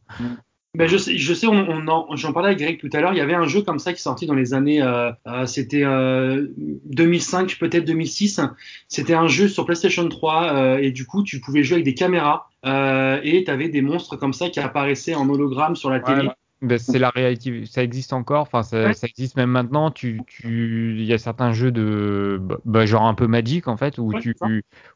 Ben, 0.75 0.87
je 0.87 0.97
sais, 0.97 1.17
je 1.17 1.33
sais 1.35 1.45
on, 1.45 1.53
on 1.69 1.87
en- 1.87 2.15
j'en 2.15 2.33
parlais 2.33 2.47
avec 2.49 2.59
Greg 2.59 2.79
tout 2.79 2.89
à 2.93 2.99
l'heure. 2.99 3.13
Il 3.13 3.17
y 3.17 3.21
avait 3.21 3.35
un 3.35 3.45
jeu 3.45 3.61
comme 3.61 3.77
ça 3.77 3.91
qui 3.93 3.97
est 3.99 4.01
sorti 4.01 4.25
dans 4.25 4.33
les 4.33 4.55
années, 4.55 4.81
euh, 4.81 5.11
euh, 5.27 5.45
c'était 5.45 5.83
euh, 5.83 6.47
2005, 6.85 7.57
peut-être 7.59 7.85
2006. 7.85 8.39
C'était 8.87 9.13
un 9.13 9.27
jeu 9.27 9.47
sur 9.47 9.65
PlayStation 9.65 10.07
3 10.09 10.53
euh, 10.55 10.77
et 10.77 10.91
du 10.91 11.05
coup, 11.05 11.21
tu 11.21 11.39
pouvais 11.39 11.61
jouer 11.63 11.75
avec 11.75 11.85
des 11.85 11.93
caméras 11.93 12.49
euh, 12.65 13.19
et 13.23 13.43
tu 13.43 13.51
avais 13.51 13.69
des 13.69 13.81
monstres 13.83 14.15
comme 14.15 14.33
ça 14.33 14.49
qui 14.49 14.59
apparaissaient 14.59 15.13
en 15.13 15.29
hologramme 15.29 15.75
sur 15.75 15.91
la 15.91 15.99
télé. 16.15 16.29
Ben, 16.63 16.77
c'est 16.79 16.97
la 16.99 17.09
réalité, 17.09 17.65
ça 17.65 17.83
existe 17.83 18.13
encore, 18.13 18.41
enfin 18.43 18.63
ça, 18.63 18.87
Ouais. 18.87 18.93
ça 18.93 19.07
existe 19.07 19.35
même 19.35 19.49
maintenant. 19.49 19.91
Tu, 19.91 20.23
tu, 20.25 20.95
il 20.97 21.03
y 21.05 21.11
a 21.13 21.17
certains 21.17 21.51
jeux 21.51 21.71
de, 21.71 22.39
bah, 22.41 22.57
bah, 22.65 22.85
genre 22.85 23.03
un 23.05 23.13
peu 23.13 23.27
Magic 23.27 23.67
en 23.67 23.75
fait, 23.77 23.97
où 23.97 24.13
Ouais, 24.13 24.21
tu, 24.21 24.33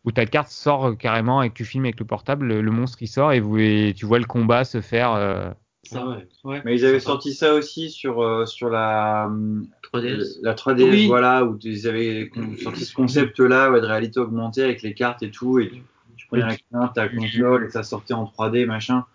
où 0.05 0.11
ta 0.11 0.25
carte 0.25 0.49
sort 0.49 0.97
carrément 0.97 1.41
et 1.43 1.49
que 1.49 1.55
tu 1.55 1.65
filmes 1.65 1.85
avec 1.85 1.99
le 1.99 2.05
portable, 2.05 2.45
le, 2.47 2.61
le 2.61 2.71
monstre 2.71 3.01
il 3.01 3.07
sort 3.07 3.33
et, 3.33 3.39
vous, 3.41 3.57
et 3.59 3.93
tu 3.95 4.05
vois 4.05 4.19
le 4.19 4.25
combat 4.25 4.63
se 4.63 4.79
faire. 4.79 5.11
euh, 5.13 5.49
Ça, 5.83 6.05
ouais. 6.43 6.61
Mais 6.65 6.75
ils 6.75 6.85
avaient 6.85 6.99
sorti 6.99 7.33
ça 7.33 7.53
aussi 7.53 7.89
sur, 7.89 8.21
euh, 8.21 8.45
sur 8.45 8.69
la, 8.69 9.25
hum, 9.27 9.67
3DS. 9.81 10.39
la 10.41 10.53
3DS, 10.53 10.89
Oui. 10.89 11.07
voilà, 11.07 11.43
où 11.45 11.57
ils 11.61 11.87
avaient 11.87 12.29
sorti 12.63 12.85
ce 12.85 12.93
concept-là, 12.93 13.71
ouais, 13.71 13.81
de 13.81 13.85
réalité 13.85 14.19
augmentée 14.19 14.63
avec 14.63 14.81
les 14.81 14.93
cartes 14.93 15.23
et 15.23 15.31
tout, 15.31 15.59
et 15.59 15.69
tu, 15.69 15.81
tu 16.15 16.27
prenais 16.27 16.45
la 16.45 16.55
carte, 16.55 16.95
ta 16.95 17.09
console, 17.09 17.65
et 17.65 17.69
ça 17.69 17.83
sortait 17.83 18.13
en 18.13 18.25
3D, 18.25 18.65
machin. 18.65 19.05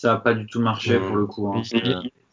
Ça 0.00 0.12
n'a 0.12 0.16
pas 0.18 0.32
du 0.32 0.46
tout 0.46 0.60
marché 0.60 1.00
pour 1.00 1.16
le 1.16 1.26
coup. 1.26 1.52
hein. 1.52 1.62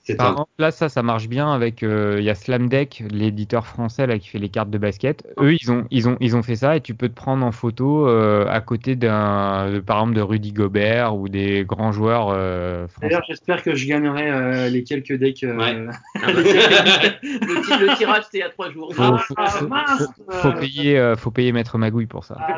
C'est- 0.04 0.16
Par 0.18 0.34
exemple, 0.34 0.52
là, 0.60 0.70
ça, 0.70 0.88
ça 0.88 1.02
marche 1.02 1.28
bien 1.28 1.52
avec. 1.52 1.82
euh, 1.82 2.18
Il 2.20 2.24
y 2.26 2.30
a 2.30 2.36
Slam 2.36 2.70
Deck, 2.70 3.04
l'éditeur 3.10 3.66
français 3.66 4.06
là 4.06 4.20
qui 4.20 4.30
fait 4.30 4.38
les 4.38 4.50
cartes 4.50 4.70
de 4.70 4.78
basket. 4.78 5.26
Eux, 5.40 5.56
ils 5.60 5.72
ont, 5.72 5.88
ils 5.90 6.08
ont, 6.08 6.16
ils 6.20 6.36
ont 6.38 6.44
fait 6.44 6.56
ça 6.58 6.76
et 6.76 6.82
tu 6.82 6.94
peux 6.94 7.10
te 7.10 7.16
prendre 7.16 7.44
en 7.44 7.52
photo 7.52 8.08
euh, 8.08 8.46
à 8.48 8.62
côté 8.62 8.96
d'un, 8.96 9.72
de- 9.72 9.80
par 9.80 9.98
exemple, 9.98 10.14
de 10.16 10.22
Rudy 10.22 10.52
Gobert 10.54 11.16
ou 11.16 11.28
des 11.28 11.66
grands 11.66 11.92
joueurs 11.92 12.28
euh, 12.30 12.88
français. 12.88 13.08
D'ailleurs, 13.08 13.24
j'espère 13.28 13.64
que 13.64 13.74
je 13.74 13.88
gagnerai 13.88 14.30
euh, 14.30 14.70
les 14.70 14.84
quelques 14.84 15.14
decks. 15.14 15.44
euh, 15.44 15.58
Ouais. 15.58 15.88
Ah 16.22 16.28
bah, 16.28 16.34
le, 17.24 17.64
ti- 17.64 17.80
le 17.80 17.98
tirage, 17.98 18.26
c'était 18.26 18.38
il 18.38 18.42
y 18.42 18.44
a 18.44 18.50
trois 18.52 18.70
jours. 18.70 18.94
Faut, 18.94 19.18
faut, 19.18 19.34
Ah, 19.38 19.48
faut- 19.50 19.68
mince, 19.68 20.08
faut- 20.28 20.32
faut 20.32 20.54
payer, 20.60 21.00
euh, 21.00 21.16
faut 21.16 21.32
payer 21.32 21.52
Maître 21.52 21.80
Magouille 21.80 22.06
pour 22.06 22.26
ça. 22.26 22.36
Ah. 22.40 22.58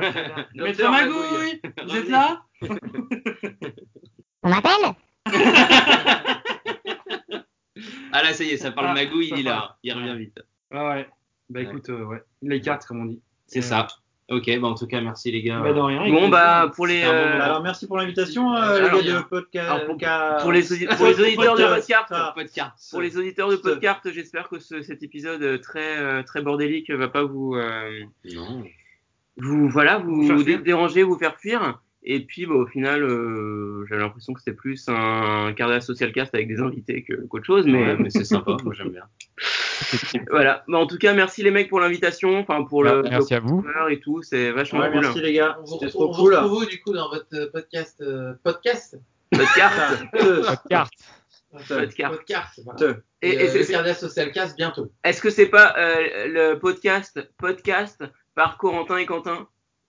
Maître 0.54 0.84
Magouille, 0.92 1.62
vous 1.88 1.96
êtes 1.96 2.10
là? 2.10 2.42
On 4.48 4.50
m'appelle 4.50 4.94
Ah 8.14 8.24
là, 8.24 8.32
ça 8.34 8.46
y 8.46 8.52
est, 8.52 8.58
ça 8.58 8.72
parle 8.72 8.88
Ah, 8.92 8.94
magouille, 8.94 9.28
ça 9.28 9.36
il 9.36 9.42
est 9.42 9.50
là. 9.50 9.76
Il 9.84 9.92
revient 9.94 10.16
vite. 10.18 10.40
Ah 10.72 10.88
ouais. 10.90 11.10
Bah 11.50 11.60
écoute, 11.62 11.90
euh, 11.90 12.06
ouais. 12.06 12.24
Les 12.42 12.62
cartes, 12.62 12.86
comme 12.86 13.02
on 13.02 13.06
dit. 13.06 13.22
C'est 13.46 13.62
ça. 13.62 13.88
Ok, 14.30 14.50
bah 14.60 14.68
en 14.70 14.76
tout 14.76 14.88
cas, 14.88 15.02
merci 15.02 15.32
les 15.34 15.42
gars. 15.44 15.60
Bah, 15.60 15.74
de 15.74 15.80
rien, 15.82 16.10
Bon, 16.10 16.30
bah, 16.30 16.72
pour 16.74 16.88
les, 16.88 17.04
euh. 17.04 17.42
Alors, 17.42 17.62
merci 17.62 17.88
pour 17.88 17.98
l'invitation, 17.98 18.54
euh, 18.56 18.90
les 18.90 19.04
gars 19.06 19.20
de 19.20 19.22
podcast. 19.24 19.70
alors, 19.70 19.86
pour- 19.86 19.98
pour 20.42 20.52
les, 20.54 20.64
pour 20.96 21.06
les 21.08 21.20
auditeurs 21.22 21.56
de 21.58 21.66
podcast, 21.66 22.06
Ah. 22.12 22.32
podcast. 22.34 22.90
Pour 22.92 23.02
les 23.02 23.18
auditeurs 23.18 23.50
de 23.50 23.56
podcast, 23.58 24.10
j'espère 24.14 24.48
que 24.48 24.60
ce- 24.60 24.82
cet 24.82 25.04
épisode 25.04 25.42
euh, 25.44 25.58
très 25.58 25.98
euh, 25.98 26.24
très 26.24 26.42
bordélique 26.42 26.90
va 26.90 27.10
pas 27.10 27.24
vous 27.24 27.56
euh, 27.56 28.00
Non. 28.34 28.64
vous 29.38 29.68
voilà 29.70 29.98
vous, 29.98 30.24
Vous 30.24 30.44
fuir. 30.44 30.62
déranger, 30.64 31.04
vous 31.04 31.18
faire 31.18 31.36
fuir. 31.38 31.82
Et 32.10 32.22
puis 32.22 32.46
bah, 32.46 32.56
au 32.56 32.66
final, 32.66 33.04
euh, 33.04 33.86
j'avais 33.90 34.02
l'impression 34.02 34.32
que 34.34 34.40
c'était 34.40 34.56
plus 34.56 34.86
un 34.88 35.52
Cardia 35.54 35.82
Social 35.82 36.14
Cast 36.14 36.34
avec 36.34 36.48
des 36.48 36.62
invités 36.62 37.04
que 37.04 37.14
qu'autre 37.28 37.46
chose, 37.46 37.66
mais, 37.68 37.84
Ouais, 37.84 37.98
mais 37.98 38.10
c'est 38.10 38.24
sympa, 38.36 38.56
moi 38.64 38.74
j'aime 38.74 38.92
bien. 38.92 39.04
voilà. 40.32 40.64
Bah, 40.70 40.78
en 40.78 40.88
tout 40.88 40.98
cas, 40.98 41.14
merci 41.14 41.44
les 41.44 41.52
mecs 41.52 41.70
pour 41.70 41.80
l'invitation, 41.82 42.40
enfin 42.40 42.64
pour 42.64 42.84
le, 42.84 43.02
Merci 43.04 43.34
à 43.36 43.40
vous. 43.42 43.66
et 43.90 44.00
tout, 44.00 44.22
c'est 44.24 44.52
vachement 44.52 44.80
Ouais, 44.80 44.92
cool. 44.92 45.02
merci 45.02 45.20
les 45.22 45.34
gars. 45.34 45.58
On 45.60 45.66
vous 45.66 45.74
C'était 45.74 45.86
retrouve, 45.88 45.92
trop 45.92 46.10
on 46.10 46.12
vous 46.14 46.24
cool. 46.24 46.36
retrouve 46.36 46.62
où, 46.62 46.66
du 46.66 46.82
coup 46.82 46.94
dans 46.94 47.10
votre 47.10 47.28
euh, 47.34 47.50
podcast 47.52 48.02
euh, 48.02 48.34
podcast? 48.44 48.98
Carte. 49.56 50.08
podcast 51.68 52.62
voilà. 52.64 52.80
Te. 52.80 53.00
Et, 53.22 53.30
Et, 53.30 53.34
et 53.34 53.42
euh, 53.42 53.48
c'est- 53.52 53.58
le 53.60 53.64
c'est- 53.66 53.74
Cardia 53.74 53.94
Social 53.94 54.32
Cast 54.32 54.56
bientôt. 54.56 54.92
Est-ce 55.04 55.22
que 55.22 55.30
c'est 55.30 55.48
pas 55.48 55.76
euh, 55.78 56.28
le 56.28 56.60
podcast 56.60 57.20
podcast 57.38 58.04
par 58.36 58.58
Corentin 58.58 58.98
et 58.98 59.06
Quentin? 59.06 59.48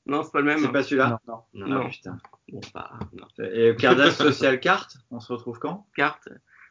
Non, 0.08 0.22
c'est 0.22 0.32
pas 0.32 0.38
le 0.40 0.44
même. 0.46 0.58
C'est 0.58 0.72
pas 0.72 0.82
celui-là 0.82 1.20
Non. 1.28 1.40
Non. 1.54 1.66
Non. 1.66 1.82
Ah, 1.84 1.88
putain. 1.90 2.16
Bon, 2.50 2.60
bah, 2.74 2.90
non. 3.12 3.26
Et 3.52 3.76
Cardas 3.76 4.10
Social 4.12 4.58
Carte, 4.58 4.96
on 5.10 5.20
se 5.20 5.32
retrouve 5.32 5.58
quand? 5.58 5.86
Carte. 5.96 6.28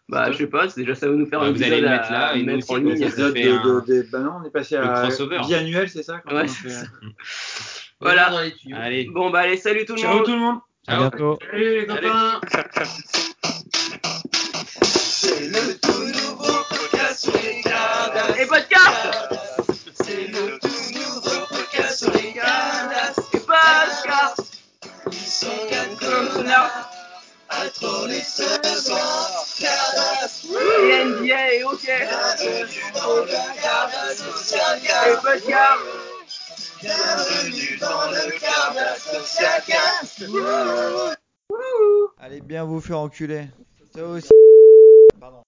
Bah, 0.09 0.31
je 0.31 0.37
sais 0.37 0.47
pas, 0.47 0.67
déjà 0.67 0.95
ça 0.95 1.07
va 1.09 1.15
nous 1.15 1.25
faire 1.25 1.41
Bah, 1.41 1.47
un 1.47 1.51
vous 1.51 1.61
allez 1.63 1.81
le 1.81 1.89
mettre 1.89 2.09
là, 2.11 2.27
à 2.27 2.35
et 2.35 2.43
mettre 2.43 2.71
en 2.71 2.77
ligne. 2.77 2.95
ça, 2.97 3.05
Épisode 3.07 3.33
fait 3.37 3.43
de, 3.43 3.49
un- 3.51 3.83
de- 3.85 4.07
bah 4.09 4.19
non, 4.19 4.37
on 4.41 4.43
est 4.45 4.49
passé 4.51 4.77
le 4.77 4.83
à 4.85 5.01
crossover. 5.03 5.39
biannuel, 5.39 5.89
c'est 5.89 6.01
ça 6.03 6.19
quand 6.25 6.33
Ouais, 6.33 6.47
fait- 6.47 6.69
ça. 6.69 6.85
Voilà. 7.99 8.29
Dans 8.29 8.39
les 8.39 8.53
tuyaux. 8.55 8.77
Allez. 8.79 9.09
Bon, 9.13 9.29
bah, 9.31 9.39
allez, 9.39 9.57
salut 9.57 9.83
tout 9.85 9.93
le 9.95 9.99
Ciao 9.99 10.15
monde. 10.15 10.25
tout 10.25 10.31
le 10.31 10.37
monde. 10.39 10.59
À 10.87 10.97
bientôt. 10.97 11.37
Salut 11.51 11.79
les 11.79 11.85
copains. 11.85 12.39
C'est 14.83 15.47
le 15.49 15.77
tout 15.79 15.91
nouveau 15.91 16.53
podcast 16.69 17.19
sur 17.23 17.33
les 17.33 17.61
Cardass. 17.61 18.39
Et 18.39 18.47
podcast 18.47 19.16
Allez 42.19 42.41
bien 42.41 42.65
vous 42.65 42.81
faire 42.81 42.99
enculer. 42.99 43.47
Ça 43.95 44.03
aussi. 44.03 44.29
Pardon. 45.19 45.43